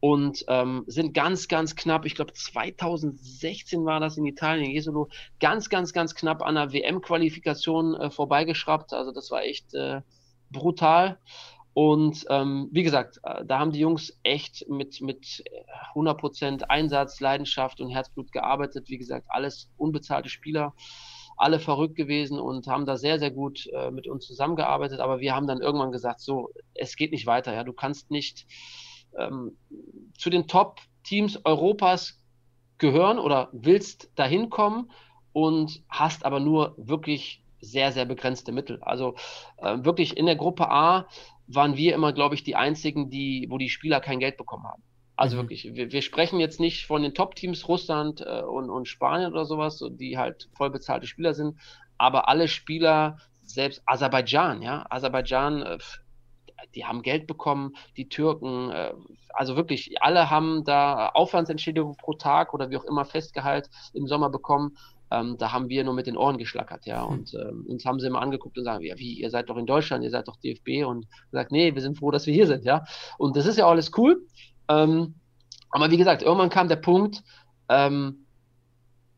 Und 0.00 0.44
ähm, 0.48 0.84
sind 0.86 1.14
ganz, 1.14 1.48
ganz 1.48 1.76
knapp, 1.76 2.04
ich 2.06 2.14
glaube 2.14 2.32
2016 2.32 3.84
war 3.84 4.00
das 4.00 4.18
in 4.18 4.26
Italien, 4.26 4.66
in 4.66 4.72
Jesolo, 4.72 5.08
ganz, 5.40 5.70
ganz, 5.70 5.94
ganz 5.94 6.14
knapp 6.14 6.42
an 6.42 6.56
der 6.56 6.72
WM-Qualifikation 6.72 7.94
äh, 7.94 8.10
vorbeigeschraubt. 8.10 8.92
Also 8.92 9.12
das 9.12 9.30
war 9.30 9.42
echt 9.44 9.74
äh, 9.74 10.02
brutal. 10.50 11.18
Und 11.72 12.26
ähm, 12.28 12.68
wie 12.72 12.82
gesagt, 12.82 13.20
äh, 13.22 13.44
da 13.44 13.58
haben 13.58 13.72
die 13.72 13.78
Jungs 13.78 14.18
echt 14.22 14.68
mit, 14.68 15.00
mit 15.00 15.44
100% 15.94 16.64
Einsatz, 16.64 17.20
Leidenschaft 17.20 17.80
und 17.80 17.90
Herzblut 17.90 18.32
gearbeitet. 18.32 18.88
Wie 18.88 18.98
gesagt, 18.98 19.26
alles 19.28 19.70
unbezahlte 19.76 20.28
Spieler, 20.28 20.74
alle 21.36 21.60
verrückt 21.60 21.94
gewesen 21.96 22.38
und 22.40 22.66
haben 22.66 22.86
da 22.86 22.96
sehr, 22.96 23.18
sehr 23.18 23.30
gut 23.30 23.68
äh, 23.72 23.90
mit 23.90 24.08
uns 24.08 24.26
zusammengearbeitet. 24.26 25.00
Aber 25.00 25.20
wir 25.20 25.34
haben 25.34 25.46
dann 25.46 25.60
irgendwann 25.60 25.92
gesagt, 25.92 26.20
so, 26.20 26.50
es 26.74 26.96
geht 26.96 27.12
nicht 27.12 27.26
weiter. 27.26 27.54
Ja, 27.54 27.62
du 27.62 27.72
kannst 27.72 28.10
nicht 28.10 28.46
ähm, 29.16 29.56
zu 30.18 30.28
den 30.28 30.48
Top-Teams 30.48 31.44
Europas 31.44 32.20
gehören 32.78 33.18
oder 33.18 33.48
willst 33.52 34.10
dahin 34.16 34.50
kommen 34.50 34.90
und 35.32 35.82
hast 35.88 36.24
aber 36.24 36.40
nur 36.40 36.74
wirklich 36.76 37.44
sehr, 37.60 37.92
sehr 37.92 38.06
begrenzte 38.06 38.52
Mittel. 38.52 38.82
Also 38.82 39.14
äh, 39.58 39.78
wirklich 39.84 40.16
in 40.16 40.26
der 40.26 40.36
Gruppe 40.36 40.70
A 40.70 41.06
waren 41.54 41.76
wir 41.76 41.94
immer, 41.94 42.12
glaube 42.12 42.34
ich, 42.34 42.44
die 42.44 42.56
einzigen, 42.56 43.10
die, 43.10 43.46
wo 43.48 43.58
die 43.58 43.68
Spieler 43.68 44.00
kein 44.00 44.20
Geld 44.20 44.36
bekommen 44.36 44.64
haben. 44.64 44.82
Also 45.16 45.36
mhm. 45.36 45.40
wirklich, 45.42 45.74
wir, 45.74 45.92
wir, 45.92 46.02
sprechen 46.02 46.40
jetzt 46.40 46.60
nicht 46.60 46.86
von 46.86 47.02
den 47.02 47.14
Top-Teams 47.14 47.68
Russland 47.68 48.22
äh, 48.22 48.42
und, 48.42 48.70
und 48.70 48.88
Spanien 48.88 49.32
oder 49.32 49.44
sowas, 49.44 49.84
die 49.90 50.16
halt 50.16 50.48
voll 50.54 50.70
bezahlte 50.70 51.06
Spieler 51.06 51.34
sind, 51.34 51.58
aber 51.98 52.28
alle 52.28 52.48
Spieler, 52.48 53.18
selbst 53.42 53.82
Aserbaidschan, 53.84 54.62
ja, 54.62 54.86
Aserbaidschan, 54.88 55.62
äh, 55.62 55.78
die 56.74 56.84
haben 56.84 57.02
Geld 57.02 57.26
bekommen, 57.26 57.74
die 57.96 58.08
Türken, 58.08 58.70
äh, 58.70 58.92
also 59.34 59.56
wirklich, 59.56 60.02
alle 60.02 60.30
haben 60.30 60.64
da 60.64 61.08
Aufwandsentschädigung 61.08 61.96
pro 61.96 62.14
Tag 62.14 62.54
oder 62.54 62.70
wie 62.70 62.76
auch 62.76 62.84
immer 62.84 63.04
Festgehalt 63.04 63.68
im 63.92 64.06
Sommer 64.06 64.30
bekommen 64.30 64.76
ähm, 65.10 65.36
da 65.38 65.52
haben 65.52 65.68
wir 65.68 65.82
nur 65.82 65.94
mit 65.94 66.06
den 66.06 66.16
Ohren 66.16 66.38
geschlackert, 66.38 66.86
ja. 66.86 67.04
Hm. 67.04 67.12
Und 67.12 67.34
ähm, 67.34 67.66
uns 67.68 67.84
haben 67.84 67.98
sie 67.98 68.06
immer 68.06 68.22
angeguckt 68.22 68.56
und 68.56 68.64
sagen, 68.64 68.84
ja, 68.84 68.96
wie, 68.98 69.14
ihr 69.14 69.30
seid 69.30 69.50
doch 69.50 69.56
in 69.56 69.66
Deutschland, 69.66 70.04
ihr 70.04 70.10
seid 70.10 70.28
doch 70.28 70.36
DFB 70.36 70.86
und 70.86 71.06
gesagt, 71.30 71.50
nee, 71.50 71.74
wir 71.74 71.82
sind 71.82 71.98
froh, 71.98 72.10
dass 72.10 72.26
wir 72.26 72.34
hier 72.34 72.46
sind, 72.46 72.64
ja. 72.64 72.84
Und 73.18 73.36
das 73.36 73.46
ist 73.46 73.58
ja 73.58 73.66
alles 73.66 73.90
cool. 73.96 74.24
Ähm, 74.68 75.14
aber 75.70 75.90
wie 75.90 75.96
gesagt, 75.96 76.22
irgendwann 76.22 76.50
kam 76.50 76.68
der 76.68 76.76
Punkt, 76.76 77.22
ähm, 77.68 78.26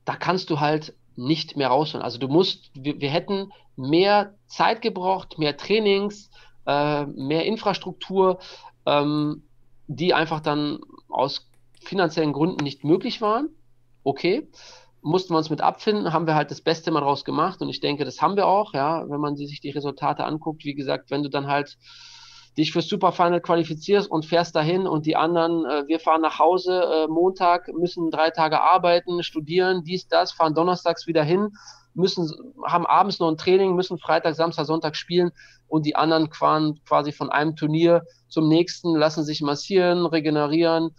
da 0.05 0.17
kannst 0.17 0.51
du 0.51 0.61
halt 0.61 0.95
nicht 1.15 1.57
mehr 1.57 1.69
rausholen. 1.69 2.05
Also 2.05 2.19
du 2.19 2.29
musst, 2.29 2.71
wir, 2.75 3.01
wir 3.01 3.11
hätten 3.11 3.53
mehr 3.77 4.35
Zeit 4.47 4.81
gebraucht, 4.81 5.39
mehr 5.39 5.57
Trainings, 5.57 6.31
äh, 6.67 7.05
mehr 7.05 7.45
Infrastruktur, 7.45 8.39
ähm, 8.87 9.43
die 9.89 10.15
einfach 10.15 10.41
dann 10.41 10.81
aus 11.09 11.51
finanziellen 11.81 12.33
Gründen 12.33 12.65
nicht 12.65 12.83
möglich 12.83 13.21
waren. 13.21 13.51
Okay 14.05 14.49
mussten 15.03 15.35
wir 15.35 15.39
uns 15.39 15.51
mit 15.51 15.61
abfinden, 15.61 16.13
haben 16.13 16.27
wir 16.27 16.35
halt 16.35 16.51
das 16.51 16.61
Beste 16.61 16.91
mal 16.91 17.01
draus 17.01 17.25
gemacht. 17.25 17.61
Und 17.61 17.69
ich 17.69 17.81
denke, 17.81 18.05
das 18.05 18.23
haben 18.23 18.37
wir 18.37 18.47
auch, 18.47 18.73
ja, 18.73 19.05
wenn 19.09 19.21
man 19.21 19.37
sich 19.37 19.61
die 19.61 19.71
Resultate 19.71 20.25
anguckt, 20.25 20.65
wie 20.65 20.75
gesagt, 20.75 21.11
wenn 21.11 21.23
du 21.23 21.29
dann 21.29 21.49
halt 21.49 21.77
dich 22.57 22.73
fürs 22.73 22.89
Superfinal 22.89 23.41
qualifizierst 23.41 24.11
und 24.11 24.27
fährst 24.27 24.55
dahin 24.55 24.87
und 24.87 25.07
die 25.07 25.17
anderen, 25.17 25.65
äh, 25.65 25.89
wir 25.89 26.01
fahren 26.01 26.21
nach 26.21 26.39
Hause, 26.39 26.83
äh, 26.83 27.09
Montag, 27.09 27.69
müssen 27.75 28.11
drei 28.11 28.31
Tage 28.31 28.61
arbeiten, 28.61 29.23
studieren, 29.23 29.85
dies, 29.85 30.07
das, 30.07 30.33
fahren 30.33 30.55
donnerstags 30.55 31.07
wieder 31.07 31.25
hin, 31.25 31.53
müssen, 31.95 32.31
haben 32.65 32.87
abends 32.87 33.19
noch 33.21 33.29
ein 33.29 33.39
Training, 33.39 33.75
müssen 33.75 33.99
Freitag, 33.99 34.35
Samstag, 34.35 34.67
Sonntag 34.67 34.97
spielen 34.97 35.31
und 35.67 35.87
die 35.87 35.97
anderen 35.97 36.31
fahren 36.33 36.79
quasi 36.87 37.13
von 37.13 37.31
einem 37.31 37.57
Turnier 37.57 38.03
zum 38.29 38.49
nächsten, 38.49 38.95
lassen 38.95 39.25
sich 39.25 39.41
massieren, 39.41 40.07
regenerieren, 40.07 40.95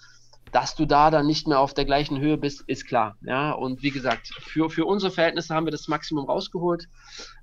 dass 0.53 0.75
du 0.75 0.85
da 0.85 1.09
dann 1.09 1.25
nicht 1.25 1.47
mehr 1.47 1.59
auf 1.59 1.73
der 1.73 1.85
gleichen 1.85 2.19
Höhe 2.19 2.37
bist, 2.37 2.63
ist 2.67 2.87
klar. 2.87 3.17
Ja, 3.21 3.51
und 3.51 3.81
wie 3.81 3.89
gesagt, 3.89 4.27
für, 4.39 4.69
für 4.69 4.85
unsere 4.85 5.11
Verhältnisse 5.11 5.53
haben 5.53 5.65
wir 5.65 5.71
das 5.71 5.87
Maximum 5.87 6.25
rausgeholt, 6.25 6.87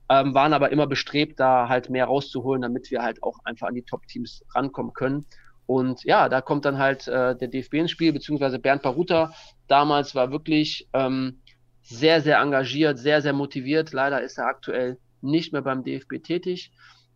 ähm, 0.08 0.32
waren 0.32 0.52
aber 0.52 0.70
immer 0.70 0.86
bestrebt, 0.86 1.38
da 1.40 1.68
halt 1.68 1.90
mehr 1.90 2.06
rauszuholen, 2.06 2.62
damit 2.62 2.90
wir 2.90 3.02
halt 3.02 3.22
auch 3.22 3.38
einfach 3.44 3.66
an 3.68 3.74
die 3.74 3.82
Top-Teams 3.82 4.44
rankommen 4.54 4.92
können. 4.92 5.26
Und 5.66 6.04
ja, 6.04 6.28
da 6.28 6.40
kommt 6.40 6.64
dann 6.64 6.78
halt 6.78 7.08
äh, 7.08 7.36
der 7.36 7.48
DFB 7.48 7.74
ins 7.74 7.90
Spiel, 7.90 8.12
beziehungsweise 8.12 8.58
Bernd 8.58 8.82
Baruta 8.82 9.32
damals 9.66 10.14
war 10.14 10.30
wirklich 10.30 10.88
ähm, 10.92 11.40
sehr, 11.82 12.20
sehr 12.20 12.38
engagiert, 12.38 12.98
sehr, 12.98 13.22
sehr 13.22 13.32
motiviert. 13.32 13.92
Leider 13.92 14.22
ist 14.22 14.38
er 14.38 14.46
aktuell 14.46 14.98
nicht 15.20 15.52
mehr 15.52 15.62
beim 15.62 15.82
DFB 15.82 16.22
tätig. 16.22 16.72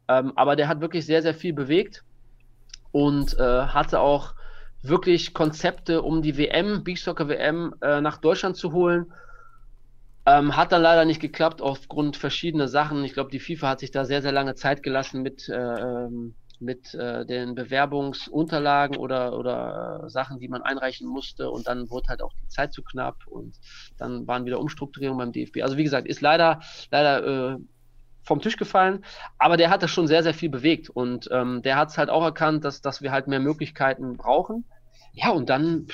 Ähm, 0.09 0.33
aber 0.37 0.57
der 0.57 0.69
hat 0.69 0.81
wirklich 0.81 1.07
sehr, 1.07 1.23
sehr 1.23 1.35
viel 1.35 1.53
bewegt 1.53 2.05
und 2.93 3.39
äh, 3.39 3.67
hatte 3.67 4.01
auch 4.01 4.35
wirklich 4.89 5.35
Konzepte, 5.35 6.03
um 6.03 6.23
die 6.23 6.37
WM, 6.37 6.85
Beachsoccer 6.85 7.29
WM, 7.29 7.75
äh, 7.81 8.01
nach 8.01 8.19
Deutschland 8.19 8.57
zu 8.57 8.73
holen. 8.73 9.13
Ähm, 10.27 10.57
hat 10.57 10.73
dann 10.73 10.83
leider 10.83 11.05
nicht 11.05 11.21
geklappt 11.21 11.61
aufgrund 11.61 12.17
verschiedener 12.17 12.69
Sachen. 12.69 13.05
Ich 13.05 13.13
glaube, 13.13 13.31
die 13.31 13.41
FIFA 13.41 13.71
hat 13.71 13.81
sich 13.81 13.91
da 13.91 14.05
sehr, 14.05 14.23
sehr 14.23 14.33
lange 14.33 14.55
Zeit 14.55 14.83
gelassen 14.83 15.23
mit, 15.23 15.49
äh, 15.49 15.55
ähm, 15.55 16.35
mit 16.61 16.95
äh, 16.95 17.27
den 17.27 17.55
Bewerbungsunterlagen 17.55 18.97
oder, 18.97 19.39
oder 19.39 20.09
Sachen, 20.09 20.39
die 20.39 20.49
man 20.49 20.63
einreichen 20.63 21.07
musste. 21.07 21.51
Und 21.51 21.67
dann 21.67 21.91
wurde 21.91 22.09
halt 22.09 22.23
auch 22.23 22.33
die 22.41 22.49
Zeit 22.49 22.73
zu 22.73 22.83
knapp 22.83 23.27
und 23.27 23.55
dann 23.99 24.27
waren 24.27 24.47
wieder 24.47 24.61
Umstrukturierungen 24.61 25.19
beim 25.19 25.33
DFB. 25.33 25.63
Also 25.63 25.77
wie 25.77 25.85
gesagt, 25.85 26.09
ist 26.09 26.23
leider, 26.23 26.61
leider 26.91 27.55
äh, 27.55 27.59
vom 28.23 28.41
Tisch 28.41 28.57
gefallen, 28.57 29.05
aber 29.39 29.59
der 29.59 29.71
hat 29.71 29.83
das 29.83 29.91
schon 29.91 30.07
sehr, 30.07 30.23
sehr 30.23 30.33
viel 30.35 30.49
bewegt 30.49 30.89
und 30.89 31.29
ähm, 31.31 31.61
der 31.61 31.77
hat 31.77 31.91
es 31.91 31.99
halt 31.99 32.09
auch 32.09 32.25
erkannt, 32.25 32.65
dass, 32.65 32.81
dass 32.81 33.03
wir 33.03 33.13
halt 33.13 33.29
mehr 33.29 33.41
Möglichkeiten 33.41 34.17
brauchen. 34.17 34.65
Ja, 35.15 35.31
und 35.31 35.49
dann 35.49 35.87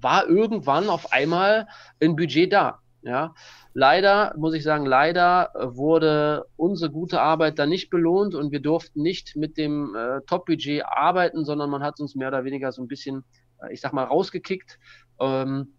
war 0.00 0.26
irgendwann 0.28 0.88
auf 0.88 1.12
einmal 1.12 1.68
ein 2.00 2.16
Budget 2.16 2.52
da. 2.52 2.80
Ja, 3.02 3.34
leider, 3.74 4.34
muss 4.38 4.54
ich 4.54 4.62
sagen, 4.62 4.86
leider 4.86 5.50
wurde 5.54 6.46
unsere 6.56 6.90
gute 6.90 7.20
Arbeit 7.20 7.58
dann 7.58 7.68
nicht 7.68 7.90
belohnt 7.90 8.34
und 8.34 8.50
wir 8.50 8.60
durften 8.60 9.02
nicht 9.02 9.36
mit 9.36 9.58
dem 9.58 9.94
äh, 9.94 10.22
Top-Budget 10.26 10.84
arbeiten, 10.86 11.44
sondern 11.44 11.68
man 11.68 11.82
hat 11.82 12.00
uns 12.00 12.14
mehr 12.14 12.28
oder 12.28 12.44
weniger 12.44 12.72
so 12.72 12.82
ein 12.82 12.88
bisschen, 12.88 13.24
äh, 13.62 13.74
ich 13.74 13.82
sag 13.82 13.92
mal, 13.92 14.04
rausgekickt 14.04 14.78
ähm, 15.20 15.74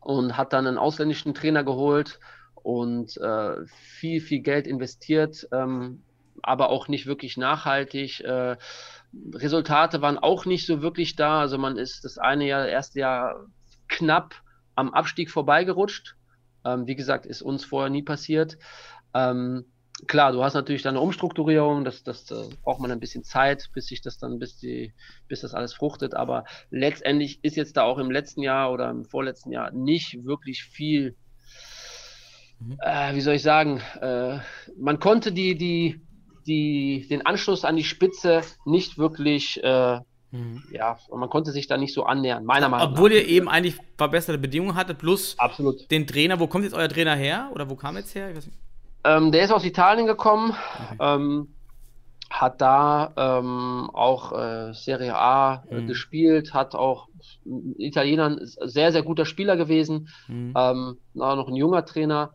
und 0.00 0.36
hat 0.36 0.52
dann 0.52 0.68
einen 0.68 0.78
ausländischen 0.78 1.34
Trainer 1.34 1.64
geholt 1.64 2.20
und 2.54 3.16
äh, 3.16 3.66
viel, 3.66 4.20
viel 4.20 4.40
Geld 4.40 4.68
investiert, 4.68 5.48
ähm, 5.52 6.04
aber 6.42 6.70
auch 6.70 6.86
nicht 6.86 7.06
wirklich 7.06 7.36
nachhaltig. 7.36 8.20
Äh, 8.20 8.56
Resultate 9.34 10.02
waren 10.02 10.18
auch 10.18 10.44
nicht 10.44 10.66
so 10.66 10.82
wirklich 10.82 11.16
da. 11.16 11.40
Also 11.40 11.58
man 11.58 11.76
ist 11.76 12.04
das 12.04 12.18
eine 12.18 12.46
Jahr, 12.46 12.68
erste 12.68 13.00
Jahr 13.00 13.46
knapp 13.88 14.34
am 14.74 14.94
Abstieg 14.94 15.30
vorbeigerutscht. 15.30 16.16
Ähm, 16.64 16.86
wie 16.86 16.94
gesagt, 16.94 17.26
ist 17.26 17.42
uns 17.42 17.64
vorher 17.64 17.90
nie 17.90 18.02
passiert. 18.02 18.58
Ähm, 19.14 19.64
klar, 20.06 20.32
du 20.32 20.42
hast 20.44 20.54
natürlich 20.54 20.82
dann 20.82 20.96
eine 20.96 21.04
Umstrukturierung, 21.04 21.84
das, 21.84 22.02
das 22.02 22.30
äh, 22.30 22.48
braucht 22.62 22.80
man 22.80 22.90
ein 22.90 23.00
bisschen 23.00 23.24
Zeit, 23.24 23.70
bis 23.72 23.86
sich 23.86 24.00
das 24.00 24.18
dann, 24.18 24.38
bis 24.38 24.56
die, 24.56 24.92
bis 25.28 25.40
das 25.40 25.54
alles 25.54 25.74
fruchtet. 25.74 26.14
Aber 26.14 26.44
letztendlich 26.70 27.42
ist 27.42 27.56
jetzt 27.56 27.76
da 27.76 27.82
auch 27.82 27.98
im 27.98 28.10
letzten 28.10 28.42
Jahr 28.42 28.72
oder 28.72 28.90
im 28.90 29.04
vorletzten 29.04 29.52
Jahr 29.52 29.72
nicht 29.72 30.24
wirklich 30.24 30.64
viel, 30.64 31.16
mhm. 32.60 32.78
äh, 32.80 33.14
wie 33.14 33.20
soll 33.20 33.34
ich 33.34 33.42
sagen, 33.42 33.80
äh, 34.00 34.38
man 34.78 35.00
konnte 35.00 35.32
die, 35.32 35.56
die, 35.56 36.00
die, 36.46 37.06
den 37.08 37.24
Anschluss 37.26 37.64
an 37.64 37.76
die 37.76 37.84
Spitze 37.84 38.42
nicht 38.64 38.98
wirklich, 38.98 39.62
äh, 39.62 40.00
mhm. 40.30 40.62
ja, 40.72 40.98
man 41.14 41.28
konnte 41.28 41.52
sich 41.52 41.66
da 41.66 41.76
nicht 41.76 41.94
so 41.94 42.04
annähern, 42.04 42.44
meiner 42.44 42.68
Meinung 42.68 42.86
nach. 42.86 42.92
Obwohl 42.92 43.12
ihr 43.12 43.26
eben 43.26 43.48
eigentlich 43.48 43.76
verbesserte 43.96 44.38
Bedingungen 44.38 44.74
hattet, 44.74 44.98
plus 44.98 45.38
Absolut. 45.38 45.90
den 45.90 46.06
Trainer. 46.06 46.40
Wo 46.40 46.46
kommt 46.46 46.64
jetzt 46.64 46.74
euer 46.74 46.88
Trainer 46.88 47.14
her? 47.14 47.50
Oder 47.52 47.68
wo 47.68 47.76
kam 47.76 47.96
jetzt 47.96 48.14
her? 48.14 48.32
Ähm, 49.04 49.32
der 49.32 49.44
ist 49.44 49.52
aus 49.52 49.64
Italien 49.64 50.06
gekommen, 50.06 50.54
okay. 50.92 50.96
ähm, 51.00 51.48
hat 52.28 52.60
da 52.60 53.12
ähm, 53.16 53.90
auch 53.92 54.32
äh, 54.32 54.72
Serie 54.72 55.16
A 55.16 55.64
äh, 55.70 55.80
mhm. 55.80 55.86
gespielt, 55.88 56.54
hat 56.54 56.74
auch 56.74 57.08
Italienern 57.78 58.38
sehr, 58.42 58.92
sehr 58.92 59.02
guter 59.02 59.24
Spieler 59.24 59.56
gewesen, 59.56 60.08
mhm. 60.28 60.54
ähm, 60.56 60.98
noch 61.14 61.48
ein 61.48 61.56
junger 61.56 61.84
Trainer 61.84 62.30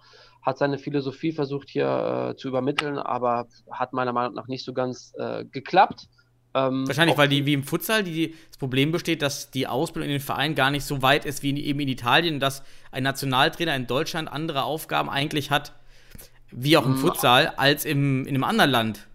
hat 0.46 0.58
seine 0.58 0.78
Philosophie 0.78 1.32
versucht 1.32 1.70
hier 1.70 2.32
äh, 2.32 2.36
zu 2.38 2.48
übermitteln, 2.48 2.98
aber 2.98 3.48
hat 3.72 3.94
meiner 3.94 4.14
Meinung 4.14 4.36
nach 4.36 4.48
nicht 4.48 4.64
so 4.64 4.74
ganz 4.74 5.14
äh, 5.18 5.44
geklappt. 5.46 6.08
Ähm, 6.54 6.88
Wahrscheinlich, 6.88 7.18
weil 7.18 7.28
die 7.28 7.46
wie 7.46 7.54
im 7.54 7.64
Futsal 7.64 8.04
die, 8.04 8.36
das 8.48 8.58
Problem 8.58 8.92
besteht, 8.92 9.22
dass 9.22 9.50
die 9.50 9.68
Ausbildung 9.68 10.10
in 10.10 10.16
den 10.16 10.22
Vereinen 10.22 10.56
gar 10.56 10.70
nicht 10.70 10.86
so 10.86 11.02
weit 11.02 11.26
ist 11.26 11.44
wie 11.44 11.50
in, 11.50 11.58
eben 11.58 11.80
in 11.80 11.88
Italien, 11.88 12.40
dass 12.40 12.64
ein 12.92 13.04
Nationaltrainer 13.04 13.76
in 13.76 13.88
Deutschland 13.88 14.32
andere 14.32 14.64
Aufgaben 14.64 15.10
eigentlich 15.10 15.52
hat 15.52 15.74
wie 16.52 16.78
auch 16.78 16.86
im. 16.86 16.96
Futsal, 16.96 17.54
als 17.58 17.84
im, 17.86 18.26
in 18.26 18.36
einem 18.36 18.44
anderen 18.44 18.72
Land. 18.72 19.08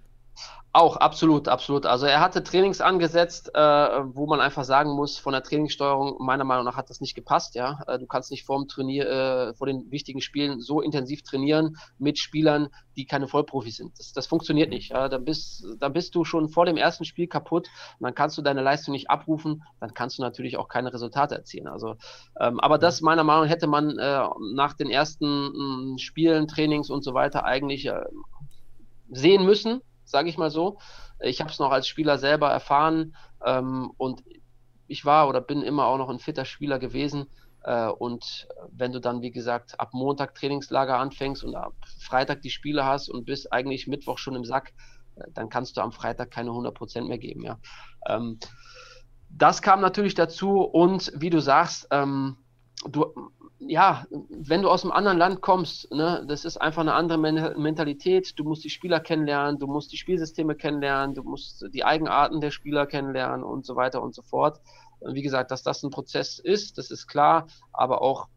Auch, 0.73 0.97
absolut, 0.97 1.49
absolut. 1.49 1.85
Also 1.85 2.07
er 2.07 2.21
hatte 2.21 2.45
Trainings 2.45 2.81
angesetzt, 2.81 3.51
äh, 3.55 3.59
wo 3.59 4.27
man 4.29 4.41
einfach 4.41 4.63
sagen 4.63 4.91
muss, 4.93 5.19
von 5.19 5.33
der 5.33 5.43
Trainingssteuerung, 5.43 6.25
meiner 6.25 6.45
Meinung 6.45 6.65
nach 6.65 6.77
hat 6.77 6.91
das 6.91 7.01
nicht 7.01 7.17
gepasst, 7.17 7.57
ja. 7.57 7.81
Äh, 7.89 7.99
du 7.99 8.07
kannst 8.07 8.31
nicht 8.31 8.47
vor 8.47 8.65
Turnier, 8.69 9.11
äh, 9.11 9.55
vor 9.55 9.67
den 9.67 9.91
wichtigen 9.91 10.21
Spielen 10.21 10.61
so 10.61 10.81
intensiv 10.81 11.23
trainieren 11.23 11.77
mit 11.99 12.21
Spielern, 12.21 12.69
die 12.97 13.05
keine 13.05 13.27
Vollprofis 13.27 13.79
sind. 13.79 13.99
Das, 13.99 14.13
das 14.13 14.29
funktioniert 14.29 14.71
nicht. 14.71 14.91
Ja. 14.91 15.09
Dann, 15.09 15.25
bist, 15.25 15.67
dann 15.81 15.93
bist 15.93 16.15
du 16.15 16.25
schon 16.25 16.49
vor 16.49 16.67
dem 16.67 16.77
ersten 16.77 17.05
Spiel 17.05 17.27
kaputt 17.27 17.67
und 17.99 18.05
dann 18.05 18.15
kannst 18.15 18.39
du 18.39 18.43
deine 18.43 18.63
Leistung 18.63 18.93
nicht 18.93 19.11
abrufen, 19.11 19.65
dann 19.81 19.93
kannst 19.93 20.19
du 20.19 20.23
natürlich 20.23 20.57
auch 20.57 20.69
keine 20.69 20.93
Resultate 20.93 21.35
erzielen. 21.35 21.67
Also, 21.67 21.97
ähm, 22.39 22.61
aber 22.61 22.79
das 22.79 23.01
meiner 23.01 23.25
Meinung 23.25 23.47
nach 23.47 23.51
hätte 23.51 23.67
man 23.67 23.99
äh, 23.99 24.25
nach 24.55 24.75
den 24.75 24.89
ersten 24.89 25.95
mh, 25.95 25.99
Spielen, 25.99 26.47
Trainings 26.47 26.91
und 26.91 27.03
so 27.03 27.13
weiter 27.13 27.45
eigentlich 27.45 27.87
äh, 27.87 28.05
sehen 29.11 29.45
müssen 29.45 29.81
sage 30.11 30.29
ich 30.29 30.39
mal 30.39 30.51
so. 30.51 30.79
Ich 31.21 31.41
habe 31.41 31.51
es 31.51 31.59
noch 31.59 31.71
als 31.71 31.87
Spieler 31.89 32.19
selber 32.19 32.51
erfahren 32.51 33.15
ähm, 33.45 33.93
und 33.97 34.23
ich 34.87 35.05
war 35.05 35.29
oder 35.29 35.41
bin 35.41 35.63
immer 35.63 35.87
auch 35.87 35.99
noch 35.99 36.09
ein 36.09 36.19
fitter 36.19 36.45
Spieler 36.45 36.79
gewesen. 36.79 37.27
Äh, 37.63 37.89
und 37.89 38.49
wenn 38.73 38.93
du 38.93 39.01
dann, 39.01 39.23
wie 39.23 39.31
gesagt, 39.31 39.79
ab 39.79 39.91
Montag 39.93 40.35
Trainingslager 40.35 40.99
anfängst 40.99 41.45
und 41.45 41.55
ab 41.55 41.75
Freitag 42.01 42.43
die 42.43 42.51
Spiele 42.51 42.85
hast 42.85 43.09
und 43.09 43.25
bist 43.25 43.53
eigentlich 43.53 43.87
Mittwoch 43.87 44.19
schon 44.19 44.35
im 44.35 44.45
Sack, 44.45 44.73
äh, 45.17 45.25
dann 45.35 45.49
kannst 45.49 45.77
du 45.77 45.81
am 45.81 45.93
Freitag 45.93 46.31
keine 46.31 46.51
100% 46.51 47.03
mehr 47.07 47.19
geben. 47.19 47.45
Ja. 47.45 47.59
Ähm, 48.07 48.39
das 49.29 49.63
kam 49.63 49.81
natürlich 49.81 50.15
dazu 50.15 50.63
und 50.63 51.13
wie 51.15 51.31
du 51.31 51.41
sagst, 51.41 51.87
ähm, 51.91 52.37
du, 52.89 53.13
ja, 53.61 54.07
wenn 54.11 54.63
du 54.63 54.71
aus 54.71 54.85
einem 54.85 54.93
anderen 54.93 55.19
Land 55.19 55.43
kommst, 55.43 55.93
ne, 55.93 56.25
das 56.27 56.45
ist 56.45 56.57
einfach 56.57 56.81
eine 56.81 56.95
andere 56.95 57.19
Men 57.19 57.61
Mentalität. 57.61 58.39
Du 58.39 58.45
musst 58.45 58.65
die 58.65 58.71
Spieler 58.71 59.01
kennenlernen, 59.01 59.59
du 59.59 59.67
musst 59.67 59.93
die 59.93 59.99
Spielsysteme 59.99 60.55
kennenlernen, 60.55 61.15
du 61.15 61.23
musst 61.23 61.67
die 61.73 61.85
Eigenarten 61.85 62.41
der 62.41 62.51
Spieler 62.51 62.87
kennenlernen 62.87 63.45
und 63.45 63.67
so 63.67 63.77
weiter 63.77 64.03
und 64.03 64.15
so 64.15 64.23
fort. 64.23 64.61
Und 65.01 65.15
wie 65.15 65.23
gesagt, 65.23 65.51
dass 65.51 65.63
das 65.63 65.83
ein 65.83 65.91
Prozess 65.91 66.39
ist, 66.39 66.79
das 66.79 66.91
ist 66.91 67.07
klar, 67.07 67.49
aber 67.73 68.01
auch 68.01 68.29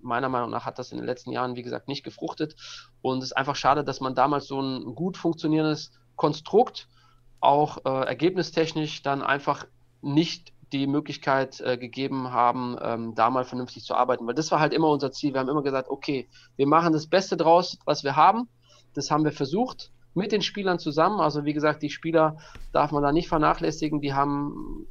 meiner 0.00 0.28
Meinung 0.28 0.50
nach 0.50 0.66
hat 0.66 0.78
das 0.78 0.92
in 0.92 0.98
den 0.98 1.06
letzten 1.06 1.30
Jahren, 1.30 1.56
wie 1.56 1.62
gesagt, 1.62 1.88
nicht 1.88 2.04
gefruchtet. 2.04 2.56
Und 3.02 3.18
es 3.18 3.26
ist 3.26 3.36
einfach 3.36 3.56
schade, 3.56 3.84
dass 3.84 4.00
man 4.00 4.14
damals 4.14 4.46
so 4.46 4.60
ein 4.60 4.94
gut 4.94 5.16
funktionierendes 5.16 5.92
Konstrukt 6.16 6.88
auch 7.40 7.78
äh, 7.84 8.06
ergebnistechnisch 8.06 9.02
dann 9.02 9.22
einfach 9.22 9.66
nicht 10.02 10.52
die 10.74 10.86
Möglichkeit 10.86 11.60
äh, 11.60 11.78
gegeben 11.78 12.32
haben, 12.32 12.76
ähm, 12.82 13.14
da 13.14 13.30
mal 13.30 13.44
vernünftig 13.44 13.84
zu 13.84 13.94
arbeiten. 13.94 14.26
Weil 14.26 14.34
das 14.34 14.50
war 14.50 14.60
halt 14.60 14.72
immer 14.72 14.88
unser 14.88 15.12
Ziel. 15.12 15.32
Wir 15.32 15.40
haben 15.40 15.48
immer 15.48 15.62
gesagt, 15.62 15.88
okay, 15.88 16.28
wir 16.56 16.66
machen 16.66 16.92
das 16.92 17.06
Beste 17.06 17.36
draus, 17.36 17.78
was 17.84 18.02
wir 18.02 18.16
haben. 18.16 18.48
Das 18.94 19.10
haben 19.10 19.24
wir 19.24 19.32
versucht 19.32 19.92
mit 20.14 20.32
den 20.32 20.42
Spielern 20.42 20.78
zusammen. 20.78 21.20
Also 21.20 21.44
wie 21.44 21.52
gesagt, 21.52 21.82
die 21.82 21.90
Spieler 21.90 22.36
darf 22.72 22.90
man 22.90 23.02
da 23.02 23.12
nicht 23.12 23.28
vernachlässigen. 23.28 24.00
Die 24.00 24.14
haben 24.14 24.86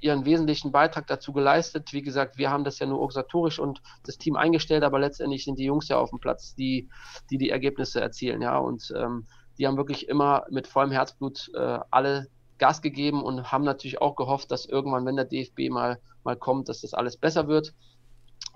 ihren 0.00 0.24
wesentlichen 0.24 0.72
Beitrag 0.72 1.06
dazu 1.06 1.32
geleistet. 1.32 1.92
Wie 1.92 2.02
gesagt, 2.02 2.36
wir 2.36 2.50
haben 2.50 2.64
das 2.64 2.78
ja 2.78 2.86
nur 2.86 2.98
organisatorisch 2.98 3.58
und 3.58 3.80
das 4.04 4.18
Team 4.18 4.36
eingestellt, 4.36 4.82
aber 4.82 4.98
letztendlich 4.98 5.44
sind 5.44 5.58
die 5.58 5.64
Jungs 5.64 5.88
ja 5.88 5.98
auf 5.98 6.10
dem 6.10 6.18
Platz, 6.18 6.54
die 6.54 6.88
die, 7.30 7.38
die 7.38 7.50
Ergebnisse 7.50 8.00
erzielen. 8.00 8.42
Ja, 8.42 8.58
und 8.58 8.92
ähm, 8.96 9.26
die 9.58 9.66
haben 9.66 9.76
wirklich 9.76 10.08
immer 10.08 10.44
mit 10.50 10.66
vollem 10.66 10.90
Herzblut 10.90 11.50
äh, 11.54 11.78
alle 11.90 12.28
Gas 12.62 12.80
gegeben 12.80 13.24
und 13.24 13.50
haben 13.50 13.64
natürlich 13.64 14.00
auch 14.00 14.14
gehofft, 14.14 14.52
dass 14.52 14.66
irgendwann, 14.66 15.04
wenn 15.04 15.16
der 15.16 15.24
DFB 15.24 15.68
mal, 15.68 15.98
mal 16.22 16.36
kommt, 16.36 16.68
dass 16.68 16.82
das 16.82 16.94
alles 16.94 17.16
besser 17.16 17.48
wird. 17.48 17.74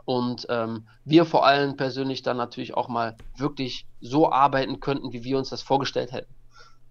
Und 0.04 0.46
ähm, 0.48 0.86
wir 1.04 1.24
vor 1.24 1.44
allem 1.44 1.76
persönlich 1.76 2.22
dann 2.22 2.36
natürlich 2.36 2.74
auch 2.74 2.86
mal 2.86 3.16
wirklich 3.36 3.88
so 4.00 4.30
arbeiten 4.30 4.78
könnten, 4.78 5.12
wie 5.12 5.24
wir 5.24 5.36
uns 5.36 5.50
das 5.50 5.62
vorgestellt 5.62 6.12
hätten. 6.12 6.32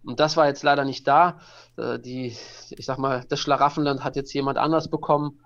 Und 0.03 0.19
das 0.19 0.35
war 0.35 0.47
jetzt 0.47 0.61
leider 0.63 0.83
nicht 0.83 1.07
da. 1.07 1.39
Äh, 1.77 1.99
die, 1.99 2.35
ich 2.71 2.85
sag 2.85 2.97
mal, 2.97 3.23
das 3.29 3.39
Schlaraffenland 3.39 4.03
hat 4.03 4.17
jetzt 4.17 4.33
jemand 4.33 4.57
anders 4.57 4.89
bekommen. 4.89 5.39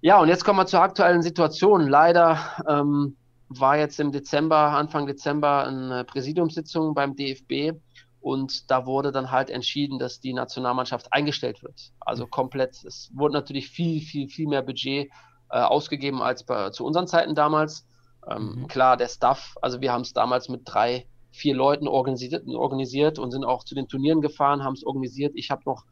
Ja, 0.00 0.20
und 0.20 0.28
jetzt 0.28 0.44
kommen 0.44 0.60
wir 0.60 0.66
zur 0.66 0.80
aktuellen 0.80 1.22
Situation. 1.22 1.88
Leider 1.88 2.38
ähm, 2.68 3.16
war 3.48 3.78
jetzt 3.78 3.98
im 3.98 4.12
Dezember, 4.12 4.70
Anfang 4.70 5.08
Dezember, 5.08 5.66
eine 5.66 6.04
Präsidiumssitzung 6.04 6.94
beim 6.94 7.16
DFB 7.16 7.80
und 8.24 8.70
da 8.70 8.86
wurde 8.86 9.12
dann 9.12 9.30
halt 9.30 9.50
entschieden, 9.50 9.98
dass 9.98 10.18
die 10.18 10.32
Nationalmannschaft 10.32 11.12
eingestellt 11.12 11.62
wird. 11.62 11.92
Also 12.00 12.26
komplett. 12.26 12.82
Es 12.82 13.10
wurde 13.12 13.34
natürlich 13.34 13.68
viel, 13.68 14.00
viel, 14.00 14.28
viel 14.28 14.48
mehr 14.48 14.62
Budget 14.62 15.10
äh, 15.50 15.58
ausgegeben 15.58 16.22
als 16.22 16.42
bei, 16.42 16.70
zu 16.70 16.86
unseren 16.86 17.06
Zeiten 17.06 17.34
damals. 17.34 17.86
Ähm, 18.26 18.60
mhm. 18.60 18.66
Klar, 18.66 18.96
der 18.96 19.08
Staff, 19.08 19.56
also 19.60 19.82
wir 19.82 19.92
haben 19.92 20.00
es 20.00 20.14
damals 20.14 20.48
mit 20.48 20.62
drei, 20.64 21.06
vier 21.32 21.54
Leuten 21.54 21.86
organisiert, 21.86 22.48
organisiert 22.48 23.18
und 23.18 23.30
sind 23.30 23.44
auch 23.44 23.62
zu 23.62 23.74
den 23.74 23.88
Turnieren 23.88 24.22
gefahren, 24.22 24.64
haben 24.64 24.72
es 24.72 24.86
organisiert. 24.86 25.32
Ich 25.34 25.50
habe 25.50 25.60
noch, 25.66 25.84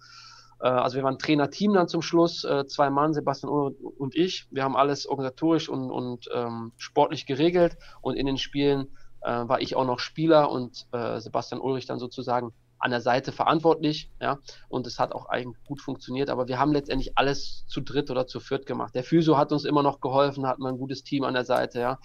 äh, 0.62 0.68
also 0.68 0.96
wir 0.96 1.04
waren 1.04 1.18
Trainer-Team 1.18 1.74
dann 1.74 1.88
zum 1.88 2.00
Schluss, 2.00 2.44
äh, 2.44 2.64
zwei 2.66 2.88
Mann, 2.88 3.12
Sebastian 3.12 3.52
und, 3.52 3.76
und, 3.78 4.16
ich. 4.16 4.46
Wir 4.50 4.64
haben 4.64 4.74
alles 4.74 5.06
organisatorisch 5.06 5.68
und, 5.68 5.90
und 5.90 6.30
ähm, 6.32 6.72
sportlich 6.78 7.26
geregelt 7.26 7.76
und 8.00 8.16
in 8.16 8.24
den 8.24 8.38
Spielen 8.38 8.88
äh, 9.24 9.48
war 9.48 9.60
ich 9.60 9.76
auch 9.76 9.84
noch 9.84 9.98
Spieler 9.98 10.50
und 10.50 10.86
äh, 10.92 11.20
Sebastian 11.20 11.60
Ulrich 11.60 11.86
dann 11.86 11.98
sozusagen 11.98 12.52
an 12.82 12.90
der 12.90 13.00
Seite 13.00 13.30
verantwortlich, 13.30 14.10
ja, 14.20 14.40
und 14.68 14.88
es 14.88 14.98
hat 14.98 15.12
auch 15.12 15.26
eigentlich 15.26 15.62
gut 15.64 15.80
funktioniert, 15.80 16.28
aber 16.28 16.48
wir 16.48 16.58
haben 16.58 16.72
letztendlich 16.72 17.16
alles 17.16 17.64
zu 17.68 17.80
dritt 17.80 18.10
oder 18.10 18.26
zu 18.26 18.40
viert 18.40 18.66
gemacht. 18.66 18.92
Der 18.96 19.04
Physio 19.04 19.38
hat 19.38 19.52
uns 19.52 19.64
immer 19.64 19.84
noch 19.84 20.00
geholfen, 20.00 20.48
hat 20.48 20.58
man 20.58 20.74
ein 20.74 20.78
gutes 20.78 21.04
Team 21.04 21.22
an 21.22 21.34
der 21.34 21.44
Seite, 21.44 21.78
ja. 21.80 22.00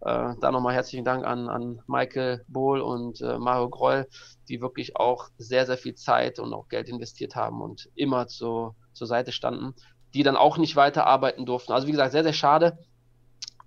Äh, 0.00 0.34
da 0.40 0.50
nochmal 0.50 0.74
herzlichen 0.74 1.04
Dank 1.04 1.26
an, 1.26 1.48
an 1.50 1.80
Michael 1.86 2.44
Bohl 2.48 2.80
und 2.80 3.20
äh, 3.20 3.38
Mario 3.38 3.68
Groll, 3.68 4.08
die 4.48 4.62
wirklich 4.62 4.96
auch 4.96 5.28
sehr, 5.36 5.66
sehr 5.66 5.76
viel 5.76 5.94
Zeit 5.94 6.38
und 6.38 6.54
auch 6.54 6.68
Geld 6.68 6.88
investiert 6.88 7.36
haben 7.36 7.60
und 7.60 7.90
immer 7.94 8.26
zu, 8.26 8.74
zur 8.94 9.06
Seite 9.06 9.32
standen, 9.32 9.74
die 10.14 10.22
dann 10.22 10.36
auch 10.36 10.56
nicht 10.56 10.76
weiterarbeiten 10.76 11.44
durften. 11.44 11.72
Also 11.72 11.86
wie 11.86 11.92
gesagt, 11.92 12.12
sehr, 12.12 12.24
sehr 12.24 12.32
schade, 12.32 12.78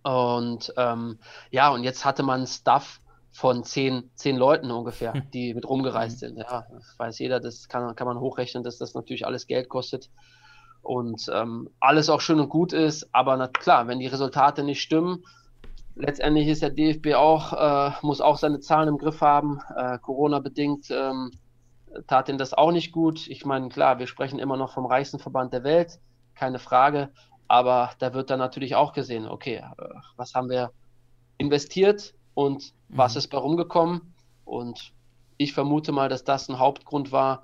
und 0.06 0.72
ähm, 0.78 1.18
ja, 1.50 1.70
und 1.70 1.84
jetzt 1.84 2.06
hatte 2.06 2.22
man 2.22 2.46
Stuff 2.46 3.02
von 3.32 3.64
zehn, 3.64 4.12
zehn 4.14 4.38
Leuten 4.38 4.70
ungefähr, 4.70 5.14
Hm. 5.14 5.32
die 5.34 5.56
mit 5.56 5.68
rumgereist 5.68 6.20
sind. 6.20 6.38
Ja, 6.38 6.68
das 6.72 6.96
weiß 7.00 7.18
jeder, 7.20 7.40
das 7.40 7.68
kann, 7.68 7.96
kann 7.96 8.06
man 8.06 8.20
hochrechnen, 8.20 8.64
dass 8.64 8.78
das 8.78 8.94
natürlich 8.94 9.26
alles 9.26 9.48
Geld 9.48 9.68
kostet. 9.68 10.12
Und 10.84 11.28
ähm, 11.34 11.72
alles 11.80 12.12
auch 12.12 12.22
schön 12.22 12.40
und 12.40 12.50
gut 12.50 12.72
ist, 12.72 13.10
aber 13.14 13.36
na 13.36 13.48
klar, 13.48 13.88
wenn 13.88 13.98
die 13.98 14.06
Resultate 14.06 14.64
nicht 14.64 14.80
stimmen, 14.82 15.24
letztendlich 15.96 16.48
ist 16.50 16.62
der 16.62 16.70
DFB 16.70 17.16
auch, 17.16 17.54
äh, 17.54 17.92
muss 18.04 18.22
auch 18.22 18.38
seine 18.38 18.60
Zahlen 18.60 18.90
im 18.90 19.00
Griff 19.00 19.22
haben. 19.22 19.60
Äh, 19.76 19.98
Corona-bedingt 19.98 20.92
ähm, 20.92 21.32
tat 22.06 22.30
ihn 22.30 22.38
das 22.38 22.54
auch 22.54 22.72
nicht 22.72 22.92
gut. 22.92 23.28
Ich 23.28 23.44
meine, 23.44 23.70
klar, 23.70 23.98
wir 23.98 24.06
sprechen 24.06 24.38
immer 24.38 24.56
noch 24.58 24.72
vom 24.72 24.86
reichsten 24.86 25.18
Verband 25.18 25.52
der 25.52 25.64
Welt, 25.64 26.00
keine 26.36 26.60
Frage. 26.60 27.10
Aber 27.48 27.92
da 28.00 28.14
wird 28.14 28.30
dann 28.30 28.40
natürlich 28.40 28.76
auch 28.76 28.94
gesehen, 28.94 29.28
okay, 29.28 29.64
was 30.16 30.34
haben 30.34 30.50
wir 30.50 30.72
investiert 31.38 32.14
und 32.34 32.74
was 32.92 33.16
Mhm. 33.16 33.20
ist 33.20 33.28
bei 33.30 33.38
rumgekommen? 33.38 34.16
Und 34.46 34.94
ich 35.38 35.54
vermute 35.54 35.92
mal, 35.92 36.10
dass 36.10 36.24
das 36.24 36.50
ein 36.50 36.60
Hauptgrund 36.60 37.12
war, 37.12 37.44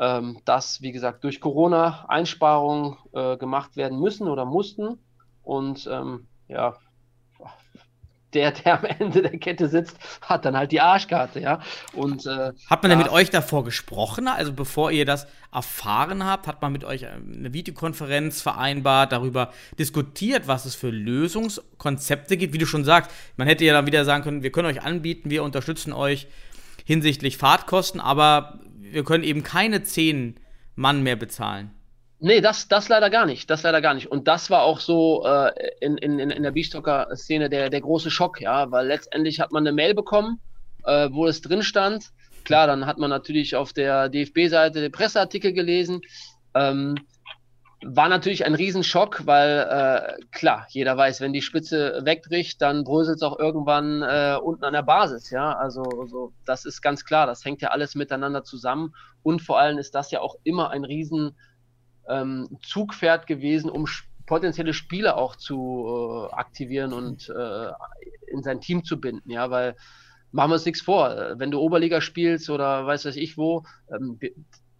ähm, 0.00 0.40
dass, 0.44 0.82
wie 0.82 0.92
gesagt, 0.92 1.24
durch 1.24 1.40
Corona 1.40 2.04
Einsparungen 2.08 2.96
äh, 3.12 3.36
gemacht 3.36 3.76
werden 3.76 4.00
müssen 4.00 4.28
oder 4.28 4.44
mussten. 4.44 4.98
Und 5.42 5.88
ähm, 5.90 6.28
ja, 6.48 6.76
der, 8.34 8.52
der 8.52 8.78
am 8.78 8.84
Ende 8.84 9.22
der 9.22 9.38
Kette 9.38 9.68
sitzt, 9.68 9.96
hat 10.22 10.44
dann 10.44 10.56
halt 10.56 10.72
die 10.72 10.80
Arschkarte, 10.80 11.40
ja. 11.40 11.60
Und 11.94 12.26
äh, 12.26 12.52
Hat 12.68 12.82
man 12.82 12.90
denn 12.90 12.98
mit 12.98 13.10
euch 13.10 13.30
davor 13.30 13.64
gesprochen? 13.64 14.28
Also 14.28 14.52
bevor 14.52 14.90
ihr 14.90 15.04
das 15.04 15.26
erfahren 15.52 16.24
habt, 16.24 16.46
hat 16.46 16.60
man 16.60 16.72
mit 16.72 16.84
euch 16.84 17.06
eine 17.06 17.52
Videokonferenz 17.52 18.42
vereinbart, 18.42 19.12
darüber 19.12 19.52
diskutiert, 19.78 20.46
was 20.46 20.66
es 20.66 20.74
für 20.74 20.90
Lösungskonzepte 20.90 22.36
gibt? 22.36 22.52
Wie 22.52 22.58
du 22.58 22.66
schon 22.66 22.84
sagst, 22.84 23.10
man 23.36 23.48
hätte 23.48 23.64
ja 23.64 23.72
dann 23.72 23.86
wieder 23.86 24.04
sagen 24.04 24.22
können, 24.22 24.42
wir 24.42 24.52
können 24.52 24.68
euch 24.68 24.82
anbieten, 24.82 25.30
wir 25.30 25.42
unterstützen 25.42 25.92
euch 25.92 26.26
hinsichtlich 26.84 27.38
Fahrtkosten, 27.38 28.00
aber 28.00 28.60
wir 28.78 29.04
können 29.04 29.24
eben 29.24 29.42
keine 29.42 29.82
zehn 29.82 30.36
Mann 30.74 31.02
mehr 31.02 31.16
bezahlen. 31.16 31.70
Nee, 32.20 32.40
das, 32.40 32.66
das 32.66 32.88
leider 32.88 33.10
gar 33.10 33.26
nicht. 33.26 33.48
Das 33.48 33.62
leider 33.62 33.80
gar 33.80 33.94
nicht. 33.94 34.10
Und 34.10 34.26
das 34.26 34.50
war 34.50 34.62
auch 34.62 34.80
so 34.80 35.24
äh, 35.24 35.52
in, 35.80 35.96
in, 35.98 36.18
in 36.18 36.42
der 36.42 36.50
Bistocker-Szene 36.50 37.48
der, 37.48 37.70
der 37.70 37.80
große 37.80 38.10
Schock, 38.10 38.40
ja, 38.40 38.70
weil 38.72 38.88
letztendlich 38.88 39.38
hat 39.40 39.52
man 39.52 39.64
eine 39.64 39.74
Mail 39.74 39.94
bekommen, 39.94 40.40
äh, 40.84 41.08
wo 41.12 41.26
es 41.26 41.40
drin 41.42 41.62
stand. 41.62 42.06
Klar, 42.44 42.66
dann 42.66 42.86
hat 42.86 42.98
man 42.98 43.10
natürlich 43.10 43.54
auf 43.54 43.72
der 43.72 44.08
DFB-Seite 44.08 44.80
den 44.80 44.90
Presseartikel 44.90 45.52
gelesen. 45.52 46.00
Ähm, 46.54 46.96
war 47.84 48.08
natürlich 48.08 48.44
ein 48.44 48.56
Riesenschock, 48.56 49.24
weil 49.26 49.68
äh, 49.70 50.26
klar, 50.32 50.66
jeder 50.70 50.96
weiß, 50.96 51.20
wenn 51.20 51.32
die 51.32 51.42
Spitze 51.42 52.00
wegbricht, 52.02 52.60
dann 52.60 52.82
bröselt 52.82 53.18
es 53.18 53.22
auch 53.22 53.38
irgendwann 53.38 54.02
äh, 54.02 54.36
unten 54.42 54.64
an 54.64 54.72
der 54.72 54.82
Basis, 54.82 55.30
ja. 55.30 55.52
Also, 55.52 55.82
also 55.82 56.32
das 56.44 56.64
ist 56.64 56.82
ganz 56.82 57.04
klar, 57.04 57.26
das 57.26 57.44
hängt 57.44 57.62
ja 57.62 57.68
alles 57.68 57.94
miteinander 57.94 58.42
zusammen. 58.42 58.94
Und 59.22 59.42
vor 59.42 59.60
allem 59.60 59.78
ist 59.78 59.94
das 59.94 60.10
ja 60.10 60.20
auch 60.20 60.34
immer 60.42 60.70
ein 60.70 60.84
riesen 60.84 61.36
ähm, 62.08 62.58
Zugpferd 62.62 63.26
gewesen, 63.26 63.70
um 63.70 63.86
potenzielle 64.26 64.74
Spieler 64.74 65.16
auch 65.16 65.36
zu 65.36 66.28
äh, 66.30 66.34
aktivieren 66.34 66.92
und 66.92 67.28
äh, 67.30 67.70
in 68.26 68.42
sein 68.42 68.60
Team 68.60 68.84
zu 68.84 69.00
binden, 69.00 69.30
ja, 69.30 69.50
weil 69.50 69.74
machen 70.32 70.50
wir 70.50 70.54
uns 70.54 70.66
nichts 70.66 70.82
vor. 70.82 71.16
Äh, 71.16 71.38
wenn 71.38 71.50
du 71.50 71.58
Oberliga 71.58 72.00
spielst 72.00 72.50
oder 72.50 72.86
weiß 72.86 73.06
was 73.06 73.16
ich 73.16 73.36
wo, 73.38 73.64
ähm, 73.90 74.18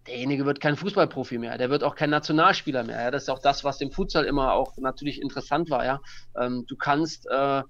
derjenige 0.06 0.46
wird 0.46 0.60
kein 0.60 0.76
Fußballprofi 0.76 1.38
mehr, 1.38 1.58
der 1.58 1.70
wird 1.70 1.84
auch 1.84 1.94
kein 1.94 2.10
Nationalspieler 2.10 2.82
mehr. 2.84 3.00
Ja? 3.00 3.10
Das 3.10 3.24
ist 3.24 3.28
auch 3.28 3.40
das, 3.40 3.64
was 3.64 3.80
im 3.80 3.90
Futsal 3.90 4.24
immer 4.24 4.52
auch 4.52 4.76
natürlich 4.76 5.20
interessant 5.20 5.70
war. 5.70 5.84
Ja? 5.84 6.00
Ähm, 6.38 6.64
du 6.66 6.76
kannst, 6.76 7.26
äh, 7.26 7.62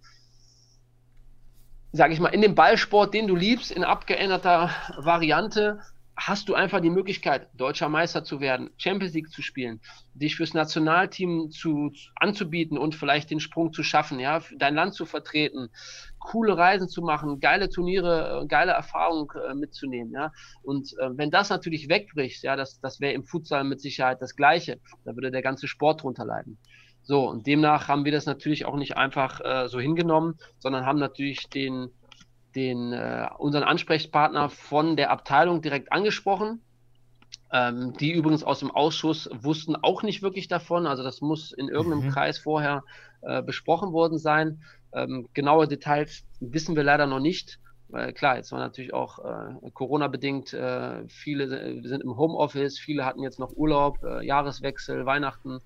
sage 1.93 2.13
ich 2.13 2.21
mal, 2.21 2.29
in 2.29 2.43
dem 2.43 2.55
Ballsport, 2.55 3.15
den 3.15 3.27
du 3.27 3.37
liebst, 3.37 3.71
in 3.71 3.85
abgeänderter 3.85 4.71
Variante, 4.97 5.81
hast 6.19 6.49
du 6.49 6.55
einfach 6.55 6.81
die 6.81 6.91
Möglichkeit, 6.91 7.49
deutscher 7.55 7.89
Meister 7.89 8.25
zu 8.25 8.41
werden, 8.41 8.71
Champions 8.77 9.14
League 9.14 9.31
zu 9.31 9.41
spielen, 9.41 9.81
dich 10.14 10.35
fürs 10.35 10.53
Nationalteam 10.53 11.51
zu, 11.51 11.93
anzubieten 12.16 12.77
und 12.77 12.97
vielleicht 12.97 13.31
den 13.31 13.39
Sprung 13.39 13.73
zu 13.73 13.85
schaffen, 13.85 14.19
ja, 14.19 14.43
dein 14.57 14.75
Land 14.75 14.95
zu 14.95 15.07
vertreten, 15.07 15.69
coole 16.19 16.57
Reisen 16.57 16.89
zu 16.89 17.03
machen, 17.03 17.39
geile 17.39 17.71
Turniere, 17.71 18.43
äh, 18.43 18.47
geile 18.47 18.73
Erfahrungen 18.73 19.29
äh, 19.49 19.55
mitzunehmen, 19.55 20.12
ja. 20.12 20.33
Und 20.62 20.93
äh, 20.99 21.16
wenn 21.16 21.31
das 21.31 21.51
natürlich 21.51 21.89
wegbricht, 21.89 22.43
ja, 22.43 22.57
das, 22.57 22.81
das 22.81 23.01
wäre 23.01 23.12
im 23.12 23.25
Futsal 23.25 23.62
mit 23.62 23.81
Sicherheit 23.81 24.21
das 24.21 24.35
Gleiche. 24.35 24.81
Da 25.05 25.14
würde 25.14 25.31
der 25.31 25.43
ganze 25.43 25.69
Sport 25.69 26.03
drunter 26.03 26.25
leiden. 26.25 26.59
So, 27.03 27.29
und 27.29 27.47
demnach 27.47 27.89
haben 27.89 28.05
wir 28.05 28.12
das 28.12 28.27
natürlich 28.27 28.66
auch 28.66 28.77
nicht 28.77 28.97
einfach 28.97 29.41
äh, 29.41 29.69
so 29.69 29.79
hingenommen, 29.79 30.37
sondern 30.59 30.85
haben 30.85 30.99
natürlich 30.99 31.49
den, 31.49 31.91
den, 32.55 32.93
äh, 32.93 33.29
unseren 33.39 33.65
Ansprechpartner 33.65 34.49
von 34.49 34.97
der 34.97 35.11
Abteilung 35.11 35.63
direkt 35.63 35.93
angesprochen. 35.93 36.61
Ähm, 37.51 37.95
die 37.95 38.13
übrigens 38.13 38.45
aus 38.45 38.61
dem 38.61 38.71
Ausschuss 38.71 39.29
wussten 39.33 39.77
auch 39.77 40.03
nicht 40.03 40.23
wirklich 40.23 40.49
davon. 40.49 40.87
Also 40.87 41.03
das 41.03 41.21
muss 41.21 41.53
in 41.53 41.69
irgendeinem 41.69 42.07
mhm. 42.07 42.11
Kreis 42.11 42.39
vorher 42.39 42.85
äh, 43.23 43.43
besprochen 43.43 43.93
worden 43.93 44.19
sein. 44.19 44.63
Ähm, 44.93 45.29
genaue 45.35 45.67
Details 45.67 46.25
wissen 46.41 46.77
wir 46.77 46.83
leider 46.83 47.07
noch 47.07 47.21
nicht. 47.21 47.59
Weil 47.89 48.13
klar, 48.13 48.37
jetzt 48.37 48.53
war 48.53 48.59
natürlich 48.59 48.93
auch 48.93 49.19
äh, 49.19 49.71
Corona-bedingt, 49.73 50.53
äh, 50.53 51.09
viele 51.09 51.49
sind 51.89 52.03
im 52.03 52.19
Homeoffice, 52.19 52.79
viele 52.79 53.07
hatten 53.07 53.23
jetzt 53.23 53.39
noch 53.39 53.57
Urlaub, 53.57 54.05
äh, 54.05 54.27
Jahreswechsel, 54.27 55.07
Weihnachten. 55.07 55.61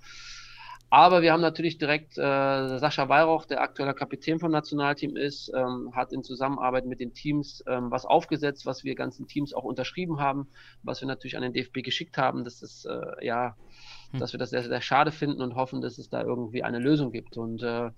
Aber 0.93 1.23
wir 1.23 1.33
haben 1.33 1.41
natürlich 1.41 1.79
direkt 1.79 2.19
äh, 2.19 2.79
Sascha 2.79 3.09
Weihrauch, 3.09 3.47
der 3.47 3.63
aktueller 3.63 3.95
Kapitän 3.95 4.39
vom 4.39 4.51
Nationalteam 4.51 5.17
ist, 5.17 5.51
ähm, 5.57 5.91
hat 5.95 6.13
in 6.13 6.23
Zusammenarbeit 6.23 6.85
mit 6.85 7.01
den 7.01 7.15
Teams 7.15 7.65
ähm, 7.67 7.91
was 7.91 8.05
aufgesetzt, 8.05 8.67
was 8.67 8.85
wir 8.85 8.95
ganzen 8.95 9.27
Teams 9.27 9.55
auch 9.55 9.65
unterschrieben 9.65 10.21
haben, 10.21 10.49
was 10.83 11.01
wir 11.01 11.09
natürlich 11.09 11.39
an 11.39 11.45
den 11.45 11.55
DFB 11.55 11.83
geschickt 11.83 12.19
haben. 12.19 12.45
Das 12.45 12.61
ist 12.61 12.85
äh, 12.85 13.25
ja, 13.25 13.57
hm. 14.11 14.21
dass 14.21 14.35
wir 14.35 14.39
das 14.39 14.51
sehr, 14.51 14.65
sehr 14.65 14.83
schade 14.83 15.13
finden 15.13 15.41
und 15.41 15.55
hoffen, 15.55 15.81
dass 15.81 15.97
es 15.97 16.11
da 16.11 16.23
irgendwie 16.23 16.63
eine 16.63 16.79
Lösung 16.79 17.11
gibt. 17.11 17.39
Und 17.39 17.63
äh, 17.63 17.89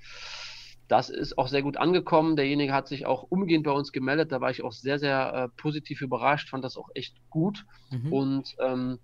das 0.87 1.11
ist 1.11 1.37
auch 1.37 1.49
sehr 1.49 1.63
gut 1.63 1.77
angekommen. 1.77 2.37
Derjenige 2.37 2.73
hat 2.73 2.87
sich 2.87 3.07
auch 3.07 3.25
umgehend 3.25 3.65
bei 3.65 3.73
uns 3.73 3.91
gemeldet. 3.91 4.31
Da 4.31 4.41
war 4.41 4.53
ich 4.53 4.63
auch 4.63 4.71
sehr, 4.71 5.01
sehr 5.01 5.35
äh, 5.35 5.49
positiv 5.61 6.01
überrascht, 6.01 6.49
fand 6.49 6.63
das 6.63 6.77
auch 6.77 6.91
echt 6.95 7.17
gut. 7.29 7.67
Mhm. 7.91 8.13
Und 8.13 8.55
ähm, 8.61 9.01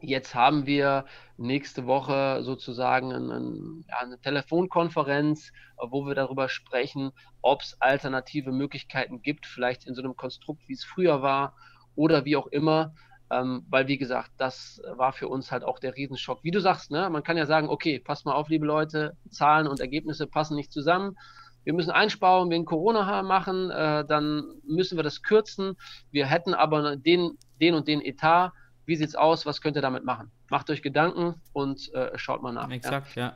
Jetzt 0.00 0.34
haben 0.34 0.66
wir 0.66 1.06
nächste 1.38 1.86
Woche 1.86 2.42
sozusagen 2.42 3.12
ein, 3.12 3.84
ja, 3.88 3.98
eine 3.98 4.20
Telefonkonferenz, 4.20 5.52
wo 5.78 6.06
wir 6.06 6.14
darüber 6.14 6.48
sprechen, 6.48 7.12
ob 7.40 7.62
es 7.62 7.80
alternative 7.80 8.52
Möglichkeiten 8.52 9.22
gibt, 9.22 9.46
vielleicht 9.46 9.86
in 9.86 9.94
so 9.94 10.02
einem 10.02 10.16
Konstrukt, 10.16 10.68
wie 10.68 10.74
es 10.74 10.84
früher 10.84 11.22
war 11.22 11.56
oder 11.94 12.24
wie 12.24 12.36
auch 12.36 12.46
immer. 12.48 12.94
Ähm, 13.28 13.66
weil, 13.68 13.88
wie 13.88 13.98
gesagt, 13.98 14.30
das 14.36 14.80
war 14.96 15.12
für 15.12 15.28
uns 15.28 15.50
halt 15.50 15.64
auch 15.64 15.80
der 15.80 15.96
Riesenschock. 15.96 16.44
Wie 16.44 16.52
du 16.52 16.60
sagst, 16.60 16.92
ne? 16.92 17.10
man 17.10 17.24
kann 17.24 17.36
ja 17.36 17.46
sagen, 17.46 17.68
okay, 17.68 17.98
passt 17.98 18.24
mal 18.24 18.34
auf, 18.34 18.48
liebe 18.48 18.66
Leute, 18.66 19.16
Zahlen 19.30 19.66
und 19.66 19.80
Ergebnisse 19.80 20.28
passen 20.28 20.54
nicht 20.54 20.72
zusammen. 20.72 21.16
Wir 21.64 21.72
müssen 21.72 21.90
einsparen 21.90 22.48
wegen 22.50 22.64
Corona 22.64 23.24
machen, 23.24 23.70
äh, 23.72 24.04
dann 24.06 24.44
müssen 24.64 24.96
wir 24.96 25.02
das 25.02 25.22
kürzen. 25.22 25.76
Wir 26.12 26.26
hätten 26.26 26.54
aber 26.54 26.96
den, 26.96 27.36
den 27.60 27.74
und 27.74 27.88
den 27.88 28.00
Etat 28.00 28.52
wie 28.86 28.96
sieht's 28.96 29.14
aus, 29.14 29.44
was 29.44 29.60
könnt 29.60 29.76
ihr 29.76 29.82
damit 29.82 30.04
machen? 30.04 30.30
Macht 30.48 30.70
euch 30.70 30.82
Gedanken 30.82 31.34
und 31.52 31.92
äh, 31.94 32.16
schaut 32.16 32.42
mal 32.42 32.52
nach. 32.52 32.70
Exakt, 32.70 33.14
ja. 33.16 33.34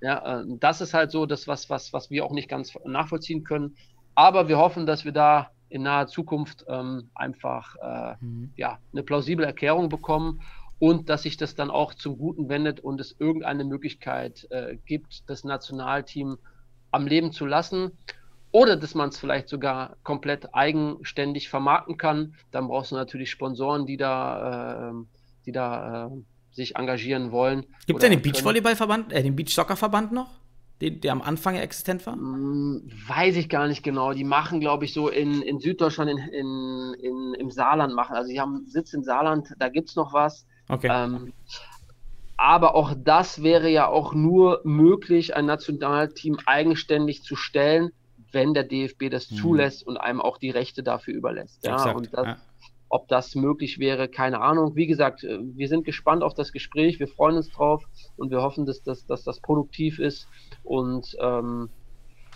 Ja, 0.00 0.26
ja 0.26 0.40
äh, 0.40 0.44
das 0.58 0.80
ist 0.80 0.94
halt 0.94 1.10
so 1.10 1.26
das, 1.26 1.46
was, 1.46 1.70
was, 1.70 1.92
was 1.92 2.10
wir 2.10 2.24
auch 2.24 2.32
nicht 2.32 2.48
ganz 2.48 2.76
nachvollziehen 2.84 3.44
können. 3.44 3.76
Aber 4.14 4.48
wir 4.48 4.58
hoffen, 4.58 4.86
dass 4.86 5.04
wir 5.04 5.12
da 5.12 5.50
in 5.68 5.82
naher 5.82 6.06
Zukunft 6.06 6.64
ähm, 6.68 7.10
einfach 7.14 7.76
äh, 7.76 8.24
mhm. 8.24 8.50
ja, 8.56 8.78
eine 8.92 9.02
plausible 9.02 9.44
Erklärung 9.44 9.88
bekommen 9.88 10.40
und 10.78 11.08
dass 11.08 11.22
sich 11.22 11.36
das 11.36 11.54
dann 11.54 11.70
auch 11.70 11.94
zum 11.94 12.18
Guten 12.18 12.48
wendet 12.48 12.80
und 12.80 13.00
es 13.00 13.16
irgendeine 13.18 13.64
Möglichkeit 13.64 14.46
äh, 14.50 14.76
gibt, 14.86 15.28
das 15.28 15.44
Nationalteam 15.44 16.38
am 16.90 17.06
Leben 17.06 17.32
zu 17.32 17.46
lassen 17.46 17.92
oder 18.56 18.76
dass 18.76 18.94
man 18.94 19.10
es 19.10 19.18
vielleicht 19.18 19.50
sogar 19.50 19.98
komplett 20.02 20.54
eigenständig 20.54 21.50
vermarkten 21.50 21.98
kann, 21.98 22.36
dann 22.52 22.68
brauchst 22.68 22.90
du 22.90 22.94
natürlich 22.94 23.30
Sponsoren, 23.30 23.84
die 23.84 23.98
da, 23.98 24.92
äh, 24.92 25.04
die 25.44 25.52
da 25.52 26.06
äh, 26.06 26.10
sich 26.52 26.74
engagieren 26.74 27.32
wollen. 27.32 27.66
Gibt 27.86 28.02
es 28.02 28.08
den 28.08 28.22
Beachvolleyballverband, 28.22 29.12
äh, 29.12 29.22
den 29.22 29.36
Beachsoccerverband 29.36 30.12
noch? 30.12 30.30
Den, 30.80 31.02
der 31.02 31.12
am 31.12 31.20
Anfang 31.20 31.56
existent 31.56 32.06
war? 32.06 32.14
Hm, 32.14 32.90
weiß 33.06 33.36
ich 33.36 33.50
gar 33.50 33.68
nicht 33.68 33.82
genau. 33.82 34.14
Die 34.14 34.24
machen, 34.24 34.60
glaube 34.60 34.86
ich, 34.86 34.94
so 34.94 35.10
in, 35.10 35.42
in 35.42 35.58
Süddeutschland, 35.58 36.10
in, 36.10 36.16
in, 36.16 36.94
in, 36.98 37.34
im 37.34 37.50
Saarland 37.50 37.94
machen. 37.94 38.16
Also, 38.16 38.30
die 38.30 38.40
haben 38.40 38.64
Sitz 38.68 38.94
in 38.94 39.04
Saarland, 39.04 39.48
da 39.58 39.68
gibt 39.68 39.90
es 39.90 39.96
noch 39.96 40.14
was. 40.14 40.46
Okay. 40.70 40.88
Ähm, 40.90 41.34
aber 42.38 42.74
auch 42.74 42.94
das 42.96 43.42
wäre 43.42 43.68
ja 43.68 43.86
auch 43.86 44.14
nur 44.14 44.62
möglich, 44.64 45.36
ein 45.36 45.44
Nationalteam 45.44 46.38
eigenständig 46.46 47.22
zu 47.22 47.36
stellen, 47.36 47.92
wenn 48.36 48.52
der 48.52 48.64
DFB 48.64 49.10
das 49.10 49.30
mhm. 49.30 49.36
zulässt 49.36 49.86
und 49.86 49.96
einem 49.96 50.20
auch 50.20 50.36
die 50.36 50.50
Rechte 50.50 50.82
dafür 50.82 51.14
überlässt. 51.14 51.64
Ja, 51.64 51.74
Exakt, 51.74 51.96
und 51.96 52.12
das, 52.12 52.26
ja. 52.26 52.36
ob 52.90 53.08
das 53.08 53.34
möglich 53.34 53.78
wäre, 53.78 54.08
keine 54.08 54.42
Ahnung. 54.42 54.76
Wie 54.76 54.86
gesagt, 54.86 55.24
äh, 55.24 55.38
wir 55.40 55.68
sind 55.68 55.84
gespannt 55.84 56.22
auf 56.22 56.34
das 56.34 56.52
Gespräch, 56.52 57.00
wir 57.00 57.08
freuen 57.08 57.36
uns 57.36 57.50
drauf 57.50 57.82
und 58.16 58.30
wir 58.30 58.42
hoffen, 58.42 58.66
dass 58.66 58.82
das, 58.82 59.06
dass 59.06 59.24
das 59.24 59.40
produktiv 59.40 59.98
ist. 59.98 60.28
Und 60.62 61.16
ähm, 61.18 61.70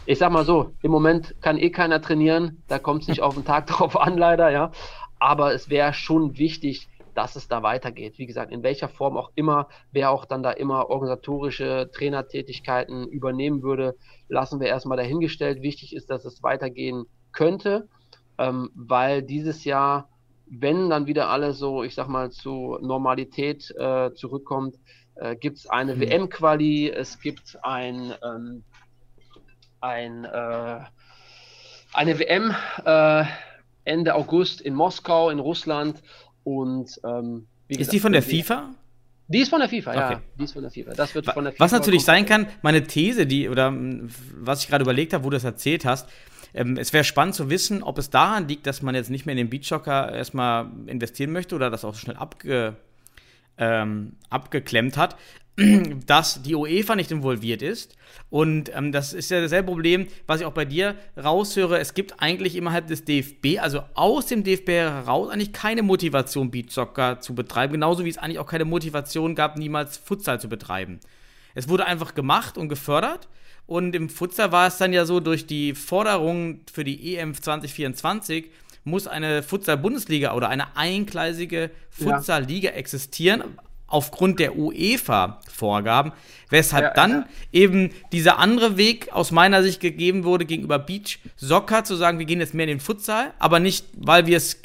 ich 0.07 0.18
sag 0.18 0.32
mal 0.32 0.46
so, 0.46 0.72
im 0.82 0.90
Moment 0.90 1.34
kann 1.42 1.59
eh 1.59 1.70
keiner 1.70 2.01
trainieren, 2.01 2.62
da 2.66 2.78
kommt 2.78 3.03
es 3.03 3.09
nicht 3.09 3.20
auf 3.20 3.34
den 3.34 3.44
Tag 3.44 3.66
drauf 3.68 3.96
an, 4.01 4.16
leider, 4.16 4.51
ja. 4.51 4.72
Aber 5.18 5.53
es 5.53 5.68
wäre 5.68 5.92
schon 5.92 6.38
wichtig, 6.38 6.88
dass 7.14 7.36
es 7.36 7.48
da 7.48 7.62
weitergeht. 7.62 8.18
Wie 8.18 8.26
gesagt, 8.26 8.52
in 8.52 8.62
welcher 8.62 8.88
Form 8.88 9.16
auch 9.16 9.30
immer, 9.34 9.68
wer 9.92 10.11
auch 10.11 10.24
dann 10.24 10.42
da 10.42 10.50
immer 10.50 10.90
organisatorische 10.90 11.90
Trainertätigkeiten 11.92 13.06
übernehmen 13.08 13.62
würde, 13.62 13.96
lassen 14.28 14.61
wir 14.61 14.68
erstmal 14.68 14.96
dahingestellt. 14.96 15.62
Wichtig 15.62 15.94
ist, 15.94 16.11
dass 16.11 16.24
es 16.24 16.42
weitergehen 16.42 17.04
könnte, 17.32 17.88
ähm, 18.38 18.70
weil 18.74 19.22
dieses 19.22 19.64
Jahr, 19.64 20.08
wenn 20.46 20.90
dann 20.90 21.06
wieder 21.06 21.28
alles 21.28 21.58
so, 21.58 21.82
ich 21.82 21.94
sag 21.94 22.08
mal, 22.08 22.30
zu 22.30 22.78
Normalität 22.80 23.70
äh, 23.78 24.12
zurückkommt, 24.14 24.76
äh, 25.14 25.36
gibt 25.36 25.58
es 25.58 25.66
eine 25.68 25.94
mhm. 25.94 26.00
WM-Quali, 26.00 26.90
es 26.90 27.20
gibt 27.20 27.58
ein, 27.62 28.14
ähm, 28.22 28.64
ein 29.80 30.24
äh, 30.24 30.80
eine 31.92 32.18
WM 32.18 32.54
äh, 32.84 33.24
Ende 33.84 34.14
August 34.14 34.61
in 34.61 34.74
Moskau, 34.74 35.30
in 35.30 35.38
Russland. 35.38 36.02
Und 36.45 37.01
ähm, 37.05 37.47
ist 37.68 37.78
gesagt, 37.78 37.93
die 37.93 38.01
von 38.01 38.12
der 38.12 38.22
FIFA? 38.22 38.70
Die 39.28 39.38
ist 39.38 39.49
von 39.49 39.61
der 39.61 39.68
FIFA, 39.68 39.91
okay. 39.91 39.99
ja. 40.01 40.22
Die 40.38 40.45
ist 40.45 40.53
von 40.53 40.62
der 40.62 40.72
FIFA. 40.72 40.93
Das 40.95 41.14
wird 41.14 41.26
von 41.26 41.45
der 41.45 41.53
FIFA. 41.53 41.64
Was 41.64 41.72
natürlich 41.72 42.05
sein 42.05 42.26
kann, 42.26 42.49
meine 42.62 42.82
These, 42.82 43.26
die, 43.26 43.49
oder 43.49 43.72
was 44.34 44.62
ich 44.62 44.68
gerade 44.68 44.82
überlegt 44.82 45.12
habe, 45.12 45.22
wo 45.22 45.30
du 45.30 45.36
das 45.36 45.45
erzählt 45.45 45.84
hast, 45.84 46.09
ähm, 46.53 46.76
es 46.76 46.93
wäre 46.93 47.05
spannend 47.05 47.36
zu 47.36 47.49
wissen, 47.49 47.82
ob 47.82 47.99
es 47.99 48.11
daran 48.11 48.49
liegt, 48.49 48.66
dass 48.66 48.82
man 48.82 48.97
jetzt 48.97 49.09
nicht 49.09 49.27
mehr 49.27 49.35
in 49.35 49.39
den 49.39 49.51
Beachsoccer 49.51 50.12
erstmal 50.12 50.66
investieren 50.86 51.31
möchte 51.31 51.55
oder 51.55 51.70
das 51.70 51.85
auch 51.85 51.94
schnell 51.94 52.16
abge, 52.16 52.74
ähm, 53.56 54.16
abgeklemmt 54.31 54.97
hat, 54.97 55.16
dass 56.07 56.43
die 56.43 56.55
UEFA 56.55 56.97
nicht 56.97 57.11
involviert 57.11 57.62
ist. 57.62 57.97
Und 58.31 58.74
ähm, 58.74 58.93
das 58.93 59.12
ist 59.12 59.31
ja 59.31 59.41
dasselbe 59.41 59.66
Problem, 59.66 60.07
was 60.27 60.41
ich 60.41 60.47
auch 60.47 60.53
bei 60.53 60.65
dir 60.65 60.95
raushöre. 61.23 61.78
Es 61.78 61.95
gibt 61.95 62.23
eigentlich 62.23 62.57
innerhalb 62.57 62.87
des 62.87 63.05
DFB, 63.05 63.59
also 63.61 63.82
aus 63.95 64.27
dem 64.27 64.45
DFB 64.45 64.69
heraus, 64.69 65.31
eigentlich 65.31 65.53
keine 65.53 65.82
Motivation, 65.82 66.51
Beachsoccer 66.51 67.20
zu 67.20 67.35
betreiben. 67.35 67.74
Genauso 67.74 68.05
wie 68.05 68.09
es 68.09 68.19
eigentlich 68.19 68.39
auch 68.39 68.47
keine 68.47 68.65
Motivation 68.65 69.35
gab, 69.35 69.59
niemals 69.59 69.99
Futsal 69.99 70.41
zu 70.41 70.49
betreiben. 70.49 71.01
Es 71.55 71.69
wurde 71.69 71.87
einfach 71.87 72.15
gemacht 72.15 72.57
und 72.57 72.69
gefördert. 72.69 73.28
Und 73.66 73.95
im 73.95 74.09
Futsal 74.09 74.53
war 74.53 74.66
es 74.66 74.78
dann 74.78 74.93
ja 74.93 75.05
so, 75.05 75.20
durch 75.20 75.47
die 75.47 75.74
Forderungen 75.74 76.62
für 76.73 76.85
die 76.85 77.16
EM 77.16 77.35
2024 77.35 78.51
muss 78.85 79.07
eine 79.07 79.43
Futsal-Bundesliga 79.43 80.35
oder 80.35 80.49
eine 80.49 80.77
eingleisige 80.77 81.70
Futsal-Liga 81.91 82.70
existieren 82.70 83.45
aufgrund 83.90 84.38
der 84.38 84.56
UEFA-Vorgaben, 84.56 86.12
weshalb 86.48 86.84
ja, 86.84 86.94
dann 86.94 87.10
ja. 87.10 87.26
eben 87.52 87.90
dieser 88.12 88.38
andere 88.38 88.76
Weg 88.76 89.12
aus 89.12 89.32
meiner 89.32 89.62
Sicht 89.62 89.80
gegeben 89.80 90.24
wurde 90.24 90.46
gegenüber 90.46 90.78
Beach 90.78 91.18
Soccer, 91.36 91.84
zu 91.84 91.96
sagen, 91.96 92.18
wir 92.18 92.26
gehen 92.26 92.40
jetzt 92.40 92.54
mehr 92.54 92.64
in 92.64 92.78
den 92.78 92.80
Futsal, 92.80 93.34
aber 93.38 93.60
nicht, 93.60 93.86
weil 93.96 94.26
wir 94.26 94.36
es 94.36 94.62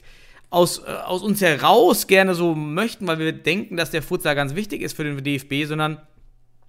aus, 0.51 0.79
äh, 0.79 0.91
aus 0.91 1.23
uns 1.23 1.41
heraus 1.41 2.07
gerne 2.07 2.35
so 2.35 2.55
möchten, 2.55 3.07
weil 3.07 3.19
wir 3.19 3.33
denken, 3.33 3.77
dass 3.77 3.91
der 3.91 4.03
Futsal 4.03 4.35
ganz 4.35 4.55
wichtig 4.55 4.81
ist 4.81 4.95
für 4.95 5.03
den 5.03 5.21
DFB, 5.21 5.65
sondern 5.65 5.99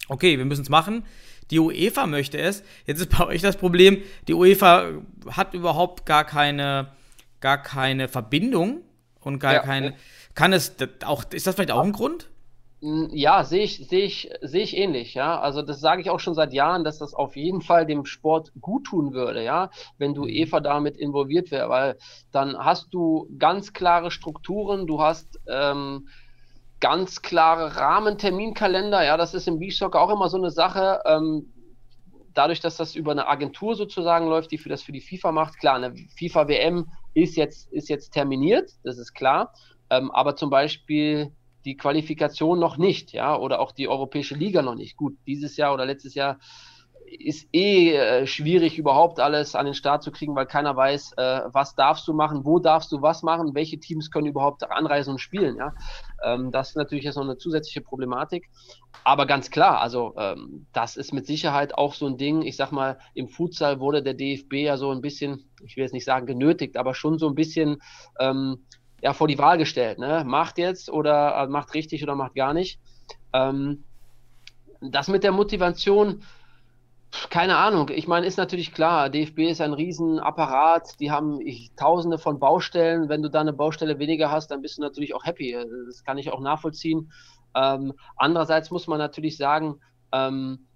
okay, 0.08 0.38
wir 0.38 0.44
müssen 0.44 0.62
es 0.62 0.70
machen. 0.70 1.04
Die 1.50 1.60
UEFA 1.60 2.06
möchte 2.06 2.38
es. 2.38 2.64
Jetzt 2.86 3.00
ist 3.00 3.10
bei 3.18 3.26
euch 3.26 3.42
das 3.42 3.56
Problem, 3.56 4.02
die 4.28 4.34
UEFA 4.34 4.92
hat 5.30 5.52
überhaupt 5.54 6.06
gar 6.06 6.24
keine, 6.24 6.88
gar 7.40 7.62
keine 7.62 8.08
Verbindung 8.08 8.80
und 9.20 9.40
gar 9.40 9.52
Ja. 9.52 9.60
keine. 9.60 9.94
Kann 10.34 10.52
es 10.52 10.74
auch, 11.04 11.24
ist 11.32 11.46
das 11.46 11.54
vielleicht 11.54 11.70
auch 11.70 11.84
ein 11.84 11.92
Grund? 11.92 12.28
Ja, 13.10 13.42
sehe 13.42 13.64
ich, 13.64 13.88
sehe 13.88 14.04
ich, 14.04 14.30
sehe 14.42 14.62
ich 14.62 14.76
ähnlich, 14.76 15.14
ja. 15.14 15.40
Also 15.40 15.62
das 15.62 15.80
sage 15.80 16.02
ich 16.02 16.10
auch 16.10 16.20
schon 16.20 16.34
seit 16.34 16.52
Jahren, 16.52 16.84
dass 16.84 16.98
das 16.98 17.14
auf 17.14 17.34
jeden 17.34 17.60
Fall 17.60 17.84
dem 17.84 18.04
Sport 18.04 18.52
gut 18.60 18.84
tun 18.84 19.12
würde, 19.12 19.42
ja, 19.42 19.70
wenn 19.98 20.14
du 20.14 20.28
EVA 20.28 20.60
damit 20.60 20.96
involviert 20.96 21.50
wäre, 21.50 21.68
weil 21.68 21.98
dann 22.30 22.56
hast 22.56 22.94
du 22.94 23.28
ganz 23.38 23.72
klare 23.72 24.12
Strukturen, 24.12 24.86
du 24.86 25.00
hast 25.02 25.40
ähm, 25.48 26.06
ganz 26.78 27.22
klare 27.22 27.74
Rahmenterminkalender, 27.74 29.04
ja, 29.04 29.16
das 29.16 29.34
ist 29.34 29.48
im 29.48 29.58
Beachsoccer 29.58 30.00
auch 30.00 30.10
immer 30.10 30.28
so 30.28 30.36
eine 30.36 30.52
Sache. 30.52 31.00
Ähm, 31.06 31.52
dadurch, 32.34 32.60
dass 32.60 32.76
das 32.76 32.94
über 32.94 33.10
eine 33.10 33.26
Agentur 33.26 33.74
sozusagen 33.74 34.28
läuft, 34.28 34.52
die 34.52 34.58
für 34.58 34.68
das 34.68 34.82
für 34.82 34.92
die 34.92 35.00
FIFA 35.00 35.32
macht, 35.32 35.58
klar, 35.58 35.74
eine 35.74 35.92
FIFA 36.16 36.46
WM 36.46 36.86
ist 37.14 37.36
jetzt, 37.36 37.72
ist 37.72 37.88
jetzt 37.88 38.10
terminiert, 38.10 38.70
das 38.84 38.96
ist 38.98 39.12
klar. 39.12 39.52
Ähm, 39.90 40.12
aber 40.12 40.36
zum 40.36 40.50
Beispiel 40.50 41.32
die 41.66 41.76
Qualifikation 41.76 42.58
noch 42.58 42.78
nicht, 42.78 43.12
ja, 43.12 43.36
oder 43.36 43.60
auch 43.60 43.72
die 43.72 43.88
Europäische 43.88 44.34
Liga 44.34 44.62
noch 44.62 44.76
nicht. 44.76 44.96
Gut, 44.96 45.18
dieses 45.26 45.56
Jahr 45.56 45.74
oder 45.74 45.84
letztes 45.84 46.14
Jahr 46.14 46.38
ist 47.08 47.48
eh 47.52 47.92
äh, 47.92 48.26
schwierig, 48.26 48.78
überhaupt 48.78 49.20
alles 49.20 49.54
an 49.54 49.66
den 49.66 49.74
Start 49.74 50.02
zu 50.02 50.10
kriegen, 50.10 50.34
weil 50.34 50.46
keiner 50.46 50.76
weiß, 50.76 51.12
äh, 51.16 51.42
was 51.46 51.74
darfst 51.74 52.06
du 52.08 52.12
machen, 52.12 52.44
wo 52.44 52.58
darfst 52.58 52.90
du 52.92 53.02
was 53.02 53.22
machen, 53.22 53.54
welche 53.54 53.78
Teams 53.78 54.10
können 54.10 54.26
überhaupt 54.26 54.68
anreisen 54.68 55.12
und 55.12 55.18
spielen, 55.18 55.56
ja. 55.56 55.74
Ähm, 56.24 56.50
das 56.50 56.70
ist 56.70 56.76
natürlich 56.76 57.04
jetzt 57.04 57.16
noch 57.16 57.24
eine 57.24 57.38
zusätzliche 57.38 57.80
Problematik. 57.80 58.48
Aber 59.04 59.26
ganz 59.26 59.50
klar, 59.50 59.80
also 59.80 60.14
ähm, 60.18 60.66
das 60.72 60.96
ist 60.96 61.12
mit 61.12 61.26
Sicherheit 61.26 61.76
auch 61.76 61.94
so 61.94 62.06
ein 62.06 62.16
Ding. 62.16 62.42
Ich 62.42 62.56
sag 62.56 62.72
mal, 62.72 62.98
im 63.14 63.28
Futsal 63.28 63.78
wurde 63.78 64.02
der 64.02 64.14
DFB 64.14 64.54
ja 64.54 64.76
so 64.76 64.90
ein 64.90 65.00
bisschen, 65.00 65.48
ich 65.64 65.76
will 65.76 65.84
jetzt 65.84 65.92
nicht 65.92 66.04
sagen 66.06 66.26
genötigt, 66.26 66.76
aber 66.76 66.94
schon 66.94 67.18
so 67.18 67.28
ein 67.28 67.34
bisschen 67.34 67.76
ähm, 68.18 68.66
ja, 69.02 69.12
vor 69.12 69.28
die 69.28 69.38
Wahl 69.38 69.58
gestellt. 69.58 69.98
Ne? 69.98 70.24
Macht 70.26 70.58
jetzt 70.58 70.90
oder 70.90 71.36
äh, 71.36 71.46
macht 71.46 71.74
richtig 71.74 72.02
oder 72.02 72.14
macht 72.14 72.34
gar 72.34 72.54
nicht. 72.54 72.78
Ähm, 73.32 73.84
das 74.80 75.08
mit 75.08 75.24
der 75.24 75.32
Motivation, 75.32 76.22
keine 77.30 77.56
Ahnung. 77.56 77.90
Ich 77.90 78.08
meine, 78.08 78.26
ist 78.26 78.36
natürlich 78.36 78.74
klar, 78.74 79.08
DFB 79.08 79.40
ist 79.40 79.60
ein 79.60 79.72
Riesenapparat, 79.72 81.00
die 81.00 81.10
haben 81.10 81.40
ich, 81.40 81.72
tausende 81.76 82.18
von 82.18 82.38
Baustellen. 82.38 83.08
Wenn 83.08 83.22
du 83.22 83.30
da 83.30 83.40
eine 83.40 83.52
Baustelle 83.52 83.98
weniger 83.98 84.30
hast, 84.30 84.50
dann 84.50 84.62
bist 84.62 84.78
du 84.78 84.82
natürlich 84.82 85.14
auch 85.14 85.24
happy. 85.24 85.56
Das 85.86 86.04
kann 86.04 86.18
ich 86.18 86.30
auch 86.32 86.40
nachvollziehen. 86.40 87.10
Ähm, 87.54 87.94
andererseits 88.16 88.70
muss 88.70 88.86
man 88.86 88.98
natürlich 88.98 89.36
sagen, 89.36 89.80
ähm, 90.12 90.66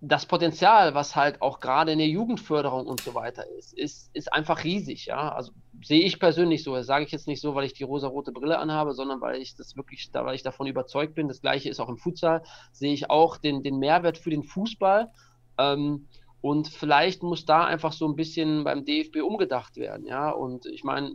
das 0.00 0.26
Potenzial, 0.26 0.94
was 0.94 1.16
halt 1.16 1.42
auch 1.42 1.58
gerade 1.58 1.90
in 1.90 1.98
der 1.98 2.06
Jugendförderung 2.06 2.86
und 2.86 3.00
so 3.00 3.14
weiter 3.14 3.44
ist, 3.58 3.76
ist, 3.76 4.10
ist 4.14 4.32
einfach 4.32 4.62
riesig, 4.62 5.06
ja. 5.06 5.32
Also 5.32 5.52
sehe 5.82 6.04
ich 6.04 6.20
persönlich 6.20 6.62
so. 6.62 6.74
Das 6.74 6.86
sage 6.86 7.04
ich 7.04 7.10
jetzt 7.10 7.26
nicht 7.26 7.40
so, 7.40 7.54
weil 7.54 7.64
ich 7.64 7.72
die 7.72 7.82
rosa-rote 7.82 8.30
Brille 8.30 8.58
anhabe, 8.58 8.94
sondern 8.94 9.20
weil 9.20 9.40
ich 9.40 9.56
das 9.56 9.76
wirklich, 9.76 10.08
weil 10.12 10.36
ich 10.36 10.44
davon 10.44 10.68
überzeugt 10.68 11.14
bin. 11.14 11.26
Das 11.26 11.40
gleiche 11.40 11.68
ist 11.68 11.80
auch 11.80 11.88
im 11.88 11.98
Futsal. 11.98 12.42
Sehe 12.70 12.92
ich 12.92 13.10
auch 13.10 13.38
den, 13.38 13.64
den 13.64 13.78
Mehrwert 13.78 14.18
für 14.18 14.30
den 14.30 14.44
Fußball. 14.44 15.10
Ähm, 15.58 16.06
und 16.40 16.68
vielleicht 16.68 17.24
muss 17.24 17.44
da 17.44 17.64
einfach 17.64 17.92
so 17.92 18.06
ein 18.06 18.14
bisschen 18.14 18.62
beim 18.62 18.84
DFB 18.84 19.22
umgedacht 19.22 19.76
werden, 19.76 20.06
ja. 20.06 20.30
Und 20.30 20.66
ich 20.66 20.84
meine, 20.84 21.12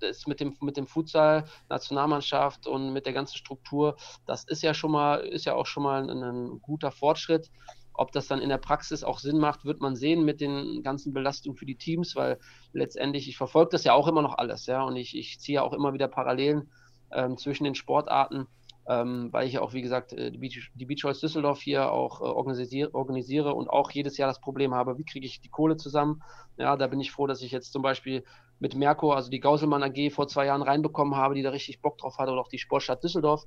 das 0.00 0.26
mit 0.26 0.40
dem, 0.40 0.56
mit 0.60 0.76
dem 0.76 0.86
Futsal, 0.86 1.44
Nationalmannschaft 1.68 2.66
und 2.66 2.92
mit 2.92 3.06
der 3.06 3.12
ganzen 3.12 3.36
Struktur, 3.36 3.96
das 4.26 4.44
ist 4.44 4.62
ja 4.62 4.74
schon 4.74 4.90
mal, 4.90 5.20
ist 5.20 5.44
ja 5.44 5.54
auch 5.54 5.66
schon 5.66 5.82
mal 5.82 6.10
ein, 6.10 6.22
ein 6.22 6.60
guter 6.60 6.90
Fortschritt. 6.90 7.50
Ob 7.94 8.12
das 8.12 8.26
dann 8.26 8.40
in 8.40 8.48
der 8.48 8.58
Praxis 8.58 9.04
auch 9.04 9.18
Sinn 9.18 9.38
macht, 9.38 9.64
wird 9.64 9.80
man 9.80 9.96
sehen 9.96 10.24
mit 10.24 10.40
den 10.40 10.82
ganzen 10.82 11.12
Belastungen 11.12 11.56
für 11.56 11.66
die 11.66 11.76
Teams, 11.76 12.16
weil 12.16 12.38
letztendlich, 12.72 13.28
ich 13.28 13.36
verfolge 13.36 13.70
das 13.72 13.84
ja 13.84 13.92
auch 13.92 14.08
immer 14.08 14.22
noch 14.22 14.38
alles, 14.38 14.66
ja, 14.66 14.82
und 14.82 14.96
ich, 14.96 15.16
ich 15.16 15.38
ziehe 15.40 15.62
auch 15.62 15.72
immer 15.72 15.92
wieder 15.92 16.08
Parallelen 16.08 16.70
ähm, 17.12 17.36
zwischen 17.36 17.64
den 17.64 17.74
Sportarten, 17.74 18.46
ähm, 18.88 19.28
weil 19.32 19.46
ich 19.46 19.54
ja 19.54 19.60
auch, 19.60 19.72
wie 19.72 19.82
gesagt, 19.82 20.12
äh, 20.12 20.30
die 20.30 20.38
Beach, 20.38 20.70
Beach 20.74 21.20
Düsseldorf 21.20 21.60
hier 21.60 21.92
auch 21.92 22.20
äh, 22.20 22.24
organisiere, 22.24 22.94
organisiere 22.94 23.54
und 23.54 23.68
auch 23.68 23.90
jedes 23.90 24.16
Jahr 24.16 24.28
das 24.28 24.40
Problem 24.40 24.74
habe, 24.74 24.98
wie 24.98 25.04
kriege 25.04 25.26
ich 25.26 25.40
die 25.40 25.48
Kohle 25.48 25.76
zusammen? 25.76 26.22
Ja, 26.56 26.76
da 26.76 26.86
bin 26.86 27.00
ich 27.00 27.12
froh, 27.12 27.26
dass 27.26 27.42
ich 27.42 27.52
jetzt 27.52 27.72
zum 27.72 27.82
Beispiel 27.82 28.24
mit 28.58 28.74
Merco, 28.74 29.12
also 29.12 29.30
die 29.30 29.40
Gauselmann 29.40 29.82
AG, 29.82 30.10
vor 30.12 30.28
zwei 30.28 30.46
Jahren 30.46 30.62
reinbekommen 30.62 31.16
habe, 31.16 31.34
die 31.34 31.42
da 31.42 31.50
richtig 31.50 31.80
Bock 31.80 31.98
drauf 31.98 32.18
hatte, 32.18 32.32
oder 32.32 32.40
auch 32.40 32.48
die 32.48 32.58
Sportstadt 32.58 33.02
Düsseldorf. 33.02 33.44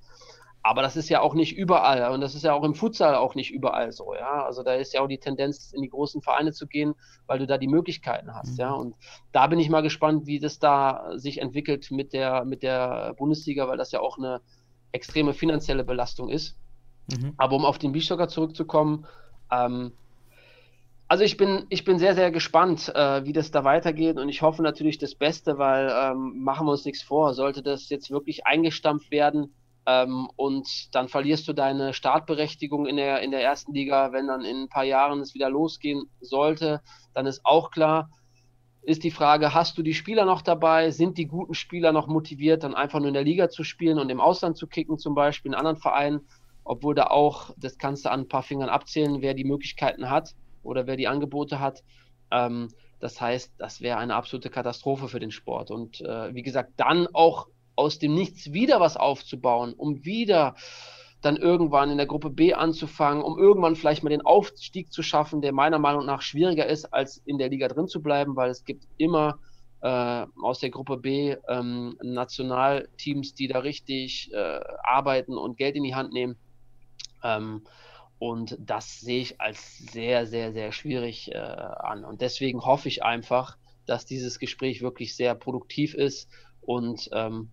Aber 0.66 0.82
das 0.82 0.96
ist 0.96 1.10
ja 1.10 1.20
auch 1.20 1.34
nicht 1.34 1.58
überall 1.58 2.10
und 2.14 2.22
das 2.22 2.36
ist 2.36 2.44
ja 2.44 2.54
auch 2.54 2.64
im 2.64 2.74
Futsal 2.74 3.16
auch 3.16 3.36
nicht 3.36 3.52
überall 3.52 3.92
so, 3.92 4.14
ja. 4.16 4.46
Also 4.46 4.64
da 4.64 4.74
ist 4.74 4.94
ja 4.94 5.02
auch 5.02 5.08
die 5.08 5.18
Tendenz, 5.18 5.74
in 5.74 5.82
die 5.82 5.90
großen 5.90 6.22
Vereine 6.22 6.54
zu 6.54 6.68
gehen, 6.68 6.96
weil 7.28 7.38
du 7.38 7.46
da 7.46 7.58
die 7.58 7.68
Möglichkeiten 7.68 8.34
hast, 8.34 8.54
mhm. 8.54 8.60
ja. 8.60 8.72
Und 8.72 8.96
da 9.34 9.48
bin 9.48 9.60
ich 9.60 9.70
mal 9.70 9.82
gespannt, 9.82 10.26
wie 10.26 10.40
das 10.40 10.60
da 10.60 11.12
sich 11.18 11.42
entwickelt 11.42 11.92
mit 11.92 12.14
der, 12.14 12.46
mit 12.46 12.64
der 12.64 13.14
Bundesliga, 13.18 13.68
weil 13.68 13.78
das 13.78 13.92
ja 13.92 14.00
auch 14.00 14.18
eine 14.18 14.40
extreme 14.94 15.34
finanzielle 15.34 15.84
Belastung 15.84 16.30
ist. 16.30 16.56
Mhm. 17.12 17.34
Aber 17.36 17.58
um 17.58 17.66
auf 17.66 17.78
den 17.78 17.92
Beachsoccer 17.92 18.30
zurückzukommen, 18.30 19.06
ähm, 19.52 19.92
also 21.10 21.26
ich 21.26 21.36
bin, 21.36 21.66
ich 21.68 21.84
bin 21.84 22.00
sehr, 22.00 22.16
sehr 22.16 22.32
gespannt, 22.32 22.90
äh, 22.96 23.26
wie 23.26 23.34
das 23.34 23.52
da 23.52 23.66
weitergeht 23.66 24.18
und 24.18 24.30
ich 24.30 24.42
hoffe 24.42 24.64
natürlich 24.64 24.98
das 24.98 25.14
Beste, 25.14 25.58
weil 25.58 25.94
ähm, 25.94 26.42
machen 26.42 26.66
wir 26.66 26.72
uns 26.72 26.86
nichts 26.86 27.04
vor, 27.04 27.34
sollte 27.34 27.62
das 27.62 27.90
jetzt 27.90 28.10
wirklich 28.10 28.48
eingestampft 28.48 29.12
werden, 29.12 29.54
ähm, 29.86 30.30
und 30.36 30.96
dann 30.96 31.10
verlierst 31.10 31.48
du 31.48 31.54
deine 31.54 31.94
Startberechtigung 31.94 32.86
in 32.86 32.96
der, 32.96 33.22
in 33.22 33.32
der 33.32 33.44
ersten 33.44 33.74
Liga, 33.74 34.12
wenn 34.12 34.28
dann 34.28 34.42
in 34.42 34.64
ein 34.64 34.70
paar 34.70 34.86
Jahren 34.86 35.20
es 35.20 35.34
wieder 35.34 35.50
losgehen 35.50 36.10
sollte, 36.22 36.82
dann 37.14 37.26
ist 37.26 37.42
auch 37.46 37.72
klar, 37.72 38.10
ist 38.82 39.04
die 39.04 39.12
Frage, 39.12 39.54
hast 39.54 39.78
du 39.78 39.82
die 39.82 39.94
Spieler 39.94 40.26
noch 40.26 40.42
dabei? 40.42 40.92
Sind 40.92 41.18
die 41.18 41.28
guten 41.28 41.54
Spieler 41.54 41.94
noch 41.94 42.08
motiviert, 42.08 42.64
dann 42.64 42.76
einfach 42.76 43.00
nur 43.00 43.08
in 43.08 43.14
der 43.14 43.24
Liga 43.24 43.50
zu 43.50 43.64
spielen 43.64 43.98
und 43.98 44.10
im 44.10 44.20
Ausland 44.20 44.58
zu 44.58 44.68
kicken, 44.68 44.98
zum 44.98 45.16
Beispiel 45.16 45.52
in 45.52 45.58
anderen 45.58 45.78
Vereinen? 45.78 46.28
Obwohl 46.66 46.94
da 46.94 47.08
auch, 47.08 47.52
das 47.58 47.78
kannst 47.78 48.06
du 48.06 48.12
an 48.12 48.22
ein 48.22 48.28
paar 48.28 48.44
Fingern 48.44 48.70
abzählen, 48.70 49.22
wer 49.22 49.34
die 49.34 49.46
Möglichkeiten 49.46 50.10
hat 50.10 50.36
oder 50.64 50.86
wer 50.86 50.98
die 50.98 51.08
Angebote 51.08 51.62
hat. 51.62 51.82
Ähm, 52.30 52.70
das 53.00 53.20
heißt, 53.20 53.54
das 53.58 53.82
wäre 53.82 53.98
eine 53.98 54.16
absolute 54.16 54.50
Katastrophe 54.50 55.08
für 55.08 55.20
den 55.20 55.32
Sport. 55.32 55.72
Und 55.72 56.02
äh, 56.02 56.34
wie 56.34 56.44
gesagt, 56.44 56.74
dann 56.78 57.08
auch 57.14 57.48
aus 57.76 58.00
dem 58.00 58.14
Nichts 58.14 58.54
wieder 58.54 58.80
was 58.80 58.98
aufzubauen, 58.98 59.74
um 59.74 60.06
wieder 60.06 60.56
dann 61.22 61.38
irgendwann 61.38 61.90
in 61.90 61.98
der 61.98 62.06
Gruppe 62.06 62.30
B 62.30 62.54
anzufangen, 62.54 63.24
um 63.24 63.40
irgendwann 63.40 63.76
vielleicht 63.76 64.04
mal 64.04 64.10
den 64.10 64.26
Aufstieg 64.26 64.92
zu 64.92 65.02
schaffen, 65.02 65.42
der 65.42 65.54
meiner 65.54 65.80
Meinung 65.80 66.06
nach 66.06 66.22
schwieriger 66.22 66.66
ist, 66.66 66.94
als 66.94 67.18
in 67.26 67.38
der 67.38 67.50
Liga 67.50 67.68
drin 67.70 67.88
zu 67.88 68.02
bleiben, 68.02 68.36
weil 68.36 68.50
es 68.50 68.66
gibt 68.66 68.86
immer 68.98 69.40
äh, 69.82 70.26
aus 70.42 70.60
der 70.60 70.70
Gruppe 70.70 70.98
B 70.98 71.36
ähm, 71.48 71.98
Nationalteams, 72.02 73.36
die 73.36 73.48
da 73.48 73.60
richtig 73.60 74.32
äh, 74.34 74.60
arbeiten 74.84 75.38
und 75.38 75.58
Geld 75.58 75.76
in 75.76 75.84
die 75.84 75.96
Hand 75.96 76.12
nehmen. 76.12 76.36
Ähm, 77.24 77.64
und 78.20 78.58
das 78.60 79.02
sehe 79.02 79.22
ich 79.22 79.42
als 79.42 79.78
sehr, 79.78 80.26
sehr, 80.26 80.54
sehr 80.54 80.72
schwierig 80.72 81.32
äh, 81.34 81.38
an. 81.38 82.06
Und 82.06 82.22
deswegen 82.22 82.66
hoffe 82.66 82.88
ich 82.88 83.04
einfach, 83.04 83.58
dass 83.86 84.06
dieses 84.06 84.40
Gespräch 84.40 84.82
wirklich 84.82 85.16
sehr 85.16 85.36
produktiv 85.36 85.94
ist 85.94 86.30
und 86.62 87.10
ähm, 87.12 87.52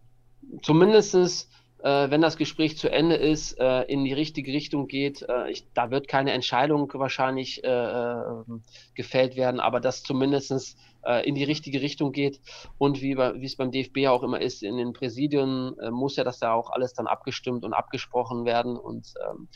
zumindestens 0.63 1.51
äh, 1.83 2.11
wenn 2.11 2.21
das 2.21 2.37
Gespräch 2.37 2.77
zu 2.77 2.91
Ende 2.91 3.17
ist, 3.17 3.59
äh, 3.59 3.83
in 3.83 4.05
die 4.05 4.13
richtige 4.13 4.53
Richtung 4.53 4.87
geht. 4.87 5.23
Äh, 5.23 5.51
ich, 5.51 5.73
da 5.73 5.91
wird 5.91 6.09
keine 6.09 6.33
Entscheidung 6.33 6.91
wahrscheinlich 6.95 7.65
äh, 7.65 7.69
ähm, 7.69 8.63
gefällt 8.95 9.37
werden, 9.37 9.61
aber 9.61 9.81
dass 9.81 10.03
zumindest 10.03 10.77
äh, 11.05 11.27
in 11.27 11.35
die 11.35 11.45
richtige 11.45 11.81
Richtung 11.81 12.13
geht. 12.13 12.41
Und 12.79 13.01
wie, 13.01 13.17
wie 13.17 13.47
es 13.47 13.57
beim 13.57 13.71
DFB 13.71 14.09
auch 14.09 14.23
immer 14.23 14.41
ist, 14.41 14.63
in 14.63 14.77
den 14.77 14.93
Präsidien 14.93 15.75
äh, 15.79 15.91
muss 15.91 16.17
ja 16.17 16.25
das 16.25 16.39
da 16.39 16.53
auch 16.53 16.71
alles 16.71 16.93
dann 16.93 17.07
abgestimmt 17.07 17.65
und 17.65 17.73
abgesprochen 17.73 18.45
werden. 18.45 18.77
Und 18.77 19.15
ähm, 19.31 19.49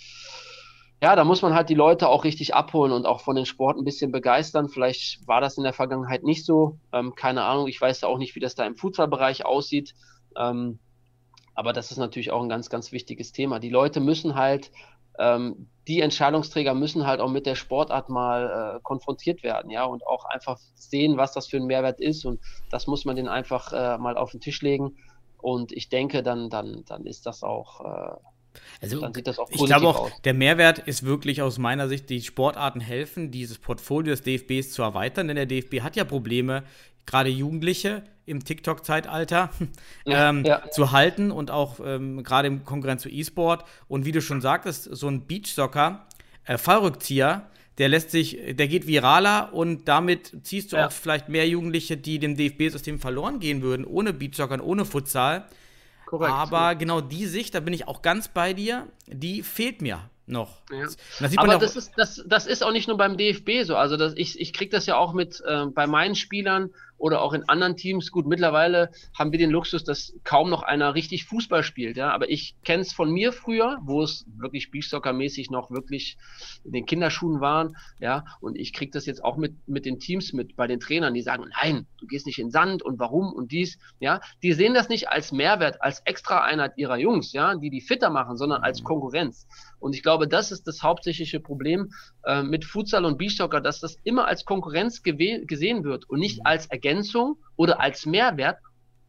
ja, 1.02 1.16
da 1.16 1.24
muss 1.24 1.42
man 1.42 1.54
halt 1.54 1.68
die 1.68 1.74
Leute 1.74 2.08
auch 2.08 2.24
richtig 2.24 2.54
abholen 2.54 2.92
und 2.92 3.04
auch 3.04 3.20
von 3.20 3.36
den 3.36 3.44
Sport 3.44 3.76
ein 3.76 3.84
bisschen 3.84 4.10
begeistern. 4.10 4.70
Vielleicht 4.70 5.26
war 5.26 5.42
das 5.42 5.58
in 5.58 5.64
der 5.64 5.74
Vergangenheit 5.74 6.22
nicht 6.22 6.46
so. 6.46 6.78
Ähm, 6.92 7.14
keine 7.14 7.44
Ahnung, 7.44 7.68
ich 7.68 7.78
weiß 7.78 8.04
auch 8.04 8.16
nicht, 8.16 8.34
wie 8.34 8.40
das 8.40 8.54
da 8.54 8.64
im 8.64 8.76
Fußballbereich 8.76 9.44
aussieht. 9.44 9.94
Ähm, 10.36 10.78
aber 11.54 11.72
das 11.72 11.90
ist 11.90 11.98
natürlich 11.98 12.32
auch 12.32 12.42
ein 12.42 12.48
ganz, 12.48 12.68
ganz 12.68 12.92
wichtiges 12.92 13.32
Thema. 13.32 13.60
Die 13.60 13.70
Leute 13.70 14.00
müssen 14.00 14.34
halt, 14.34 14.70
ähm, 15.18 15.68
die 15.86 16.00
Entscheidungsträger 16.00 16.74
müssen 16.74 17.06
halt 17.06 17.20
auch 17.20 17.30
mit 17.30 17.46
der 17.46 17.54
Sportart 17.54 18.08
mal 18.08 18.76
äh, 18.76 18.80
konfrontiert 18.82 19.42
werden, 19.42 19.70
ja, 19.70 19.84
und 19.84 20.06
auch 20.06 20.24
einfach 20.24 20.58
sehen, 20.74 21.16
was 21.16 21.32
das 21.32 21.46
für 21.46 21.58
ein 21.58 21.66
Mehrwert 21.66 22.00
ist. 22.00 22.24
Und 22.24 22.40
das 22.70 22.86
muss 22.86 23.04
man 23.04 23.16
denen 23.16 23.28
einfach 23.28 23.72
äh, 23.72 23.98
mal 23.98 24.16
auf 24.16 24.32
den 24.32 24.40
Tisch 24.40 24.62
legen. 24.62 24.96
Und 25.38 25.72
ich 25.72 25.88
denke, 25.88 26.22
dann, 26.22 26.50
dann, 26.50 26.84
dann 26.86 27.06
ist 27.06 27.26
das 27.26 27.42
auch. 27.42 28.18
Also, 28.80 29.04
auch 29.04 29.50
ich 29.50 29.64
glaube 29.64 29.88
auch, 29.88 30.00
aus. 30.06 30.12
der 30.24 30.34
Mehrwert 30.34 30.78
ist 30.80 31.04
wirklich 31.04 31.42
aus 31.42 31.58
meiner 31.58 31.88
Sicht, 31.88 32.10
die 32.10 32.22
Sportarten 32.22 32.80
helfen, 32.80 33.30
dieses 33.30 33.58
Portfolio 33.58 34.14
des 34.14 34.22
DFBs 34.22 34.72
zu 34.72 34.82
erweitern, 34.82 35.28
denn 35.28 35.36
der 35.36 35.46
DFB 35.46 35.80
hat 35.80 35.96
ja 35.96 36.04
Probleme, 36.04 36.64
gerade 37.06 37.30
Jugendliche 37.30 38.02
im 38.26 38.44
TikTok-Zeitalter 38.44 39.50
ja, 40.06 40.30
ähm, 40.30 40.44
ja. 40.44 40.70
zu 40.70 40.92
halten 40.92 41.30
und 41.30 41.50
auch 41.50 41.80
ähm, 41.84 42.22
gerade 42.22 42.48
im 42.48 42.64
Konkurrenz 42.64 43.02
zu 43.02 43.10
E-Sport. 43.10 43.64
Und 43.88 44.04
wie 44.04 44.12
du 44.12 44.22
schon 44.22 44.40
sagtest, 44.40 44.84
so 44.84 45.08
ein 45.08 45.26
Beachsoccer 45.26 46.06
äh, 46.44 46.56
Fallrückzieher, 46.58 47.46
der 47.78 47.88
lässt 47.88 48.10
sich, 48.10 48.38
der 48.50 48.68
geht 48.68 48.86
viraler 48.86 49.52
und 49.52 49.88
damit 49.88 50.32
ziehst 50.44 50.72
du 50.72 50.76
Ja. 50.76 50.86
auch 50.86 50.92
vielleicht 50.92 51.28
mehr 51.28 51.46
Jugendliche, 51.48 51.96
die 51.96 52.18
dem 52.18 52.36
DFB-System 52.36 52.98
verloren 53.00 53.40
gehen 53.40 53.62
würden, 53.62 53.84
ohne 53.84 54.12
Beachsoccer 54.12 54.54
und 54.54 54.60
ohne 54.60 54.84
Futsal. 54.84 55.44
Korrekt. 56.06 56.32
Aber 56.32 56.74
genau 56.74 57.00
die 57.00 57.26
Sicht, 57.26 57.54
da 57.54 57.60
bin 57.60 57.74
ich 57.74 57.88
auch 57.88 58.02
ganz 58.02 58.28
bei 58.28 58.52
dir, 58.52 58.86
die 59.06 59.42
fehlt 59.42 59.82
mir 59.82 60.10
noch. 60.26 60.62
Ja. 60.70 60.82
Das 61.20 61.30
sieht 61.30 61.36
man 61.36 61.50
Aber 61.50 61.58
das 61.58 61.76
ist, 61.76 61.92
das, 61.96 62.22
das 62.26 62.46
ist 62.46 62.62
auch 62.64 62.72
nicht 62.72 62.88
nur 62.88 62.96
beim 62.96 63.16
DFB 63.16 63.62
so. 63.64 63.76
Also 63.76 63.96
das, 63.96 64.14
ich, 64.16 64.40
ich 64.40 64.52
kriege 64.52 64.70
das 64.70 64.86
ja 64.86 64.96
auch 64.96 65.12
mit 65.12 65.42
äh, 65.46 65.66
bei 65.66 65.86
meinen 65.86 66.14
Spielern 66.14 66.70
oder 67.04 67.20
auch 67.20 67.34
in 67.34 67.46
anderen 67.50 67.76
Teams. 67.76 68.10
Gut, 68.10 68.26
mittlerweile 68.26 68.90
haben 69.12 69.30
wir 69.30 69.38
den 69.38 69.50
Luxus, 69.50 69.84
dass 69.84 70.14
kaum 70.24 70.48
noch 70.48 70.62
einer 70.62 70.94
richtig 70.94 71.26
Fußball 71.26 71.62
spielt. 71.62 71.98
Ja? 71.98 72.12
Aber 72.12 72.30
ich 72.30 72.56
kenne 72.64 72.80
es 72.80 72.94
von 72.94 73.12
mir 73.12 73.34
früher, 73.34 73.76
wo 73.82 74.02
es 74.02 74.24
wirklich 74.38 74.70
Beachsoccer-mäßig 74.70 75.50
noch 75.50 75.70
wirklich 75.70 76.16
in 76.64 76.72
den 76.72 76.86
Kinderschuhen 76.86 77.42
waren. 77.42 77.76
Ja? 78.00 78.24
Und 78.40 78.56
ich 78.56 78.72
kriege 78.72 78.90
das 78.90 79.04
jetzt 79.04 79.22
auch 79.22 79.36
mit, 79.36 79.52
mit 79.68 79.84
den 79.84 80.00
Teams 80.00 80.32
mit, 80.32 80.56
bei 80.56 80.66
den 80.66 80.80
Trainern, 80.80 81.12
die 81.12 81.20
sagen, 81.20 81.44
nein, 81.60 81.86
du 81.98 82.06
gehst 82.06 82.24
nicht 82.24 82.38
in 82.38 82.46
den 82.46 82.52
Sand 82.52 82.82
und 82.82 82.98
warum 82.98 83.34
und 83.34 83.52
dies. 83.52 83.78
Ja? 84.00 84.22
Die 84.42 84.54
sehen 84.54 84.72
das 84.72 84.88
nicht 84.88 85.10
als 85.10 85.30
Mehrwert, 85.30 85.82
als 85.82 86.00
Extra-Einheit 86.06 86.72
ihrer 86.78 86.96
Jungs, 86.96 87.34
ja, 87.34 87.54
die 87.54 87.68
die 87.68 87.82
fitter 87.82 88.08
machen, 88.08 88.38
sondern 88.38 88.62
als 88.62 88.82
Konkurrenz. 88.82 89.46
Und 89.78 89.94
ich 89.94 90.02
glaube, 90.02 90.26
das 90.26 90.52
ist 90.52 90.66
das 90.66 90.82
hauptsächliche 90.82 91.38
Problem 91.38 91.92
äh, 92.24 92.42
mit 92.42 92.64
Futsal 92.64 93.04
und 93.04 93.18
Beachsoccer, 93.18 93.60
dass 93.60 93.80
das 93.80 93.98
immer 94.04 94.26
als 94.26 94.46
Konkurrenz 94.46 95.02
gesehen 95.02 95.84
wird 95.84 96.08
und 96.08 96.20
nicht 96.20 96.46
als 96.46 96.64
Ergänzung 96.64 96.93
oder 97.56 97.80
als 97.80 98.06
Mehrwert 98.06 98.58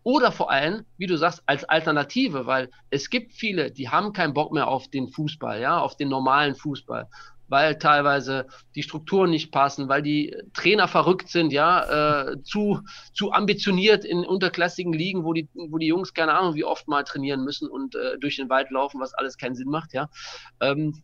oder 0.03 0.31
vor 0.31 0.51
allem, 0.51 0.85
wie 0.97 1.07
du 1.07 1.17
sagst, 1.17 1.41
als 1.47 1.63
Alternative, 1.63 2.45
weil 2.45 2.69
es 2.91 3.09
gibt 3.09 3.33
viele, 3.33 3.71
die 3.71 3.89
haben 3.89 4.13
keinen 4.13 4.35
Bock 4.35 4.51
mehr 4.53 4.67
auf 4.67 4.87
den 4.87 5.09
Fußball, 5.09 5.59
ja, 5.59 5.79
auf 5.79 5.97
den 5.97 6.09
normalen 6.09 6.53
Fußball, 6.53 7.09
weil 7.47 7.79
teilweise 7.79 8.45
die 8.75 8.83
Strukturen 8.83 9.31
nicht 9.31 9.51
passen, 9.51 9.89
weil 9.89 10.03
die 10.03 10.35
Trainer 10.53 10.87
verrückt 10.87 11.29
sind, 11.29 11.51
ja, 11.51 12.29
äh, 12.29 12.41
zu, 12.43 12.81
zu 13.13 13.31
ambitioniert 13.31 14.05
in 14.05 14.19
unterklassigen 14.19 14.93
Ligen, 14.93 15.23
wo 15.23 15.33
die, 15.33 15.49
wo 15.53 15.79
die 15.79 15.87
Jungs 15.87 16.13
keine 16.13 16.35
Ahnung, 16.35 16.53
wie 16.53 16.63
oft 16.63 16.87
mal 16.87 17.03
trainieren 17.03 17.43
müssen 17.43 17.67
und 17.67 17.95
äh, 17.95 18.19
durch 18.19 18.35
den 18.35 18.47
Wald 18.47 18.69
laufen, 18.69 19.01
was 19.01 19.15
alles 19.15 19.37
keinen 19.37 19.55
Sinn 19.55 19.69
macht, 19.69 19.91
ja. 19.93 20.09
Ähm, 20.59 21.01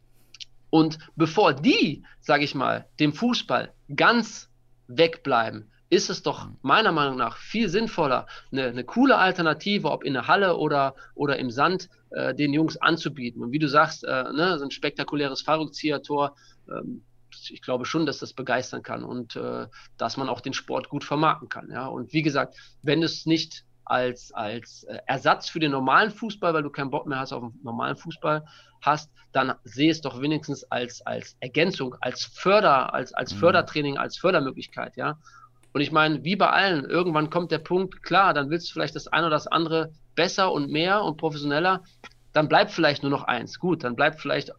und 0.70 1.00
bevor 1.16 1.54
die, 1.54 2.04
sage 2.20 2.44
ich 2.44 2.54
mal, 2.54 2.88
dem 3.00 3.14
Fußball 3.14 3.74
ganz 3.96 4.50
wegbleiben, 4.88 5.72
ist 5.92 6.10
es 6.10 6.24
doch 6.24 6.48
meiner 6.62 6.94
Meinung 6.94 7.18
nach 7.18 7.36
viel 7.36 7.68
sinnvoller, 7.68 8.26
eine, 8.52 8.68
eine 8.68 8.84
coole 8.86 9.18
Alternative, 9.18 9.92
ob 9.92 10.06
in 10.06 10.14
der 10.14 10.28
Halle 10.28 10.56
oder, 10.56 10.96
oder 11.16 11.38
im 11.38 11.52
Sand, 11.52 11.90
äh, 12.12 12.34
den 12.34 12.54
Jungs 12.54 12.78
anzubieten. 12.78 13.44
Und 13.44 13.52
wie 13.52 13.60
du 13.60 13.68
sagst, 13.68 14.06
äh, 14.06 14.24
ne, 14.32 14.58
so 14.58 14.64
ein 14.64 14.72
spektakuläres 14.72 15.42
Fallrückzieher-Tor, 15.42 16.36
ähm, 16.70 17.04
ich 17.50 17.62
glaube 17.62 17.86
schon, 17.86 18.06
dass 18.06 18.20
das 18.20 18.32
begeistern 18.34 18.84
kann 18.84 19.04
und 19.04 19.36
äh, 19.36 19.68
dass 19.98 20.16
man 20.16 20.30
auch 20.30 20.40
den 20.40 20.54
Sport 20.54 20.88
gut 20.88 21.04
vermarkten 21.04 21.50
kann. 21.50 21.70
Ja? 21.70 21.88
Und 21.88 22.14
wie 22.14 22.22
gesagt, 22.22 22.56
wenn 22.82 23.04
es 23.04 23.26
nicht 23.26 23.66
als, 23.84 24.32
als 24.34 24.86
äh, 24.86 25.00
Ersatz 25.08 25.50
für 25.50 25.60
den 25.60 25.72
normalen 25.72 26.12
Fußball, 26.12 26.54
weil 26.54 26.64
du 26.64 26.70
keinen 26.70 26.92
Bock 26.92 27.06
mehr 27.06 27.20
hast 27.20 27.34
auf 27.34 27.42
den 27.42 27.60
normalen 27.64 27.98
Fußball 27.98 28.46
hast, 28.82 29.12
dann 29.34 29.56
sehe 29.66 29.92
es 29.92 30.00
doch 30.00 30.22
wenigstens 30.22 30.64
als, 30.72 31.06
als 31.06 31.36
Ergänzung, 31.42 31.96
als 32.00 32.24
Förder, 32.24 32.94
als, 32.94 33.14
als 33.14 33.34
Mhm. 33.34 33.40
Fördertraining, 33.40 33.98
als 33.98 34.18
Fördermöglichkeit, 34.18 34.96
ja. 34.96 35.18
Und 35.74 35.82
ich 35.82 35.92
meine, 35.92 36.24
wie 36.24 36.36
bei 36.36 36.50
allen, 36.50 36.86
irgendwann 36.86 37.30
kommt 37.30 37.52
der 37.52 37.60
Punkt, 37.60 38.04
klar, 38.04 38.34
dann 38.34 38.50
willst 38.50 38.70
du 38.70 38.74
vielleicht 38.74 38.96
das 38.96 39.08
eine 39.08 39.28
oder 39.28 39.36
das 39.36 39.48
andere 39.48 39.92
besser 40.16 40.52
und 40.52 40.70
mehr 40.70 41.04
und 41.04 41.18
professioneller, 41.18 41.84
dann 42.34 42.48
bleibt 42.48 42.72
vielleicht 42.72 43.04
nur 43.04 43.12
noch 43.12 43.24
eins. 43.24 43.60
Gut, 43.60 43.84
dann 43.84 43.96
bleibt 43.96 44.20
vielleicht 44.20 44.52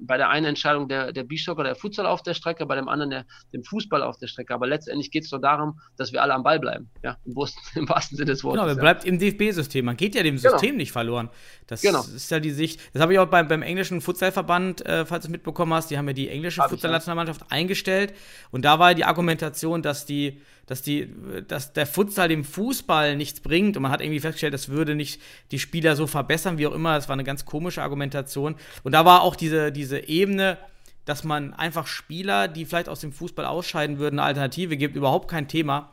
bei 0.00 0.16
der 0.16 0.28
einen 0.28 0.46
Entscheidung 0.46 0.88
der, 0.88 1.12
der 1.12 1.24
Beachsoccer 1.24 1.60
oder 1.60 1.70
der 1.70 1.76
Futsal 1.76 2.06
auf 2.06 2.22
der 2.22 2.34
Strecke, 2.34 2.66
bei 2.66 2.76
dem 2.76 2.88
anderen 2.88 3.10
der, 3.10 3.26
dem 3.52 3.64
Fußball 3.64 4.02
auf 4.02 4.18
der 4.18 4.26
Strecke. 4.26 4.54
Aber 4.54 4.66
letztendlich 4.66 5.10
geht 5.10 5.24
es 5.24 5.30
doch 5.30 5.40
darum, 5.40 5.80
dass 5.96 6.12
wir 6.12 6.22
alle 6.22 6.34
am 6.34 6.42
Ball 6.42 6.58
bleiben. 6.60 6.90
Ja, 7.02 7.16
im, 7.24 7.34
wahrsten- 7.34 7.58
im 7.78 7.88
wahrsten 7.88 8.16
Sinne 8.16 8.30
des 8.32 8.44
Wortes. 8.44 8.56
Genau, 8.60 8.66
man 8.68 8.76
ja. 8.76 8.80
bleibt 8.82 9.04
im 9.04 9.18
DFB-System. 9.18 9.84
Man 9.84 9.96
geht 9.96 10.14
ja 10.14 10.22
dem 10.22 10.36
Genau. 10.36 10.50
System 10.50 10.76
nicht 10.76 10.92
verloren. 10.92 11.30
Das 11.66 11.82
Genau. 11.82 12.00
ist 12.02 12.30
ja 12.30 12.40
die 12.40 12.50
Sicht. 12.50 12.80
Das 12.92 13.02
habe 13.02 13.12
ich 13.12 13.18
auch 13.18 13.26
beim, 13.26 13.48
beim 13.48 13.62
englischen 13.62 14.00
Futsalverband, 14.00 14.84
äh, 14.86 15.06
falls 15.06 15.24
du 15.24 15.28
es 15.28 15.32
mitbekommen 15.32 15.72
hast, 15.74 15.90
die 15.90 15.98
haben 15.98 16.06
ja 16.08 16.14
die 16.14 16.28
englische 16.28 16.62
Futsal-Nationalmannschaft 16.62 17.42
eingestellt. 17.50 18.14
Und 18.50 18.64
da 18.64 18.78
war 18.78 18.94
die 18.94 19.04
Argumentation, 19.04 19.82
dass 19.82 20.06
die, 20.06 20.40
dass 20.68 20.82
die, 20.82 21.12
dass 21.48 21.72
der 21.72 21.86
Futsal 21.86 22.28
dem 22.28 22.44
Fußball 22.44 23.16
nichts 23.16 23.40
bringt. 23.40 23.76
Und 23.76 23.82
man 23.82 23.90
hat 23.90 24.02
irgendwie 24.02 24.20
festgestellt, 24.20 24.54
das 24.54 24.68
würde 24.68 24.94
nicht 24.94 25.20
die 25.50 25.58
Spieler 25.58 25.96
so 25.96 26.06
verbessern, 26.06 26.58
wie 26.58 26.66
auch 26.66 26.74
immer. 26.74 26.94
Das 26.94 27.08
war 27.08 27.14
eine 27.14 27.24
ganz 27.24 27.46
komische 27.46 27.82
Argumentation. 27.82 28.54
Und 28.84 28.92
da 28.92 29.04
war 29.04 29.22
auch 29.22 29.34
diese, 29.34 29.72
diese 29.72 30.08
Ebene, 30.08 30.58
dass 31.06 31.24
man 31.24 31.54
einfach 31.54 31.86
Spieler, 31.86 32.48
die 32.48 32.66
vielleicht 32.66 32.90
aus 32.90 33.00
dem 33.00 33.12
Fußball 33.12 33.46
ausscheiden 33.46 33.98
würden, 33.98 34.18
eine 34.18 34.26
Alternative 34.28 34.76
gibt, 34.76 34.94
überhaupt 34.94 35.28
kein 35.30 35.48
Thema. 35.48 35.90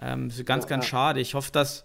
Ähm, 0.00 0.28
das 0.28 0.38
ist 0.38 0.44
ganz, 0.44 0.66
ganz 0.66 0.86
schade. 0.86 1.20
Ich 1.20 1.34
hoffe, 1.34 1.52
dass, 1.52 1.84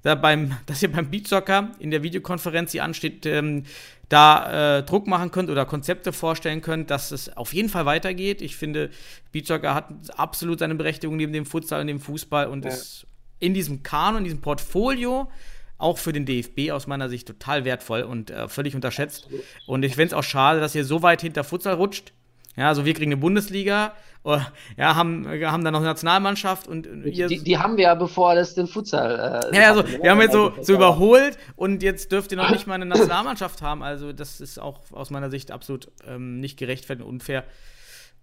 da 0.00 0.14
beim, 0.14 0.56
dass 0.66 0.82
ihr 0.82 0.90
beim 0.90 1.10
Beachsoccer 1.10 1.72
in 1.78 1.90
der 1.90 2.02
Videokonferenz, 2.02 2.72
die 2.72 2.80
ansteht, 2.80 3.26
ähm, 3.26 3.64
da 4.12 4.78
äh, 4.78 4.82
Druck 4.82 5.06
machen 5.06 5.30
könnt 5.30 5.48
oder 5.48 5.64
Konzepte 5.64 6.12
vorstellen 6.12 6.60
könnt, 6.60 6.90
dass 6.90 7.12
es 7.12 7.34
auf 7.36 7.54
jeden 7.54 7.70
Fall 7.70 7.86
weitergeht. 7.86 8.42
Ich 8.42 8.56
finde, 8.56 8.90
Beachsoccer 9.32 9.74
hat 9.74 9.88
absolut 10.16 10.58
seine 10.58 10.74
Berechtigung 10.74 11.16
neben 11.16 11.32
dem 11.32 11.46
Futsal 11.46 11.80
und 11.80 11.86
dem 11.86 12.00
Fußball 12.00 12.46
und 12.46 12.66
ist 12.66 13.06
in 13.38 13.54
diesem 13.54 13.82
Kanon, 13.82 14.18
in 14.18 14.24
diesem 14.24 14.40
Portfolio 14.40 15.30
auch 15.78 15.98
für 15.98 16.12
den 16.12 16.26
DFB 16.26 16.70
aus 16.70 16.86
meiner 16.86 17.08
Sicht 17.08 17.26
total 17.26 17.64
wertvoll 17.64 18.02
und 18.02 18.30
äh, 18.30 18.48
völlig 18.48 18.74
unterschätzt. 18.74 19.28
Und 19.66 19.82
ich 19.82 19.94
finde 19.94 20.08
es 20.08 20.12
auch 20.12 20.22
schade, 20.22 20.60
dass 20.60 20.74
ihr 20.74 20.84
so 20.84 21.02
weit 21.02 21.22
hinter 21.22 21.42
Futsal 21.42 21.74
rutscht. 21.74 22.12
Ja, 22.56 22.68
also 22.68 22.84
wir 22.84 22.92
kriegen 22.92 23.12
eine 23.12 23.20
Bundesliga, 23.20 23.94
äh, 24.24 24.38
ja, 24.76 24.94
haben, 24.94 25.26
haben 25.26 25.64
dann 25.64 25.72
noch 25.72 25.80
eine 25.80 25.88
Nationalmannschaft 25.88 26.68
und. 26.68 26.86
Die, 27.04 27.42
die 27.42 27.58
haben 27.58 27.76
wir 27.76 27.84
ja, 27.84 27.94
bevor 27.94 28.34
das 28.34 28.54
den 28.54 28.66
Futsal. 28.66 29.50
Äh, 29.52 29.56
ja, 29.56 29.70
also 29.70 29.84
wir 29.88 30.10
haben 30.10 30.20
jetzt 30.20 30.32
so, 30.32 30.52
so 30.60 30.74
überholt 30.74 31.38
und 31.56 31.82
jetzt 31.82 32.12
dürft 32.12 32.30
ihr 32.30 32.38
noch 32.38 32.50
nicht 32.50 32.66
mal 32.66 32.74
eine 32.74 32.86
Nationalmannschaft 32.86 33.62
haben. 33.62 33.82
Also 33.82 34.12
das 34.12 34.40
ist 34.40 34.58
auch 34.58 34.80
aus 34.92 35.10
meiner 35.10 35.30
Sicht 35.30 35.50
absolut 35.50 35.88
ähm, 36.06 36.40
nicht 36.40 36.58
gerechtfertigt 36.58 37.06
und 37.06 37.14
unfair. 37.14 37.44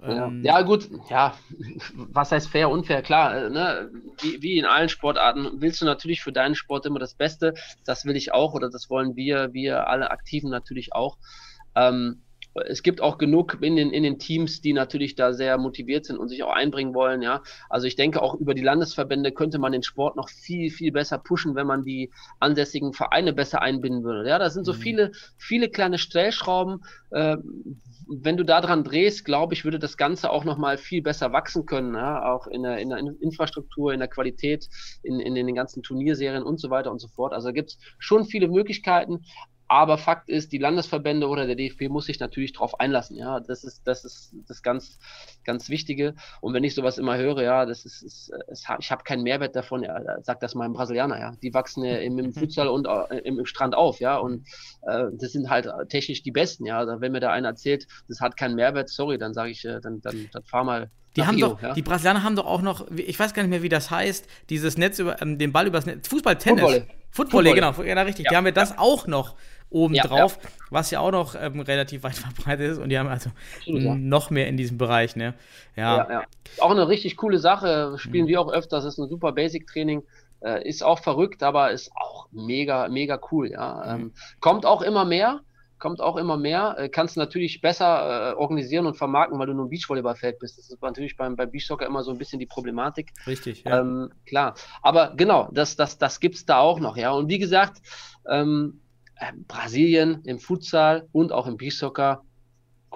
Ja. 0.02 0.28
Ähm, 0.28 0.44
ja, 0.44 0.62
gut, 0.62 0.90
ja, 1.10 1.34
was 1.94 2.32
heißt 2.32 2.48
fair, 2.48 2.70
unfair? 2.70 3.02
Klar, 3.02 3.36
äh, 3.36 3.50
ne? 3.50 3.92
wie, 4.22 4.42
wie 4.42 4.58
in 4.58 4.66
allen 4.66 4.88
Sportarten 4.88 5.50
willst 5.56 5.82
du 5.82 5.86
natürlich 5.86 6.22
für 6.22 6.32
deinen 6.32 6.56
Sport 6.56 6.86
immer 6.86 7.00
das 7.00 7.16
Beste. 7.16 7.56
Das 7.84 8.06
will 8.06 8.16
ich 8.16 8.32
auch 8.32 8.54
oder 8.54 8.70
das 8.70 8.90
wollen 8.90 9.18
wir, 9.18 9.54
wir 9.54 9.88
alle 9.88 10.12
Aktiven 10.12 10.50
natürlich 10.50 10.94
auch. 10.94 11.18
Ähm, 11.76 12.22
es 12.68 12.84
gibt 12.84 13.02
auch 13.02 13.18
genug 13.18 13.58
in 13.62 13.76
den, 13.76 13.92
in 13.92 14.04
den 14.04 14.20
Teams, 14.20 14.62
die 14.62 14.74
natürlich 14.74 15.16
da 15.16 15.34
sehr 15.34 15.58
motiviert 15.58 16.06
sind 16.06 16.18
und 16.18 16.28
sich 16.30 16.44
auch 16.44 16.52
einbringen 16.52 16.94
wollen, 16.94 17.22
ja. 17.22 17.42
Also 17.70 17.88
ich 17.88 17.96
denke 17.96 18.22
auch 18.22 18.36
über 18.36 18.54
die 18.54 18.62
Landesverbände 18.64 19.32
könnte 19.32 19.60
man 19.60 19.72
den 19.72 19.84
Sport 19.84 20.16
noch 20.16 20.30
viel, 20.30 20.72
viel 20.72 20.92
besser 20.92 21.18
pushen, 21.18 21.56
wenn 21.56 21.68
man 21.68 21.84
die 21.84 22.12
ansässigen 22.40 22.94
Vereine 22.94 23.34
besser 23.34 23.62
einbinden 23.62 24.04
würde. 24.04 24.30
Ja, 24.30 24.40
da 24.40 24.50
sind 24.50 24.66
so 24.66 24.74
Mhm. 24.74 24.78
viele, 24.78 25.12
viele 25.38 25.70
kleine 25.70 25.98
Stellschrauben. 25.98 26.82
Äh, 27.12 27.38
wenn 28.08 28.38
du 28.38 28.44
da 28.44 28.60
dran 28.62 28.84
drehst, 28.84 29.24
glaube 29.26 29.54
ich, 29.54 29.64
würde 29.66 29.78
das 29.80 29.96
Ganze 29.98 30.32
auch 30.32 30.44
nochmal 30.44 30.78
viel 30.78 31.02
besser 31.02 31.32
wachsen 31.32 31.66
können, 31.66 31.94
ja? 31.94 32.24
auch 32.34 32.48
in 32.48 32.64
der, 32.64 32.80
in 32.80 32.90
der 32.90 33.00
Infrastruktur, 33.22 33.94
in 33.94 34.00
der 34.00 34.08
Qualität, 34.08 34.68
in, 35.04 35.20
in 35.20 35.36
den 35.36 35.54
ganzen 35.56 35.84
Turnierserien 35.84 36.44
und 36.44 36.60
so 36.60 36.70
weiter 36.70 36.92
und 36.92 37.00
so 37.00 37.08
fort. 37.10 37.34
Also 37.34 37.54
gibt 37.54 37.70
es 37.72 37.78
schon 38.00 38.26
viele 38.26 38.48
Möglichkeiten. 38.48 39.20
Aber 39.70 40.00
Fakt 40.00 40.30
ist, 40.30 40.52
die 40.52 40.58
Landesverbände 40.58 41.28
oder 41.28 41.46
der 41.46 41.56
DFB 41.56 41.90
muss 41.90 42.08
sich 42.08 42.20
natürlich 42.20 42.54
darauf 42.54 42.80
einlassen. 42.80 43.16
Ja, 43.16 43.40
das 43.40 43.64
ist 43.64 43.84
das 43.86 44.04
ist 44.04 44.34
das 44.48 44.64
ganz 44.64 44.98
ganz 45.46 45.70
Wichtige. 45.70 46.16
Und 46.42 46.56
wenn 46.56 46.64
ich 46.64 46.74
sowas 46.74 46.98
immer 46.98 47.18
höre, 47.18 47.44
ja, 47.44 47.68
das 47.68 47.86
ist, 47.86 48.02
ist 48.02 48.32
es, 48.48 48.66
ich 48.80 48.92
habe 48.92 49.04
keinen 49.04 49.22
Mehrwert 49.22 49.56
davon. 49.56 49.84
Ja, 49.84 50.22
sagt 50.24 50.42
das 50.42 50.56
mal 50.56 50.66
ein 50.66 50.74
Brasilianer. 50.74 51.20
Ja, 51.20 51.36
die 51.44 51.54
wachsen 51.54 51.84
ja 51.84 51.98
im, 51.98 52.18
im 52.18 52.34
Futsal 52.34 52.68
und 52.68 52.88
äh, 52.88 53.20
im, 53.20 53.38
im 53.38 53.46
Strand 53.46 53.76
auf. 53.76 54.00
Ja, 54.00 54.18
und 54.18 54.48
äh, 54.88 55.06
das 55.14 55.34
sind 55.34 55.52
halt 55.52 55.70
technisch 55.90 56.24
die 56.24 56.32
Besten. 56.32 56.66
Ja, 56.66 57.00
wenn 57.00 57.12
mir 57.12 57.20
da 57.20 57.32
einer 57.32 57.50
erzählt, 57.50 57.86
das 58.08 58.22
hat 58.22 58.38
keinen 58.38 58.56
Mehrwert, 58.56 58.90
sorry, 58.90 59.20
dann 59.20 59.36
sage 59.36 59.52
ich, 59.52 59.64
äh, 59.66 59.80
dann, 59.82 60.02
dann, 60.02 60.30
dann 60.34 60.44
fahr 60.44 60.64
mal. 60.64 60.90
Die 61.16 61.22
nach 61.22 61.28
haben 61.28 61.40
doch, 61.40 61.62
ja. 61.62 61.74
die 61.74 61.82
Brasilianer 61.82 62.24
haben 62.24 62.36
doch 62.36 62.46
auch 62.46 62.62
noch, 62.62 62.86
ich 62.96 63.20
weiß 63.20 63.34
gar 63.34 63.42
nicht 63.44 63.50
mehr, 63.50 63.64
wie 63.64 63.70
das 63.70 63.90
heißt, 63.90 64.28
dieses 64.50 64.78
Netz 64.78 65.00
über, 65.00 65.22
ähm, 65.22 65.38
den 65.38 65.52
Ball 65.52 65.66
übers 65.68 65.86
Netz, 65.86 66.08
Fußball-Tennis. 66.08 66.62
Footvolley. 66.62 66.86
Footvolley, 67.12 67.50
Footvolley. 67.50 67.54
genau, 67.84 67.98
ja, 68.00 68.02
richtig. 68.04 68.26
Ja, 68.26 68.30
Die 68.32 68.38
haben 68.38 68.46
wir 68.46 68.52
das 68.52 68.78
auch 68.78 69.08
noch 69.08 69.36
oben 69.72 69.96
Ja, 69.96 70.04
drauf, 70.04 70.38
was 70.70 70.92
ja 70.92 71.00
auch 71.00 71.12
noch 71.12 71.36
ähm, 71.40 71.60
relativ 71.62 72.04
weit 72.04 72.16
verbreitet 72.16 72.72
ist 72.72 72.78
und 72.78 72.90
die 72.90 72.98
haben 73.00 73.10
also 73.10 73.32
ja. 73.66 73.96
noch 73.96 74.30
mehr 74.30 74.48
in 74.48 74.58
diesem 74.58 74.78
Bereich, 74.78 75.16
ne? 75.16 75.34
Ja. 75.76 75.98
Ja, 75.98 76.12
ja. 76.12 76.24
Auch 76.60 76.72
eine 76.72 76.88
richtig 76.88 77.18
coole 77.18 77.40
Sache. 77.40 77.96
Spielen 77.98 78.26
Mhm. 78.26 78.30
wir 78.30 78.42
auch 78.42 78.52
öfters. 78.52 78.86
Ist 78.86 79.00
ein 79.00 79.10
super 79.10 79.32
Basic-Training. 79.32 80.04
Äh, 80.42 80.68
ist 80.68 80.84
auch 80.84 81.00
verrückt, 81.00 81.44
aber 81.44 81.72
ist 81.72 81.92
auch 81.96 82.28
mega, 82.32 82.88
mega 82.88 83.20
cool. 83.32 83.52
Ja. 83.52 83.84
Mhm. 83.98 84.02
Ähm, 84.02 84.12
kommt 84.40 84.66
auch 84.66 84.82
immer 84.82 85.06
mehr. 85.06 85.42
Kommt 85.80 86.02
auch 86.02 86.18
immer 86.18 86.38
mehr. 86.38 86.76
Äh, 86.78 86.90
kannst 86.90 87.18
natürlich 87.18 87.62
besser 87.62 88.32
äh, 88.32 88.36
organisieren 88.36 88.86
und 88.86 88.96
vermarkten, 88.96 89.40
weil 89.40 89.48
du 89.48 89.54
nur 89.54 89.66
ein 89.66 89.70
Beachvolleyballfeld 89.70 90.40
bist. 90.40 90.58
Das 90.58 90.70
ist 90.70 90.82
natürlich 90.82 91.18
beim, 91.18 91.36
beim 91.36 91.50
Beachsoccer 91.50 91.86
immer 91.86 92.04
so 92.04 92.12
ein 92.12 92.18
bisschen 92.18 92.40
die 92.40 92.46
Problematik. 92.46 93.12
Richtig, 93.26 93.64
ja. 93.64 93.80
Ähm, 93.80 94.12
klar. 94.26 94.56
Aber 94.82 95.14
genau, 95.16 95.50
das, 95.52 95.76
das, 95.76 95.98
das 95.98 96.20
gibt 96.20 96.36
es 96.36 96.46
da 96.46 96.60
auch 96.60 96.80
noch, 96.80 96.98
ja. 96.98 97.12
Und 97.12 97.30
wie 97.30 97.40
gesagt, 97.40 97.82
ähm, 98.30 98.82
äh, 99.16 99.32
Brasilien 99.48 100.22
im 100.26 100.40
Futsal 100.40 101.08
und 101.12 101.32
auch 101.32 101.48
im 101.48 101.58
Beachsoccer 101.58 102.24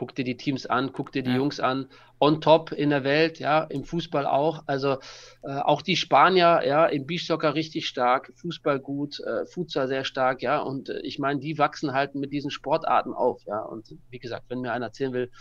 guck 0.04 0.16
dir 0.16 0.26
die 0.26 0.36
Teams 0.36 0.66
an, 0.66 0.92
guck 0.92 1.14
dir 1.14 1.24
die 1.24 1.32
Ja. 1.32 1.38
Jungs 1.38 1.62
an, 1.62 1.88
on 2.20 2.42
top 2.42 2.74
in 2.74 2.90
der 2.90 3.06
Welt, 3.06 3.40
ja, 3.40 3.64
im 3.64 3.86
Fußball 3.86 4.26
auch. 4.26 4.64
Also 4.66 4.98
äh, 5.44 5.60
auch 5.60 5.82
die 5.82 5.96
Spanier, 5.96 6.62
ja, 6.66 6.86
im 6.88 7.06
Beachsoccer 7.06 7.54
richtig 7.54 7.88
stark, 7.88 8.34
Fußball 8.36 8.82
gut, 8.82 9.22
äh, 9.22 9.46
Futsal 9.46 9.88
sehr 9.88 10.04
stark, 10.04 10.42
ja. 10.42 10.60
Und 10.60 10.90
äh, 10.90 11.00
ich 11.04 11.20
meine, 11.20 11.40
die 11.40 11.58
wachsen 11.58 11.94
halt 11.94 12.16
mit 12.16 12.34
diesen 12.34 12.52
Sportarten 12.52 13.14
auf, 13.14 13.42
ja. 13.46 13.62
Und 13.62 13.96
wie 14.10 14.20
gesagt, 14.20 14.44
wenn 14.50 14.60
mir 14.60 14.74
einer 14.74 14.88
erzählen 14.88 15.14
will, 15.14 15.32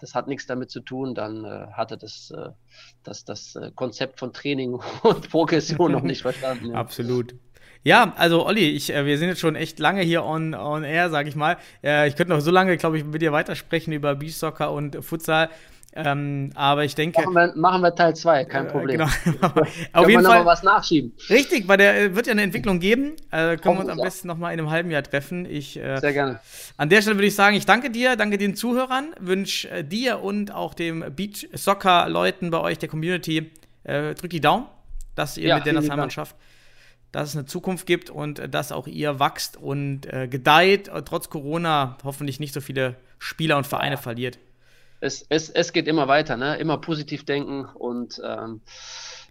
das 0.00 0.16
hat 0.16 0.26
nichts 0.26 0.46
damit 0.46 0.70
zu 0.70 0.80
tun, 0.80 1.14
dann 1.14 1.44
äh, 1.44 1.68
hat 1.72 1.92
er 1.92 1.96
das, 1.96 2.32
äh, 2.36 2.50
das, 3.04 3.24
das 3.24 3.54
äh, 3.54 3.70
Konzept 3.72 4.18
von 4.18 4.32
Training 4.32 4.74
und 5.04 5.30
Progression 5.30 5.92
noch 5.92 6.02
nicht 6.02 6.22
verstanden. 6.22 6.70
Ja. 6.70 6.74
Absolut. 6.74 7.36
Ja, 7.84 8.12
also 8.16 8.46
Olli, 8.46 8.68
ich, 8.70 8.92
äh, 8.92 9.06
wir 9.06 9.18
sind 9.18 9.28
jetzt 9.28 9.40
schon 9.40 9.56
echt 9.56 9.78
lange 9.78 10.02
hier 10.02 10.24
on, 10.24 10.54
on 10.54 10.84
air, 10.84 11.10
sag 11.10 11.26
ich 11.26 11.36
mal. 11.36 11.56
Äh, 11.82 12.08
ich 12.08 12.16
könnte 12.16 12.32
noch 12.32 12.40
so 12.40 12.50
lange, 12.50 12.76
glaube 12.76 12.98
ich, 12.98 13.04
mit 13.04 13.22
dir 13.22 13.32
weitersprechen 13.32 13.92
über 13.92 14.14
Beachsoccer 14.14 14.72
und 14.72 15.04
Futsal. 15.04 15.48
Ähm, 15.94 16.50
aber 16.54 16.84
ich 16.84 16.94
denke. 16.94 17.20
Machen 17.22 17.34
wir, 17.34 17.52
machen 17.56 17.82
wir 17.82 17.94
Teil 17.94 18.14
2, 18.14 18.44
kein 18.44 18.66
äh, 18.66 18.70
Problem. 18.70 18.98
Genau. 19.24 19.48
Auf 19.92 20.08
jeden 20.08 20.22
Fall. 20.22 20.44
was 20.44 20.62
nachschieben. 20.62 21.12
Richtig, 21.30 21.66
weil 21.66 21.78
der 21.78 22.00
äh, 22.00 22.14
wird 22.14 22.26
ja 22.26 22.32
eine 22.32 22.42
Entwicklung 22.42 22.78
geben. 22.78 23.16
Äh, 23.30 23.56
können 23.56 23.76
wir 23.76 23.80
uns 23.80 23.88
am 23.88 23.98
besten 23.98 24.28
nochmal 24.28 24.52
in 24.52 24.60
einem 24.60 24.70
halben 24.70 24.90
Jahr 24.90 25.02
treffen. 25.02 25.46
Ich, 25.46 25.76
äh, 25.76 25.96
Sehr 25.98 26.12
gerne. 26.12 26.40
an 26.76 26.88
der 26.88 27.00
Stelle 27.00 27.16
würde 27.16 27.26
ich 27.26 27.34
sagen, 27.34 27.56
ich 27.56 27.66
danke 27.66 27.90
dir, 27.90 28.16
danke 28.16 28.38
den 28.38 28.54
Zuhörern, 28.54 29.14
wünsche 29.18 29.70
äh, 29.70 29.82
dir 29.82 30.20
und 30.20 30.54
auch 30.54 30.74
dem 30.74 31.04
Beach 31.16 31.48
Soccer 31.54 32.08
Leuten 32.08 32.50
bei 32.50 32.60
euch, 32.60 32.78
der 32.78 32.88
Community, 32.88 33.50
äh, 33.84 34.14
drückt 34.14 34.34
die 34.34 34.40
Daumen, 34.40 34.66
dass 35.14 35.38
ihr 35.38 35.48
Ja, 35.48 35.56
mit 35.56 35.66
der 35.66 35.72
Nationalmannschaft, 35.72 36.36
dass 37.12 37.30
es 37.30 37.36
eine 37.36 37.46
Zukunft 37.46 37.86
gibt 37.86 38.10
und 38.10 38.38
äh, 38.38 38.48
dass 38.48 38.72
auch 38.72 38.86
ihr 38.86 39.18
wachst 39.18 39.56
und 39.56 40.06
äh, 40.12 40.28
gedeiht, 40.28 40.88
äh, 40.88 41.02
trotz 41.02 41.30
Corona 41.30 41.98
hoffentlich 42.04 42.40
nicht 42.40 42.54
so 42.54 42.60
viele 42.60 42.96
Spieler 43.18 43.56
und 43.56 43.66
Vereine 43.66 43.96
verliert. 43.96 44.38
es, 45.00 45.24
es, 45.28 45.50
es 45.50 45.72
geht 45.72 45.88
immer 45.88 46.08
weiter, 46.08 46.36
ne? 46.36 46.56
Immer 46.56 46.78
positiv 46.78 47.24
denken 47.24 47.64
und 47.64 48.20
ähm, 48.24 48.60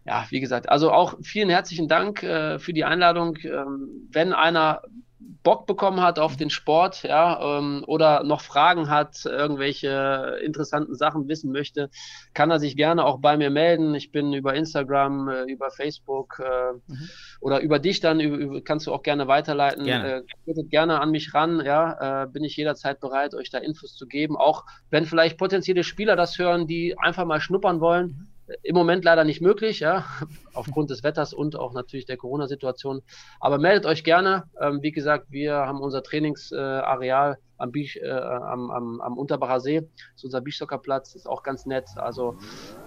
ja, 0.05 0.25
wie 0.29 0.39
gesagt, 0.39 0.69
also 0.69 0.91
auch 0.91 1.15
vielen 1.21 1.49
herzlichen 1.49 1.87
Dank 1.89 2.23
äh, 2.23 2.59
für 2.59 2.73
die 2.73 2.85
Einladung. 2.85 3.37
Ähm, 3.43 4.07
wenn 4.09 4.31
einer 4.33 4.81
Bock 5.19 5.65
bekommen 5.65 6.01
hat 6.01 6.19
auf 6.19 6.37
den 6.37 6.49
Sport, 6.49 7.03
ja, 7.03 7.57
ähm, 7.59 7.83
oder 7.87 8.23
noch 8.23 8.41
Fragen 8.41 8.89
hat, 8.89 9.25
irgendwelche 9.25 10.39
interessanten 10.43 10.93
Sachen 10.95 11.27
wissen 11.27 11.51
möchte, 11.51 11.89
kann 12.33 12.51
er 12.51 12.59
sich 12.59 12.75
gerne 12.75 13.03
auch 13.03 13.19
bei 13.19 13.35
mir 13.35 13.49
melden. 13.49 13.95
Ich 13.95 14.11
bin 14.11 14.33
über 14.33 14.53
Instagram, 14.53 15.27
äh, 15.27 15.43
über 15.43 15.71
Facebook 15.71 16.39
äh, 16.39 16.73
Mhm. 16.87 17.09
oder 17.39 17.61
über 17.61 17.79
dich 17.79 17.99
dann, 17.99 18.19
über, 18.19 18.61
kannst 18.61 18.87
du 18.87 18.93
auch 18.93 19.03
gerne 19.03 19.27
weiterleiten. 19.27 19.85
Gerne. 19.85 20.23
Äh, 20.45 20.63
gerne 20.69 21.01
an 21.01 21.11
mich 21.11 21.33
ran, 21.33 21.61
ja, 21.65 22.23
äh, 22.23 22.27
bin 22.27 22.43
ich 22.43 22.55
jederzeit 22.55 22.99
bereit, 22.99 23.33
euch 23.33 23.49
da 23.49 23.57
Infos 23.57 23.95
zu 23.95 24.07
geben. 24.07 24.37
Auch 24.37 24.65
wenn 24.89 25.05
vielleicht 25.05 25.37
potenzielle 25.37 25.83
Spieler 25.83 26.15
das 26.15 26.37
hören, 26.37 26.67
die 26.67 26.97
einfach 26.97 27.25
mal 27.25 27.41
schnuppern 27.41 27.79
wollen. 27.79 28.36
Im 28.63 28.75
Moment 28.75 29.03
leider 29.03 29.23
nicht 29.23 29.41
möglich, 29.41 29.79
ja, 29.79 30.05
aufgrund 30.53 30.89
des 30.89 31.03
Wetters 31.03 31.33
und 31.33 31.55
auch 31.55 31.73
natürlich 31.73 32.05
der 32.05 32.17
Corona-Situation. 32.17 33.01
Aber 33.39 33.57
meldet 33.57 33.85
euch 33.85 34.03
gerne. 34.03 34.43
Ähm, 34.61 34.81
wie 34.81 34.91
gesagt, 34.91 35.27
wir 35.29 35.55
haben 35.55 35.81
unser 35.81 36.03
Trainingsareal 36.03 37.37
am, 37.57 37.71
äh, 37.73 38.09
am, 38.09 38.71
am, 38.71 39.01
am 39.01 39.17
Unterbacher 39.17 39.59
See. 39.59 39.81
Das 39.81 40.17
ist 40.17 40.23
unser 40.25 40.41
Beachsoccerplatz, 40.41 41.15
ist 41.15 41.27
auch 41.27 41.43
ganz 41.43 41.65
nett. 41.65 41.87
Also, 41.95 42.37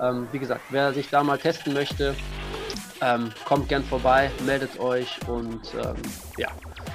ähm, 0.00 0.28
wie 0.32 0.38
gesagt, 0.38 0.62
wer 0.70 0.92
sich 0.92 1.10
da 1.10 1.22
mal 1.22 1.38
testen 1.38 1.72
möchte, 1.74 2.14
ähm, 3.02 3.30
kommt 3.44 3.68
gern 3.68 3.82
vorbei, 3.82 4.30
meldet 4.44 4.78
euch 4.78 5.18
und 5.26 5.74
ähm, 5.74 5.96
ja, 6.36 6.48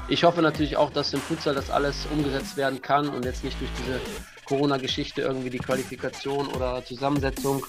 ich 0.08 0.24
hoffe 0.24 0.42
natürlich 0.42 0.78
auch, 0.78 0.92
dass 0.92 1.14
im 1.14 1.20
Futsal 1.20 1.56
das 1.56 1.70
alles 1.72 2.08
umgesetzt 2.12 2.58
werden 2.58 2.82
kann 2.82 3.10
und 3.10 3.26
jetzt 3.26 3.44
nicht 3.44 3.60
durch 3.60 3.72
diese 3.80 4.00
Corona-Geschichte 4.46 5.22
irgendwie 5.22 5.50
die 5.50 5.58
Qualifikation 5.58 6.48
oder 6.48 6.86
Zusammensetzung 6.86 7.66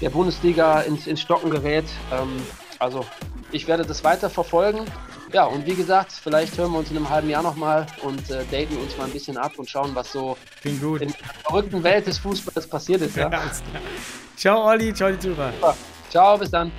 der 0.00 0.10
Bundesliga 0.10 0.80
ins, 0.80 1.06
ins 1.06 1.20
Stocken 1.20 1.50
gerät. 1.50 1.86
Ähm, 2.12 2.42
also 2.78 3.04
ich 3.52 3.66
werde 3.66 3.84
das 3.84 4.04
weiter 4.04 4.28
verfolgen. 4.30 4.84
Ja, 5.32 5.44
und 5.44 5.66
wie 5.66 5.74
gesagt, 5.74 6.12
vielleicht 6.12 6.56
hören 6.56 6.72
wir 6.72 6.78
uns 6.78 6.90
in 6.90 6.96
einem 6.96 7.10
halben 7.10 7.28
Jahr 7.28 7.42
nochmal 7.42 7.86
und 8.02 8.30
äh, 8.30 8.44
daten 8.50 8.76
uns 8.76 8.96
mal 8.96 9.04
ein 9.04 9.10
bisschen 9.10 9.36
ab 9.36 9.52
und 9.56 9.68
schauen, 9.68 9.90
was 9.94 10.12
so 10.12 10.36
in 10.62 10.80
der 10.80 11.08
verrückten 11.44 11.82
Welt 11.82 12.06
des 12.06 12.18
Fußballs 12.18 12.66
passiert 12.66 13.02
ist. 13.02 13.16
Ja? 13.16 13.30
Ja. 13.30 13.50
Ciao, 14.36 14.68
Olli, 14.68 14.92
ciao, 14.92 15.10
die 15.10 15.18
Zuhörer. 15.18 15.52
Ciao, 16.10 16.36
bis 16.36 16.50
dann. 16.50 16.70